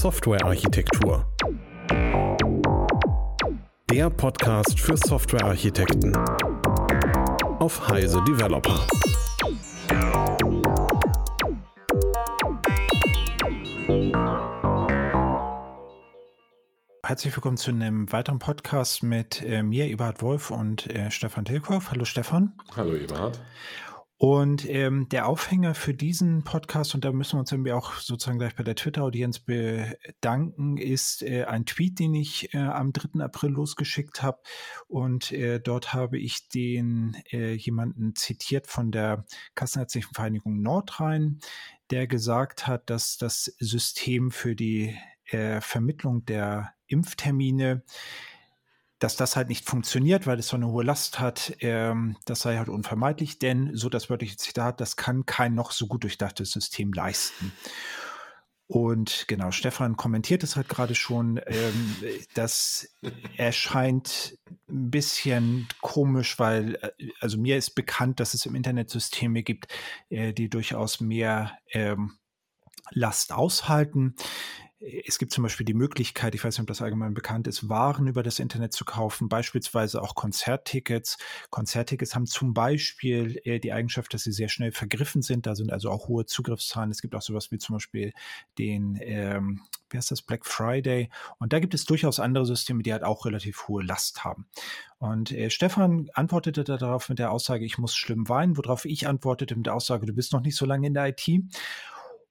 Softwarearchitektur. 0.00 1.26
Der 3.90 4.08
Podcast 4.08 4.80
für 4.80 4.96
Softwarearchitekten 4.96 6.16
auf 7.58 7.86
Heise 7.86 8.24
Developer. 8.26 8.86
Herzlich 17.04 17.36
willkommen 17.36 17.58
zu 17.58 17.70
einem 17.70 18.10
weiteren 18.10 18.38
Podcast 18.38 19.02
mit 19.02 19.42
äh, 19.42 19.62
mir, 19.62 19.86
Eberhard 19.86 20.22
Wolf 20.22 20.50
und 20.50 20.86
äh, 20.86 21.10
Stefan 21.10 21.44
Tilkoff. 21.44 21.90
Hallo 21.90 22.06
Stefan. 22.06 22.54
Hallo 22.74 22.94
Eberhard. 22.94 23.38
Und 24.22 24.68
ähm, 24.68 25.08
der 25.08 25.26
Aufhänger 25.26 25.74
für 25.74 25.94
diesen 25.94 26.44
Podcast, 26.44 26.94
und 26.94 27.06
da 27.06 27.10
müssen 27.10 27.36
wir 27.36 27.40
uns 27.40 27.52
irgendwie 27.52 27.72
auch 27.72 27.94
sozusagen 27.94 28.38
gleich 28.38 28.54
bei 28.54 28.62
der 28.62 28.74
Twitter-Audienz 28.76 29.38
bedanken, 29.38 30.76
ist 30.76 31.22
äh, 31.22 31.44
ein 31.44 31.64
Tweet, 31.64 31.98
den 31.98 32.12
ich 32.12 32.52
äh, 32.52 32.58
am 32.58 32.92
3. 32.92 33.24
April 33.24 33.52
losgeschickt 33.52 34.20
habe. 34.20 34.42
Und 34.88 35.32
äh, 35.32 35.58
dort 35.58 35.94
habe 35.94 36.18
ich 36.18 36.50
den 36.50 37.16
äh, 37.32 37.54
jemanden 37.54 38.14
zitiert 38.14 38.66
von 38.66 38.92
der 38.92 39.24
Kassenärztlichen 39.54 40.12
Vereinigung 40.12 40.60
Nordrhein, 40.60 41.38
der 41.88 42.06
gesagt 42.06 42.66
hat, 42.66 42.90
dass 42.90 43.16
das 43.16 43.44
System 43.58 44.32
für 44.32 44.54
die 44.54 44.98
äh, 45.30 45.62
Vermittlung 45.62 46.26
der 46.26 46.74
Impftermine 46.88 47.84
dass 49.00 49.16
das 49.16 49.34
halt 49.34 49.48
nicht 49.48 49.68
funktioniert, 49.68 50.26
weil 50.26 50.38
es 50.38 50.48
so 50.48 50.56
eine 50.56 50.68
hohe 50.68 50.84
Last 50.84 51.18
hat, 51.18 51.56
ähm, 51.60 52.16
das 52.26 52.40
sei 52.40 52.58
halt 52.58 52.68
unvermeidlich, 52.68 53.38
denn, 53.38 53.74
so 53.74 53.88
das 53.88 54.10
wörtliche 54.10 54.36
Zitat, 54.36 54.80
das 54.80 54.94
kann 54.94 55.26
kein 55.26 55.54
noch 55.54 55.72
so 55.72 55.88
gut 55.88 56.04
durchdachtes 56.04 56.52
System 56.52 56.92
leisten. 56.92 57.52
Und 58.66 59.24
genau, 59.26 59.50
Stefan 59.50 59.96
kommentiert 59.96 60.44
es 60.44 60.54
halt 60.54 60.68
gerade 60.68 60.94
schon, 60.94 61.40
ähm, 61.46 61.96
das 62.34 62.94
erscheint 63.36 64.38
ein 64.68 64.90
bisschen 64.92 65.66
komisch, 65.80 66.38
weil, 66.38 66.76
äh, 66.76 67.08
also 67.20 67.36
mir 67.36 67.56
ist 67.56 67.70
bekannt, 67.70 68.20
dass 68.20 68.32
es 68.32 68.46
im 68.46 68.54
Internet 68.54 68.88
Systeme 68.88 69.42
gibt, 69.42 69.66
äh, 70.08 70.32
die 70.32 70.48
durchaus 70.48 71.00
mehr 71.00 71.58
ähm, 71.72 72.18
Last 72.92 73.32
aushalten. 73.32 74.14
Es 74.82 75.18
gibt 75.18 75.30
zum 75.30 75.42
Beispiel 75.42 75.66
die 75.66 75.74
Möglichkeit, 75.74 76.34
ich 76.34 76.42
weiß 76.42 76.54
nicht, 76.54 76.62
ob 76.62 76.68
das 76.68 76.80
allgemein 76.80 77.12
bekannt 77.12 77.46
ist, 77.46 77.68
Waren 77.68 78.06
über 78.06 78.22
das 78.22 78.38
Internet 78.38 78.72
zu 78.72 78.86
kaufen, 78.86 79.28
beispielsweise 79.28 80.00
auch 80.00 80.14
Konzerttickets. 80.14 81.18
Konzerttickets 81.50 82.14
haben 82.14 82.26
zum 82.26 82.54
Beispiel 82.54 83.42
äh, 83.44 83.58
die 83.58 83.74
Eigenschaft, 83.74 84.14
dass 84.14 84.22
sie 84.22 84.32
sehr 84.32 84.48
schnell 84.48 84.72
vergriffen 84.72 85.20
sind. 85.20 85.44
Da 85.44 85.54
sind 85.54 85.70
also 85.70 85.90
auch 85.90 86.08
hohe 86.08 86.24
Zugriffszahlen. 86.24 86.90
Es 86.90 87.02
gibt 87.02 87.14
auch 87.14 87.20
sowas 87.20 87.50
wie 87.50 87.58
zum 87.58 87.74
Beispiel 87.76 88.14
den, 88.58 88.98
ähm, 89.02 89.60
wie 89.90 89.98
heißt 89.98 90.12
das, 90.12 90.22
Black 90.22 90.46
Friday. 90.46 91.10
Und 91.38 91.52
da 91.52 91.58
gibt 91.58 91.74
es 91.74 91.84
durchaus 91.84 92.18
andere 92.18 92.46
Systeme, 92.46 92.82
die 92.82 92.92
halt 92.94 93.04
auch 93.04 93.26
relativ 93.26 93.68
hohe 93.68 93.82
Last 93.82 94.24
haben. 94.24 94.46
Und 94.96 95.30
äh, 95.30 95.50
Stefan 95.50 96.08
antwortete 96.14 96.64
darauf 96.64 97.10
mit 97.10 97.18
der 97.18 97.32
Aussage, 97.32 97.66
ich 97.66 97.76
muss 97.76 97.94
schlimm 97.94 98.30
weinen, 98.30 98.56
worauf 98.56 98.86
ich 98.86 99.06
antwortete 99.06 99.56
mit 99.56 99.66
der 99.66 99.74
Aussage, 99.74 100.06
du 100.06 100.14
bist 100.14 100.32
noch 100.32 100.40
nicht 100.40 100.56
so 100.56 100.64
lange 100.64 100.86
in 100.86 100.94
der 100.94 101.08
IT. 101.08 101.28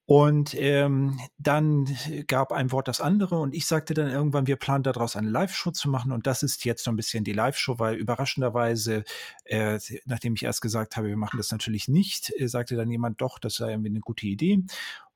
Und 0.09 0.55
ähm, 0.55 1.19
dann 1.37 1.87
gab 2.25 2.51
ein 2.51 2.71
Wort 2.71 2.87
das 2.87 2.99
andere 2.99 3.37
und 3.37 3.53
ich 3.53 3.67
sagte 3.67 3.93
dann 3.93 4.09
irgendwann, 4.09 4.47
wir 4.47 4.55
planen 4.55 4.83
daraus 4.83 5.15
eine 5.15 5.29
Live-Show 5.29 5.69
zu 5.69 5.87
machen 5.87 6.11
und 6.11 6.25
das 6.25 6.41
ist 6.41 6.65
jetzt 6.65 6.83
so 6.83 6.89
ein 6.89 6.95
bisschen 6.95 7.23
die 7.23 7.33
Live-Show, 7.33 7.77
weil 7.77 7.93
überraschenderweise, 7.93 9.03
äh, 9.43 9.77
nachdem 10.05 10.33
ich 10.33 10.41
erst 10.41 10.61
gesagt 10.61 10.97
habe, 10.97 11.09
wir 11.09 11.15
machen 11.15 11.37
das 11.37 11.51
natürlich 11.51 11.87
nicht, 11.89 12.33
äh, 12.39 12.47
sagte 12.47 12.75
dann 12.75 12.89
jemand 12.89 13.21
doch, 13.21 13.37
das 13.37 13.53
sei 13.53 13.69
irgendwie 13.69 13.91
eine 13.91 13.99
gute 13.99 14.25
Idee. 14.25 14.63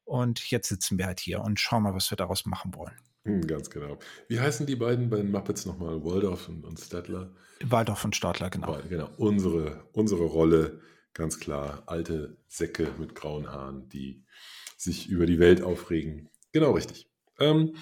Und 0.06 0.52
jetzt 0.52 0.70
sitzen 0.70 1.00
wir 1.00 1.08
halt 1.08 1.20
hier 1.20 1.42
und 1.42 1.60
schauen 1.60 1.82
mal, 1.82 1.96
was 1.96 2.12
wir 2.12 2.16
daraus 2.16 2.46
machen 2.46 2.76
wollen. 2.76 2.94
Hm, 3.24 3.48
ganz 3.48 3.72
genau. 3.72 3.98
Wie 4.28 4.40
heißen 4.40 4.68
die 4.68 4.76
beiden 4.76 5.10
bei 5.10 5.18
den 5.18 5.32
Muppets 5.32 5.66
nochmal? 5.66 6.04
Waldorf 6.04 6.50
und, 6.50 6.66
und 6.66 6.80
Stadler? 6.80 7.32
Waldorf 7.64 8.06
und 8.06 8.16
Stadler, 8.16 8.52
genau. 8.52 8.78
Genau. 8.88 9.10
Unsere, 9.18 9.86
unsere 9.92 10.26
Rolle, 10.26 10.82
ganz 11.16 11.40
klar, 11.40 11.82
alte 11.88 12.38
Säcke 12.48 12.90
mit 13.00 13.16
grauen 13.16 13.52
Haaren, 13.52 13.90
die 13.90 14.24
sich 14.84 15.10
über 15.10 15.26
die 15.26 15.40
Welt 15.40 15.62
aufregen. 15.62 16.30
Genau 16.52 16.72
richtig. 16.72 17.08
Ähm, 17.40 17.76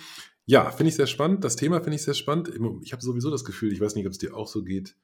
ja, 0.46 0.72
finde 0.72 0.90
ich 0.90 0.96
sehr 0.96 1.08
spannend. 1.08 1.44
Das 1.44 1.56
Thema 1.56 1.82
finde 1.82 1.96
ich 1.96 2.04
sehr 2.04 2.14
spannend. 2.14 2.52
Ich 2.84 2.94
habe 2.94 3.02
sowieso 3.02 3.30
das 3.30 3.46
Gefühl, 3.46 3.72
ich 3.72 3.82
weiß 3.82 3.96
nicht, 3.96 4.06
ob 4.06 4.12
es 4.12 4.18
dir 4.18 4.36
auch 4.36 4.48
so 4.48 4.64
geht, 4.64 4.96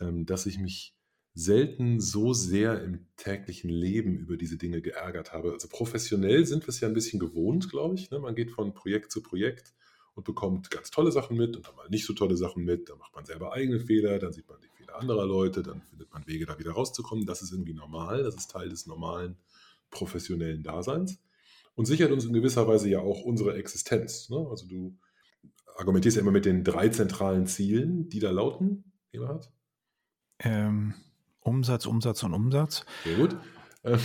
ähm, 0.00 0.26
dass 0.26 0.46
ich 0.46 0.58
mich 0.58 0.94
selten 1.34 1.98
so 1.98 2.34
sehr 2.34 2.82
im 2.82 3.06
täglichen 3.16 3.70
Leben 3.70 4.16
über 4.18 4.36
diese 4.36 4.58
Dinge 4.58 4.82
geärgert 4.82 5.32
habe. 5.32 5.52
Also 5.52 5.68
professionell 5.68 6.44
sind 6.44 6.64
wir 6.64 6.68
es 6.68 6.80
ja 6.80 6.88
ein 6.88 6.94
bisschen 6.94 7.18
gewohnt, 7.18 7.70
glaube 7.70 7.94
ich. 7.94 8.10
Ne? 8.10 8.18
Man 8.18 8.34
geht 8.34 8.50
von 8.50 8.74
Projekt 8.74 9.10
zu 9.10 9.22
Projekt 9.22 9.72
und 10.14 10.24
bekommt 10.24 10.70
ganz 10.70 10.90
tolle 10.90 11.10
Sachen 11.10 11.38
mit 11.38 11.56
und 11.56 11.66
dann 11.66 11.74
mal 11.74 11.88
nicht 11.88 12.04
so 12.04 12.12
tolle 12.12 12.36
Sachen 12.36 12.64
mit. 12.64 12.90
Dann 12.90 12.98
macht 12.98 13.14
man 13.14 13.24
selber 13.24 13.52
eigene 13.54 13.80
Fehler, 13.80 14.18
dann 14.18 14.32
sieht 14.32 14.46
man 14.48 14.60
die 14.60 14.68
Fehler 14.76 14.96
anderer 15.00 15.24
Leute, 15.24 15.62
dann 15.62 15.80
findet 15.80 16.12
man 16.12 16.26
Wege, 16.26 16.44
da 16.44 16.58
wieder 16.58 16.72
rauszukommen. 16.72 17.24
Das 17.24 17.40
ist 17.40 17.52
irgendwie 17.52 17.74
normal, 17.74 18.22
das 18.22 18.34
ist 18.34 18.50
Teil 18.50 18.68
des 18.68 18.86
normalen 18.86 19.36
professionellen 19.90 20.62
Daseins 20.62 21.18
und 21.74 21.86
sichert 21.86 22.12
uns 22.12 22.24
in 22.24 22.32
gewisser 22.32 22.68
Weise 22.68 22.88
ja 22.88 23.00
auch 23.00 23.22
unsere 23.22 23.54
Existenz. 23.54 24.28
Ne? 24.28 24.46
Also 24.50 24.66
du 24.66 24.98
argumentierst 25.76 26.16
ja 26.16 26.22
immer 26.22 26.32
mit 26.32 26.44
den 26.44 26.64
drei 26.64 26.88
zentralen 26.88 27.46
Zielen, 27.46 28.08
die 28.08 28.20
da 28.20 28.30
lauten, 28.30 28.92
Eberhard? 29.12 29.50
Ähm, 30.38 30.94
Umsatz, 31.40 31.86
Umsatz 31.86 32.22
und 32.22 32.34
Umsatz. 32.34 32.84
Sehr 33.04 33.16
gut. 33.16 33.36
Ähm, 33.84 33.98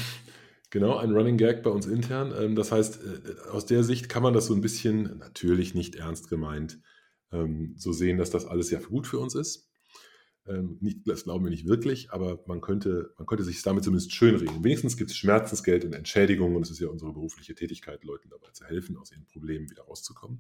genau, 0.70 0.98
ein 0.98 1.12
Running 1.12 1.38
Gag 1.38 1.64
bei 1.64 1.70
uns 1.70 1.86
intern. 1.86 2.34
Ähm, 2.38 2.56
das 2.56 2.72
heißt, 2.72 3.00
äh, 3.04 3.50
aus 3.52 3.66
der 3.66 3.84
Sicht 3.84 4.10
kann 4.10 4.24
man 4.24 4.34
das 4.34 4.48
so 4.48 4.54
ein 4.54 4.62
bisschen, 4.62 5.18
natürlich 5.18 5.76
nicht 5.76 5.96
ernst 5.96 6.30
gemeint, 6.30 6.80
ähm, 7.32 7.76
so 7.78 7.92
sehen, 7.92 8.18
dass 8.18 8.30
das 8.30 8.46
alles 8.46 8.72
ja 8.72 8.80
gut 8.80 9.08
für 9.08 9.20
uns 9.20 9.36
ist. 9.36 9.70
Ähm, 10.48 10.78
nicht, 10.80 11.00
das 11.06 11.26
glauben 11.26 11.44
wir 11.44 11.50
nicht 11.50 11.68
wirklich, 11.68 12.12
aber 12.12 12.42
man 12.48 12.62
könnte, 12.62 13.14
man 13.18 13.28
könnte 13.28 13.44
sich 13.44 13.62
damit 13.64 13.84
zumindest 13.84 14.14
schönreden. 14.14 14.64
Wenigstens 14.64 14.96
gibt 14.96 15.12
es 15.12 15.18
Schmerzensgeld 15.18 15.84
und 15.84 15.94
Entschädigung 15.94 16.56
und 16.56 16.62
es 16.62 16.72
ist 16.72 16.80
ja 16.80 16.88
unsere 16.88 17.12
berufliche 17.12 17.54
Tätigkeit, 17.54 18.04
Leuten 18.04 18.30
dabei 18.30 18.52
zu 18.52 18.66
helfen, 18.66 18.98
aus 18.98 19.12
ihren 19.12 19.26
Problemen 19.26 19.70
wieder 19.70 19.84
rauszukommen. 19.84 20.38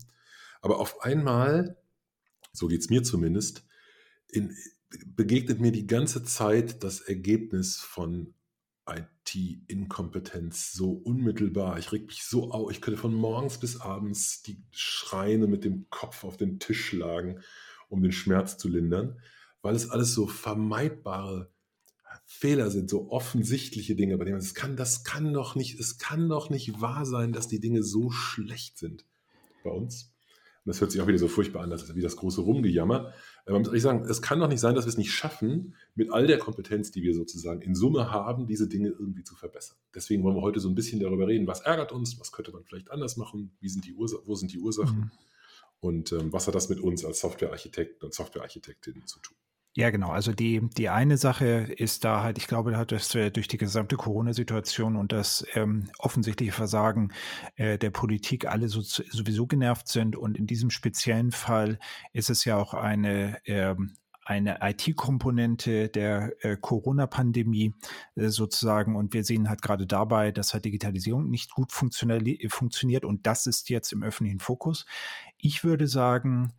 Aber 0.61 0.79
auf 0.79 1.01
einmal, 1.01 1.77
so 2.53 2.67
geht 2.67 2.81
es 2.81 2.89
mir 2.89 3.03
zumindest, 3.03 3.65
in, 4.29 4.55
begegnet 5.05 5.59
mir 5.59 5.73
die 5.73 5.87
ganze 5.87 6.23
Zeit 6.23 6.83
das 6.83 7.01
Ergebnis 7.01 7.77
von 7.77 8.33
IT-Inkompetenz 8.89 10.71
so 10.71 10.91
unmittelbar. 10.91 11.77
Ich 11.77 11.91
reg 11.91 12.07
mich 12.07 12.23
so 12.23 12.51
auf. 12.51 12.71
Ich 12.71 12.79
könnte 12.79 12.99
von 12.99 13.13
morgens 13.13 13.57
bis 13.57 13.81
abends 13.81 14.41
die 14.41 14.63
Schreine 14.71 15.47
mit 15.47 15.65
dem 15.65 15.89
Kopf 15.89 16.23
auf 16.23 16.37
den 16.37 16.59
Tisch 16.59 16.85
schlagen, 16.85 17.41
um 17.89 18.01
den 18.01 18.13
Schmerz 18.13 18.57
zu 18.57 18.69
lindern 18.69 19.19
weil 19.67 19.75
es 19.75 19.89
alles 19.89 20.13
so 20.13 20.27
vermeidbare 20.27 21.51
Fehler 22.25 22.71
sind, 22.71 22.89
so 22.89 23.11
offensichtliche 23.11 23.95
Dinge, 23.95 24.17
bei 24.17 24.23
denen 24.23 24.37
man, 24.37 24.43
das 24.45 24.53
kann, 24.53 24.77
das 24.77 25.03
kann 25.03 25.33
doch 25.33 25.55
nicht, 25.55 25.77
es 25.77 25.97
kann 25.97 26.29
doch 26.29 26.49
nicht 26.49 26.79
wahr 26.79 27.05
sein, 27.05 27.33
dass 27.33 27.49
die 27.49 27.59
Dinge 27.59 27.83
so 27.83 28.09
schlecht 28.09 28.77
sind 28.77 29.05
bei 29.65 29.69
uns. 29.69 30.13
Und 30.63 30.71
das 30.71 30.79
hört 30.79 30.91
sich 30.91 31.01
auch 31.01 31.07
wieder 31.07 31.17
so 31.17 31.27
furchtbar 31.27 31.63
an, 31.63 31.69
das 31.69 31.83
ist 31.83 31.95
wie 31.95 32.01
das 32.01 32.15
große 32.15 32.39
Rumgejammer. 32.39 33.13
Äh, 33.45 33.51
man 33.51 33.61
muss 33.61 33.67
ehrlich 33.67 33.83
sagen, 33.83 34.05
es 34.09 34.21
kann 34.21 34.39
doch 34.39 34.47
nicht 34.47 34.61
sein, 34.61 34.73
dass 34.73 34.85
wir 34.85 34.89
es 34.89 34.97
nicht 34.97 35.11
schaffen, 35.11 35.75
mit 35.95 36.13
all 36.13 36.27
der 36.27 36.37
Kompetenz, 36.37 36.91
die 36.91 37.03
wir 37.03 37.13
sozusagen 37.13 37.61
in 37.61 37.75
Summe 37.75 38.09
haben, 38.09 38.47
diese 38.47 38.69
Dinge 38.69 38.87
irgendwie 38.87 39.25
zu 39.25 39.35
verbessern. 39.35 39.75
Deswegen 39.93 40.23
wollen 40.23 40.37
wir 40.37 40.43
heute 40.43 40.61
so 40.61 40.69
ein 40.69 40.75
bisschen 40.75 41.01
darüber 41.01 41.27
reden, 41.27 41.45
was 41.45 41.59
ärgert 41.59 41.91
uns, 41.91 42.17
was 42.21 42.31
könnte 42.31 42.53
man 42.53 42.63
vielleicht 42.63 42.89
anders 42.89 43.17
machen, 43.17 43.51
wie 43.59 43.67
sind 43.67 43.85
die 43.85 43.93
Ursa 43.93 44.17
wo 44.23 44.35
sind 44.35 44.53
die 44.53 44.59
Ursachen 44.59 44.97
mhm. 44.97 45.11
und 45.81 46.11
ähm, 46.13 46.31
was 46.31 46.47
hat 46.47 46.55
das 46.55 46.69
mit 46.69 46.79
uns 46.79 47.03
als 47.03 47.19
Softwarearchitekten 47.19 48.05
und 48.05 48.13
Softwarearchitektinnen 48.13 49.07
zu 49.07 49.19
tun. 49.19 49.37
Ja, 49.77 49.91
genau. 49.91 50.09
Also 50.09 50.33
die, 50.33 50.59
die 50.75 50.89
eine 50.89 51.17
Sache 51.17 51.45
ist 51.45 52.03
da 52.03 52.23
halt, 52.23 52.39
ich 52.39 52.47
glaube, 52.47 52.71
dass 52.87 53.13
wir 53.13 53.29
durch 53.29 53.47
die 53.47 53.59
gesamte 53.59 53.95
Corona-Situation 53.95 54.95
und 54.95 55.11
das 55.11 55.45
ähm, 55.53 55.91
offensichtliche 55.99 56.51
Versagen 56.51 57.13
äh, 57.57 57.77
der 57.77 57.91
Politik 57.91 58.47
alle 58.47 58.69
so, 58.69 58.81
sowieso 58.81 59.45
genervt 59.45 59.87
sind. 59.87 60.15
Und 60.15 60.35
in 60.35 60.47
diesem 60.47 60.71
speziellen 60.71 61.31
Fall 61.31 61.77
ist 62.11 62.31
es 62.31 62.43
ja 62.43 62.57
auch 62.57 62.73
eine, 62.73 63.37
ähm, 63.45 63.93
eine 64.25 64.57
IT-Komponente 64.63 65.89
der 65.89 66.33
äh, 66.43 66.57
Corona-Pandemie 66.59 67.75
äh, 68.15 68.29
sozusagen. 68.29 68.95
Und 68.95 69.13
wir 69.13 69.23
sehen 69.23 69.47
halt 69.47 69.61
gerade 69.61 69.85
dabei, 69.85 70.31
dass 70.31 70.55
halt 70.55 70.65
Digitalisierung 70.65 71.29
nicht 71.29 71.51
gut 71.51 71.71
funktioniert. 71.71 73.05
Und 73.05 73.27
das 73.27 73.45
ist 73.45 73.69
jetzt 73.69 73.93
im 73.93 74.01
öffentlichen 74.01 74.39
Fokus. 74.39 74.87
Ich 75.37 75.63
würde 75.63 75.87
sagen, 75.87 76.53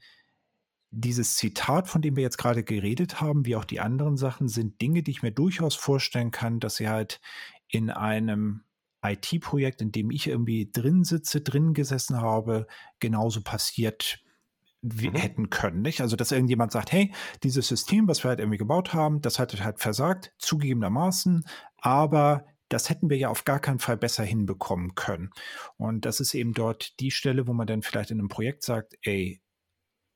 dieses 0.91 1.37
Zitat, 1.37 1.89
von 1.89 2.03
dem 2.03 2.17
wir 2.17 2.23
jetzt 2.23 2.39
gerade 2.39 2.65
geredet 2.65 3.21
haben, 3.21 3.45
wie 3.45 3.57
auch 3.57 3.65
die 3.65 3.81
anderen 3.81 4.17
Sachen, 4.17 4.49
sind 4.49 4.81
Dinge, 4.81 5.03
die 5.03 5.11
ich 5.11 5.23
mir 5.23 5.33
durchaus 5.33 5.75
vorstellen 5.75 6.31
kann, 6.31 6.61
dass 6.61 6.77
sie 6.77 6.89
halt 6.89 7.21
in 7.69 7.91
einem 7.91 8.63
IT-Projekt, 9.03 9.83
in 9.83 9.93
dem 9.93 10.11
ich 10.11 10.27
irgendwie 10.27 10.71
drin 10.71 11.05
sitze, 11.05 11.41
drin 11.41 11.75
gesessen 11.75 12.21
habe, 12.21 12.67
genauso 13.01 13.43
passiert 13.43 14.21
mhm. 14.83 15.15
hätten 15.15 15.51
können. 15.51 15.83
Nicht? 15.83 16.01
Also, 16.01 16.17
dass 16.17 16.33
irgendjemand 16.33 16.73
sagt, 16.73 16.93
hey, 16.93 17.13
dieses 17.43 17.69
System, 17.69 18.09
was 18.09 18.25
wir 18.25 18.31
halt 18.31 18.41
irgendwie 18.41 18.59
gebaut 18.59 18.95
haben, 18.95 19.21
das 19.21 19.39
hat 19.39 19.59
halt 19.63 19.81
versagt, 19.81 20.33
zugegebenermaßen, 20.39 21.45
aber 21.77 22.47
das 22.69 22.91
hätten 22.91 23.09
wir 23.09 23.17
ja 23.17 23.29
auf 23.29 23.45
gar 23.45 23.61
keinen 23.61 23.79
Fall 23.79 23.97
besser 23.97 24.25
hinbekommen 24.25 24.95
können. 24.95 25.31
Und 25.77 26.05
das 26.05 26.21
ist 26.21 26.35
eben 26.35 26.53
dort 26.53 26.99
die 27.01 27.11
Stelle, 27.11 27.47
wo 27.47 27.53
man 27.55 27.67
dann 27.67 27.83
vielleicht 27.83 28.11
in 28.11 28.19
einem 28.19 28.29
Projekt 28.29 28.63
sagt, 28.63 28.95
ey, 29.03 29.41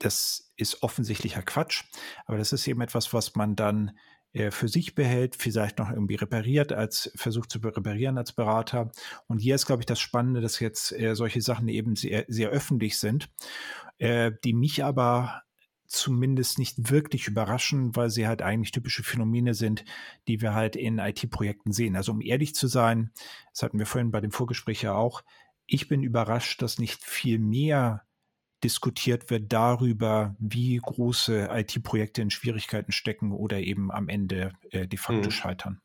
das 0.03 0.53
ist 0.57 0.83
offensichtlicher 0.83 1.43
Quatsch, 1.43 1.85
aber 2.27 2.39
das 2.39 2.53
ist 2.53 2.67
eben 2.67 2.81
etwas, 2.81 3.13
was 3.13 3.35
man 3.35 3.57
dann 3.57 3.93
äh, 4.33 4.51
für 4.51 4.69
sich 4.69 4.95
behält, 4.95 5.37
vielleicht 5.37 5.79
noch 5.79 5.91
irgendwie 5.91 6.15
repariert, 6.15 6.73
als 6.73 7.13
versucht 7.15 7.51
zu 7.51 7.59
reparieren 7.59 8.19
als 8.19 8.33
Berater. 8.33 8.91
Und 9.29 9.39
hier 9.39 9.55
ist, 9.55 9.67
glaube 9.67 9.83
ich, 9.83 9.87
das 9.87 10.01
Spannende, 10.01 10.41
dass 10.41 10.61
jetzt 10.61 10.93
äh, 10.93 11.15
solche 11.15 11.41
Sachen 11.41 11.69
eben 11.69 11.97
sehr, 11.97 12.25
sehr 12.29 12.49
öffentlich 12.49 12.99
sind, 12.99 13.31
äh, 13.99 14.33
die 14.45 14.55
mich 14.55 14.85
aber 14.85 15.43
zumindest 15.87 16.59
nicht 16.59 16.91
wirklich 16.91 17.29
überraschen, 17.29 17.95
weil 17.95 18.09
sie 18.09 18.27
halt 18.27 18.41
eigentlich 18.41 18.73
typische 18.73 19.03
Phänomene 19.03 19.53
sind, 19.53 19.85
die 20.27 20.41
wir 20.41 20.55
halt 20.55 20.75
in 20.75 20.99
IT-Projekten 20.99 21.73
sehen. 21.73 21.97
Also 21.97 22.13
um 22.13 22.23
ehrlich 22.23 22.55
zu 22.55 22.67
sein, 22.67 23.13
das 23.53 23.63
hatten 23.63 23.79
wir 23.79 23.85
vorhin 23.85 24.11
bei 24.11 24.23
dem 24.23 24.33
Vorgespräch 24.33 24.81
ja 24.83 24.95
auch, 24.95 25.23
ich 25.67 25.89
bin 25.89 26.03
überrascht, 26.03 26.63
dass 26.63 26.79
nicht 26.79 27.05
viel 27.05 27.39
mehr 27.39 28.05
diskutiert 28.65 29.31
wird 29.31 29.53
darüber, 29.53 30.37
wie 30.39 30.77
große 30.77 31.49
IT-Projekte 31.51 32.23
in 32.23 32.31
Schwierigkeiten 32.31 32.93
stecken 32.93 33.33
oder 33.33 33.61
eben 33.61 33.91
am 33.91 34.09
Ende 34.09 34.53
äh, 34.71 34.87
de 34.87 34.99
facto 34.99 35.25
hm. 35.25 35.31
scheitern. 35.31 35.81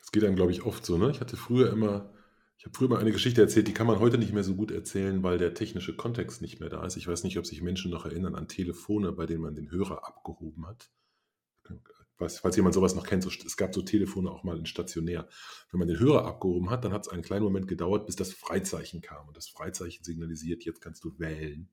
Das 0.00 0.12
geht 0.12 0.22
dann, 0.22 0.36
glaube 0.36 0.52
ich, 0.52 0.62
oft 0.62 0.86
so. 0.86 0.96
Ne? 0.96 1.10
Ich 1.10 1.20
hatte 1.20 1.36
früher 1.36 1.70
immer, 1.70 2.10
ich 2.56 2.64
habe 2.64 2.74
früher 2.74 2.88
mal 2.88 2.98
eine 2.98 3.12
Geschichte 3.12 3.42
erzählt, 3.42 3.68
die 3.68 3.74
kann 3.74 3.86
man 3.86 3.98
heute 3.98 4.16
nicht 4.16 4.32
mehr 4.32 4.42
so 4.42 4.54
gut 4.54 4.70
erzählen, 4.70 5.22
weil 5.22 5.36
der 5.36 5.52
technische 5.52 5.94
Kontext 5.94 6.40
nicht 6.40 6.60
mehr 6.60 6.70
da 6.70 6.84
ist. 6.86 6.96
Ich 6.96 7.06
weiß 7.06 7.24
nicht, 7.24 7.38
ob 7.38 7.46
sich 7.46 7.60
Menschen 7.60 7.90
noch 7.90 8.06
erinnern 8.06 8.34
an 8.34 8.48
Telefone, 8.48 9.12
bei 9.12 9.26
denen 9.26 9.42
man 9.42 9.54
den 9.54 9.70
Hörer 9.70 10.06
abgehoben 10.06 10.66
hat. 10.66 10.90
Weiß, 12.16 12.40
falls 12.40 12.56
jemand 12.56 12.74
sowas 12.74 12.94
noch 12.96 13.06
kennt, 13.06 13.22
so, 13.22 13.28
es 13.28 13.56
gab 13.56 13.72
so 13.74 13.82
Telefone 13.82 14.30
auch 14.30 14.42
mal 14.42 14.58
in 14.58 14.66
stationär. 14.66 15.28
Wenn 15.70 15.78
man 15.78 15.88
den 15.88 16.00
Hörer 16.00 16.24
abgehoben 16.24 16.68
hat, 16.70 16.84
dann 16.84 16.92
hat 16.92 17.06
es 17.06 17.12
einen 17.12 17.22
kleinen 17.22 17.44
Moment 17.44 17.68
gedauert, 17.68 18.06
bis 18.06 18.16
das 18.16 18.32
Freizeichen 18.32 19.02
kam. 19.02 19.28
Und 19.28 19.36
das 19.36 19.48
Freizeichen 19.48 20.02
signalisiert, 20.02 20.64
jetzt 20.64 20.80
kannst 20.80 21.04
du 21.04 21.16
wählen. 21.18 21.68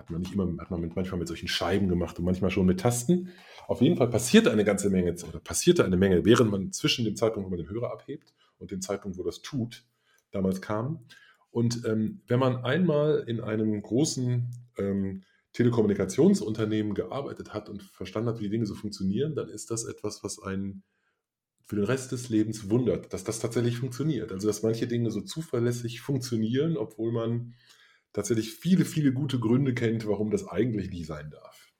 Hat 0.00 0.08
man 0.08 0.22
nicht 0.22 0.32
immer, 0.32 0.50
hat 0.58 0.70
man 0.70 0.80
mit, 0.80 0.96
manchmal 0.96 1.18
mit 1.18 1.28
solchen 1.28 1.46
Scheiben 1.46 1.86
gemacht 1.86 2.18
und 2.18 2.24
manchmal 2.24 2.50
schon 2.50 2.64
mit 2.64 2.80
Tasten. 2.80 3.28
Auf 3.68 3.82
jeden 3.82 3.98
Fall 3.98 4.08
passierte 4.08 4.50
eine 4.50 4.64
ganze 4.64 4.88
Menge, 4.88 5.14
oder 5.28 5.40
passierte 5.40 5.84
eine 5.84 5.98
Menge, 5.98 6.24
während 6.24 6.50
man 6.50 6.72
zwischen 6.72 7.04
dem 7.04 7.16
Zeitpunkt, 7.16 7.46
wo 7.46 7.50
man 7.50 7.58
den 7.58 7.68
Hörer 7.68 7.92
abhebt 7.92 8.32
und 8.58 8.70
dem 8.70 8.80
Zeitpunkt, 8.80 9.18
wo 9.18 9.22
das 9.22 9.42
tut, 9.42 9.84
damals 10.30 10.62
kam. 10.62 11.04
Und 11.50 11.84
ähm, 11.84 12.22
wenn 12.28 12.40
man 12.40 12.64
einmal 12.64 13.24
in 13.26 13.42
einem 13.42 13.82
großen 13.82 14.50
ähm, 14.78 15.22
Telekommunikationsunternehmen 15.52 16.94
gearbeitet 16.94 17.52
hat 17.52 17.68
und 17.68 17.82
verstanden 17.82 18.30
hat, 18.30 18.38
wie 18.38 18.44
die 18.44 18.50
Dinge 18.50 18.64
so 18.64 18.74
funktionieren, 18.74 19.34
dann 19.34 19.50
ist 19.50 19.70
das 19.70 19.84
etwas, 19.84 20.24
was 20.24 20.42
einen 20.42 20.82
für 21.66 21.76
den 21.76 21.84
Rest 21.84 22.10
des 22.12 22.30
Lebens 22.30 22.70
wundert, 22.70 23.12
dass 23.12 23.22
das 23.22 23.38
tatsächlich 23.38 23.76
funktioniert. 23.76 24.32
Also 24.32 24.48
dass 24.48 24.62
manche 24.62 24.86
Dinge 24.86 25.10
so 25.10 25.20
zuverlässig 25.20 26.00
funktionieren, 26.00 26.78
obwohl 26.78 27.12
man 27.12 27.54
tatsächlich 28.12 28.52
viele, 28.52 28.84
viele 28.84 29.12
gute 29.12 29.38
Gründe 29.38 29.74
kennt, 29.74 30.06
warum 30.06 30.30
das 30.30 30.46
eigentlich 30.46 30.90
nicht 30.90 31.06
sein 31.06 31.30
darf. 31.30 31.72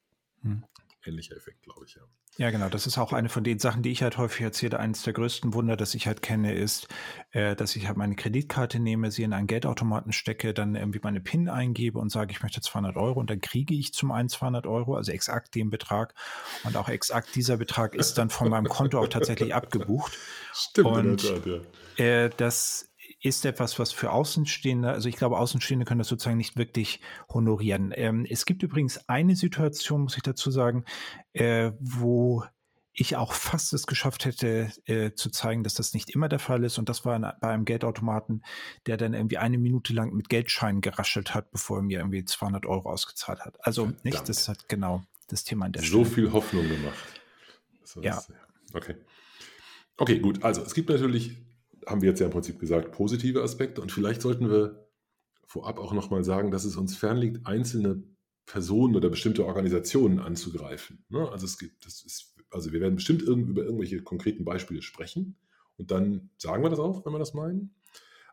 Hm. 0.42 0.64
Ähnlicher 1.04 1.36
Effekt, 1.36 1.62
glaube 1.62 1.84
ich, 1.86 1.94
ja. 1.94 2.02
Ja, 2.36 2.50
genau. 2.50 2.68
Das 2.68 2.86
ist 2.86 2.96
auch 2.96 3.12
eine 3.12 3.28
von 3.28 3.44
den 3.44 3.58
Sachen, 3.58 3.82
die 3.82 3.90
ich 3.90 4.02
halt 4.02 4.16
häufig 4.16 4.42
erzähle. 4.42 4.78
Eines 4.78 5.02
der 5.02 5.12
größten 5.12 5.52
Wunder, 5.52 5.76
das 5.76 5.94
ich 5.94 6.06
halt 6.06 6.22
kenne, 6.22 6.54
ist, 6.54 6.88
äh, 7.32 7.56
dass 7.56 7.74
ich 7.74 7.86
halt 7.86 7.96
meine 7.96 8.14
Kreditkarte 8.14 8.78
nehme, 8.78 9.10
sie 9.10 9.24
in 9.24 9.32
einen 9.32 9.46
Geldautomaten 9.46 10.12
stecke, 10.12 10.54
dann 10.54 10.74
irgendwie 10.74 11.00
meine 11.02 11.20
PIN 11.20 11.48
eingebe 11.48 11.98
und 11.98 12.10
sage, 12.10 12.32
ich 12.32 12.42
möchte 12.42 12.60
200 12.60 12.96
Euro 12.96 13.18
und 13.18 13.30
dann 13.30 13.40
kriege 13.40 13.74
ich 13.74 13.92
zum 13.92 14.12
einen 14.12 14.28
200 14.28 14.66
Euro, 14.66 14.96
also 14.96 15.10
exakt 15.12 15.54
den 15.54 15.70
Betrag. 15.70 16.14
Und 16.64 16.76
auch 16.76 16.88
exakt 16.88 17.34
dieser 17.34 17.56
Betrag 17.56 17.94
ist 17.94 18.14
dann 18.14 18.30
von 18.30 18.48
meinem 18.48 18.68
Konto 18.68 19.00
auch 19.00 19.08
tatsächlich 19.08 19.54
abgebucht. 19.54 20.16
Stimmt, 20.54 20.86
und, 20.88 21.26
Tat, 21.26 21.46
ja. 21.46 22.04
Äh, 22.04 22.30
das 22.36 22.89
ist 23.22 23.44
etwas, 23.44 23.78
was 23.78 23.92
für 23.92 24.12
Außenstehende, 24.12 24.90
also 24.90 25.08
ich 25.08 25.16
glaube, 25.16 25.38
Außenstehende 25.38 25.84
können 25.84 25.98
das 25.98 26.08
sozusagen 26.08 26.38
nicht 26.38 26.56
wirklich 26.56 27.00
honorieren. 27.28 27.92
Ähm, 27.94 28.26
es 28.28 28.46
gibt 28.46 28.62
übrigens 28.62 29.08
eine 29.08 29.36
Situation, 29.36 30.02
muss 30.02 30.16
ich 30.16 30.22
dazu 30.22 30.50
sagen, 30.50 30.84
äh, 31.32 31.72
wo 31.78 32.44
ich 32.92 33.16
auch 33.16 33.32
fast 33.32 33.72
es 33.72 33.86
geschafft 33.86 34.24
hätte, 34.24 34.72
äh, 34.86 35.12
zu 35.12 35.30
zeigen, 35.30 35.62
dass 35.62 35.74
das 35.74 35.94
nicht 35.94 36.10
immer 36.10 36.28
der 36.28 36.38
Fall 36.38 36.64
ist. 36.64 36.78
Und 36.78 36.88
das 36.88 37.04
war 37.04 37.18
bei 37.40 37.48
einem 37.48 37.64
Geldautomaten, 37.64 38.42
der 38.86 38.96
dann 38.96 39.14
irgendwie 39.14 39.38
eine 39.38 39.58
Minute 39.58 39.92
lang 39.92 40.12
mit 40.12 40.28
Geldscheinen 40.28 40.80
geraschelt 40.80 41.34
hat, 41.34 41.50
bevor 41.50 41.78
er 41.78 41.82
mir 41.82 41.98
irgendwie 41.98 42.24
200 42.24 42.66
Euro 42.66 42.90
ausgezahlt 42.90 43.40
hat. 43.40 43.64
Also 43.64 43.84
Verdammt. 43.84 44.04
nicht, 44.04 44.28
das 44.28 44.48
hat 44.48 44.68
genau 44.68 45.02
das 45.28 45.44
Thema 45.44 45.66
an 45.66 45.72
der 45.72 45.82
Stelle. 45.82 46.04
So 46.04 46.10
viel 46.10 46.32
Hoffnung 46.32 46.68
gemacht. 46.68 47.20
ja. 48.02 48.22
Okay. 48.72 48.96
Okay, 49.96 50.18
gut. 50.18 50.42
Also 50.42 50.62
es 50.62 50.74
gibt 50.74 50.88
natürlich 50.88 51.36
haben 51.90 52.02
wir 52.02 52.10
jetzt 52.10 52.20
ja 52.20 52.26
im 52.26 52.32
Prinzip 52.32 52.58
gesagt, 52.58 52.92
positive 52.92 53.42
Aspekte. 53.42 53.80
Und 53.80 53.92
vielleicht 53.92 54.22
sollten 54.22 54.50
wir 54.50 54.88
vorab 55.44 55.78
auch 55.78 55.92
nochmal 55.92 56.24
sagen, 56.24 56.50
dass 56.50 56.64
es 56.64 56.76
uns 56.76 56.96
fernliegt, 56.96 57.46
einzelne 57.46 58.02
Personen 58.46 58.96
oder 58.96 59.10
bestimmte 59.10 59.44
Organisationen 59.44 60.18
anzugreifen. 60.18 61.04
Ne? 61.08 61.28
Also 61.30 61.46
es 61.46 61.58
gibt, 61.58 61.84
das 61.84 62.02
ist, 62.02 62.36
also 62.50 62.72
wir 62.72 62.80
werden 62.80 62.96
bestimmt 62.96 63.22
über 63.22 63.62
irgendwelche 63.62 64.02
konkreten 64.02 64.44
Beispiele 64.44 64.82
sprechen 64.82 65.36
und 65.76 65.90
dann 65.90 66.30
sagen 66.38 66.62
wir 66.62 66.70
das 66.70 66.78
auch, 66.78 67.04
wenn 67.04 67.12
wir 67.12 67.18
das 67.18 67.34
meinen. 67.34 67.74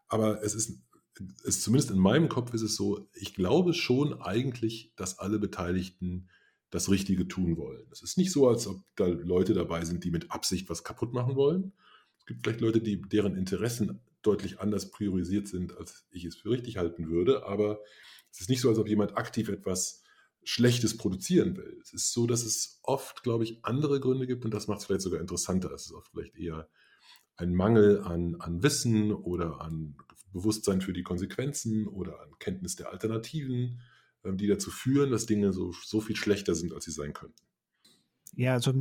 Aber 0.08 0.44
es 0.44 0.56
ist, 0.56 0.82
es, 1.44 1.62
zumindest 1.62 1.92
in 1.92 2.00
meinem 2.00 2.30
Kopf 2.30 2.54
ist 2.54 2.62
es 2.62 2.76
so, 2.76 3.08
ich 3.14 3.34
glaube 3.34 3.74
schon 3.74 4.22
eigentlich, 4.22 4.94
dass 4.96 5.20
alle 5.20 5.40
Beteiligten 5.40 6.30
das 6.70 6.90
Richtige 6.90 7.28
tun 7.28 7.58
wollen. 7.58 7.88
Es 7.92 8.02
ist 8.02 8.18
nicht 8.18 8.32
so, 8.32 8.48
als 8.48 8.68
ob 8.68 8.82
da 8.96 9.06
Leute 9.06 9.54
dabei 9.54 9.86
sind, 9.86 10.04
die 10.04 10.12
mit 10.12 10.32
Absicht 10.32 10.70
was 10.70 10.84
kaputt 10.84 11.14
machen 11.14 11.36
wollen, 11.36 11.74
gibt 12.28 12.44
vielleicht 12.44 12.62
Leute, 12.62 12.82
die, 12.82 13.02
deren 13.02 13.36
Interessen 13.36 14.00
deutlich 14.22 14.60
anders 14.60 14.92
priorisiert 14.92 15.48
sind, 15.48 15.76
als 15.78 16.06
ich 16.12 16.26
es 16.26 16.36
für 16.36 16.52
richtig 16.52 16.78
halten 16.78 17.10
würde. 17.10 17.46
Aber 17.46 17.80
es 18.32 18.42
ist 18.42 18.50
nicht 18.50 18.62
so, 18.62 18.70
als 18.70 18.78
ob 18.78 18.88
jemand 18.88 19.18
aktiv 19.18 19.50
etwas 19.50 20.04
Schlechtes 20.44 20.96
produzieren 20.96 21.58
will. 21.58 21.78
Es 21.82 21.94
ist 21.94 22.14
so, 22.14 22.28
dass 22.28 22.44
es 22.44 22.80
oft, 22.84 23.24
glaube 23.24 23.44
ich, 23.44 23.66
andere 23.66 24.00
Gründe 24.00 24.28
gibt 24.28 24.46
und 24.46 24.54
das 24.54 24.68
macht 24.68 24.80
es 24.80 24.86
vielleicht 24.86 25.02
sogar 25.02 25.20
interessanter. 25.20 25.72
Es 25.72 25.86
ist 25.86 25.94
oft 25.94 26.12
vielleicht 26.12 26.36
eher 26.36 26.70
ein 27.36 27.54
Mangel 27.54 28.02
an, 28.02 28.36
an 28.40 28.64
Wissen 28.64 29.12
oder 29.12 29.62
an 29.62 29.96
Bewusstsein 30.32 30.82
für 30.82 30.94
die 30.94 31.04
Konsequenzen 31.04 31.88
oder 31.88 32.22
an 32.22 32.30
Kenntnis 32.40 32.76
der 32.76 32.92
Alternativen, 32.92 33.82
ähm, 34.24 34.38
die 34.38 34.48
dazu 34.48 34.72
führen, 34.72 35.12
dass 35.12 35.26
Dinge 35.26 35.54
so, 35.54 35.74
so 35.84 36.02
viel 36.02 36.16
schlechter 36.16 36.56
sind, 36.56 36.74
als 36.74 36.86
sie 36.86 36.92
sein 36.92 37.14
könnten. 37.14 37.42
Ja, 38.36 38.54
also 38.54 38.74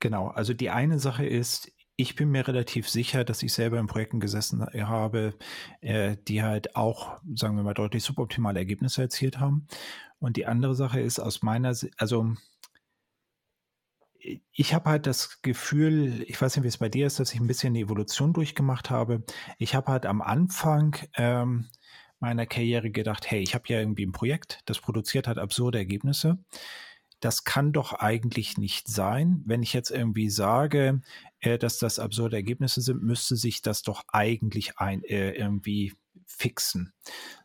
genau. 0.00 0.28
Also 0.28 0.54
die 0.54 0.70
eine 0.70 0.98
Sache 0.98 1.26
ist, 1.26 1.70
ich 1.96 2.16
bin 2.16 2.30
mir 2.30 2.46
relativ 2.48 2.88
sicher, 2.88 3.24
dass 3.24 3.42
ich 3.42 3.52
selber 3.52 3.78
in 3.78 3.86
Projekten 3.86 4.20
gesessen 4.20 4.64
habe, 4.64 5.34
äh, 5.80 6.16
die 6.28 6.42
halt 6.42 6.74
auch, 6.74 7.20
sagen 7.34 7.56
wir 7.56 7.62
mal, 7.62 7.74
deutlich 7.74 8.02
suboptimale 8.02 8.58
Ergebnisse 8.58 9.02
erzielt 9.02 9.38
haben. 9.38 9.66
Und 10.18 10.36
die 10.36 10.46
andere 10.46 10.74
Sache 10.74 11.00
ist 11.00 11.18
aus 11.18 11.42
meiner 11.42 11.74
Sicht, 11.74 11.94
also 11.98 12.34
ich 14.52 14.72
habe 14.72 14.88
halt 14.88 15.06
das 15.06 15.42
Gefühl, 15.42 16.24
ich 16.28 16.40
weiß 16.40 16.56
nicht, 16.56 16.62
wie 16.62 16.68
es 16.68 16.78
bei 16.78 16.88
dir 16.88 17.06
ist, 17.06 17.18
dass 17.18 17.34
ich 17.34 17.40
ein 17.40 17.48
bisschen 17.48 17.74
die 17.74 17.80
Evolution 17.80 18.32
durchgemacht 18.32 18.88
habe. 18.88 19.24
Ich 19.58 19.74
habe 19.74 19.90
halt 19.90 20.06
am 20.06 20.22
Anfang 20.22 20.96
ähm, 21.16 21.68
meiner 22.20 22.46
Karriere 22.46 22.90
gedacht, 22.90 23.28
hey, 23.30 23.40
ich 23.42 23.54
habe 23.54 23.64
ja 23.66 23.80
irgendwie 23.80 24.06
ein 24.06 24.12
Projekt, 24.12 24.60
das 24.66 24.78
produziert 24.78 25.26
halt 25.26 25.38
absurde 25.38 25.78
Ergebnisse 25.78 26.38
das 27.22 27.44
kann 27.44 27.72
doch 27.72 27.92
eigentlich 27.92 28.58
nicht 28.58 28.88
sein. 28.88 29.42
Wenn 29.46 29.62
ich 29.62 29.72
jetzt 29.72 29.90
irgendwie 29.90 30.28
sage, 30.28 31.02
äh, 31.38 31.56
dass 31.56 31.78
das 31.78 32.00
absurde 32.00 32.36
Ergebnisse 32.36 32.80
sind, 32.80 33.02
müsste 33.02 33.36
sich 33.36 33.62
das 33.62 33.82
doch 33.82 34.02
eigentlich 34.08 34.78
ein, 34.78 35.04
äh, 35.04 35.30
irgendwie 35.30 35.94
fixen. 36.26 36.92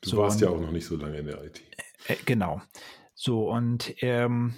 Du 0.02 0.10
so, 0.10 0.18
warst 0.18 0.42
und, 0.42 0.48
ja 0.48 0.50
auch 0.50 0.60
noch 0.60 0.72
nicht 0.72 0.88
so 0.88 0.98
lange 0.98 1.18
in 1.18 1.28
der 1.28 1.44
IT. 1.44 1.62
Äh, 2.08 2.16
genau. 2.26 2.60
So, 3.14 3.52
und 3.52 3.94
ähm, 4.00 4.56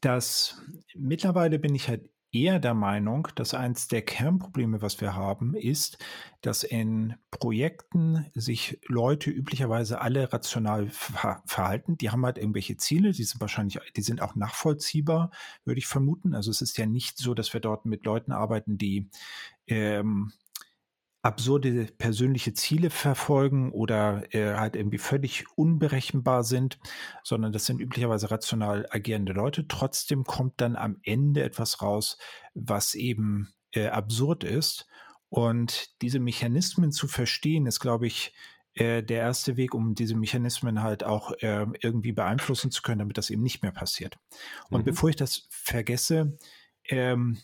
das 0.00 0.62
mittlerweile 0.94 1.58
bin 1.58 1.74
ich 1.74 1.88
halt 1.88 2.08
eher 2.32 2.60
der 2.60 2.74
Meinung, 2.74 3.28
dass 3.34 3.54
eins 3.54 3.88
der 3.88 4.02
Kernprobleme, 4.02 4.82
was 4.82 5.00
wir 5.00 5.14
haben, 5.14 5.54
ist, 5.54 5.98
dass 6.42 6.62
in 6.62 7.14
Projekten 7.30 8.26
sich 8.34 8.80
Leute 8.86 9.30
üblicherweise 9.30 10.00
alle 10.00 10.32
rational 10.32 10.88
ver 10.90 11.42
verhalten. 11.44 11.98
Die 11.98 12.10
haben 12.10 12.24
halt 12.24 12.38
irgendwelche 12.38 12.76
Ziele, 12.76 13.12
die 13.12 13.24
sind 13.24 13.40
wahrscheinlich, 13.40 13.78
die 13.96 14.02
sind 14.02 14.22
auch 14.22 14.36
nachvollziehbar, 14.36 15.30
würde 15.64 15.78
ich 15.78 15.86
vermuten. 15.86 16.34
Also 16.34 16.50
es 16.50 16.62
ist 16.62 16.78
ja 16.78 16.86
nicht 16.86 17.18
so, 17.18 17.34
dass 17.34 17.52
wir 17.52 17.60
dort 17.60 17.84
mit 17.84 18.04
Leuten 18.04 18.32
arbeiten, 18.32 18.78
die 18.78 19.08
ähm, 19.66 20.32
absurde 21.22 21.86
persönliche 21.98 22.54
Ziele 22.54 22.88
verfolgen 22.88 23.72
oder 23.72 24.22
äh, 24.34 24.54
halt 24.54 24.74
irgendwie 24.74 24.98
völlig 24.98 25.44
unberechenbar 25.56 26.44
sind, 26.44 26.78
sondern 27.22 27.52
das 27.52 27.66
sind 27.66 27.80
üblicherweise 27.80 28.30
rational 28.30 28.86
agierende 28.90 29.32
Leute. 29.32 29.68
Trotzdem 29.68 30.24
kommt 30.24 30.60
dann 30.60 30.76
am 30.76 30.96
Ende 31.02 31.42
etwas 31.42 31.82
raus, 31.82 32.16
was 32.54 32.94
eben 32.94 33.52
äh, 33.72 33.88
absurd 33.88 34.44
ist. 34.44 34.86
Und 35.28 36.00
diese 36.02 36.20
Mechanismen 36.20 36.90
zu 36.90 37.06
verstehen, 37.06 37.66
ist, 37.66 37.80
glaube 37.80 38.06
ich, 38.06 38.34
äh, 38.74 39.02
der 39.02 39.20
erste 39.20 39.56
Weg, 39.56 39.74
um 39.74 39.94
diese 39.94 40.16
Mechanismen 40.16 40.82
halt 40.82 41.04
auch 41.04 41.32
äh, 41.40 41.66
irgendwie 41.80 42.12
beeinflussen 42.12 42.70
zu 42.70 42.82
können, 42.82 43.00
damit 43.00 43.18
das 43.18 43.30
eben 43.30 43.42
nicht 43.42 43.62
mehr 43.62 43.72
passiert. 43.72 44.18
Und 44.70 44.80
mhm. 44.80 44.84
bevor 44.84 45.10
ich 45.10 45.16
das 45.16 45.46
vergesse, 45.50 46.38
ähm, 46.88 47.38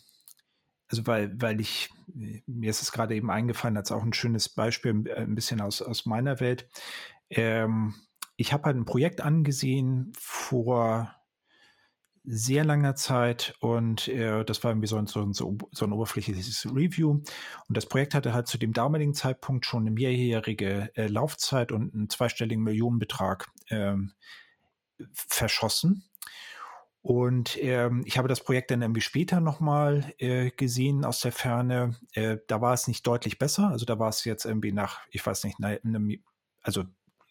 also 0.88 1.06
weil, 1.06 1.40
weil 1.40 1.60
ich, 1.60 1.90
mir 2.14 2.70
ist 2.70 2.82
es 2.82 2.92
gerade 2.92 3.14
eben 3.14 3.30
eingefallen, 3.30 3.76
als 3.76 3.92
auch 3.92 4.02
ein 4.02 4.12
schönes 4.12 4.48
Beispiel, 4.48 5.06
äh, 5.08 5.16
ein 5.16 5.34
bisschen 5.34 5.60
aus, 5.60 5.82
aus 5.82 6.06
meiner 6.06 6.40
Welt. 6.40 6.68
Ähm, 7.30 7.94
ich 8.36 8.52
habe 8.52 8.64
halt 8.64 8.76
ein 8.76 8.84
Projekt 8.84 9.20
angesehen 9.20 10.12
vor 10.18 11.14
sehr 12.28 12.64
langer 12.64 12.96
Zeit 12.96 13.54
und 13.60 14.08
äh, 14.08 14.44
das 14.44 14.62
war 14.64 14.72
irgendwie 14.72 14.88
so 14.88 14.96
ein, 14.96 15.06
so, 15.06 15.20
ein, 15.22 15.32
so 15.32 15.56
ein 15.84 15.92
oberflächliches 15.92 16.66
Review. 16.66 17.10
Und 17.10 17.76
das 17.76 17.86
Projekt 17.86 18.14
hatte 18.14 18.34
halt 18.34 18.48
zu 18.48 18.58
dem 18.58 18.72
damaligen 18.72 19.14
Zeitpunkt 19.14 19.64
schon 19.64 19.82
eine 19.82 19.92
mehrjährige 19.92 20.90
äh, 20.96 21.06
Laufzeit 21.06 21.70
und 21.70 21.94
einen 21.94 22.10
zweistelligen 22.10 22.64
Millionenbetrag 22.64 23.46
ähm, 23.70 24.12
verschossen. 25.14 26.04
Und 27.06 27.56
ähm, 27.62 28.02
ich 28.04 28.18
habe 28.18 28.26
das 28.26 28.40
Projekt 28.40 28.72
dann 28.72 28.82
irgendwie 28.82 29.00
später 29.00 29.38
nochmal 29.38 30.12
äh, 30.18 30.50
gesehen 30.50 31.04
aus 31.04 31.20
der 31.20 31.30
Ferne. 31.30 31.94
Äh, 32.14 32.38
da 32.48 32.60
war 32.60 32.74
es 32.74 32.88
nicht 32.88 33.06
deutlich 33.06 33.38
besser. 33.38 33.68
Also 33.68 33.86
da 33.86 34.00
war 34.00 34.08
es 34.08 34.24
jetzt 34.24 34.44
irgendwie 34.44 34.72
nach, 34.72 34.98
ich 35.12 35.24
weiß 35.24 35.44
nicht, 35.44 35.60
ne, 35.60 35.78
also 36.62 36.82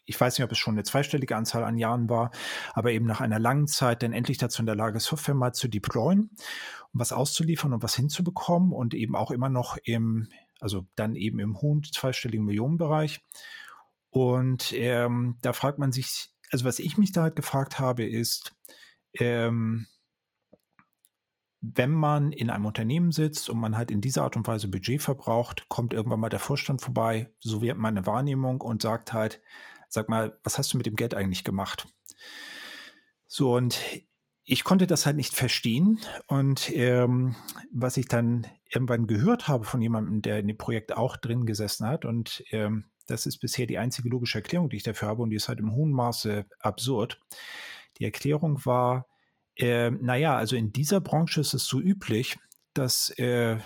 ich 0.06 0.18
weiß 0.18 0.38
nicht, 0.38 0.44
ob 0.46 0.52
es 0.52 0.56
schon 0.56 0.76
eine 0.76 0.84
zweistellige 0.84 1.36
Anzahl 1.36 1.62
an 1.62 1.76
Jahren 1.76 2.08
war, 2.08 2.30
aber 2.72 2.92
eben 2.92 3.04
nach 3.04 3.20
einer 3.20 3.38
langen 3.38 3.66
Zeit 3.66 4.02
dann 4.02 4.14
endlich 4.14 4.38
dazu 4.38 4.62
in 4.62 4.66
der 4.66 4.76
Lage, 4.76 4.98
Software 4.98 5.34
mal 5.34 5.52
zu 5.52 5.68
deployen, 5.68 6.30
um 6.94 7.00
was 7.00 7.12
auszuliefern 7.12 7.74
und 7.74 7.82
was 7.82 7.96
hinzubekommen 7.96 8.72
und 8.72 8.94
eben 8.94 9.14
auch 9.14 9.30
immer 9.30 9.50
noch 9.50 9.76
im, 9.84 10.30
also 10.58 10.86
dann 10.94 11.16
eben 11.16 11.38
im 11.38 11.60
hohen 11.60 11.82
zweistelligen 11.82 12.46
Millionenbereich. 12.46 13.20
Und 14.08 14.72
ähm, 14.72 15.36
da 15.42 15.52
fragt 15.52 15.78
man 15.78 15.92
sich, 15.92 16.30
also 16.50 16.64
was 16.64 16.78
ich 16.78 16.96
mich 16.96 17.12
da 17.12 17.24
halt 17.24 17.36
gefragt 17.36 17.78
habe, 17.78 18.06
ist, 18.06 18.56
ähm, 19.18 19.86
wenn 21.60 21.90
man 21.90 22.32
in 22.32 22.50
einem 22.50 22.66
Unternehmen 22.66 23.12
sitzt 23.12 23.48
und 23.48 23.58
man 23.58 23.76
halt 23.76 23.90
in 23.90 24.00
dieser 24.00 24.22
Art 24.22 24.36
und 24.36 24.46
Weise 24.46 24.68
Budget 24.68 25.02
verbraucht, 25.02 25.68
kommt 25.68 25.92
irgendwann 25.92 26.20
mal 26.20 26.28
der 26.28 26.38
Vorstand 26.38 26.80
vorbei, 26.82 27.32
so 27.40 27.62
wird 27.62 27.78
meine 27.78 28.06
Wahrnehmung 28.06 28.60
und 28.60 28.82
sagt 28.82 29.12
halt, 29.12 29.40
sag 29.88 30.08
mal, 30.08 30.38
was 30.44 30.58
hast 30.58 30.72
du 30.72 30.76
mit 30.76 30.86
dem 30.86 30.96
Geld 30.96 31.14
eigentlich 31.14 31.44
gemacht? 31.44 31.88
So, 33.26 33.54
und 33.54 33.80
ich 34.44 34.62
konnte 34.62 34.86
das 34.86 35.06
halt 35.06 35.16
nicht 35.16 35.34
verstehen. 35.34 35.98
Und 36.28 36.70
ähm, 36.74 37.34
was 37.72 37.96
ich 37.96 38.06
dann 38.06 38.46
irgendwann 38.70 39.06
gehört 39.06 39.48
habe 39.48 39.64
von 39.64 39.82
jemandem, 39.82 40.22
der 40.22 40.38
in 40.38 40.46
dem 40.46 40.56
Projekt 40.56 40.96
auch 40.96 41.16
drin 41.16 41.46
gesessen 41.46 41.86
hat, 41.86 42.04
und 42.04 42.44
ähm, 42.50 42.84
das 43.08 43.26
ist 43.26 43.38
bisher 43.38 43.66
die 43.66 43.78
einzige 43.78 44.08
logische 44.08 44.38
Erklärung, 44.38 44.68
die 44.68 44.76
ich 44.76 44.82
dafür 44.82 45.08
habe, 45.08 45.22
und 45.22 45.30
die 45.30 45.36
ist 45.36 45.48
halt 45.48 45.58
im 45.58 45.72
hohen 45.72 45.92
Maße 45.92 46.46
absurd. 46.60 47.20
Die 47.98 48.04
Erklärung 48.04 48.64
war, 48.64 49.06
äh, 49.56 49.90
naja, 49.90 50.36
also 50.36 50.56
in 50.56 50.72
dieser 50.72 51.00
Branche 51.00 51.40
ist 51.40 51.54
es 51.54 51.66
so 51.66 51.80
üblich, 51.80 52.38
dass 52.74 53.10
äh, 53.18 53.58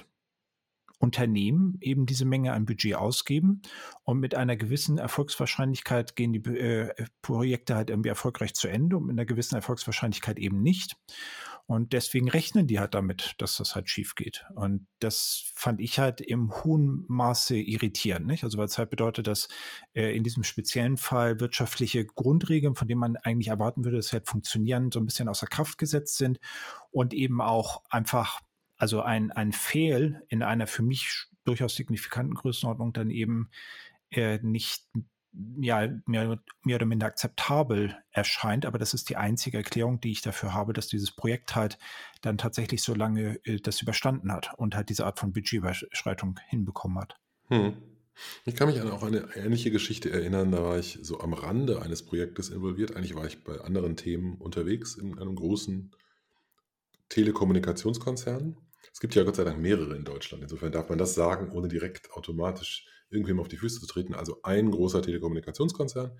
Unternehmen 1.01 1.79
eben 1.81 2.05
diese 2.05 2.27
Menge 2.27 2.53
an 2.53 2.67
Budget 2.67 2.95
ausgeben 2.95 3.63
und 4.05 4.21
mit 4.21 4.35
einer 4.35 4.57
gewissen 4.57 4.99
Erfolgswahrscheinlichkeit 4.99 6.15
gehen 6.15 6.33
die 6.33 6.45
äh, 6.51 6.93
Projekte 7.23 7.75
halt 7.75 7.89
irgendwie 7.89 8.11
erfolgreich 8.11 8.55
zu 8.55 8.69
Ende 8.69 8.99
und 8.99 9.07
mit 9.07 9.15
einer 9.15 9.25
gewissen 9.25 9.55
Erfolgswahrscheinlichkeit 9.55 10.39
eben 10.39 10.63
nicht. 10.63 10.97
Und 11.71 11.93
deswegen 11.93 12.29
rechnen 12.29 12.67
die 12.67 12.81
halt 12.81 12.95
damit, 12.95 13.37
dass 13.39 13.57
das 13.57 13.77
halt 13.77 13.89
schief 13.89 14.17
geht. 14.17 14.45
Und 14.57 14.89
das 14.99 15.53
fand 15.55 15.81
ich 15.81 16.01
halt 16.01 16.21
im 16.21 16.53
hohen 16.65 17.05
Maße 17.07 17.57
irritierend. 17.57 18.27
Nicht? 18.27 18.43
Also 18.43 18.59
weil 18.59 18.65
es 18.65 18.77
halt 18.77 18.91
bedeutet, 18.91 19.29
dass 19.29 19.47
äh, 19.95 20.13
in 20.17 20.25
diesem 20.25 20.43
speziellen 20.43 20.97
Fall 20.97 21.39
wirtschaftliche 21.39 22.05
Grundregeln, 22.05 22.75
von 22.75 22.89
denen 22.89 22.99
man 22.99 23.17
eigentlich 23.19 23.47
erwarten 23.47 23.85
würde, 23.85 23.99
dass 23.99 24.09
sie 24.09 24.15
halt 24.15 24.27
funktionieren, 24.27 24.91
so 24.91 24.99
ein 24.99 25.07
bisschen 25.07 25.29
außer 25.29 25.47
Kraft 25.47 25.79
gesetzt 25.79 26.17
sind 26.17 26.41
und 26.91 27.15
eben 27.15 27.41
auch 27.41 27.85
einfach 27.89 28.41
also 28.77 29.03
ein, 29.03 29.31
ein 29.31 29.53
Fehl 29.53 30.25
in 30.27 30.43
einer 30.43 30.67
für 30.67 30.83
mich 30.83 31.27
durchaus 31.45 31.77
signifikanten 31.77 32.35
Größenordnung 32.35 32.93
dann 32.93 33.11
eben 33.11 33.49
äh, 34.11 34.41
nicht 34.43 34.89
ja, 35.33 35.89
mehr, 36.07 36.39
mehr 36.65 36.77
oder 36.77 36.87
minder 36.87 37.07
akzeptabel 37.07 37.97
erscheint. 38.11 38.67
Aber 38.67 38.79
das 38.79 38.95
ist 38.95 39.09
die 39.09 39.17
einzige 39.17 39.59
Erklärung, 39.59 40.01
die 40.01 40.13
ich 40.13 40.23
dafür 40.23 40.55
habe, 40.55 40.73
dass 40.73 40.89
dieses 40.89 41.15
Projekt 41.15 41.55
halt 41.55 41.79
dann 42.21 42.39
tatsächlich 42.39 42.83
so 42.83 42.95
lange 42.95 43.39
äh, 43.45 43.61
das 43.61 43.81
überstanden 43.81 44.33
hat 44.33 44.51
und 44.57 44.75
halt 44.75 44.89
diese 44.89 45.07
Art 45.07 45.19
von 45.19 45.33
Budgetüberschreitung 45.33 46.39
hinbekommen 46.49 46.99
hat. 46.99 47.17
Hm. 47.49 47.77
Ich 48.45 48.55
kann 48.55 48.69
mich 48.69 48.81
an 48.81 48.91
auch 48.91 49.03
eine 49.03 49.29
ähnliche 49.35 49.71
Geschichte 49.71 50.11
erinnern. 50.11 50.53
Da 50.53 50.63
war 50.63 50.79
ich 50.79 50.99
so 51.03 51.21
am 51.21 51.33
Rande 51.33 51.81
eines 51.81 52.05
Projektes 52.05 52.51
involviert. 52.51 52.95
Eigentlich 52.97 53.15
war 53.15 53.27
ich 53.27 53.45
bei 53.45 53.61
anderen 53.61 53.97
Themen 53.97 54.35
unterwegs 54.35 54.95
in 54.95 55.19
einem 55.19 55.37
großen 55.37 55.95
Telekommunikationskonzern. 57.09 58.57
Es 58.93 59.01
gibt 59.01 59.15
ja 59.15 59.23
Gott 59.23 59.37
sei 59.37 59.45
Dank 59.45 59.59
mehrere 59.59 59.97
in 59.97 60.05
Deutschland. 60.05 60.43
Insofern 60.43 60.73
darf 60.73 60.89
man 60.89 60.99
das 60.99 61.15
sagen, 61.15 61.51
ohne 61.53 61.69
direkt 61.69 62.13
automatisch 62.13 62.87
irgendwem 63.11 63.41
auf 63.41 63.49
die 63.49 63.57
Füße 63.57 63.81
zu 63.81 63.87
treten. 63.87 64.15
Also 64.15 64.41
ein 64.43 64.71
großer 64.71 65.03
Telekommunikationskonzern. 65.03 66.19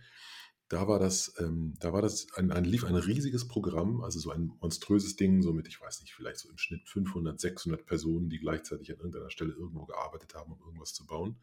Da 0.69 0.87
war 0.87 1.01
das, 1.01 1.35
ähm, 1.39 1.75
da 1.81 1.93
war 1.93 2.01
das 2.01 2.29
ein, 2.35 2.53
ein, 2.53 2.65
lief 2.65 2.85
ein 2.85 2.95
riesiges 2.95 3.49
Programm, 3.49 4.03
also 4.03 4.21
so 4.21 4.31
ein 4.31 4.53
monströses 4.61 5.17
Ding, 5.17 5.43
so 5.43 5.53
mit, 5.53 5.67
ich 5.67 5.81
weiß 5.81 6.01
nicht, 6.01 6.15
vielleicht 6.15 6.39
so 6.39 6.49
im 6.49 6.59
Schnitt 6.59 6.89
500, 6.89 7.41
600 7.41 7.85
Personen, 7.87 8.29
die 8.29 8.39
gleichzeitig 8.39 8.91
an 8.93 8.99
irgendeiner 8.99 9.31
Stelle 9.31 9.53
irgendwo 9.53 9.87
gearbeitet 9.87 10.35
haben, 10.35 10.53
um 10.53 10.61
irgendwas 10.61 10.95
zu 10.95 11.07
bauen. 11.07 11.41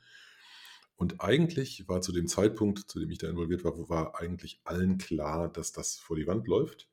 Und 0.96 1.22
eigentlich 1.22 1.88
war 1.88 2.02
zu 2.02 2.12
dem 2.12 2.28
Zeitpunkt, 2.28 2.90
zu 2.90 3.00
dem 3.00 3.12
ich 3.12 3.20
da 3.20 3.30
involviert 3.30 3.64
war, 3.64 3.78
war 3.90 4.20
eigentlich 4.20 4.62
allen 4.64 4.98
klar, 4.98 5.48
dass 5.52 5.72
das 5.72 5.98
vor 5.98 6.16
die 6.16 6.26
Wand 6.26 6.48
läuft. 6.48 6.90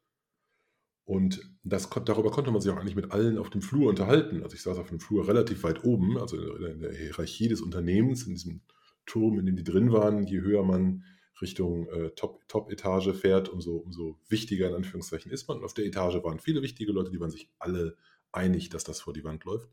Und 1.06 1.42
das, 1.62 1.90
darüber 1.90 2.30
konnte 2.30 2.50
man 2.50 2.62
sich 2.62 2.72
auch 2.72 2.78
eigentlich 2.78 2.96
mit 2.96 3.12
allen 3.12 3.36
auf 3.36 3.50
dem 3.50 3.60
Flur 3.60 3.90
unterhalten. 3.90 4.42
Also 4.42 4.56
ich 4.56 4.62
saß 4.62 4.78
auf 4.78 4.88
dem 4.88 5.00
Flur 5.00 5.28
relativ 5.28 5.62
weit 5.62 5.84
oben, 5.84 6.16
also 6.16 6.36
in 6.36 6.80
der 6.80 6.94
Hierarchie 6.94 7.48
des 7.48 7.60
Unternehmens, 7.60 8.26
in 8.26 8.34
diesem 8.34 8.62
Turm, 9.04 9.38
in 9.38 9.44
dem 9.44 9.56
die 9.56 9.64
drin 9.64 9.92
waren. 9.92 10.26
Je 10.26 10.40
höher 10.40 10.64
man 10.64 11.04
Richtung 11.42 11.88
äh, 11.88 12.10
Top-Etage 12.12 13.04
Top 13.04 13.16
fährt, 13.16 13.48
umso, 13.50 13.76
umso 13.76 14.18
wichtiger 14.28 14.68
in 14.68 14.74
Anführungszeichen 14.76 15.30
ist 15.30 15.46
man. 15.46 15.58
Und 15.58 15.64
auf 15.64 15.74
der 15.74 15.84
Etage 15.84 16.22
waren 16.22 16.38
viele 16.38 16.62
wichtige 16.62 16.92
Leute, 16.92 17.10
die 17.10 17.20
waren 17.20 17.30
sich 17.30 17.50
alle 17.58 17.96
einig, 18.32 18.70
dass 18.70 18.84
das 18.84 19.00
vor 19.00 19.12
die 19.12 19.24
Wand 19.24 19.44
läuft. 19.44 19.68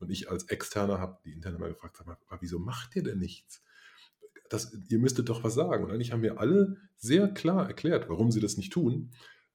Und 0.00 0.10
ich 0.10 0.30
als 0.30 0.44
Externer 0.44 0.98
habe 0.98 1.18
die 1.24 1.32
Interne 1.32 1.58
mal 1.58 1.68
gefragt, 1.68 1.96
sag 1.96 2.06
mal, 2.06 2.18
wieso 2.40 2.58
macht 2.58 2.96
ihr 2.96 3.04
denn 3.04 3.18
nichts? 3.18 3.62
Das, 4.50 4.76
ihr 4.88 4.98
müsstet 4.98 5.28
doch 5.28 5.44
was 5.44 5.54
sagen. 5.54 5.84
Und 5.84 5.92
eigentlich 5.92 6.12
haben 6.12 6.22
wir 6.22 6.40
alle 6.40 6.76
sehr 6.96 7.28
klar 7.28 7.68
erklärt, 7.68 8.08
warum 8.08 8.32
sie 8.32 8.40
das 8.40 8.56
nicht 8.56 8.72
tun 8.72 9.12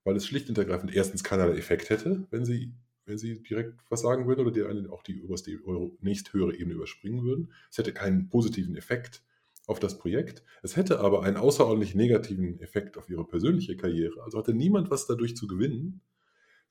weil 0.07 0.15
es 0.15 0.25
schlicht 0.25 0.47
und 0.47 0.57
ergreifend 0.57 0.95
erstens 0.95 1.21
keinerlei 1.21 1.57
Effekt 1.57 1.89
hätte, 1.89 2.25
wenn 2.31 2.45
sie, 2.45 2.71
wenn 3.05 3.17
sie 3.17 3.43
direkt 3.43 3.73
was 3.89 3.99
sagen 3.99 4.25
würden 4.25 4.47
oder 4.47 4.51
die 4.51 4.87
auch 4.87 5.03
die 5.03 5.21
oberste 5.21 5.51
nächsthöhere 5.99 6.55
Ebene 6.55 6.75
überspringen 6.75 7.25
würden. 7.25 7.51
Es 7.69 7.77
hätte 7.77 7.91
keinen 7.91 8.29
positiven 8.29 8.77
Effekt 8.77 9.21
auf 9.65 9.79
das 9.79 9.97
Projekt. 9.97 10.43
Es 10.63 10.77
hätte 10.77 11.01
aber 11.01 11.23
einen 11.23 11.35
außerordentlich 11.35 11.93
negativen 11.93 12.57
Effekt 12.61 12.97
auf 12.97 13.09
ihre 13.09 13.25
persönliche 13.25 13.75
Karriere. 13.75 14.23
Also 14.23 14.37
hatte 14.37 14.53
niemand 14.53 14.89
was 14.89 15.07
dadurch 15.07 15.35
zu 15.35 15.45
gewinnen, 15.45 15.99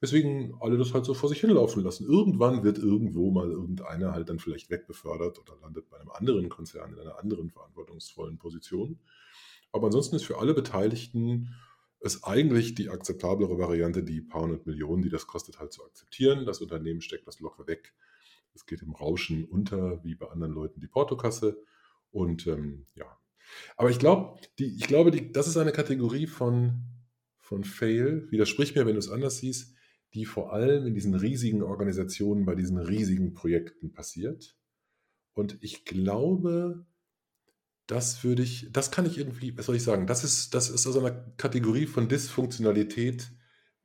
weswegen 0.00 0.54
alle 0.60 0.78
das 0.78 0.94
halt 0.94 1.04
so 1.04 1.12
vor 1.12 1.28
sich 1.28 1.40
hinlaufen 1.40 1.84
lassen. 1.84 2.06
Irgendwann 2.06 2.64
wird 2.64 2.78
irgendwo 2.78 3.30
mal 3.30 3.50
irgendeiner 3.50 4.12
halt 4.12 4.30
dann 4.30 4.38
vielleicht 4.38 4.70
wegbefördert 4.70 5.38
oder 5.38 5.60
landet 5.60 5.90
bei 5.90 6.00
einem 6.00 6.10
anderen 6.10 6.48
Konzern 6.48 6.94
in 6.94 7.00
einer 7.00 7.18
anderen 7.18 7.50
verantwortungsvollen 7.50 8.38
Position. 8.38 8.98
Aber 9.72 9.88
ansonsten 9.88 10.16
ist 10.16 10.24
für 10.24 10.38
alle 10.38 10.54
Beteiligten 10.54 11.54
ist 12.14 12.24
eigentlich 12.24 12.74
die 12.74 12.88
akzeptablere 12.88 13.58
Variante, 13.58 14.02
die 14.02 14.20
paar 14.20 14.42
hundert 14.42 14.66
Millionen, 14.66 15.02
die 15.02 15.10
das 15.10 15.26
kostet, 15.26 15.58
halt 15.58 15.72
zu 15.72 15.84
akzeptieren. 15.84 16.46
Das 16.46 16.60
Unternehmen 16.60 17.00
steckt 17.00 17.26
das 17.26 17.40
locker 17.40 17.66
weg. 17.66 17.94
Es 18.54 18.64
geht 18.64 18.82
im 18.82 18.92
Rauschen 18.92 19.44
unter, 19.44 20.02
wie 20.04 20.14
bei 20.14 20.28
anderen 20.28 20.54
Leuten, 20.54 20.80
die 20.80 20.86
Portokasse. 20.86 21.62
Und 22.10 22.46
ähm, 22.46 22.86
ja. 22.94 23.06
Aber 23.76 23.90
ich, 23.90 23.98
glaub, 23.98 24.40
die, 24.56 24.74
ich 24.74 24.86
glaube, 24.86 25.10
die, 25.10 25.30
das 25.32 25.46
ist 25.46 25.56
eine 25.56 25.72
Kategorie 25.72 26.26
von, 26.26 26.82
von 27.38 27.64
Fail, 27.64 28.26
widersprich 28.30 28.74
mir, 28.74 28.86
wenn 28.86 28.94
du 28.94 28.98
es 28.98 29.10
anders 29.10 29.38
siehst, 29.38 29.74
die 30.14 30.24
vor 30.24 30.52
allem 30.52 30.86
in 30.86 30.94
diesen 30.94 31.14
riesigen 31.14 31.62
Organisationen, 31.62 32.46
bei 32.46 32.54
diesen 32.54 32.78
riesigen 32.78 33.34
Projekten 33.34 33.92
passiert. 33.92 34.56
Und 35.34 35.58
ich 35.60 35.84
glaube, 35.84 36.86
das 37.86 38.24
würde 38.24 38.42
ich, 38.42 38.68
das 38.72 38.90
kann 38.90 39.06
ich 39.06 39.18
irgendwie, 39.18 39.56
was 39.56 39.66
soll 39.66 39.76
ich 39.76 39.82
sagen, 39.82 40.06
das 40.06 40.24
ist, 40.24 40.54
das 40.54 40.70
ist 40.70 40.86
also 40.86 41.00
eine 41.00 41.32
Kategorie 41.36 41.86
von 41.86 42.08
Dysfunktionalität, 42.08 43.30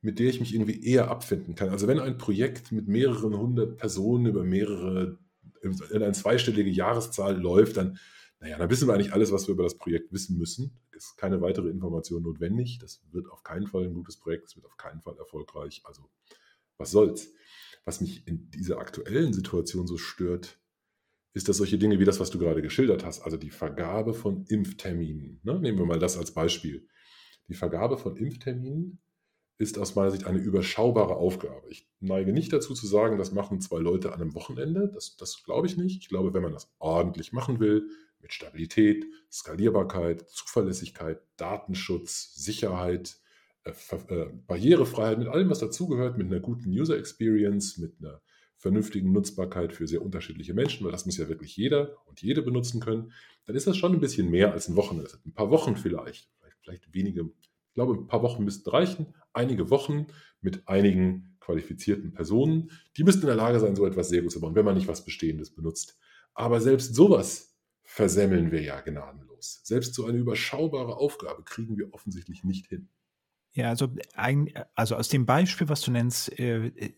mit 0.00 0.18
der 0.18 0.28
ich 0.28 0.40
mich 0.40 0.54
irgendwie 0.54 0.84
eher 0.84 1.08
abfinden 1.08 1.54
kann. 1.54 1.68
Also 1.68 1.86
wenn 1.86 2.00
ein 2.00 2.18
Projekt 2.18 2.72
mit 2.72 2.88
mehreren 2.88 3.36
hundert 3.36 3.78
Personen 3.78 4.26
über 4.26 4.42
mehrere, 4.42 5.18
in 5.62 5.80
eine 5.92 6.12
zweistellige 6.12 6.70
Jahreszahl 6.70 7.40
läuft, 7.40 7.76
dann, 7.76 7.98
naja, 8.40 8.58
dann 8.58 8.68
wissen 8.68 8.88
wir 8.88 8.94
eigentlich 8.94 9.12
alles, 9.12 9.30
was 9.30 9.46
wir 9.46 9.52
über 9.52 9.62
das 9.62 9.78
Projekt 9.78 10.12
wissen 10.12 10.36
müssen. 10.36 10.80
Ist 10.90 11.16
keine 11.16 11.40
weitere 11.40 11.68
Information 11.68 12.24
notwendig. 12.24 12.80
Das 12.80 13.00
wird 13.12 13.30
auf 13.30 13.44
keinen 13.44 13.68
Fall 13.68 13.84
ein 13.84 13.94
gutes 13.94 14.16
Projekt, 14.16 14.48
es 14.48 14.56
wird 14.56 14.66
auf 14.66 14.76
keinen 14.76 15.00
Fall 15.00 15.16
erfolgreich. 15.18 15.82
Also, 15.84 16.10
was 16.78 16.90
soll's? 16.90 17.32
Was 17.84 18.00
mich 18.00 18.26
in 18.26 18.50
dieser 18.50 18.78
aktuellen 18.78 19.32
Situation 19.32 19.86
so 19.86 19.98
stört, 19.98 20.58
ist 21.34 21.48
das 21.48 21.56
solche 21.56 21.78
Dinge 21.78 21.98
wie 21.98 22.04
das, 22.04 22.20
was 22.20 22.30
du 22.30 22.38
gerade 22.38 22.62
geschildert 22.62 23.04
hast, 23.04 23.22
also 23.22 23.36
die 23.36 23.50
Vergabe 23.50 24.14
von 24.14 24.44
Impfterminen. 24.48 25.40
Ne? 25.42 25.58
Nehmen 25.58 25.78
wir 25.78 25.86
mal 25.86 25.98
das 25.98 26.18
als 26.18 26.32
Beispiel. 26.32 26.86
Die 27.48 27.54
Vergabe 27.54 27.96
von 27.96 28.16
Impfterminen 28.16 28.98
ist 29.58 29.78
aus 29.78 29.94
meiner 29.94 30.10
Sicht 30.10 30.26
eine 30.26 30.38
überschaubare 30.38 31.16
Aufgabe. 31.16 31.68
Ich 31.70 31.88
neige 32.00 32.32
nicht 32.32 32.52
dazu 32.52 32.74
zu 32.74 32.86
sagen, 32.86 33.18
das 33.18 33.32
machen 33.32 33.60
zwei 33.60 33.78
Leute 33.78 34.12
an 34.12 34.20
einem 34.20 34.34
Wochenende. 34.34 34.90
Das, 34.92 35.16
das 35.16 35.42
glaube 35.44 35.66
ich 35.66 35.76
nicht. 35.76 36.02
Ich 36.02 36.08
glaube, 36.08 36.34
wenn 36.34 36.42
man 36.42 36.52
das 36.52 36.70
ordentlich 36.78 37.32
machen 37.32 37.60
will, 37.60 37.88
mit 38.20 38.32
Stabilität, 38.32 39.04
Skalierbarkeit, 39.30 40.28
Zuverlässigkeit, 40.30 41.20
Datenschutz, 41.36 42.34
Sicherheit, 42.34 43.16
äh, 43.64 43.72
äh, 44.08 44.30
Barrierefreiheit, 44.46 45.18
mit 45.18 45.28
allem, 45.28 45.50
was 45.50 45.58
dazugehört, 45.58 46.18
mit 46.18 46.28
einer 46.28 46.40
guten 46.40 46.70
User 46.70 46.96
Experience, 46.96 47.78
mit 47.78 47.94
einer 48.00 48.20
vernünftigen 48.62 49.10
Nutzbarkeit 49.10 49.72
für 49.72 49.88
sehr 49.88 50.02
unterschiedliche 50.02 50.54
Menschen, 50.54 50.84
weil 50.84 50.92
das 50.92 51.04
muss 51.04 51.16
ja 51.16 51.28
wirklich 51.28 51.56
jeder 51.56 51.96
und 52.06 52.22
jede 52.22 52.42
benutzen 52.42 52.80
können, 52.80 53.10
dann 53.44 53.56
ist 53.56 53.66
das 53.66 53.76
schon 53.76 53.92
ein 53.92 53.98
bisschen 53.98 54.30
mehr 54.30 54.52
als 54.52 54.68
ein 54.68 54.76
Wochenende. 54.76 55.10
Ein 55.26 55.34
paar 55.34 55.50
Wochen 55.50 55.74
vielleicht, 55.74 56.30
vielleicht, 56.38 56.58
vielleicht 56.62 56.94
wenige. 56.94 57.22
Ich 57.22 57.74
glaube, 57.74 57.94
ein 57.94 58.06
paar 58.06 58.22
Wochen 58.22 58.44
müssten 58.44 58.70
reichen. 58.70 59.14
Einige 59.32 59.68
Wochen 59.70 60.06
mit 60.42 60.68
einigen 60.68 61.36
qualifizierten 61.40 62.12
Personen, 62.12 62.70
die 62.96 63.02
müssten 63.02 63.22
in 63.22 63.26
der 63.26 63.36
Lage 63.36 63.58
sein, 63.58 63.74
so 63.74 63.84
etwas 63.84 64.10
sehr 64.10 64.22
gut 64.22 64.30
zu 64.30 64.40
bauen, 64.40 64.54
wenn 64.54 64.64
man 64.64 64.76
nicht 64.76 64.86
was 64.86 65.04
Bestehendes 65.04 65.50
benutzt. 65.52 65.98
Aber 66.32 66.60
selbst 66.60 66.94
sowas 66.94 67.58
versemmeln 67.82 68.52
wir 68.52 68.62
ja 68.62 68.80
gnadenlos. 68.80 69.60
Selbst 69.64 69.92
so 69.94 70.06
eine 70.06 70.18
überschaubare 70.18 70.98
Aufgabe 70.98 71.42
kriegen 71.42 71.76
wir 71.76 71.92
offensichtlich 71.92 72.44
nicht 72.44 72.68
hin. 72.68 72.88
Ja, 73.54 73.68
also, 73.68 73.88
ein, 74.14 74.48
also 74.74 74.96
aus 74.96 75.08
dem 75.08 75.26
Beispiel, 75.26 75.68
was 75.68 75.82
du 75.82 75.90
nennst, 75.90 76.38
äh, 76.38 76.68
äh, 76.68 76.94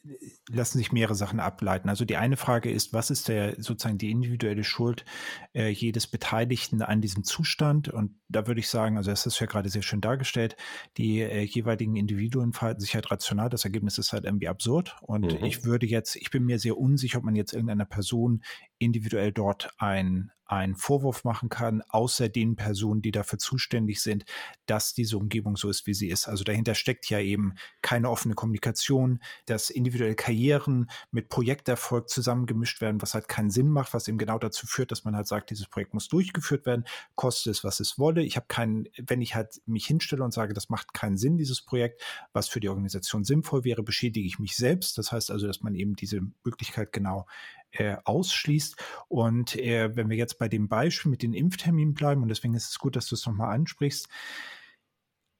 lassen 0.48 0.78
sich 0.78 0.92
mehrere 0.92 1.16
Sachen 1.16 1.40
ableiten. 1.40 1.88
Also 1.88 2.04
die 2.04 2.16
eine 2.16 2.36
Frage 2.36 2.70
ist, 2.70 2.92
was 2.92 3.10
ist 3.10 3.26
der 3.26 3.60
sozusagen 3.60 3.98
die 3.98 4.12
individuelle 4.12 4.62
Schuld 4.62 5.04
äh, 5.52 5.70
jedes 5.70 6.06
Beteiligten 6.06 6.80
an 6.80 7.00
diesem 7.00 7.24
Zustand? 7.24 7.88
Und 7.88 8.20
da 8.28 8.46
würde 8.46 8.60
ich 8.60 8.68
sagen, 8.68 8.96
also 8.96 9.10
das 9.10 9.26
ist 9.26 9.40
ja 9.40 9.46
gerade 9.46 9.68
sehr 9.68 9.82
schön 9.82 10.00
dargestellt, 10.00 10.54
die 10.96 11.22
äh, 11.22 11.42
jeweiligen 11.42 11.96
Individuen 11.96 12.52
verhalten 12.52 12.80
sich 12.80 12.94
halt 12.94 13.10
rational. 13.10 13.48
Das 13.50 13.64
Ergebnis 13.64 13.98
ist 13.98 14.12
halt 14.12 14.24
irgendwie 14.24 14.48
absurd. 14.48 14.96
Und 15.02 15.40
mhm. 15.40 15.44
ich 15.44 15.64
würde 15.64 15.86
jetzt, 15.86 16.14
ich 16.14 16.30
bin 16.30 16.44
mir 16.44 16.60
sehr 16.60 16.78
unsicher, 16.78 17.18
ob 17.18 17.24
man 17.24 17.34
jetzt 17.34 17.52
irgendeiner 17.52 17.84
Person 17.84 18.44
individuell 18.78 19.32
dort 19.32 19.70
ein 19.78 20.30
einen 20.46 20.76
Vorwurf 20.76 21.24
machen 21.24 21.48
kann, 21.48 21.82
außer 21.88 22.28
den 22.28 22.56
Personen, 22.56 23.00
die 23.00 23.12
dafür 23.12 23.38
zuständig 23.38 24.02
sind, 24.02 24.24
dass 24.66 24.92
diese 24.92 25.16
Umgebung 25.16 25.56
so 25.56 25.70
ist, 25.70 25.86
wie 25.86 25.94
sie 25.94 26.08
ist. 26.08 26.28
Also 26.28 26.44
dahinter 26.44 26.74
steckt 26.74 27.08
ja 27.08 27.18
eben 27.18 27.54
keine 27.82 28.10
offene 28.10 28.34
Kommunikation, 28.34 29.20
dass 29.46 29.70
individuelle 29.70 30.14
Karrieren 30.14 30.90
mit 31.10 31.28
Projekterfolg 31.28 32.08
zusammengemischt 32.08 32.80
werden, 32.80 33.00
was 33.00 33.14
halt 33.14 33.28
keinen 33.28 33.50
Sinn 33.50 33.70
macht, 33.70 33.94
was 33.94 34.06
eben 34.06 34.18
genau 34.18 34.38
dazu 34.38 34.66
führt, 34.66 34.90
dass 34.90 35.04
man 35.04 35.16
halt 35.16 35.26
sagt, 35.26 35.50
dieses 35.50 35.66
Projekt 35.66 35.94
muss 35.94 36.08
durchgeführt 36.08 36.66
werden, 36.66 36.84
koste 37.14 37.50
es, 37.50 37.64
was 37.64 37.80
es 37.80 37.98
wolle. 37.98 38.22
Ich 38.22 38.36
habe 38.36 38.46
keinen, 38.46 38.88
wenn 38.98 39.22
ich 39.22 39.34
halt 39.34 39.62
mich 39.66 39.86
hinstelle 39.86 40.24
und 40.24 40.34
sage, 40.34 40.52
das 40.52 40.68
macht 40.68 40.92
keinen 40.92 41.16
Sinn, 41.16 41.38
dieses 41.38 41.62
Projekt, 41.62 42.02
was 42.32 42.48
für 42.48 42.60
die 42.60 42.68
Organisation 42.68 43.24
sinnvoll 43.24 43.64
wäre, 43.64 43.82
beschädige 43.82 44.26
ich 44.26 44.38
mich 44.38 44.56
selbst. 44.56 44.98
Das 44.98 45.10
heißt 45.10 45.30
also, 45.30 45.46
dass 45.46 45.62
man 45.62 45.74
eben 45.74 45.96
diese 45.96 46.20
Möglichkeit 46.44 46.92
genau 46.92 47.26
äh, 47.74 47.96
ausschließt. 48.04 48.76
Und 49.08 49.56
äh, 49.56 49.94
wenn 49.96 50.08
wir 50.08 50.16
jetzt 50.16 50.38
bei 50.38 50.48
dem 50.48 50.68
Beispiel 50.68 51.10
mit 51.10 51.22
den 51.22 51.34
Impfterminen 51.34 51.94
bleiben, 51.94 52.22
und 52.22 52.28
deswegen 52.28 52.54
ist 52.54 52.70
es 52.70 52.78
gut, 52.78 52.96
dass 52.96 53.06
du 53.06 53.14
es 53.14 53.26
nochmal 53.26 53.54
ansprichst, 53.54 54.08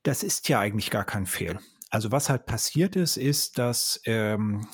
das 0.02 0.22
ist 0.22 0.48
ja 0.48 0.60
eigentlich 0.60 0.90
gar 0.90 1.04
kein 1.04 1.26
Fehl. 1.26 1.58
Also 1.90 2.12
was 2.12 2.28
halt 2.28 2.46
passiert 2.46 2.96
ist, 2.96 3.16
ist, 3.16 3.58
dass 3.58 4.00
ähm, 4.04 4.66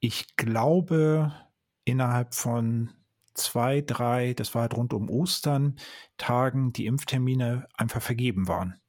ich 0.00 0.36
glaube, 0.36 1.32
innerhalb 1.84 2.34
von 2.34 2.90
zwei, 3.34 3.80
drei, 3.80 4.34
das 4.34 4.54
war 4.54 4.62
halt 4.62 4.76
rund 4.76 4.92
um 4.92 5.08
Ostern, 5.08 5.76
Tagen 6.16 6.72
die 6.72 6.86
Impftermine 6.86 7.66
einfach 7.74 8.02
vergeben 8.02 8.48
waren 8.48 8.80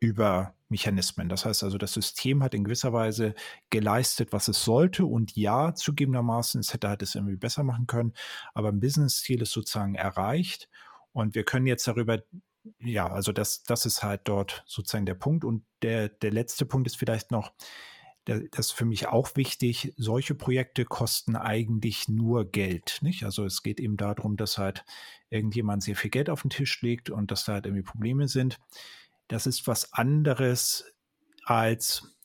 über 0.00 0.54
Mechanismen. 0.68 1.28
Das 1.28 1.44
heißt 1.44 1.62
also, 1.62 1.78
das 1.78 1.92
System 1.92 2.42
hat 2.42 2.54
in 2.54 2.64
gewisser 2.64 2.92
Weise 2.92 3.34
geleistet, 3.70 4.32
was 4.32 4.48
es 4.48 4.62
sollte. 4.64 5.06
Und 5.06 5.36
ja, 5.36 5.74
zugegebenermaßen, 5.74 6.60
es 6.60 6.72
hätte 6.72 6.88
halt 6.88 7.02
es 7.02 7.14
irgendwie 7.14 7.36
besser 7.36 7.64
machen 7.64 7.86
können. 7.86 8.12
Aber 8.54 8.68
ein 8.68 8.80
Business-Ziel 8.80 9.42
ist 9.42 9.52
sozusagen 9.52 9.94
erreicht. 9.94 10.68
Und 11.12 11.34
wir 11.34 11.44
können 11.44 11.66
jetzt 11.66 11.88
darüber, 11.88 12.22
ja, 12.80 13.08
also 13.08 13.32
das, 13.32 13.62
das 13.62 13.86
ist 13.86 14.02
halt 14.02 14.22
dort 14.24 14.62
sozusagen 14.66 15.06
der 15.06 15.14
Punkt. 15.14 15.44
Und 15.44 15.64
der, 15.82 16.08
der 16.08 16.32
letzte 16.32 16.66
Punkt 16.66 16.86
ist 16.86 16.96
vielleicht 16.96 17.30
noch, 17.30 17.52
das 18.24 18.66
ist 18.66 18.72
für 18.72 18.84
mich 18.84 19.08
auch 19.08 19.36
wichtig, 19.36 19.94
solche 19.96 20.34
Projekte 20.34 20.84
kosten 20.84 21.34
eigentlich 21.34 22.08
nur 22.08 22.44
Geld. 22.50 22.98
Nicht? 23.00 23.24
Also 23.24 23.46
es 23.46 23.62
geht 23.62 23.80
eben 23.80 23.96
darum, 23.96 24.36
dass 24.36 24.58
halt 24.58 24.84
irgendjemand 25.30 25.82
sehr 25.82 25.96
viel 25.96 26.10
Geld 26.10 26.28
auf 26.28 26.42
den 26.42 26.50
Tisch 26.50 26.82
legt 26.82 27.08
und 27.08 27.30
dass 27.30 27.44
da 27.44 27.54
halt 27.54 27.64
irgendwie 27.64 27.82
Probleme 27.82 28.28
sind 28.28 28.58
das 29.28 29.46
ist 29.46 29.66
was 29.66 29.92
anderes 29.92 30.84
als 31.44 32.18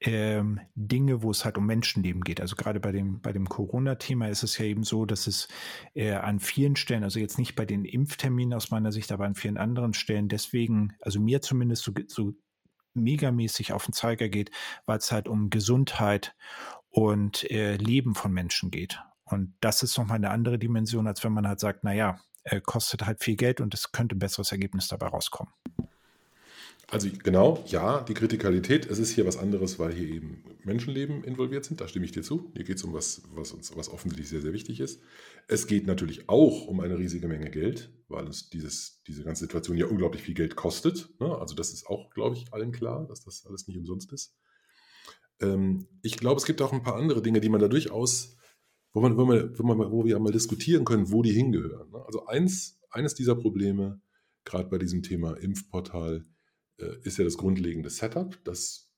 ähm, 0.00 0.60
Dinge, 0.74 1.22
wo 1.22 1.30
es 1.30 1.44
halt 1.44 1.56
um 1.58 1.66
Menschenleben 1.66 2.22
geht. 2.22 2.40
Also 2.40 2.56
gerade 2.56 2.80
bei 2.80 2.92
dem, 2.92 3.20
bei 3.20 3.32
dem 3.32 3.48
Corona-Thema 3.48 4.28
ist 4.28 4.42
es 4.42 4.58
ja 4.58 4.64
eben 4.64 4.82
so, 4.82 5.06
dass 5.06 5.26
es 5.26 5.48
äh, 5.94 6.12
an 6.12 6.40
vielen 6.40 6.76
Stellen, 6.76 7.04
also 7.04 7.20
jetzt 7.20 7.38
nicht 7.38 7.54
bei 7.54 7.64
den 7.64 7.84
Impfterminen 7.84 8.54
aus 8.54 8.70
meiner 8.70 8.92
Sicht, 8.92 9.12
aber 9.12 9.24
an 9.24 9.34
vielen 9.34 9.58
anderen 9.58 9.94
Stellen 9.94 10.28
deswegen, 10.28 10.94
also 11.00 11.20
mir 11.20 11.40
zumindest 11.40 11.84
so, 11.84 11.92
so 12.08 12.32
megamäßig 12.94 13.72
auf 13.72 13.86
den 13.86 13.94
Zeiger 13.94 14.28
geht, 14.28 14.50
weil 14.86 14.98
es 14.98 15.12
halt 15.12 15.28
um 15.28 15.50
Gesundheit 15.50 16.34
und 16.90 17.48
äh, 17.50 17.76
Leben 17.76 18.14
von 18.14 18.32
Menschen 18.32 18.70
geht. 18.70 19.00
Und 19.24 19.54
das 19.60 19.82
ist 19.82 19.96
nochmal 19.96 20.16
eine 20.16 20.30
andere 20.30 20.58
Dimension, 20.58 21.06
als 21.06 21.24
wenn 21.24 21.32
man 21.32 21.46
halt 21.46 21.60
sagt, 21.60 21.84
naja, 21.84 22.20
äh, 22.44 22.60
kostet 22.60 23.06
halt 23.06 23.22
viel 23.22 23.36
Geld 23.36 23.60
und 23.60 23.72
es 23.72 23.92
könnte 23.92 24.16
ein 24.16 24.18
besseres 24.18 24.52
Ergebnis 24.52 24.88
dabei 24.88 25.06
rauskommen. 25.06 25.52
Also 26.92 27.08
genau, 27.22 27.64
ja, 27.68 28.02
die 28.02 28.12
Kritikalität, 28.12 28.84
es 28.84 28.98
ist 28.98 29.12
hier 29.12 29.24
was 29.24 29.38
anderes, 29.38 29.78
weil 29.78 29.94
hier 29.94 30.08
eben 30.08 30.44
Menschenleben 30.62 31.24
involviert 31.24 31.64
sind, 31.64 31.80
da 31.80 31.88
stimme 31.88 32.04
ich 32.04 32.12
dir 32.12 32.22
zu. 32.22 32.52
Hier 32.54 32.64
geht 32.64 32.76
es 32.76 32.84
um 32.84 32.92
was, 32.92 33.22
was 33.34 33.52
uns, 33.52 33.74
was 33.74 33.88
offensichtlich 33.88 34.28
sehr, 34.28 34.42
sehr 34.42 34.52
wichtig 34.52 34.78
ist. 34.78 35.00
Es 35.48 35.66
geht 35.66 35.86
natürlich 35.86 36.28
auch 36.28 36.66
um 36.66 36.80
eine 36.80 36.98
riesige 36.98 37.28
Menge 37.28 37.50
Geld, 37.50 37.90
weil 38.08 38.28
es 38.28 38.50
dieses, 38.50 39.02
diese 39.06 39.24
ganze 39.24 39.44
Situation 39.44 39.78
ja 39.78 39.86
unglaublich 39.86 40.22
viel 40.22 40.34
Geld 40.34 40.54
kostet. 40.54 41.08
Ne? 41.18 41.34
Also 41.34 41.54
das 41.54 41.72
ist 41.72 41.86
auch, 41.86 42.10
glaube 42.10 42.36
ich, 42.36 42.52
allen 42.52 42.72
klar, 42.72 43.06
dass 43.06 43.24
das 43.24 43.46
alles 43.46 43.66
nicht 43.66 43.78
umsonst 43.78 44.12
ist. 44.12 44.36
Ähm, 45.40 45.86
ich 46.02 46.18
glaube, 46.18 46.40
es 46.40 46.44
gibt 46.44 46.60
auch 46.60 46.74
ein 46.74 46.82
paar 46.82 46.96
andere 46.96 47.22
Dinge, 47.22 47.40
die 47.40 47.48
man 47.48 47.62
da 47.62 47.68
durchaus, 47.68 48.36
wo, 48.92 49.00
man, 49.00 49.16
wo, 49.16 49.24
man, 49.24 49.58
wo, 49.58 49.62
man, 49.62 49.90
wo 49.90 50.04
wir 50.04 50.16
einmal 50.16 50.32
diskutieren 50.32 50.84
können, 50.84 51.10
wo 51.10 51.22
die 51.22 51.32
hingehören. 51.32 51.90
Ne? 51.90 52.04
Also 52.04 52.26
eins, 52.26 52.82
eines 52.90 53.14
dieser 53.14 53.34
Probleme, 53.34 54.02
gerade 54.44 54.68
bei 54.68 54.76
diesem 54.76 55.02
Thema 55.02 55.38
Impfportal, 55.38 56.26
ist 56.78 57.18
ja 57.18 57.24
das 57.24 57.36
grundlegende 57.36 57.90
Setup, 57.90 58.38
das 58.44 58.90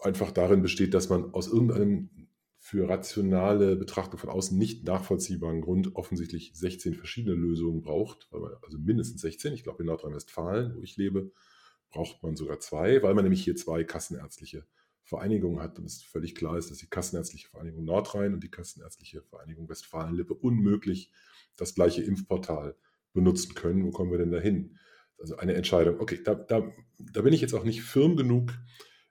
einfach 0.00 0.30
darin 0.30 0.62
besteht, 0.62 0.94
dass 0.94 1.08
man 1.08 1.32
aus 1.34 1.48
irgendeinem 1.48 2.28
für 2.62 2.88
rationale 2.88 3.74
Betrachtung 3.74 4.18
von 4.18 4.28
außen 4.28 4.56
nicht 4.56 4.84
nachvollziehbaren 4.84 5.62
Grund 5.62 5.96
offensichtlich 5.96 6.52
16 6.54 6.94
verschiedene 6.94 7.34
Lösungen 7.34 7.80
braucht, 7.80 8.28
man, 8.32 8.52
also 8.62 8.78
mindestens 8.78 9.22
16. 9.22 9.54
Ich 9.54 9.62
glaube, 9.62 9.82
in 9.82 9.86
Nordrhein-Westfalen, 9.86 10.76
wo 10.76 10.82
ich 10.82 10.98
lebe, 10.98 11.32
braucht 11.88 12.22
man 12.22 12.36
sogar 12.36 12.60
zwei, 12.60 13.02
weil 13.02 13.14
man 13.14 13.24
nämlich 13.24 13.42
hier 13.42 13.56
zwei 13.56 13.82
kassenärztliche 13.82 14.66
Vereinigungen 15.02 15.60
hat 15.60 15.78
und 15.78 15.86
es 15.86 16.02
völlig 16.02 16.34
klar 16.34 16.58
ist, 16.58 16.70
dass 16.70 16.78
die 16.78 16.86
Kassenärztliche 16.86 17.48
Vereinigung 17.48 17.84
Nordrhein 17.84 18.34
und 18.34 18.44
die 18.44 18.50
Kassenärztliche 18.50 19.22
Vereinigung 19.22 19.68
Westfalen-Lippe 19.68 20.34
unmöglich 20.34 21.10
das 21.56 21.74
gleiche 21.74 22.02
Impfportal 22.02 22.76
benutzen 23.14 23.54
können. 23.54 23.84
Wo 23.84 23.90
kommen 23.90 24.10
wir 24.10 24.18
denn 24.18 24.30
da 24.30 24.38
hin? 24.38 24.78
Also 25.20 25.36
eine 25.36 25.54
Entscheidung. 25.54 26.00
Okay, 26.00 26.20
da, 26.24 26.34
da, 26.34 26.72
da 26.98 27.22
bin 27.22 27.32
ich 27.32 27.40
jetzt 27.40 27.54
auch 27.54 27.64
nicht 27.64 27.82
firm 27.82 28.16
genug 28.16 28.52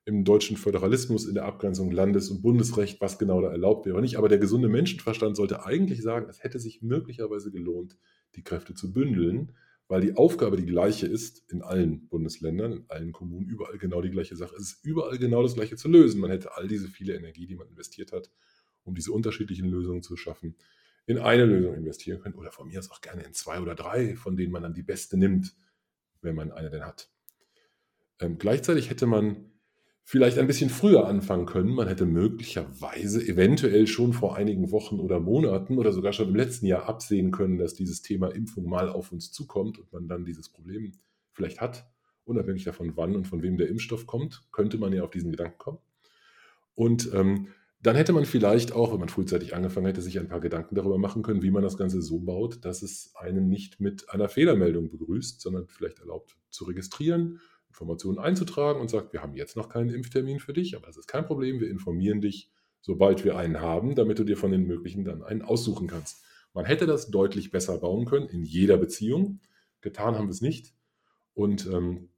im 0.06 0.24
deutschen 0.24 0.58
Föderalismus, 0.58 1.28
in 1.28 1.36
der 1.36 1.45
Abgrenzung 1.45 1.91
Landes- 1.91 2.32
und 2.32 2.41
Bundesrecht, 2.41 3.00
was 3.00 3.19
genau 3.19 3.41
da 3.41 3.52
erlaubt 3.52 3.86
wäre 3.86 4.02
nicht. 4.02 4.17
Aber 4.17 4.28
der 4.28 4.39
gesunde 4.39 4.67
Menschenverstand 4.67 5.38
sollte 5.38 5.65
eigentlich 5.65 6.02
sagen, 6.02 6.28
es 6.30 6.43
hätte 6.43 6.60
sich 6.60 6.82
möglicherweise 6.82 7.52
gelohnt, 7.52 7.98
die 8.36 8.43
Kräfte 8.43 8.74
zu 8.74 8.91
bündeln, 8.91 9.52
weil 9.88 10.02
die 10.02 10.15
Aufgabe 10.17 10.58
die 10.58 10.65
gleiche 10.65 11.06
ist 11.06 11.43
in 11.52 11.62
allen 11.62 12.08
Bundesländern, 12.08 12.74
in 12.74 12.86
allen 12.88 13.12
Kommunen, 13.12 13.48
überall 13.48 13.78
genau 13.78 14.02
die 14.02 14.12
gleiche 14.12 14.36
Sache. 14.36 14.56
Es 14.56 14.63
ist 14.63 14.86
überall 14.86 15.17
genau 15.19 15.43
das 15.43 15.56
gleiche 15.56 15.76
zu 15.76 15.88
lösen. 15.89 16.22
Man 16.22 16.32
hätte 16.32 16.56
all 16.56 16.67
diese 16.67 16.88
viele 16.88 17.15
Energie, 17.15 17.45
die 17.45 17.56
man 17.56 17.67
investiert 17.67 18.12
hat, 18.12 18.32
um 18.84 18.95
diese 18.95 19.12
unterschiedlichen 19.12 19.67
Lösungen 19.67 20.02
zu 20.02 20.15
schaffen, 20.15 20.56
in 21.06 21.17
eine 21.17 21.45
Lösung 21.45 21.76
investieren 21.76 22.19
können 22.19 22.36
oder 22.36 22.52
von 22.52 22.67
mir 22.67 22.80
aus 22.80 22.91
auch 22.91 23.02
gerne 23.02 23.24
in 23.24 23.34
zwei 23.34 23.60
oder 23.60 23.76
drei, 23.76 24.15
von 24.15 24.38
denen 24.38 24.52
man 24.52 24.63
dann 24.63 24.74
die 24.74 24.84
beste 24.84 25.17
nimmt 25.17 25.56
wenn 26.21 26.36
man 26.36 26.51
eine 26.51 26.69
denn 26.69 26.86
hat. 26.86 27.10
Ähm, 28.19 28.38
gleichzeitig 28.38 28.89
hätte 28.89 29.05
man 29.05 29.49
vielleicht 30.03 30.39
ein 30.39 30.47
bisschen 30.47 30.71
früher 30.71 31.05
anfangen 31.05 31.45
können. 31.45 31.69
Man 31.69 31.88
hätte 31.88 32.08
möglicherweise 32.08 33.21
eventuell 33.21 33.86
schon 33.86 34.12
vor 34.12 34.36
einigen 34.36 34.71
Wochen 34.71 34.99
oder 34.99 35.19
Monaten 35.19 35.77
oder 35.77 35.91
sogar 35.91 36.13
schon 36.13 36.29
im 36.29 36.36
letzten 36.36 36.65
Jahr 36.65 36.89
absehen 36.89 37.29
können, 37.32 37.60
dass 37.60 37.75
dieses 37.75 38.01
Thema 38.01 38.29
Impfung 38.29 38.67
mal 38.67 38.89
auf 38.89 39.12
uns 39.12 39.32
zukommt 39.32 39.77
und 39.77 39.93
man 39.93 40.08
dann 40.08 40.25
dieses 40.25 40.49
Problem 40.49 40.93
vielleicht 41.32 41.62
hat. 41.62 41.88
Unabhängig 42.25 42.63
davon, 42.63 42.93
wann 42.95 43.15
und 43.15 43.27
von 43.27 43.43
wem 43.43 43.58
der 43.58 43.69
Impfstoff 43.69 44.08
kommt, 44.08 44.51
könnte 44.51 44.77
man 44.77 44.93
ja 44.93 45.03
auf 45.03 45.12
diesen 45.12 45.32
Gedanken 45.32 45.58
kommen. 45.60 45.79
Und 46.73 47.13
ähm, 47.13 47.49
dann 47.82 47.96
hätte 47.96 48.12
man 48.12 48.26
vielleicht 48.26 48.74
auch, 48.74 48.92
wenn 48.92 49.00
man 49.00 49.10
frühzeitig 49.10 49.56
angefangen 49.56 49.86
hätte, 49.86 50.02
sich 50.02 50.20
ein 50.20 50.28
paar 50.28 50.42
Gedanken 50.42 50.76
darüber 50.76 50.98
machen 50.98 51.24
können, 51.24 51.42
wie 51.42 51.52
man 51.52 51.63
das 51.63 51.78
Ganze 51.78 52.02
so 52.02 52.20
baut, 52.20 52.65
dass 52.65 52.82
es 52.82 53.13
einen 53.15 53.48
nicht 53.48 53.80
mit 53.80 54.10
einer 54.10 54.28
Fehlermeldung 54.28 54.89
begrüßt, 54.89 55.39
sondern 55.39 55.68
vielleicht 55.68 56.00
erlaubt 56.00 56.36
zu 56.50 56.65
registrieren, 56.65 57.39
Informationen 57.70 58.20
einzutragen 58.20 58.82
und 58.82 58.89
sagt, 58.89 59.13
wir 59.13 59.22
haben 59.22 59.36
jetzt 59.36 59.56
noch 59.56 59.70
keinen 59.70 59.89
Impftermin 59.89 60.39
für 60.39 60.52
dich, 60.52 60.76
aber 60.76 60.88
das 60.88 60.98
ist 60.98 61.08
kein 61.08 61.26
Problem, 61.26 61.62
wir 61.62 61.70
informieren 61.70 62.20
dich, 62.20 62.52
sobald 62.82 63.24
wir 63.24 63.38
einen 63.38 63.62
haben, 63.62 63.96
damit 63.96 64.20
du 64.20 64.26
dir 64.26 64.36
von 64.36 64.52
den 64.52 64.65
möglichen 64.65 65.06
dann 65.06 65.24
einen 65.24 65.42
aussuchen 65.42 65.88
kannst. 65.88 66.24
Man 66.54 66.65
hätte 66.65 66.86
das 66.86 67.10
deutlich 67.12 67.52
besser 67.52 67.78
bauen 67.78 68.06
können 68.06 68.28
in 68.28 68.44
jeder 68.44 68.78
Beziehung. 68.78 69.39
Getan 69.82 70.15
haben 70.15 70.28
wir 70.28 70.32
es 70.32 70.42
nicht. 70.42 70.74
Und 71.34 71.68
ähm, 71.68 72.10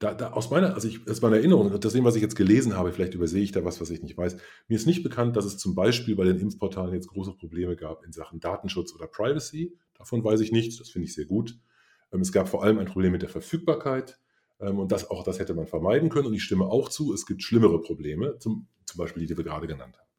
da, 0.00 0.14
da, 0.14 0.32
aus 0.32 0.50
meiner, 0.50 0.74
also 0.74 0.88
ich, 0.88 1.06
aus 1.08 1.20
meiner 1.20 1.36
Erinnerung, 1.36 1.78
das 1.78 1.92
dem, 1.92 2.04
was 2.04 2.16
ich 2.16 2.22
jetzt 2.22 2.34
gelesen 2.34 2.74
habe, 2.74 2.90
vielleicht 2.90 3.14
übersehe 3.14 3.42
ich 3.42 3.52
da 3.52 3.64
was, 3.66 3.82
was 3.82 3.90
ich 3.90 4.02
nicht 4.02 4.16
weiß. 4.16 4.38
Mir 4.66 4.74
ist 4.74 4.86
nicht 4.86 5.02
bekannt, 5.02 5.36
dass 5.36 5.44
es 5.44 5.58
zum 5.58 5.74
Beispiel 5.74 6.16
bei 6.16 6.24
den 6.24 6.38
Impfportalen 6.38 6.94
jetzt 6.94 7.08
große 7.08 7.34
Probleme 7.34 7.76
gab 7.76 8.02
in 8.02 8.12
Sachen 8.12 8.40
Datenschutz 8.40 8.94
oder 8.94 9.06
Privacy. 9.06 9.76
Davon 9.98 10.24
weiß 10.24 10.40
ich 10.40 10.52
nichts. 10.52 10.78
Das 10.78 10.88
finde 10.88 11.06
ich 11.06 11.14
sehr 11.14 11.26
gut. 11.26 11.58
Ähm, 12.12 12.22
es 12.22 12.32
gab 12.32 12.48
vor 12.48 12.64
allem 12.64 12.78
ein 12.78 12.86
Problem 12.86 13.12
mit 13.12 13.20
der 13.20 13.28
Verfügbarkeit. 13.28 14.18
Ähm, 14.58 14.78
und 14.78 14.90
das, 14.90 15.10
auch 15.10 15.22
das 15.22 15.38
hätte 15.38 15.52
man 15.52 15.66
vermeiden 15.66 16.08
können. 16.08 16.28
Und 16.28 16.34
ich 16.34 16.44
stimme 16.44 16.64
auch 16.64 16.88
zu, 16.88 17.12
es 17.12 17.26
gibt 17.26 17.42
schlimmere 17.42 17.82
Probleme, 17.82 18.38
zum, 18.38 18.68
zum 18.86 18.96
Beispiel 18.96 19.20
die, 19.20 19.26
die 19.26 19.36
wir 19.36 19.44
gerade 19.44 19.66
genannt 19.66 19.98
haben. 19.98 20.09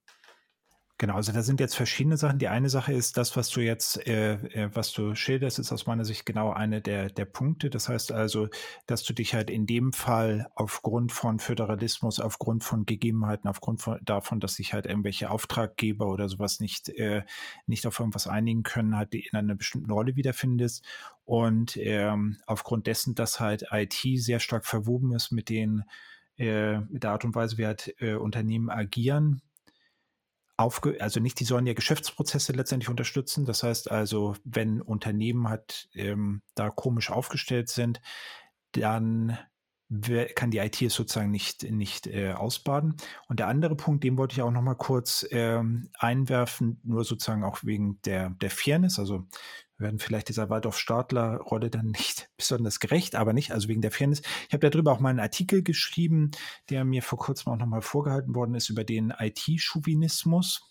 Genau, 1.01 1.15
also 1.15 1.31
da 1.31 1.41
sind 1.41 1.59
jetzt 1.59 1.73
verschiedene 1.73 2.15
Sachen. 2.15 2.37
Die 2.37 2.47
eine 2.47 2.69
Sache 2.69 2.93
ist, 2.93 3.17
das, 3.17 3.35
was 3.35 3.49
du 3.49 3.59
jetzt, 3.59 4.05
äh, 4.05 4.33
äh, 4.33 4.69
was 4.75 4.93
du 4.93 5.15
schilderst, 5.15 5.57
ist 5.57 5.71
aus 5.71 5.87
meiner 5.87 6.05
Sicht 6.05 6.27
genau 6.27 6.51
eine 6.53 6.79
der, 6.79 7.09
der 7.09 7.25
Punkte. 7.25 7.71
Das 7.71 7.89
heißt 7.89 8.11
also, 8.11 8.49
dass 8.85 9.01
du 9.01 9.13
dich 9.13 9.33
halt 9.33 9.49
in 9.49 9.65
dem 9.65 9.93
Fall 9.93 10.51
aufgrund 10.53 11.11
von 11.11 11.39
Föderalismus, 11.39 12.19
aufgrund 12.19 12.63
von 12.63 12.85
Gegebenheiten, 12.85 13.47
aufgrund 13.47 13.81
von, 13.81 13.97
davon, 14.03 14.39
dass 14.39 14.53
sich 14.53 14.73
halt 14.73 14.85
irgendwelche 14.85 15.31
Auftraggeber 15.31 16.05
oder 16.05 16.29
sowas 16.29 16.59
nicht, 16.59 16.89
äh, 16.89 17.23
nicht 17.65 17.87
auf 17.87 17.99
irgendwas 17.99 18.27
einigen 18.27 18.61
können, 18.61 18.95
halt 18.95 19.15
in 19.15 19.23
einer 19.33 19.55
bestimmten 19.55 19.89
Rolle 19.89 20.15
wiederfindest. 20.15 20.85
Und 21.25 21.77
ähm, 21.77 22.37
aufgrund 22.45 22.85
dessen, 22.85 23.15
dass 23.15 23.39
halt 23.39 23.65
IT 23.71 24.03
sehr 24.17 24.39
stark 24.39 24.67
verwoben 24.67 25.15
ist 25.15 25.31
mit 25.31 25.49
den 25.49 25.83
äh, 26.37 26.79
mit 26.79 27.01
der 27.01 27.11
Art 27.11 27.25
und 27.25 27.33
Weise, 27.33 27.57
wie 27.57 27.65
halt 27.65 27.95
äh, 27.99 28.13
Unternehmen 28.13 28.69
agieren, 28.69 29.41
aufge 30.61 30.97
also 30.99 31.19
nicht, 31.19 31.39
die 31.39 31.45
sollen 31.45 31.65
ja 31.65 31.73
Geschäftsprozesse 31.73 32.53
letztendlich 32.53 32.89
unterstützen. 32.89 33.45
Das 33.45 33.63
heißt 33.63 33.91
also, 33.91 34.35
wenn 34.43 34.81
Unternehmen 34.81 35.49
halt 35.49 35.89
ähm, 35.93 36.41
da 36.55 36.69
komisch 36.69 37.09
aufgestellt 37.09 37.69
sind, 37.69 38.01
dann 38.73 39.37
kann 40.35 40.51
die 40.51 40.59
IT 40.59 40.81
es 40.81 40.93
sozusagen 40.93 41.31
nicht, 41.31 41.69
nicht 41.69 42.07
äh, 42.07 42.31
ausbaden. 42.31 42.95
Und 43.27 43.39
der 43.39 43.47
andere 43.47 43.75
Punkt, 43.75 44.05
den 44.05 44.17
wollte 44.17 44.33
ich 44.33 44.41
auch 44.41 44.51
noch 44.51 44.61
mal 44.61 44.75
kurz 44.75 45.27
ähm, 45.31 45.89
einwerfen, 45.99 46.79
nur 46.83 47.03
sozusagen 47.03 47.43
auch 47.43 47.59
wegen 47.63 47.99
der, 48.03 48.29
der 48.29 48.51
Fairness. 48.51 48.99
Also 48.99 49.27
werden 49.81 49.99
vielleicht 49.99 50.29
dieser 50.29 50.49
Waldorf-Stadler-Rolle 50.49 51.69
dann 51.69 51.87
nicht 51.87 52.29
besonders 52.37 52.79
gerecht, 52.79 53.15
aber 53.15 53.33
nicht, 53.33 53.51
also 53.51 53.67
wegen 53.67 53.81
der 53.81 53.91
Fairness. 53.91 54.21
Ich 54.47 54.53
habe 54.53 54.69
darüber 54.69 54.91
auch 54.91 54.99
mal 54.99 55.09
einen 55.09 55.19
Artikel 55.19 55.63
geschrieben, 55.63 56.31
der 56.69 56.85
mir 56.85 57.01
vor 57.01 57.19
kurzem 57.19 57.53
auch 57.53 57.57
nochmal 57.57 57.81
vorgehalten 57.81 58.35
worden 58.35 58.55
ist 58.55 58.69
über 58.69 58.83
den 58.83 59.13
IT-Chauvinismus. 59.17 60.61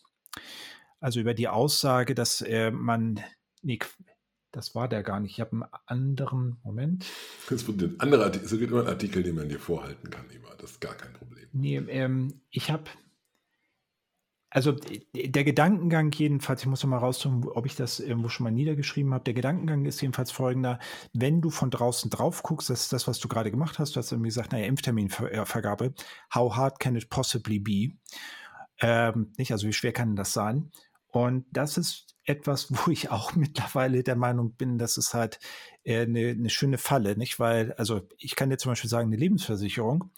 Also 1.01 1.21
über 1.21 1.35
die 1.35 1.49
Aussage, 1.49 2.15
dass 2.15 2.43
äh, 2.43 2.71
man, 2.71 3.21
nee, 3.63 3.79
das 4.53 4.75
war 4.75 4.89
der 4.89 5.03
gar 5.03 5.21
nicht. 5.21 5.33
Ich 5.33 5.41
habe 5.41 5.53
einen 5.53 5.65
anderen 5.87 6.59
Moment. 6.63 7.07
Es 7.49 7.67
wird 7.67 7.83
ein 7.83 8.01
anderer 8.01 8.35
es 8.35 8.53
immer 8.53 8.81
einen 8.81 8.89
Artikel, 8.89 9.23
den 9.23 9.37
man 9.37 9.49
dir 9.49 9.61
vorhalten 9.61 10.11
kann, 10.11 10.29
immer. 10.31 10.55
Das 10.59 10.73
ist 10.73 10.81
gar 10.81 10.95
kein 10.95 11.13
Problem. 11.13 11.49
Nee, 11.53 11.77
ähm, 11.77 12.43
ich 12.51 12.71
habe 12.71 12.85
also 14.51 14.73
der 15.15 15.45
Gedankengang 15.45 16.11
jedenfalls, 16.13 16.63
ich 16.63 16.67
muss 16.67 16.83
noch 16.83 16.91
mal 16.91 16.99
raussuchen, 16.99 17.49
ob 17.49 17.67
ich 17.67 17.77
das 17.77 18.01
irgendwo 18.01 18.29
schon 18.29 18.45
mal 18.45 18.51
niedergeschrieben 18.51 19.15
habe. 19.15 19.23
Der 19.23 19.35
Gedankengang 19.35 19.85
ist 19.85 20.01
jedenfalls 20.01 20.33
folgender: 20.33 20.81
Wenn 21.13 21.41
du 21.41 21.51
von 21.51 21.71
draußen 21.71 22.11
drauf 22.11 22.43
guckst, 22.43 22.69
das 22.69 22.83
ist 22.83 22.93
das, 22.93 23.07
was 23.07 23.21
du 23.21 23.29
gerade 23.29 23.53
gemacht 23.53 23.79
hast. 23.79 23.95
Du 23.95 23.99
hast 23.99 24.11
irgendwie 24.11 24.31
gesagt, 24.31 24.51
naja, 24.51 24.67
Impfterminvergabe. 24.67 25.95
How 26.35 26.57
hard 26.57 26.81
can 26.81 26.97
it 26.97 27.09
possibly 27.11 27.61
be? 27.61 27.93
Ähm, 28.81 29.33
nicht, 29.39 29.53
also 29.53 29.69
wie 29.69 29.73
schwer 29.73 29.93
kann 29.93 30.17
das 30.17 30.33
sein? 30.33 30.73
Und 31.07 31.47
das 31.53 31.79
ist 31.79 32.17
etwas, 32.25 32.69
wo 32.71 32.91
ich 32.91 33.11
auch 33.11 33.37
mittlerweile 33.37 34.03
der 34.03 34.17
Meinung 34.17 34.55
bin, 34.55 34.79
dass 34.79 34.97
es 34.97 35.15
halt 35.15 35.39
äh, 35.85 36.03
eine, 36.03 36.31
eine 36.31 36.51
schöne 36.51 36.79
Falle, 36.79 37.17
nicht? 37.17 37.39
Weil, 37.39 37.73
also 37.75 38.09
ich 38.19 38.35
kann 38.35 38.51
dir 38.51 38.59
zum 38.59 38.73
Beispiel 38.73 38.91
sagen, 38.91 39.09
eine 39.09 39.17
Lebensversicherung 39.17 40.11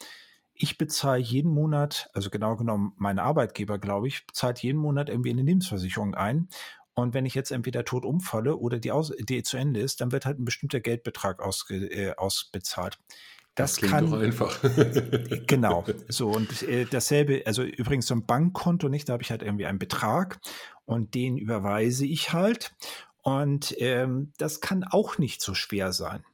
ich 0.63 0.79
bezahle 0.79 1.21
jeden 1.21 1.51
Monat, 1.51 2.09
also 2.13 2.31
genau 2.31 2.55
genommen 2.55 2.93
mein 2.97 3.19
Arbeitgeber, 3.19 3.79
glaube 3.79 4.07
ich, 4.07 4.25
zahlt 4.33 4.61
jeden 4.61 4.79
Monat 4.79 5.09
irgendwie 5.09 5.31
eine 5.31 5.43
Lebensversicherung 5.43 6.15
ein. 6.15 6.49
Und 6.95 7.15
wenn 7.15 7.27
ich 7.27 7.35
jetzt 7.35 7.51
entweder 7.51 7.85
tot 7.85 8.05
umfalle 8.05 8.57
oder 8.57 8.79
die, 8.79 8.93
aus, 8.93 9.13
die 9.19 9.43
zu 9.43 9.57
Ende 9.57 9.81
ist, 9.81 10.01
dann 10.01 10.13
wird 10.13 10.25
halt 10.25 10.39
ein 10.39 10.45
bestimmter 10.45 10.79
Geldbetrag 10.79 11.41
ausge, 11.41 11.87
äh, 11.91 12.15
ausbezahlt. 12.17 12.99
Das, 13.57 13.77
das 13.77 13.91
kann 13.91 14.09
doch 14.09 14.21
einfach. 14.21 14.61
genau. 15.49 15.85
So 16.09 16.31
und 16.31 16.63
äh, 16.63 16.87
dasselbe, 16.89 17.43
also 17.45 17.65
übrigens 17.65 18.07
so 18.07 18.15
ein 18.15 18.25
Bankkonto 18.25 18.89
nicht, 18.89 19.09
da 19.09 19.15
habe 19.15 19.23
ich 19.25 19.33
halt 19.33 19.43
irgendwie 19.43 19.67
einen 19.67 19.81
Betrag 19.81 20.39
und 20.85 21.15
den 21.15 21.39
überweise 21.39 22.07
ich 22.07 22.33
halt 22.33 22.73
und 23.23 23.75
ähm, 23.79 24.33
das 24.39 24.61
kann 24.61 24.85
auch 24.85 25.19
nicht 25.19 25.43
so 25.43 25.55
schwer 25.55 25.93
sein 25.93 26.25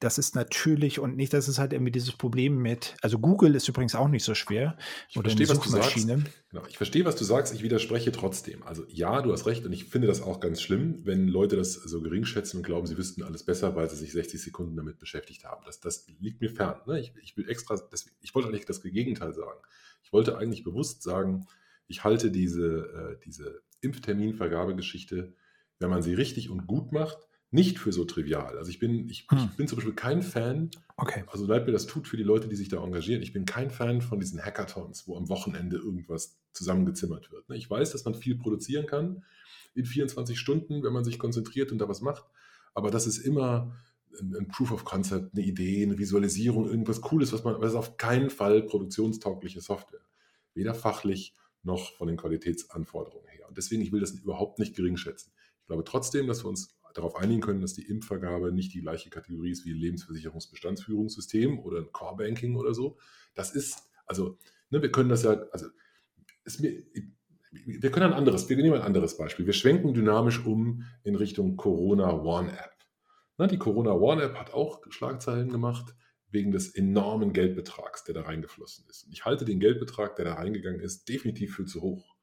das 0.00 0.18
ist 0.18 0.34
natürlich 0.34 0.98
und 0.98 1.16
nicht, 1.16 1.32
das 1.32 1.48
ist 1.48 1.58
halt 1.58 1.72
irgendwie 1.72 1.92
dieses 1.92 2.12
Problem 2.12 2.58
mit, 2.58 2.94
also 3.00 3.18
Google 3.18 3.54
ist 3.54 3.68
übrigens 3.68 3.94
auch 3.94 4.08
nicht 4.08 4.24
so 4.24 4.34
schwer. 4.34 4.76
Ich 5.08 5.16
oder 5.16 5.30
verstehe, 5.30 5.48
was 5.48 5.60
du 5.60 5.68
sagst. 5.70 6.06
Genau, 6.06 6.66
ich 6.68 6.76
verstehe, 6.76 7.04
was 7.04 7.16
du 7.16 7.24
sagst, 7.24 7.54
ich 7.54 7.62
widerspreche 7.62 8.12
trotzdem. 8.12 8.62
Also 8.64 8.84
ja, 8.88 9.22
du 9.22 9.32
hast 9.32 9.46
recht 9.46 9.64
und 9.64 9.72
ich 9.72 9.84
finde 9.84 10.08
das 10.08 10.20
auch 10.20 10.40
ganz 10.40 10.60
schlimm, 10.60 11.00
wenn 11.04 11.28
Leute 11.28 11.56
das 11.56 11.74
so 11.74 12.02
gering 12.02 12.24
schätzen 12.24 12.58
und 12.58 12.62
glauben, 12.64 12.86
sie 12.86 12.98
wüssten 12.98 13.22
alles 13.22 13.44
besser, 13.44 13.76
weil 13.76 13.88
sie 13.88 13.96
sich 13.96 14.12
60 14.12 14.42
Sekunden 14.42 14.76
damit 14.76 14.98
beschäftigt 14.98 15.44
haben. 15.44 15.62
Das, 15.64 15.80
das 15.80 16.06
liegt 16.20 16.40
mir 16.40 16.50
fern. 16.50 16.80
Ne? 16.86 17.00
Ich, 17.00 17.12
ich, 17.22 17.36
will 17.36 17.48
extra, 17.48 17.76
das, 17.90 18.06
ich 18.20 18.34
wollte 18.34 18.48
eigentlich 18.48 18.66
das 18.66 18.82
Gegenteil 18.82 19.32
sagen. 19.32 19.60
Ich 20.02 20.12
wollte 20.12 20.36
eigentlich 20.36 20.64
bewusst 20.64 21.02
sagen, 21.02 21.46
ich 21.86 22.04
halte 22.04 22.30
diese, 22.30 23.16
äh, 23.16 23.24
diese 23.24 23.62
Impfterminvergabegeschichte, 23.80 25.34
wenn 25.78 25.90
man 25.90 26.02
sie 26.02 26.14
richtig 26.14 26.50
und 26.50 26.66
gut 26.66 26.92
macht, 26.92 27.18
nicht 27.54 27.78
für 27.78 27.92
so 27.92 28.04
trivial. 28.04 28.58
Also 28.58 28.68
ich 28.68 28.80
bin, 28.80 29.08
ich, 29.08 29.26
hm. 29.28 29.38
ich 29.38 29.56
bin 29.56 29.68
zum 29.68 29.76
Beispiel 29.76 29.94
kein 29.94 30.22
Fan, 30.22 30.70
okay. 30.96 31.22
also 31.28 31.46
leid 31.46 31.66
mir 31.66 31.72
das 31.72 31.86
tut 31.86 32.08
für 32.08 32.16
die 32.16 32.24
Leute, 32.24 32.48
die 32.48 32.56
sich 32.56 32.68
da 32.68 32.82
engagieren, 32.82 33.22
ich 33.22 33.32
bin 33.32 33.44
kein 33.44 33.70
Fan 33.70 34.02
von 34.02 34.18
diesen 34.18 34.44
Hackathons, 34.44 35.06
wo 35.06 35.16
am 35.16 35.28
Wochenende 35.28 35.76
irgendwas 35.76 36.36
zusammengezimmert 36.52 37.30
wird. 37.30 37.48
Ne? 37.48 37.56
Ich 37.56 37.70
weiß, 37.70 37.92
dass 37.92 38.04
man 38.04 38.16
viel 38.16 38.36
produzieren 38.36 38.86
kann 38.86 39.22
in 39.74 39.84
24 39.84 40.36
Stunden, 40.36 40.82
wenn 40.82 40.92
man 40.92 41.04
sich 41.04 41.16
konzentriert 41.16 41.70
und 41.70 41.78
da 41.78 41.88
was 41.88 42.00
macht, 42.00 42.24
aber 42.74 42.90
das 42.90 43.06
ist 43.06 43.18
immer 43.18 43.76
ein, 44.20 44.48
Proof 44.48 44.72
of 44.72 44.84
Concept, 44.84 45.36
eine 45.36 45.46
Idee, 45.46 45.84
eine 45.84 45.96
Visualisierung, 45.96 46.68
irgendwas 46.68 47.02
Cooles, 47.02 47.32
was 47.32 47.44
man, 47.44 47.54
aber 47.54 47.66
es 47.66 47.72
ist 47.72 47.78
auf 47.78 47.96
keinen 47.98 48.30
Fall 48.30 48.62
produktionstaugliche 48.62 49.60
Software. 49.60 50.00
Weder 50.54 50.74
fachlich 50.74 51.34
noch 51.62 51.92
von 51.92 52.08
den 52.08 52.16
Qualitätsanforderungen 52.16 53.28
her. 53.28 53.48
Und 53.48 53.56
deswegen, 53.56 53.80
ich 53.80 53.92
will 53.92 54.00
das 54.00 54.10
überhaupt 54.10 54.58
nicht 54.58 54.74
gering 54.74 54.96
schätzen. 54.96 55.32
Ich 55.60 55.66
glaube 55.66 55.84
trotzdem, 55.84 56.26
dass 56.26 56.44
wir 56.44 56.48
uns 56.48 56.76
darauf 56.94 57.16
einigen 57.16 57.40
können, 57.40 57.60
dass 57.60 57.74
die 57.74 57.86
Impfvergabe 57.86 58.52
nicht 58.52 58.72
die 58.72 58.80
gleiche 58.80 59.10
Kategorie 59.10 59.50
ist 59.50 59.64
wie 59.64 59.72
Lebensversicherungsbestandsführungssystem 59.72 61.58
oder 61.58 61.80
ein 61.80 61.92
Core 61.92 62.16
Banking 62.16 62.56
oder 62.56 62.72
so. 62.72 62.96
Das 63.34 63.54
ist, 63.54 63.90
also, 64.06 64.38
ne, 64.70 64.80
wir 64.80 64.90
können 64.90 65.08
das 65.08 65.24
ja, 65.24 65.32
also, 65.50 65.66
ist 66.44 66.60
mir, 66.60 66.82
wir 67.50 67.90
können 67.90 68.12
ein 68.12 68.18
anderes, 68.18 68.48
wir 68.48 68.56
nehmen 68.56 68.74
ein 68.74 68.82
anderes 68.82 69.16
Beispiel. 69.16 69.46
Wir 69.46 69.52
schwenken 69.52 69.94
dynamisch 69.94 70.44
um 70.44 70.84
in 71.02 71.14
Richtung 71.16 71.56
Corona 71.56 72.12
One 72.12 72.50
App. 72.50 72.74
Na, 73.36 73.46
die 73.46 73.58
Corona 73.58 73.92
One 73.92 74.22
App 74.22 74.36
hat 74.36 74.54
auch 74.54 74.80
Schlagzeilen 74.90 75.50
gemacht 75.50 75.94
wegen 76.30 76.50
des 76.50 76.74
enormen 76.74 77.32
Geldbetrags, 77.32 78.04
der 78.04 78.14
da 78.14 78.22
reingeflossen 78.22 78.86
ist. 78.88 79.06
Ich 79.10 79.24
halte 79.24 79.44
den 79.44 79.60
Geldbetrag, 79.60 80.16
der 80.16 80.24
da 80.24 80.34
reingegangen 80.34 80.80
ist, 80.80 81.08
definitiv 81.08 81.54
für 81.54 81.64
zu 81.64 81.80
hoch. 81.80 82.16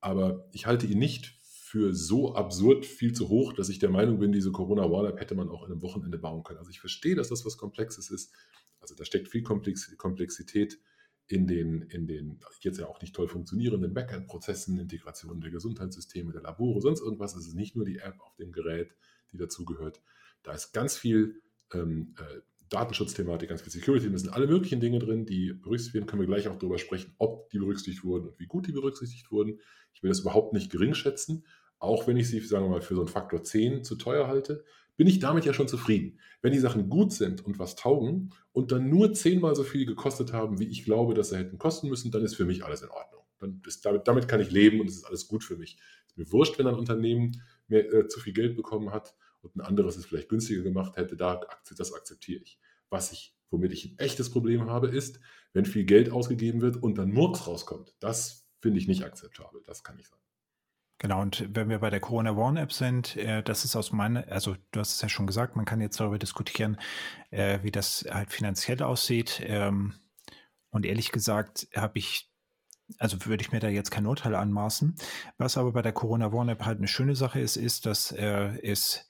Aber 0.00 0.48
ich 0.52 0.66
halte 0.66 0.86
ihn 0.86 0.98
nicht 0.98 1.39
für 1.70 1.94
so 1.94 2.34
absurd 2.34 2.84
viel 2.84 3.12
zu 3.12 3.28
hoch, 3.28 3.52
dass 3.52 3.68
ich 3.68 3.78
der 3.78 3.90
Meinung 3.90 4.18
bin, 4.18 4.32
diese 4.32 4.50
Corona 4.50 4.90
Warn-App 4.90 5.20
hätte 5.20 5.36
man 5.36 5.48
auch 5.48 5.64
in 5.64 5.70
einem 5.70 5.82
Wochenende 5.82 6.18
bauen 6.18 6.42
können. 6.42 6.58
Also 6.58 6.72
ich 6.72 6.80
verstehe, 6.80 7.14
dass 7.14 7.28
das 7.28 7.46
was 7.46 7.56
Komplexes 7.58 8.10
ist. 8.10 8.34
Also 8.80 8.96
da 8.96 9.04
steckt 9.04 9.28
viel 9.28 9.44
Komplexität 9.44 10.80
in 11.28 11.46
den, 11.46 11.82
in 11.82 12.08
den 12.08 12.40
jetzt 12.62 12.80
ja 12.80 12.88
auch 12.88 13.00
nicht 13.00 13.14
toll 13.14 13.28
funktionierenden 13.28 13.94
Backend-Prozessen, 13.94 14.80
Integration 14.80 15.40
der 15.40 15.52
Gesundheitssysteme, 15.52 16.32
der 16.32 16.42
Labore, 16.42 16.80
sonst 16.80 17.02
irgendwas. 17.02 17.36
Es 17.36 17.46
ist 17.46 17.54
nicht 17.54 17.76
nur 17.76 17.84
die 17.84 17.98
App 17.98 18.18
auf 18.18 18.34
dem 18.34 18.50
Gerät, 18.50 18.96
die 19.30 19.36
dazugehört. 19.36 20.02
Da 20.42 20.52
ist 20.52 20.72
ganz 20.72 20.96
viel 20.96 21.40
ähm, 21.72 22.16
äh, 22.18 22.40
Datenschutzthematik, 22.68 23.48
ganz 23.48 23.62
viel 23.62 23.70
Security, 23.70 24.10
da 24.10 24.18
sind 24.18 24.32
alle 24.32 24.48
möglichen 24.48 24.80
Dinge 24.80 24.98
drin, 24.98 25.24
die 25.24 25.52
berücksichtigt 25.52 25.94
werden. 25.94 26.06
Können 26.06 26.22
wir 26.22 26.26
gleich 26.26 26.48
auch 26.48 26.56
darüber 26.56 26.78
sprechen, 26.78 27.14
ob 27.18 27.48
die 27.50 27.60
berücksichtigt 27.60 28.02
wurden 28.02 28.26
und 28.26 28.40
wie 28.40 28.46
gut 28.46 28.66
die 28.66 28.72
berücksichtigt 28.72 29.30
wurden. 29.30 29.60
Ich 29.92 30.02
will 30.02 30.08
das 30.08 30.20
überhaupt 30.20 30.52
nicht 30.52 30.72
gering 30.72 30.94
schätzen, 30.94 31.44
auch 31.80 32.06
wenn 32.06 32.16
ich 32.16 32.28
sie, 32.28 32.40
sagen 32.40 32.66
wir 32.66 32.70
mal, 32.70 32.82
für 32.82 32.94
so 32.94 33.00
einen 33.00 33.08
Faktor 33.08 33.42
10 33.42 33.82
zu 33.84 33.96
teuer 33.96 34.28
halte, 34.28 34.64
bin 34.96 35.06
ich 35.06 35.18
damit 35.18 35.46
ja 35.46 35.54
schon 35.54 35.66
zufrieden. 35.66 36.20
Wenn 36.42 36.52
die 36.52 36.58
Sachen 36.58 36.90
gut 36.90 37.12
sind 37.12 37.44
und 37.44 37.58
was 37.58 37.74
taugen 37.74 38.34
und 38.52 38.70
dann 38.70 38.90
nur 38.90 39.14
zehnmal 39.14 39.56
so 39.56 39.64
viel 39.64 39.86
gekostet 39.86 40.34
haben, 40.34 40.60
wie 40.60 40.68
ich 40.68 40.84
glaube, 40.84 41.14
dass 41.14 41.30
sie 41.30 41.38
hätten 41.38 41.56
kosten 41.58 41.88
müssen, 41.88 42.10
dann 42.10 42.22
ist 42.22 42.36
für 42.36 42.44
mich 42.44 42.64
alles 42.64 42.82
in 42.82 42.90
Ordnung. 42.90 43.22
Dann 43.38 43.62
ist, 43.66 43.84
damit, 43.86 44.06
damit 44.06 44.28
kann 44.28 44.40
ich 44.40 44.50
leben 44.50 44.78
und 44.78 44.88
es 44.88 44.96
ist 44.96 45.04
alles 45.04 45.26
gut 45.26 45.42
für 45.42 45.56
mich. 45.56 45.78
Ist 46.06 46.18
mir 46.18 46.30
wurscht, 46.30 46.58
wenn 46.58 46.66
ein 46.66 46.74
Unternehmen 46.74 47.42
mehr, 47.66 47.90
äh, 47.92 48.08
zu 48.08 48.20
viel 48.20 48.34
Geld 48.34 48.56
bekommen 48.56 48.92
hat 48.92 49.14
und 49.40 49.56
ein 49.56 49.62
anderes 49.62 49.96
es 49.96 50.04
vielleicht 50.04 50.28
günstiger 50.28 50.62
gemacht 50.62 50.98
hätte, 50.98 51.16
da, 51.16 51.40
das 51.74 51.94
akzeptiere 51.94 52.42
ich. 52.42 52.58
Was 52.90 53.10
ich, 53.10 53.34
womit 53.48 53.72
ich 53.72 53.86
ein 53.86 53.98
echtes 53.98 54.28
Problem 54.28 54.66
habe, 54.66 54.88
ist, 54.88 55.18
wenn 55.54 55.64
viel 55.64 55.84
Geld 55.84 56.10
ausgegeben 56.10 56.60
wird 56.60 56.76
und 56.76 56.98
dann 56.98 57.10
Murks 57.10 57.46
rauskommt. 57.46 57.94
Das 58.00 58.46
finde 58.60 58.78
ich 58.78 58.86
nicht 58.86 59.02
akzeptabel. 59.02 59.62
Das 59.64 59.82
kann 59.82 59.98
ich 59.98 60.08
sagen. 60.08 60.19
Genau, 61.00 61.22
und 61.22 61.46
wenn 61.56 61.70
wir 61.70 61.78
bei 61.78 61.88
der 61.88 62.00
Corona 62.00 62.36
Warn 62.36 62.58
App 62.58 62.74
sind, 62.74 63.16
äh, 63.16 63.42
das 63.42 63.64
ist 63.64 63.74
aus 63.74 63.90
meiner, 63.90 64.28
also 64.28 64.54
du 64.70 64.80
hast 64.80 64.96
es 64.96 65.00
ja 65.00 65.08
schon 65.08 65.26
gesagt, 65.26 65.56
man 65.56 65.64
kann 65.64 65.80
jetzt 65.80 65.98
darüber 65.98 66.18
diskutieren, 66.18 66.78
äh, 67.30 67.60
wie 67.62 67.70
das 67.70 68.04
halt 68.10 68.30
finanziell 68.30 68.82
aussieht. 68.82 69.40
Ähm, 69.42 69.94
und 70.68 70.84
ehrlich 70.84 71.10
gesagt 71.10 71.68
habe 71.74 71.98
ich, 71.98 72.30
also 72.98 73.24
würde 73.24 73.42
ich 73.42 73.50
mir 73.50 73.60
da 73.60 73.68
jetzt 73.68 73.90
kein 73.90 74.06
Urteil 74.06 74.34
anmaßen. 74.34 74.94
Was 75.38 75.56
aber 75.56 75.72
bei 75.72 75.80
der 75.80 75.92
Corona 75.92 76.34
Warn 76.34 76.50
App 76.50 76.66
halt 76.66 76.76
eine 76.76 76.88
schöne 76.88 77.16
Sache 77.16 77.40
ist, 77.40 77.56
ist, 77.56 77.86
dass 77.86 78.12
äh, 78.12 78.58
es 78.62 79.08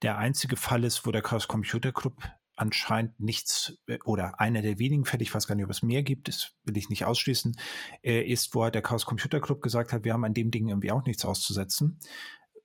der 0.00 0.16
einzige 0.16 0.56
Fall 0.56 0.84
ist, 0.84 1.06
wo 1.06 1.10
der 1.10 1.22
Chaos 1.22 1.48
Computer 1.48 1.92
Club 1.92 2.14
anscheinend 2.56 3.20
nichts 3.20 3.78
äh, 3.86 3.98
oder 4.04 4.40
einer 4.40 4.62
der 4.62 4.78
wenigen 4.78 5.04
Fälle, 5.04 5.22
ich 5.22 5.34
weiß 5.34 5.46
gar 5.46 5.54
nicht, 5.54 5.64
ob 5.64 5.70
es 5.70 5.82
mehr 5.82 6.02
gibt, 6.02 6.28
das 6.28 6.52
will 6.64 6.76
ich 6.76 6.88
nicht 6.88 7.04
ausschließen, 7.04 7.56
äh, 8.02 8.22
ist, 8.22 8.54
wo 8.54 8.64
halt 8.64 8.74
der 8.74 8.82
Chaos 8.82 9.06
Computer 9.06 9.40
Club 9.40 9.62
gesagt 9.62 9.92
hat, 9.92 10.04
wir 10.04 10.12
haben 10.12 10.24
an 10.24 10.34
dem 10.34 10.50
Ding 10.50 10.68
irgendwie 10.68 10.90
auch 10.90 11.04
nichts 11.04 11.24
auszusetzen. 11.24 12.00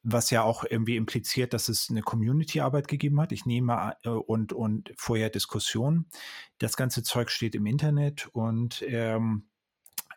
Was 0.04 0.32
ja 0.32 0.42
auch 0.42 0.64
irgendwie 0.68 0.96
impliziert, 0.96 1.54
dass 1.54 1.70
es 1.70 1.92
eine 1.92 2.02
Community-Arbeit 2.02 2.88
gegeben 2.88 3.22
hat. 3.22 3.32
Ich 3.32 3.46
nehme 3.46 3.94
äh, 4.04 4.10
und, 4.10 4.52
und 4.52 4.92
vorher 4.98 5.30
Diskussionen. 5.30 6.08
Das 6.58 6.76
ganze 6.76 7.04
Zeug 7.04 7.30
steht 7.30 7.54
im 7.54 7.68
Internet 7.68 8.28
und 8.34 8.84
ähm, 8.88 9.48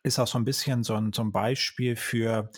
ist 0.02 0.18
auch 0.18 0.26
so 0.26 0.38
ein 0.38 0.44
bisschen 0.44 0.84
so 0.84 0.94
ein, 0.94 1.12
so 1.12 1.22
ein 1.22 1.32
Beispiel 1.32 1.96
für, 1.96 2.50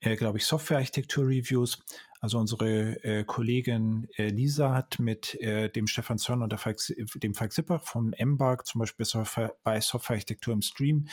äh, 0.00 0.16
glaube 0.16 0.38
ich, 0.38 0.46
Software-Architektur-Reviews. 0.46 1.82
Also 2.20 2.38
unsere 2.38 3.02
äh, 3.02 3.24
Kollegin 3.24 4.06
äh, 4.16 4.28
Lisa 4.28 4.74
hat 4.74 4.98
mit 4.98 5.34
äh, 5.40 5.70
dem 5.70 5.86
Stefan 5.86 6.18
Zörn 6.18 6.42
und 6.42 6.52
Falk, 6.60 6.78
dem 7.16 7.34
Falk 7.34 7.52
Zippach 7.52 7.82
vom 7.82 8.12
Embark 8.12 8.66
zum 8.66 8.80
Beispiel 8.80 9.06
Software, 9.06 9.56
bei 9.62 9.80
Software-Architektur 9.80 10.52
im 10.52 10.62
Stream 10.62 11.08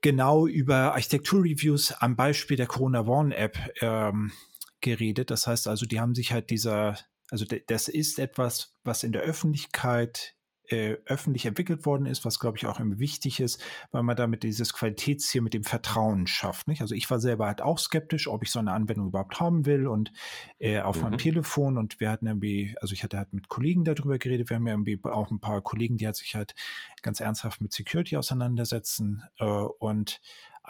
genau 0.00 0.46
über 0.46 0.94
Architektur-Reviews 0.94 1.92
am 1.92 2.16
Beispiel 2.16 2.56
der 2.56 2.66
Corona 2.66 3.06
Warn-App 3.06 3.58
ähm, 3.80 4.32
geredet. 4.80 5.30
Das 5.30 5.46
heißt 5.46 5.68
also, 5.68 5.86
die 5.86 6.00
haben 6.00 6.14
sich 6.14 6.32
halt 6.32 6.50
dieser, 6.50 6.98
also 7.30 7.44
das 7.66 7.88
ist 7.88 8.18
etwas, 8.18 8.74
was 8.84 9.04
in 9.04 9.12
der 9.12 9.22
Öffentlichkeit 9.22 10.34
äh, 10.68 10.96
öffentlich 11.06 11.46
entwickelt 11.46 11.86
worden 11.86 12.06
ist, 12.06 12.24
was 12.24 12.38
glaube 12.38 12.58
ich 12.58 12.66
auch 12.66 12.80
immer 12.80 12.98
wichtig 12.98 13.40
ist, 13.40 13.62
weil 13.90 14.02
man 14.02 14.16
damit 14.16 14.42
dieses 14.42 14.72
Qualitätsziel 14.72 15.40
mit 15.40 15.54
dem 15.54 15.64
Vertrauen 15.64 16.26
schafft. 16.26 16.68
Nicht? 16.68 16.80
Also 16.80 16.94
ich 16.94 17.10
war 17.10 17.20
selber 17.20 17.46
halt 17.46 17.62
auch 17.62 17.78
skeptisch, 17.78 18.28
ob 18.28 18.42
ich 18.42 18.50
so 18.50 18.58
eine 18.58 18.72
Anwendung 18.72 19.08
überhaupt 19.08 19.40
haben 19.40 19.66
will 19.66 19.86
und 19.86 20.12
äh, 20.58 20.80
auf 20.80 20.96
mhm. 20.96 21.02
meinem 21.02 21.18
Telefon 21.18 21.78
und 21.78 22.00
wir 22.00 22.10
hatten 22.10 22.26
irgendwie, 22.26 22.74
also 22.80 22.92
ich 22.92 23.02
hatte 23.02 23.18
halt 23.18 23.32
mit 23.32 23.48
Kollegen 23.48 23.84
darüber 23.84 24.18
geredet, 24.18 24.50
wir 24.50 24.56
haben 24.56 24.66
ja 24.66 24.74
irgendwie 24.74 25.00
auch 25.04 25.30
ein 25.30 25.40
paar 25.40 25.60
Kollegen, 25.62 25.96
die 25.96 26.06
halt 26.06 26.16
sich 26.16 26.34
halt 26.34 26.54
ganz 27.02 27.20
ernsthaft 27.20 27.60
mit 27.60 27.72
Security 27.72 28.16
auseinandersetzen 28.16 29.22
äh, 29.38 29.44
und 29.44 30.20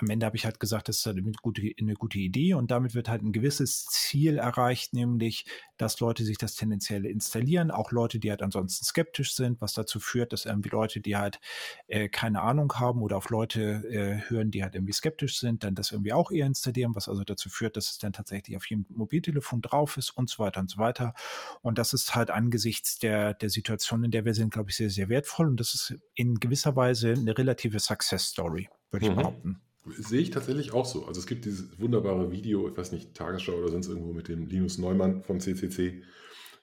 am 0.00 0.10
Ende 0.10 0.26
habe 0.26 0.36
ich 0.36 0.44
halt 0.44 0.60
gesagt, 0.60 0.88
das 0.88 0.98
ist 0.98 1.06
halt 1.06 1.18
eine 1.18 1.32
gute, 1.42 1.62
eine 1.78 1.94
gute 1.94 2.18
Idee 2.18 2.54
und 2.54 2.70
damit 2.70 2.94
wird 2.94 3.08
halt 3.08 3.22
ein 3.22 3.32
gewisses 3.32 3.86
Ziel 3.86 4.38
erreicht, 4.38 4.94
nämlich, 4.94 5.44
dass 5.76 6.00
Leute 6.00 6.24
sich 6.24 6.38
das 6.38 6.54
tendenziell 6.54 7.04
installieren, 7.06 7.70
auch 7.70 7.92
Leute, 7.92 8.18
die 8.18 8.30
halt 8.30 8.42
ansonsten 8.42 8.84
skeptisch 8.84 9.34
sind, 9.34 9.60
was 9.60 9.74
dazu 9.74 10.00
führt, 10.00 10.32
dass 10.32 10.44
irgendwie 10.44 10.68
Leute, 10.70 11.00
die 11.00 11.16
halt 11.16 11.40
äh, 11.86 12.08
keine 12.08 12.42
Ahnung 12.42 12.72
haben 12.74 13.02
oder 13.02 13.16
auf 13.16 13.30
Leute 13.30 13.84
äh, 13.90 14.28
hören, 14.28 14.50
die 14.50 14.62
halt 14.62 14.74
irgendwie 14.74 14.92
skeptisch 14.92 15.38
sind, 15.38 15.64
dann 15.64 15.74
das 15.74 15.92
irgendwie 15.92 16.12
auch 16.12 16.30
eher 16.30 16.46
installieren, 16.46 16.94
was 16.94 17.08
also 17.08 17.24
dazu 17.24 17.48
führt, 17.48 17.76
dass 17.76 17.90
es 17.90 17.98
dann 17.98 18.12
tatsächlich 18.12 18.56
auf 18.56 18.68
jedem 18.68 18.86
Mobiltelefon 18.90 19.60
drauf 19.60 19.96
ist 19.96 20.10
und 20.10 20.30
so 20.30 20.42
weiter 20.42 20.60
und 20.60 20.70
so 20.70 20.78
weiter. 20.78 21.14
Und 21.62 21.78
das 21.78 21.92
ist 21.92 22.14
halt 22.14 22.30
angesichts 22.30 22.98
der, 22.98 23.34
der 23.34 23.50
Situation, 23.50 24.04
in 24.04 24.10
der 24.10 24.24
wir 24.24 24.34
sind, 24.34 24.52
glaube 24.52 24.70
ich, 24.70 24.76
sehr, 24.76 24.90
sehr 24.90 25.08
wertvoll 25.08 25.48
und 25.48 25.60
das 25.60 25.74
ist 25.74 25.94
in 26.14 26.36
gewisser 26.36 26.76
Weise 26.76 27.12
eine 27.12 27.36
relative 27.36 27.78
Success 27.80 28.28
Story, 28.28 28.68
würde 28.90 29.06
ich 29.06 29.12
mhm. 29.12 29.16
behaupten. 29.16 29.60
Sehe 29.96 30.20
ich 30.20 30.30
tatsächlich 30.30 30.72
auch 30.72 30.86
so. 30.86 31.06
Also 31.06 31.20
es 31.20 31.26
gibt 31.26 31.44
dieses 31.44 31.78
wunderbare 31.80 32.30
Video, 32.30 32.68
ich 32.68 32.76
weiß 32.76 32.92
nicht, 32.92 33.14
Tagesschau 33.14 33.54
oder 33.54 33.70
sonst 33.70 33.88
irgendwo 33.88 34.12
mit 34.12 34.28
dem 34.28 34.46
Linus 34.46 34.78
Neumann 34.78 35.22
vom 35.22 35.40
CCC, 35.40 36.02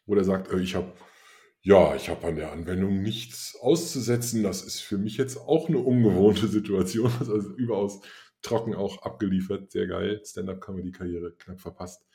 wo 0.05 0.15
der 0.15 0.23
sagt, 0.23 0.51
äh, 0.51 0.59
ich 0.59 0.75
habe 0.75 0.93
ja, 1.61 1.95
ich 1.95 2.09
habe 2.09 2.27
an 2.27 2.35
der 2.35 2.51
Anwendung 2.51 3.01
nichts 3.01 3.57
auszusetzen. 3.59 4.43
Das 4.43 4.61
ist 4.61 4.81
für 4.81 4.99
mich 4.99 5.17
jetzt 5.17 5.37
auch 5.37 5.67
eine 5.67 5.79
ungewohnte 5.79 6.47
Situation. 6.49 7.11
Also 7.19 7.39
überaus 7.55 8.01
trocken 8.43 8.75
auch 8.75 9.01
abgeliefert. 9.01 9.71
Sehr 9.71 9.87
geil. 9.87 10.21
Stand-up-Comedy-Karriere 10.23 11.33
knapp 11.33 11.59
verpasst. 11.59 12.05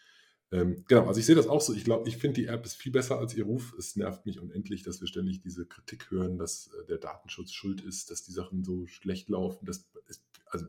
Ähm, 0.53 0.85
genau, 0.89 1.07
also 1.07 1.21
ich 1.21 1.27
sehe 1.27 1.35
das 1.35 1.47
auch 1.47 1.61
so. 1.61 1.75
Ich 1.75 1.85
glaube, 1.85 2.09
ich 2.09 2.17
finde 2.17 2.41
die 2.41 2.47
App 2.47 2.65
ist 2.65 2.77
viel 2.77 2.93
besser 2.93 3.19
als 3.19 3.35
ihr 3.35 3.45
Ruf. 3.45 3.75
Es 3.79 3.97
nervt 3.97 4.27
mich 4.27 4.41
unendlich, 4.41 4.83
dass 4.83 5.01
wir 5.01 5.09
ständig 5.09 5.41
diese 5.41 5.67
Kritik 5.67 6.11
hören, 6.11 6.39
dass 6.39 6.69
äh, 6.69 6.87
der 6.87 6.99
Datenschutz 6.99 7.53
schuld 7.53 7.81
ist, 7.81 8.11
dass 8.11 8.23
die 8.23 8.33
Sachen 8.33 8.65
so 8.65 8.87
schlecht 8.87 9.29
laufen. 9.29 9.65
Das 9.65 9.89
ist, 10.09 10.25
also 10.47 10.67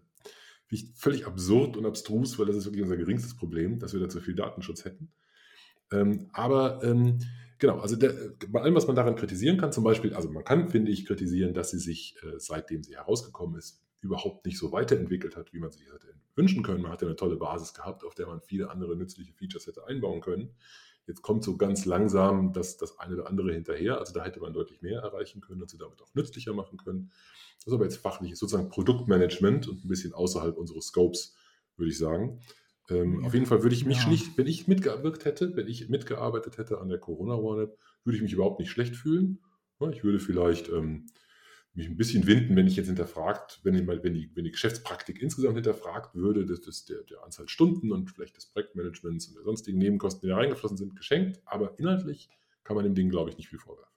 finde 0.71 0.93
völlig 0.95 1.27
absurd 1.27 1.77
und 1.77 1.85
abstrus, 1.85 2.39
weil 2.39 2.45
das 2.45 2.55
ist 2.55 2.65
wirklich 2.65 2.83
unser 2.83 2.97
geringstes 2.97 3.35
Problem, 3.35 3.79
dass 3.79 3.93
wir 3.93 3.99
da 3.99 4.09
zu 4.09 4.21
viel 4.21 4.35
Datenschutz 4.35 4.85
hätten. 4.85 5.11
Ähm, 5.91 6.29
aber 6.31 6.81
ähm, 6.83 7.19
genau, 7.59 7.79
also 7.79 7.95
der, 7.95 8.13
bei 8.47 8.61
allem, 8.61 8.75
was 8.75 8.87
man 8.87 8.95
daran 8.95 9.15
kritisieren 9.15 9.57
kann, 9.57 9.71
zum 9.71 9.83
Beispiel, 9.83 10.13
also 10.13 10.29
man 10.29 10.43
kann, 10.43 10.69
finde 10.69 10.91
ich, 10.91 11.05
kritisieren, 11.05 11.53
dass 11.53 11.71
sie 11.71 11.79
sich, 11.79 12.15
äh, 12.23 12.37
seitdem 12.37 12.83
sie 12.83 12.95
herausgekommen 12.95 13.57
ist, 13.57 13.83
überhaupt 14.01 14.45
nicht 14.45 14.57
so 14.57 14.71
weiterentwickelt 14.71 15.35
hat, 15.35 15.53
wie 15.53 15.59
man 15.59 15.71
sich 15.71 15.83
hätte 15.85 16.13
wünschen 16.35 16.63
können. 16.63 16.81
Man 16.81 16.91
hat 16.91 17.01
ja 17.01 17.07
eine 17.07 17.17
tolle 17.17 17.35
Basis 17.35 17.73
gehabt, 17.73 18.03
auf 18.03 18.15
der 18.15 18.27
man 18.27 18.41
viele 18.41 18.69
andere 18.69 18.95
nützliche 18.95 19.33
Features 19.33 19.67
hätte 19.67 19.85
einbauen 19.85 20.21
können. 20.21 20.55
Jetzt 21.11 21.23
kommt 21.23 21.43
so 21.43 21.57
ganz 21.57 21.85
langsam 21.85 22.53
das, 22.53 22.77
das 22.77 22.97
eine 22.99 23.15
oder 23.15 23.27
andere 23.27 23.53
hinterher. 23.53 23.99
Also 23.99 24.13
da 24.13 24.23
hätte 24.23 24.39
man 24.39 24.53
deutlich 24.53 24.81
mehr 24.81 25.01
erreichen 25.01 25.41
können 25.41 25.61
und 25.61 25.69
sie 25.69 25.77
damit 25.77 26.01
auch 26.01 26.13
nützlicher 26.13 26.53
machen 26.53 26.77
können. 26.77 27.11
Das 27.57 27.67
ist 27.67 27.73
aber 27.73 27.83
jetzt 27.83 27.97
fachliches, 27.97 28.39
sozusagen 28.39 28.69
Produktmanagement 28.69 29.67
und 29.67 29.83
ein 29.83 29.89
bisschen 29.89 30.13
außerhalb 30.13 30.57
unseres 30.57 30.85
Scopes, 30.85 31.35
würde 31.75 31.91
ich 31.91 31.97
sagen. 31.97 32.39
Ähm, 32.89 33.19
ja. 33.19 33.27
Auf 33.27 33.33
jeden 33.33 33.45
Fall 33.45 33.61
würde 33.61 33.75
ich 33.75 33.85
mich 33.85 33.97
ja. 33.97 34.03
schlicht, 34.03 34.37
wenn 34.37 34.47
ich 34.47 34.69
mitgewirkt 34.69 35.25
hätte, 35.25 35.53
wenn 35.57 35.67
ich 35.67 35.89
mitgearbeitet 35.89 36.57
hätte 36.57 36.79
an 36.79 36.87
der 36.87 36.97
Corona 36.97 37.33
Warn 37.33 37.69
würde 38.03 38.15
ich 38.15 38.23
mich 38.23 38.31
überhaupt 38.31 38.59
nicht 38.59 38.71
schlecht 38.71 38.95
fühlen. 38.95 39.39
Ich 39.91 40.03
würde 40.03 40.19
vielleicht 40.19 40.69
ähm, 40.69 41.07
mich 41.73 41.87
ein 41.87 41.97
bisschen 41.97 42.27
winden, 42.27 42.55
wenn 42.55 42.67
ich 42.67 42.75
jetzt 42.75 42.87
hinterfragt, 42.87 43.61
wenn, 43.63 43.75
ich 43.75 43.87
wenn, 43.87 44.13
die, 44.13 44.29
wenn 44.35 44.43
die 44.43 44.51
Geschäftspraktik 44.51 45.21
insgesamt 45.21 45.55
hinterfragt 45.55 46.15
würde, 46.15 46.45
dass 46.45 46.61
das 46.61 46.85
der, 46.85 47.03
der 47.03 47.23
Anzahl 47.23 47.47
Stunden 47.47 47.91
und 47.91 48.11
vielleicht 48.11 48.35
des 48.35 48.47
Projektmanagements 48.47 49.27
und 49.27 49.35
der 49.35 49.43
sonstigen 49.43 49.77
Nebenkosten, 49.77 50.21
die 50.21 50.29
da 50.29 50.37
reingeflossen 50.37 50.77
sind, 50.77 50.95
geschenkt. 50.95 51.39
Aber 51.45 51.79
inhaltlich 51.79 52.29
kann 52.63 52.75
man 52.75 52.83
dem 52.83 52.95
Ding, 52.95 53.09
glaube 53.09 53.29
ich, 53.29 53.37
nicht 53.37 53.47
viel 53.47 53.59
vorwerfen. 53.59 53.91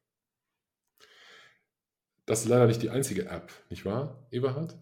Das 2.27 2.43
ist 2.43 2.49
leider 2.49 2.67
nicht 2.67 2.81
die 2.81 2.91
einzige 2.91 3.27
App, 3.27 3.53
nicht 3.71 3.85
wahr, 3.85 4.27
Eberhard? 4.31 4.79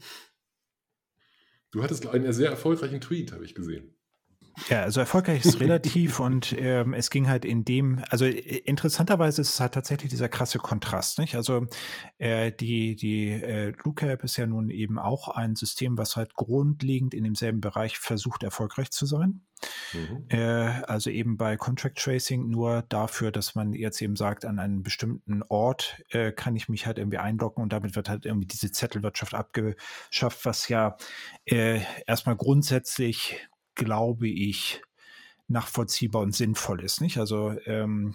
Du 1.70 1.83
hattest 1.83 2.07
einen 2.07 2.33
sehr 2.33 2.50
erfolgreichen 2.50 3.00
Tweet, 3.00 3.33
habe 3.33 3.44
ich 3.44 3.55
gesehen. 3.55 3.94
Ja, 4.68 4.82
also 4.82 5.00
erfolgreich 5.00 5.44
ist 5.44 5.60
relativ 5.60 6.20
und 6.20 6.54
ähm, 6.58 6.94
es 6.94 7.10
ging 7.10 7.28
halt 7.28 7.44
in 7.44 7.64
dem, 7.64 8.02
also 8.10 8.24
äh, 8.24 8.30
interessanterweise 8.30 9.40
ist 9.40 9.54
es 9.54 9.60
halt 9.60 9.74
tatsächlich 9.74 10.10
dieser 10.10 10.28
krasse 10.28 10.58
Kontrast, 10.58 11.18
nicht? 11.18 11.34
Also 11.36 11.66
äh, 12.18 12.52
die, 12.52 12.96
die 12.96 13.30
äh, 13.30 13.72
Luca-App 13.84 14.24
ist 14.24 14.36
ja 14.36 14.46
nun 14.46 14.70
eben 14.70 14.98
auch 14.98 15.28
ein 15.28 15.56
System, 15.56 15.98
was 15.98 16.16
halt 16.16 16.34
grundlegend 16.34 17.14
in 17.14 17.24
demselben 17.24 17.60
Bereich 17.60 17.98
versucht, 17.98 18.42
erfolgreich 18.42 18.90
zu 18.90 19.06
sein. 19.06 19.42
Mhm. 19.92 20.26
Äh, 20.28 20.38
also 20.40 21.10
eben 21.10 21.36
bei 21.36 21.56
Contract 21.56 21.98
Tracing 21.98 22.48
nur 22.48 22.82
dafür, 22.88 23.30
dass 23.30 23.54
man 23.54 23.72
jetzt 23.72 24.00
eben 24.02 24.16
sagt, 24.16 24.44
an 24.44 24.58
einem 24.58 24.82
bestimmten 24.82 25.42
Ort 25.48 26.02
äh, 26.10 26.32
kann 26.32 26.56
ich 26.56 26.68
mich 26.68 26.86
halt 26.86 26.98
irgendwie 26.98 27.18
einloggen 27.18 27.62
und 27.62 27.72
damit 27.72 27.96
wird 27.96 28.08
halt 28.08 28.26
irgendwie 28.26 28.46
diese 28.46 28.72
Zettelwirtschaft 28.72 29.34
abgeschafft, 29.34 30.44
was 30.44 30.68
ja 30.68 30.96
äh, 31.44 31.80
erstmal 32.06 32.36
grundsätzlich 32.36 33.48
glaube 33.74 34.28
ich, 34.28 34.82
nachvollziehbar 35.48 36.22
und 36.22 36.35
sinnvoll 36.35 36.82
ist. 36.82 37.00
Nicht? 37.00 37.18
Also 37.18 37.54
ähm, 37.66 38.14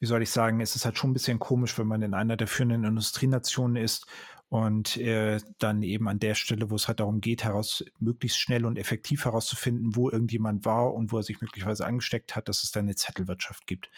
wie 0.00 0.06
soll 0.06 0.22
ich 0.22 0.30
sagen, 0.30 0.60
es 0.60 0.76
ist 0.76 0.84
halt 0.84 0.98
schon 0.98 1.10
ein 1.10 1.14
bisschen 1.14 1.38
komisch, 1.38 1.78
wenn 1.78 1.86
man 1.86 2.02
in 2.02 2.14
einer 2.14 2.36
der 2.36 2.46
führenden 2.46 2.84
Industrienationen 2.84 3.82
ist 3.82 4.06
und 4.48 4.96
äh, 4.98 5.40
dann 5.58 5.82
eben 5.82 6.08
an 6.08 6.18
der 6.18 6.34
Stelle, 6.34 6.70
wo 6.70 6.76
es 6.76 6.86
halt 6.86 7.00
darum 7.00 7.20
geht, 7.20 7.42
heraus 7.42 7.84
möglichst 7.98 8.38
schnell 8.38 8.66
und 8.66 8.78
effektiv 8.78 9.24
herauszufinden, 9.24 9.96
wo 9.96 10.10
irgendjemand 10.10 10.64
war 10.64 10.94
und 10.94 11.10
wo 11.10 11.16
er 11.16 11.22
sich 11.22 11.40
möglicherweise 11.40 11.86
angesteckt 11.86 12.36
hat, 12.36 12.48
dass 12.48 12.62
es 12.62 12.70
dann 12.70 12.84
eine 12.84 12.94
Zettelwirtschaft 12.94 13.66
gibt. 13.66 13.90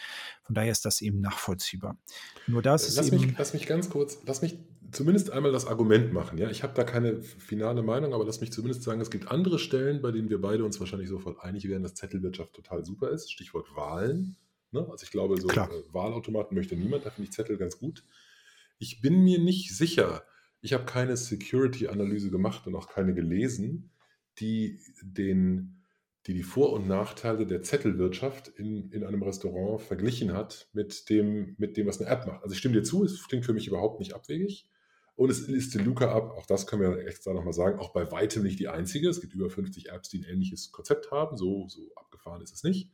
Von 0.43 0.55
daher 0.55 0.71
ist 0.71 0.85
das 0.85 1.01
eben 1.01 1.19
nachvollziehbar. 1.19 1.97
Nur 2.47 2.61
das 2.61 2.95
lass 2.95 3.05
ist 3.05 3.11
mich, 3.11 3.23
eben. 3.23 3.35
Lass 3.37 3.53
mich 3.53 3.67
ganz 3.67 3.89
kurz, 3.89 4.19
lass 4.25 4.41
mich 4.41 4.57
zumindest 4.91 5.31
einmal 5.31 5.51
das 5.51 5.65
Argument 5.65 6.13
machen. 6.13 6.37
Ja, 6.37 6.49
ich 6.49 6.63
habe 6.63 6.73
da 6.73 6.83
keine 6.83 7.21
finale 7.21 7.83
Meinung, 7.83 8.13
aber 8.13 8.25
lass 8.25 8.41
mich 8.41 8.51
zumindest 8.51 8.83
sagen, 8.83 9.01
es 9.01 9.11
gibt 9.11 9.29
andere 9.29 9.59
Stellen, 9.59 10.01
bei 10.01 10.11
denen 10.11 10.29
wir 10.29 10.41
beide 10.41 10.63
uns 10.63 10.79
wahrscheinlich 10.79 11.09
sofort 11.09 11.41
einig 11.41 11.67
werden, 11.67 11.83
dass 11.83 11.95
Zettelwirtschaft 11.95 12.53
total 12.53 12.85
super 12.85 13.09
ist. 13.09 13.31
Stichwort 13.31 13.75
Wahlen. 13.75 14.37
Ne? 14.71 14.87
Also 14.89 15.03
ich 15.03 15.11
glaube, 15.11 15.39
so 15.39 15.49
äh, 15.49 15.67
Wahlautomaten 15.91 16.55
möchte 16.55 16.75
niemand, 16.75 17.05
da 17.05 17.09
finde 17.09 17.29
ich 17.29 17.35
Zettel 17.35 17.57
ganz 17.57 17.77
gut. 17.77 18.03
Ich 18.79 19.01
bin 19.01 19.23
mir 19.23 19.39
nicht 19.39 19.75
sicher, 19.75 20.23
ich 20.61 20.73
habe 20.73 20.85
keine 20.85 21.17
Security-Analyse 21.17 22.29
gemacht 22.29 22.67
und 22.67 22.75
auch 22.75 22.89
keine 22.89 23.13
gelesen, 23.13 23.91
die 24.39 24.79
den, 25.01 25.83
die 26.27 26.33
die 26.33 26.43
Vor- 26.43 26.73
und 26.73 26.87
Nachteile 26.87 27.45
der 27.45 27.61
Zettelwirtschaft 27.61 28.49
in, 28.49 28.91
in 28.91 29.03
einem 29.03 29.23
Restaurant 29.23 29.81
verglichen 29.81 30.33
hat 30.33 30.69
mit 30.73 31.09
dem, 31.09 31.55
mit 31.57 31.77
dem, 31.77 31.87
was 31.87 31.99
eine 31.99 32.09
App 32.09 32.27
macht. 32.27 32.43
Also 32.43 32.53
ich 32.53 32.59
stimme 32.59 32.75
dir 32.75 32.83
zu, 32.83 33.03
es 33.03 33.27
klingt 33.27 33.45
für 33.45 33.53
mich 33.53 33.67
überhaupt 33.67 33.99
nicht 33.99 34.13
abwegig. 34.13 34.69
Und 35.17 35.31
es 35.31 35.47
listet 35.47 35.83
Luca 35.83 36.13
ab, 36.13 36.35
auch 36.37 36.45
das 36.45 36.67
können 36.67 36.83
wir 36.83 37.07
extra 37.07 37.33
nochmal 37.33 37.51
sagen, 37.51 37.79
auch 37.79 37.91
bei 37.91 38.11
weitem 38.11 38.43
nicht 38.43 38.59
die 38.59 38.67
einzige. 38.67 39.09
Es 39.09 39.19
gibt 39.19 39.33
über 39.33 39.49
50 39.49 39.89
Apps, 39.89 40.09
die 40.09 40.19
ein 40.19 40.23
ähnliches 40.23 40.71
Konzept 40.71 41.09
haben. 41.09 41.37
So, 41.37 41.67
so 41.67 41.91
abgefahren 41.95 42.39
ist 42.43 42.53
es 42.53 42.61
nicht. 42.61 42.91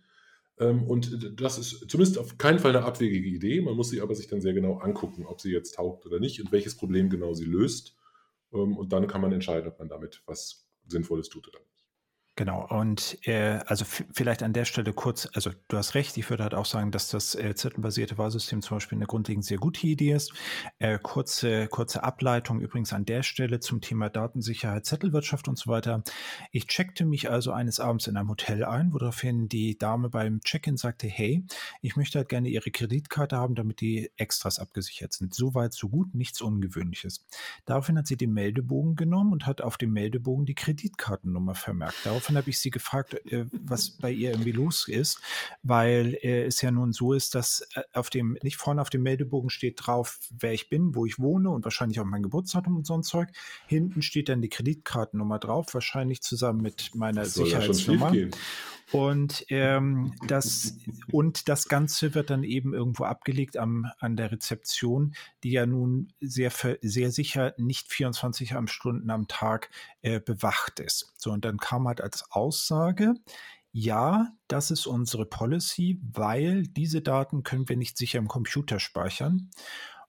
Ähm, 0.57 0.83
und 0.87 1.37
das 1.41 1.57
ist 1.57 1.89
zumindest 1.89 2.17
auf 2.17 2.37
keinen 2.37 2.59
Fall 2.59 2.73
eine 2.73 2.85
abwegige 2.85 3.27
Idee. 3.27 3.59
Man 3.59 3.75
muss 3.75 3.89
sie 3.89 3.99
aber 3.99 4.15
sich 4.15 4.27
dann 4.27 4.39
sehr 4.39 4.53
genau 4.53 4.77
angucken, 4.77 5.25
ob 5.25 5.41
sie 5.41 5.51
jetzt 5.51 5.75
taugt 5.75 6.05
oder 6.05 6.21
nicht 6.21 6.39
und 6.39 6.53
welches 6.53 6.77
Problem 6.77 7.09
genau 7.09 7.33
sie 7.33 7.43
löst. 7.43 7.97
Ähm, 8.53 8.77
und 8.77 8.93
dann 8.93 9.07
kann 9.07 9.19
man 9.19 9.33
entscheiden, 9.33 9.67
ob 9.67 9.77
man 9.79 9.89
damit 9.89 10.23
was 10.25 10.65
Sinnvolles 10.87 11.27
tut 11.27 11.49
oder 11.49 11.59
nicht. 11.59 11.72
Genau, 12.35 12.65
und 12.67 13.19
äh, 13.27 13.59
also 13.67 13.85
vielleicht 13.85 14.41
an 14.41 14.53
der 14.53 14.65
Stelle 14.65 14.91
kurz, 14.91 15.29
also 15.35 15.51
du 15.67 15.77
hast 15.77 15.93
recht, 15.93 16.17
ich 16.17 16.27
würde 16.31 16.41
halt 16.41 16.55
auch 16.55 16.65
sagen, 16.65 16.89
dass 16.89 17.09
das 17.09 17.35
äh, 17.35 17.53
zettelbasierte 17.53 18.17
Wahlsystem 18.17 18.63
zum 18.63 18.77
Beispiel 18.77 18.97
eine 18.97 19.05
grundlegend 19.05 19.45
sehr 19.45 19.59
gute 19.59 19.85
Idee 19.85 20.13
ist. 20.13 20.33
Äh, 20.79 20.97
kurze, 20.97 21.67
kurze 21.67 22.03
Ableitung 22.03 22.59
übrigens 22.59 22.91
an 22.91 23.05
der 23.05 23.21
Stelle 23.21 23.59
zum 23.59 23.81
Thema 23.81 24.09
Datensicherheit, 24.09 24.83
Zettelwirtschaft 24.83 25.47
und 25.47 25.59
so 25.59 25.69
weiter. 25.69 26.01
Ich 26.51 26.65
checkte 26.65 27.05
mich 27.05 27.29
also 27.29 27.51
eines 27.51 27.79
Abends 27.79 28.07
in 28.07 28.17
einem 28.17 28.29
Hotel 28.29 28.65
ein, 28.65 28.93
woraufhin 28.93 29.47
die 29.47 29.77
Dame 29.77 30.09
beim 30.09 30.41
Check-in 30.41 30.75
sagte, 30.75 31.05
hey, 31.05 31.45
ich 31.81 31.95
möchte 31.95 32.17
halt 32.17 32.29
gerne 32.29 32.49
Ihre 32.49 32.71
Kreditkarte 32.71 33.37
haben, 33.37 33.53
damit 33.53 33.79
die 33.79 34.09
Extras 34.17 34.57
abgesichert 34.57 35.13
sind. 35.13 35.35
Soweit, 35.35 35.73
so 35.73 35.87
gut, 35.87 36.15
nichts 36.15 36.41
Ungewöhnliches. 36.41 37.27
Daraufhin 37.65 37.95
hat 37.99 38.07
sie 38.07 38.17
den 38.17 38.33
Meldebogen 38.33 38.95
genommen 38.95 39.33
und 39.33 39.45
hat 39.45 39.61
auf 39.61 39.77
dem 39.77 39.93
Meldebogen 39.93 40.47
die 40.47 40.55
Kreditkartennummer 40.55 41.53
vermerkt. 41.53 41.97
Darauf 42.03 42.22
daraufhin 42.23 42.37
habe 42.37 42.49
ich 42.49 42.59
sie 42.59 42.71
gefragt, 42.71 43.13
äh, 43.31 43.45
was 43.51 43.91
bei 43.91 44.11
ihr 44.11 44.31
irgendwie 44.31 44.51
los 44.51 44.87
ist, 44.87 45.19
weil 45.61 46.17
äh, 46.21 46.45
es 46.45 46.61
ja 46.61 46.71
nun 46.71 46.93
so 46.93 47.13
ist, 47.13 47.35
dass 47.35 47.67
äh, 47.75 47.81
auf 47.93 48.09
dem, 48.09 48.37
nicht 48.41 48.57
vorne 48.57 48.81
auf 48.81 48.89
dem 48.89 49.03
Meldebogen 49.03 49.49
steht 49.49 49.85
drauf, 49.85 50.19
wer 50.31 50.53
ich 50.53 50.69
bin, 50.69 50.95
wo 50.95 51.05
ich 51.05 51.19
wohne 51.19 51.49
und 51.49 51.65
wahrscheinlich 51.65 51.99
auch 51.99 52.05
mein 52.05 52.23
Geburtsdatum 52.23 52.77
und 52.77 52.87
so 52.87 52.93
ein 52.95 53.03
Zeug. 53.03 53.29
Hinten 53.67 54.01
steht 54.01 54.29
dann 54.29 54.41
die 54.41 54.49
Kreditkartennummer 54.49 55.39
drauf, 55.39 55.73
wahrscheinlich 55.73 56.21
zusammen 56.21 56.61
mit 56.61 56.95
meiner 56.95 57.25
Sicherheitsnummer. 57.25 58.13
Und 58.91 59.45
ähm, 59.49 60.13
das 60.27 60.77
und 61.11 61.49
das 61.49 61.67
Ganze 61.67 62.13
wird 62.13 62.29
dann 62.29 62.43
eben 62.43 62.73
irgendwo 62.73 63.05
abgelegt 63.05 63.57
am, 63.57 63.87
an 63.99 64.15
der 64.15 64.31
Rezeption, 64.31 65.15
die 65.43 65.51
ja 65.51 65.65
nun 65.65 66.13
sehr 66.19 66.51
sehr 66.81 67.11
sicher 67.11 67.55
nicht 67.57 67.91
24 67.91 68.53
Stunden 68.67 69.09
am 69.09 69.27
Tag 69.27 69.71
äh, 70.01 70.19
bewacht 70.19 70.79
ist. 70.79 71.11
So 71.17 71.31
und 71.31 71.43
dann 71.43 71.57
kam 71.57 71.87
halt 71.87 72.01
als 72.01 72.12
Aussage, 72.29 73.15
ja, 73.71 74.31
das 74.47 74.69
ist 74.69 74.85
unsere 74.85 75.25
Policy, 75.25 75.99
weil 76.03 76.63
diese 76.67 77.01
Daten 77.01 77.41
können 77.41 77.67
wir 77.67 77.75
nicht 77.75 77.97
sicher 77.97 78.19
im 78.19 78.27
Computer 78.27 78.79
speichern. 78.79 79.49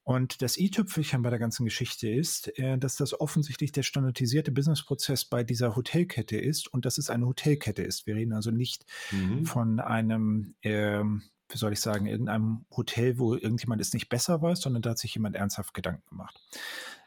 Und 0.03 0.43
das 0.43 0.59
i-Tüpfelchen 0.59 1.23
bei 1.23 1.31
der 1.31 1.39
ganzen 1.39 1.65
Geschichte 1.65 2.11
ist, 2.11 2.59
äh, 2.59 2.77
dass 2.77 2.97
das 2.97 3.19
offensichtlich 3.19 3.73
der 3.73 3.83
standardisierte 3.83 4.53
Businessprozess 4.53 5.25
bei 5.25 5.45
dieser 5.45 5.77
Hotelkette 5.77 6.37
ist 6.37 6.69
und 6.69 6.85
dass 6.85 6.99
es 6.99 7.09
eine 7.09 7.27
Hotelkette 7.27 7.83
ist. 7.83 8.07
Wir 8.07 8.15
reden 8.15 8.35
also 8.35 8.51
nicht 8.51 8.85
mhm. 9.11 9.47
von 9.47 9.81
einem, 9.81 10.57
äh, 10.61 11.03
wie 11.03 11.57
soll 11.57 11.73
ich 11.73 11.81
sagen, 11.81 12.05
irgendeinem 12.05 12.67
Hotel, 12.77 13.19
wo 13.19 13.35
irgendjemand 13.35 13.81
es 13.81 13.95
nicht 13.95 14.11
besser 14.11 14.43
weiß, 14.43 14.61
sondern 14.61 14.83
da 14.83 14.91
hat 14.91 14.99
sich 14.99 15.15
jemand 15.15 15.37
ernsthaft 15.37 15.73
Gedanken 15.73 16.07
gemacht. 16.11 16.39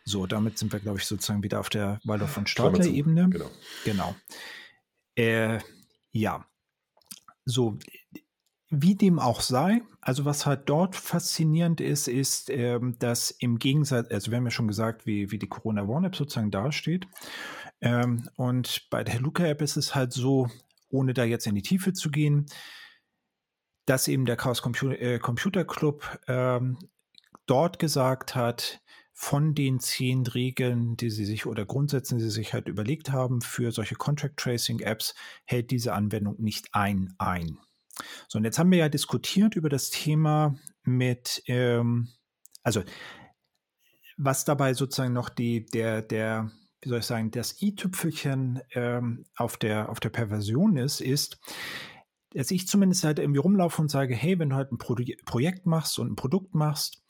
So, 0.04 0.26
damit 0.26 0.58
sind 0.58 0.74
wir, 0.74 0.80
glaube 0.80 0.98
ich, 0.98 1.06
sozusagen 1.06 1.44
wieder 1.44 1.60
auf 1.60 1.70
der 1.70 2.00
Waldorf- 2.04 2.38
und 2.38 2.50
Stadler-Ebene. 2.50 3.30
Genau. 3.30 3.52
genau. 3.86 4.16
Äh, 5.18 5.60
ja. 6.12 6.46
So, 7.46 7.78
wie 8.70 8.96
dem 8.96 9.20
auch 9.20 9.42
sei, 9.42 9.82
also 10.02 10.26
was 10.26 10.46
halt 10.46 10.70
dort 10.70 10.96
faszinierend 10.96 11.82
ist, 11.82 12.08
ist, 12.08 12.50
ähm, 12.50 12.98
dass 13.00 13.32
im 13.32 13.60
Gegensatz, 13.60 14.12
also 14.12 14.32
wir 14.32 14.38
haben 14.38 14.46
ja 14.46 14.52
schon 14.52 14.68
gesagt, 14.68 15.06
wie, 15.06 15.32
wie 15.32 15.40
die 15.40 15.48
Corona 15.48 15.84
One 15.84 16.08
App 16.08 16.16
sozusagen 16.16 16.52
dasteht. 16.52 17.08
Ähm, 17.82 18.30
und 18.36 18.88
bei 18.90 19.04
der 19.04 19.20
Luca 19.20 19.46
App 19.46 19.62
ist 19.62 19.78
es 19.78 19.96
halt 19.96 20.14
so, 20.14 20.50
ohne 20.90 21.14
da 21.14 21.24
jetzt 21.24 21.48
in 21.48 21.56
die 21.56 21.62
Tiefe 21.62 21.94
zu 21.94 22.12
gehen, 22.12 22.46
dass 23.86 24.08
eben 24.08 24.26
der 24.26 24.36
Chaos 24.36 24.62
Computer, 24.62 25.00
äh, 25.00 25.20
Computer 25.20 25.64
Club 25.64 26.20
ähm, 26.28 26.78
dort 27.46 27.80
gesagt 27.80 28.36
hat, 28.36 28.82
von 29.20 29.56
den 29.56 29.80
zehn 29.80 30.28
Regeln, 30.28 30.96
die 30.96 31.10
sie 31.10 31.26
sich 31.26 31.48
oder 31.48 31.66
Grundsätzen, 31.66 32.20
die 32.20 32.26
sie 32.26 32.30
sich 32.30 32.54
halt 32.54 32.68
überlegt 32.68 33.12
haben 33.12 33.42
für 33.42 33.72
solche 33.72 33.96
Contract 33.96 34.38
Tracing 34.38 34.80
Apps, 34.80 35.16
hält 35.44 35.72
diese 35.72 35.94
Anwendung 35.94 36.36
nicht 36.38 36.68
ein 36.74 37.16
ein. 37.18 37.58
So, 38.28 38.38
und 38.38 38.46
jetzt 38.46 38.60
haben 38.60 38.70
wir 38.70 38.78
ja 38.78 38.90
diskutiert 38.90 39.56
über 39.56 39.70
das 39.70 39.90
Thema 39.90 40.56
mit, 40.84 41.42
ähm, 41.48 42.10
also 42.62 42.84
was 44.18 44.46
dabei 44.46 44.76
sozusagen 44.76 45.14
noch 45.14 45.30
die, 45.30 45.66
der, 45.66 46.04
der, 46.04 46.52
wie 46.82 46.90
soll 46.90 47.00
ich 47.00 47.06
sagen, 47.06 47.32
das 47.32 47.60
i-Tüpfelchen 47.60 48.62
ähm, 48.76 49.26
auf, 49.36 49.58
der, 49.58 49.90
auf 49.90 50.00
der 50.00 50.10
Perversion 50.10 50.78
ist, 50.78 51.02
ist, 51.02 51.40
dass 52.36 52.52
ich 52.52 52.68
zumindest 52.68 53.04
halt 53.04 53.18
irgendwie 53.18 53.40
rumlaufe 53.40 53.82
und 53.82 53.90
sage, 53.90 54.14
hey, 54.14 54.38
wenn 54.38 54.50
du 54.50 54.56
halt 54.56 54.72
ein 54.72 54.78
Pro 54.78 54.96
Projekt 55.26 55.66
machst 55.66 55.98
und 55.98 56.12
ein 56.12 56.16
Produkt 56.16 56.54
machst, 56.54 57.02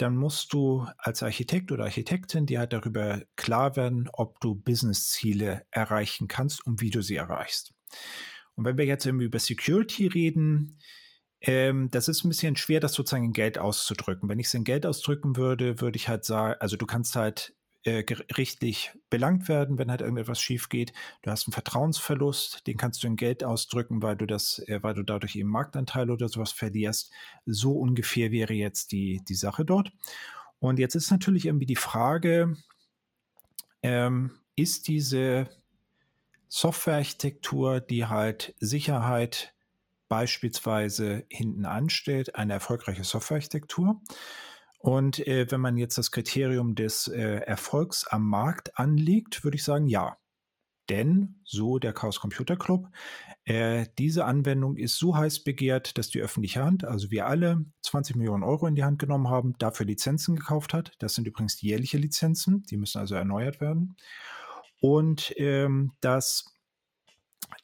dann 0.00 0.16
musst 0.16 0.52
du 0.52 0.86
als 0.98 1.22
Architekt 1.22 1.72
oder 1.72 1.84
Architektin 1.84 2.46
dir 2.46 2.60
halt 2.60 2.72
darüber 2.72 3.22
klar 3.36 3.76
werden, 3.76 4.08
ob 4.12 4.40
du 4.40 4.54
Business-Ziele 4.54 5.66
erreichen 5.70 6.28
kannst 6.28 6.66
und 6.66 6.80
wie 6.80 6.90
du 6.90 7.02
sie 7.02 7.16
erreichst. 7.16 7.74
Und 8.54 8.64
wenn 8.64 8.78
wir 8.78 8.86
jetzt 8.86 9.06
irgendwie 9.06 9.26
über 9.26 9.38
Security 9.38 10.06
reden, 10.06 10.78
ähm, 11.42 11.90
das 11.90 12.08
ist 12.08 12.24
ein 12.24 12.28
bisschen 12.28 12.56
schwer, 12.56 12.80
das 12.80 12.92
sozusagen 12.92 13.24
in 13.24 13.32
Geld 13.32 13.58
auszudrücken. 13.58 14.28
Wenn 14.28 14.38
ich 14.38 14.46
es 14.46 14.54
in 14.54 14.64
Geld 14.64 14.86
ausdrücken 14.86 15.36
würde, 15.36 15.80
würde 15.80 15.96
ich 15.96 16.08
halt 16.08 16.24
sagen, 16.24 16.56
also 16.60 16.76
du 16.76 16.86
kannst 16.86 17.16
halt 17.16 17.54
äh, 17.84 18.04
gerichtlich 18.04 18.92
belangt 19.08 19.48
werden, 19.48 19.78
wenn 19.78 19.90
halt 19.90 20.02
irgendetwas 20.02 20.40
schief 20.40 20.68
geht. 20.68 20.92
Du 21.22 21.30
hast 21.30 21.46
einen 21.46 21.52
Vertrauensverlust, 21.52 22.66
den 22.66 22.76
kannst 22.76 23.02
du 23.02 23.06
in 23.06 23.16
Geld 23.16 23.42
ausdrücken, 23.42 24.02
weil 24.02 24.16
du 24.16 24.26
das, 24.26 24.58
äh, 24.66 24.82
weil 24.82 24.94
du 24.94 25.02
dadurch 25.02 25.36
eben 25.36 25.48
Marktanteile 25.48 26.12
oder 26.12 26.28
sowas 26.28 26.52
verlierst. 26.52 27.10
So 27.46 27.72
ungefähr 27.72 28.30
wäre 28.32 28.52
jetzt 28.52 28.92
die, 28.92 29.22
die 29.28 29.34
Sache 29.34 29.64
dort. 29.64 29.92
Und 30.58 30.78
jetzt 30.78 30.94
ist 30.94 31.10
natürlich 31.10 31.46
irgendwie 31.46 31.66
die 31.66 31.76
Frage, 31.76 32.56
ähm, 33.82 34.32
ist 34.56 34.88
diese 34.88 35.48
Softwarearchitektur, 36.48 37.80
die 37.80 38.06
halt 38.06 38.54
Sicherheit 38.58 39.54
beispielsweise 40.08 41.24
hinten 41.30 41.64
anstellt, 41.64 42.34
eine 42.34 42.54
erfolgreiche 42.54 43.04
Softwarearchitektur. 43.04 44.02
Und 44.80 45.26
äh, 45.26 45.50
wenn 45.50 45.60
man 45.60 45.76
jetzt 45.76 45.98
das 45.98 46.10
Kriterium 46.10 46.74
des 46.74 47.06
äh, 47.06 47.20
Erfolgs 47.20 48.06
am 48.06 48.26
Markt 48.26 48.78
anlegt, 48.78 49.44
würde 49.44 49.56
ich 49.56 49.64
sagen, 49.64 49.86
ja. 49.86 50.16
Denn, 50.88 51.40
so 51.44 51.78
der 51.78 51.92
Chaos 51.92 52.18
Computer 52.18 52.56
Club, 52.56 52.88
äh, 53.44 53.86
diese 53.98 54.24
Anwendung 54.24 54.76
ist 54.76 54.96
so 54.96 55.14
heiß 55.14 55.44
begehrt, 55.44 55.98
dass 55.98 56.08
die 56.08 56.20
öffentliche 56.20 56.64
Hand, 56.64 56.84
also 56.84 57.10
wir 57.12 57.26
alle, 57.26 57.64
20 57.82 58.16
Millionen 58.16 58.42
Euro 58.42 58.66
in 58.66 58.74
die 58.74 58.82
Hand 58.82 58.98
genommen 58.98 59.28
haben, 59.28 59.54
dafür 59.58 59.86
Lizenzen 59.86 60.34
gekauft 60.34 60.74
hat. 60.74 60.92
Das 60.98 61.14
sind 61.14 61.28
übrigens 61.28 61.60
jährliche 61.60 61.98
Lizenzen, 61.98 62.64
die 62.64 62.76
müssen 62.76 62.98
also 62.98 63.14
erneuert 63.14 63.60
werden 63.60 63.94
und 64.80 65.32
ähm, 65.36 65.92
dass 66.00 66.56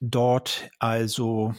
dort 0.00 0.70
also 0.78 1.54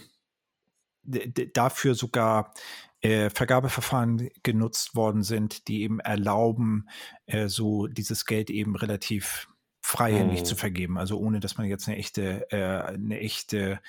dafür 1.03 1.95
sogar 1.95 2.53
äh, 3.01 3.29
Vergabeverfahren 3.29 4.29
genutzt 4.43 4.95
worden 4.95 5.23
sind, 5.23 5.67
die 5.67 5.83
eben 5.83 5.99
erlauben, 5.99 6.87
äh, 7.25 7.47
so 7.47 7.87
dieses 7.87 8.25
Geld 8.25 8.49
eben 8.49 8.75
relativ 8.75 9.47
freihändig 9.81 10.41
oh. 10.41 10.43
zu 10.43 10.55
vergeben. 10.55 10.97
Also 10.97 11.17
ohne, 11.17 11.39
dass 11.39 11.57
man 11.57 11.67
jetzt 11.67 11.87
eine 11.87 11.97
echte, 11.97 12.51
äh, 12.51 12.93
eine 12.93 13.19
echte 13.19 13.79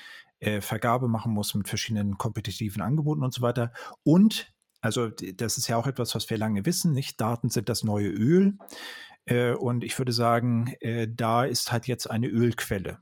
äh, 0.41 0.61
Vergabe 0.61 1.09
machen 1.09 1.33
muss 1.33 1.55
mit 1.55 1.69
verschiedenen 1.69 2.19
kompetitiven 2.19 2.83
Angeboten 2.83 3.25
und 3.25 3.35
so 3.35 3.43
weiter. 3.43 3.73
Und 4.05 4.53
also 4.81 5.09
das 5.09 5.59
ist 5.59 5.69
ja 5.69 5.77
auch 5.77 5.87
etwas, 5.87 6.15
was 6.15 6.31
wir 6.31 6.39
lange 6.39 6.65
wissen, 6.65 6.93
nicht? 6.93 7.21
Daten 7.21 7.51
sind 7.51 7.69
das 7.69 7.83
neue 7.83 8.09
Öl. 8.09 8.59
Äh, 9.25 9.53
und 9.53 9.85
ich 9.85 9.99
würde 9.99 10.13
sagen, 10.13 10.75
äh, 10.81 11.09
da 11.11 11.45
ist 11.45 11.73
halt 11.73 11.87
jetzt 11.87 12.09
eine 12.09 12.29
Ölquelle. 12.29 12.99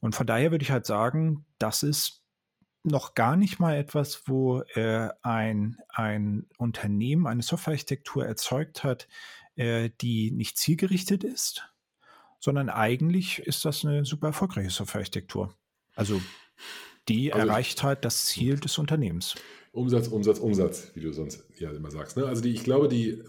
Und 0.00 0.14
von 0.14 0.26
daher 0.26 0.50
würde 0.50 0.62
ich 0.62 0.70
halt 0.70 0.86
sagen, 0.86 1.44
das 1.58 1.82
ist 1.82 2.19
noch 2.82 3.14
gar 3.14 3.36
nicht 3.36 3.58
mal 3.58 3.76
etwas, 3.76 4.22
wo 4.26 4.62
äh, 4.74 5.08
ein, 5.22 5.78
ein 5.88 6.46
Unternehmen 6.56 7.26
eine 7.26 7.42
Softwarearchitektur 7.42 8.24
erzeugt 8.24 8.84
hat, 8.84 9.08
äh, 9.56 9.90
die 10.00 10.30
nicht 10.30 10.56
zielgerichtet 10.56 11.24
ist, 11.24 11.68
sondern 12.38 12.70
eigentlich 12.70 13.40
ist 13.40 13.64
das 13.64 13.84
eine 13.84 14.04
super 14.04 14.28
erfolgreiche 14.28 14.70
Softwarearchitektur. 14.70 15.54
Also 15.94 16.20
die 17.08 17.32
also 17.32 17.46
erreicht 17.46 17.82
halt 17.82 18.04
das 18.04 18.26
Ziel 18.26 18.58
des 18.58 18.78
Unternehmens. 18.78 19.34
Umsatz, 19.72 20.08
Umsatz, 20.08 20.38
Umsatz, 20.38 20.90
wie 20.94 21.00
du 21.00 21.12
sonst 21.12 21.44
ja 21.58 21.70
immer 21.70 21.90
sagst. 21.90 22.16
Ne? 22.16 22.26
Also 22.26 22.42
die, 22.42 22.52
ich 22.52 22.64
glaube, 22.64 22.88
die, 22.88 23.22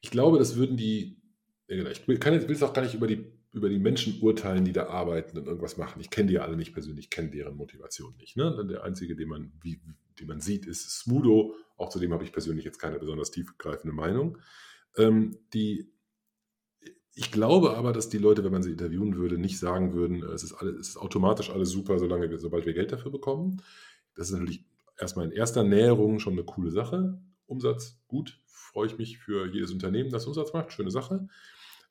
ich 0.00 0.10
glaube, 0.10 0.38
das 0.38 0.56
würden 0.56 0.76
die, 0.76 1.20
ich 1.68 2.08
will, 2.08 2.18
kann, 2.18 2.34
will 2.48 2.54
es 2.54 2.62
auch 2.62 2.72
gar 2.72 2.82
nicht 2.82 2.94
über 2.94 3.06
die 3.06 3.24
über 3.52 3.68
die 3.68 3.78
Menschen 3.78 4.18
urteilen, 4.20 4.64
die 4.64 4.72
da 4.72 4.86
arbeiten 4.86 5.36
und 5.36 5.46
irgendwas 5.46 5.76
machen. 5.76 6.00
Ich 6.00 6.10
kenne 6.10 6.28
die 6.28 6.38
alle 6.38 6.56
nicht 6.56 6.72
persönlich, 6.72 7.10
kenne 7.10 7.30
deren 7.30 7.56
Motivation 7.56 8.16
nicht. 8.16 8.36
Ne? 8.36 8.66
Der 8.68 8.82
einzige, 8.82 9.14
den 9.14 9.28
man, 9.28 9.52
wie, 9.62 9.80
den 10.18 10.26
man 10.26 10.40
sieht, 10.40 10.66
ist 10.66 10.88
Smudo. 11.00 11.54
Auch 11.76 11.90
zu 11.90 11.98
dem 11.98 12.12
habe 12.12 12.24
ich 12.24 12.32
persönlich 12.32 12.64
jetzt 12.64 12.78
keine 12.78 12.98
besonders 12.98 13.30
tiefgreifende 13.30 13.94
Meinung. 13.94 14.38
Ähm, 14.96 15.36
die, 15.52 15.92
ich 17.14 17.30
glaube 17.30 17.76
aber, 17.76 17.92
dass 17.92 18.08
die 18.08 18.18
Leute, 18.18 18.42
wenn 18.42 18.52
man 18.52 18.62
sie 18.62 18.70
interviewen 18.70 19.16
würde, 19.16 19.36
nicht 19.36 19.58
sagen 19.58 19.92
würden, 19.92 20.22
es 20.22 20.44
ist, 20.44 20.54
alles, 20.54 20.74
es 20.76 20.88
ist 20.90 20.96
automatisch 20.96 21.50
alles 21.50 21.70
super, 21.70 21.98
solange, 21.98 22.38
sobald 22.38 22.64
wir 22.64 22.72
Geld 22.72 22.90
dafür 22.90 23.10
bekommen. 23.10 23.60
Das 24.14 24.28
ist 24.28 24.32
natürlich 24.32 24.64
erstmal 24.98 25.26
in 25.26 25.32
erster 25.32 25.62
Näherung 25.62 26.20
schon 26.20 26.32
eine 26.34 26.44
coole 26.44 26.70
Sache. 26.70 27.20
Umsatz 27.44 28.02
gut, 28.08 28.40
freue 28.46 28.86
ich 28.86 28.96
mich 28.96 29.18
für 29.18 29.46
jedes 29.46 29.72
Unternehmen, 29.72 30.08
das 30.08 30.26
Umsatz 30.26 30.54
macht, 30.54 30.72
schöne 30.72 30.90
Sache. 30.90 31.28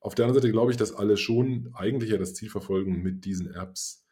Auf 0.01 0.15
der 0.15 0.25
anderen 0.25 0.41
Seite 0.41 0.51
glaube 0.51 0.71
ich, 0.71 0.77
dass 0.77 0.93
alle 0.93 1.15
schon 1.15 1.71
eigentlich 1.73 2.09
ja 2.09 2.17
das 2.17 2.33
Ziel 2.33 2.49
verfolgen, 2.49 3.03
mit 3.03 3.23
diesen 3.23 3.53
Apps 3.53 4.03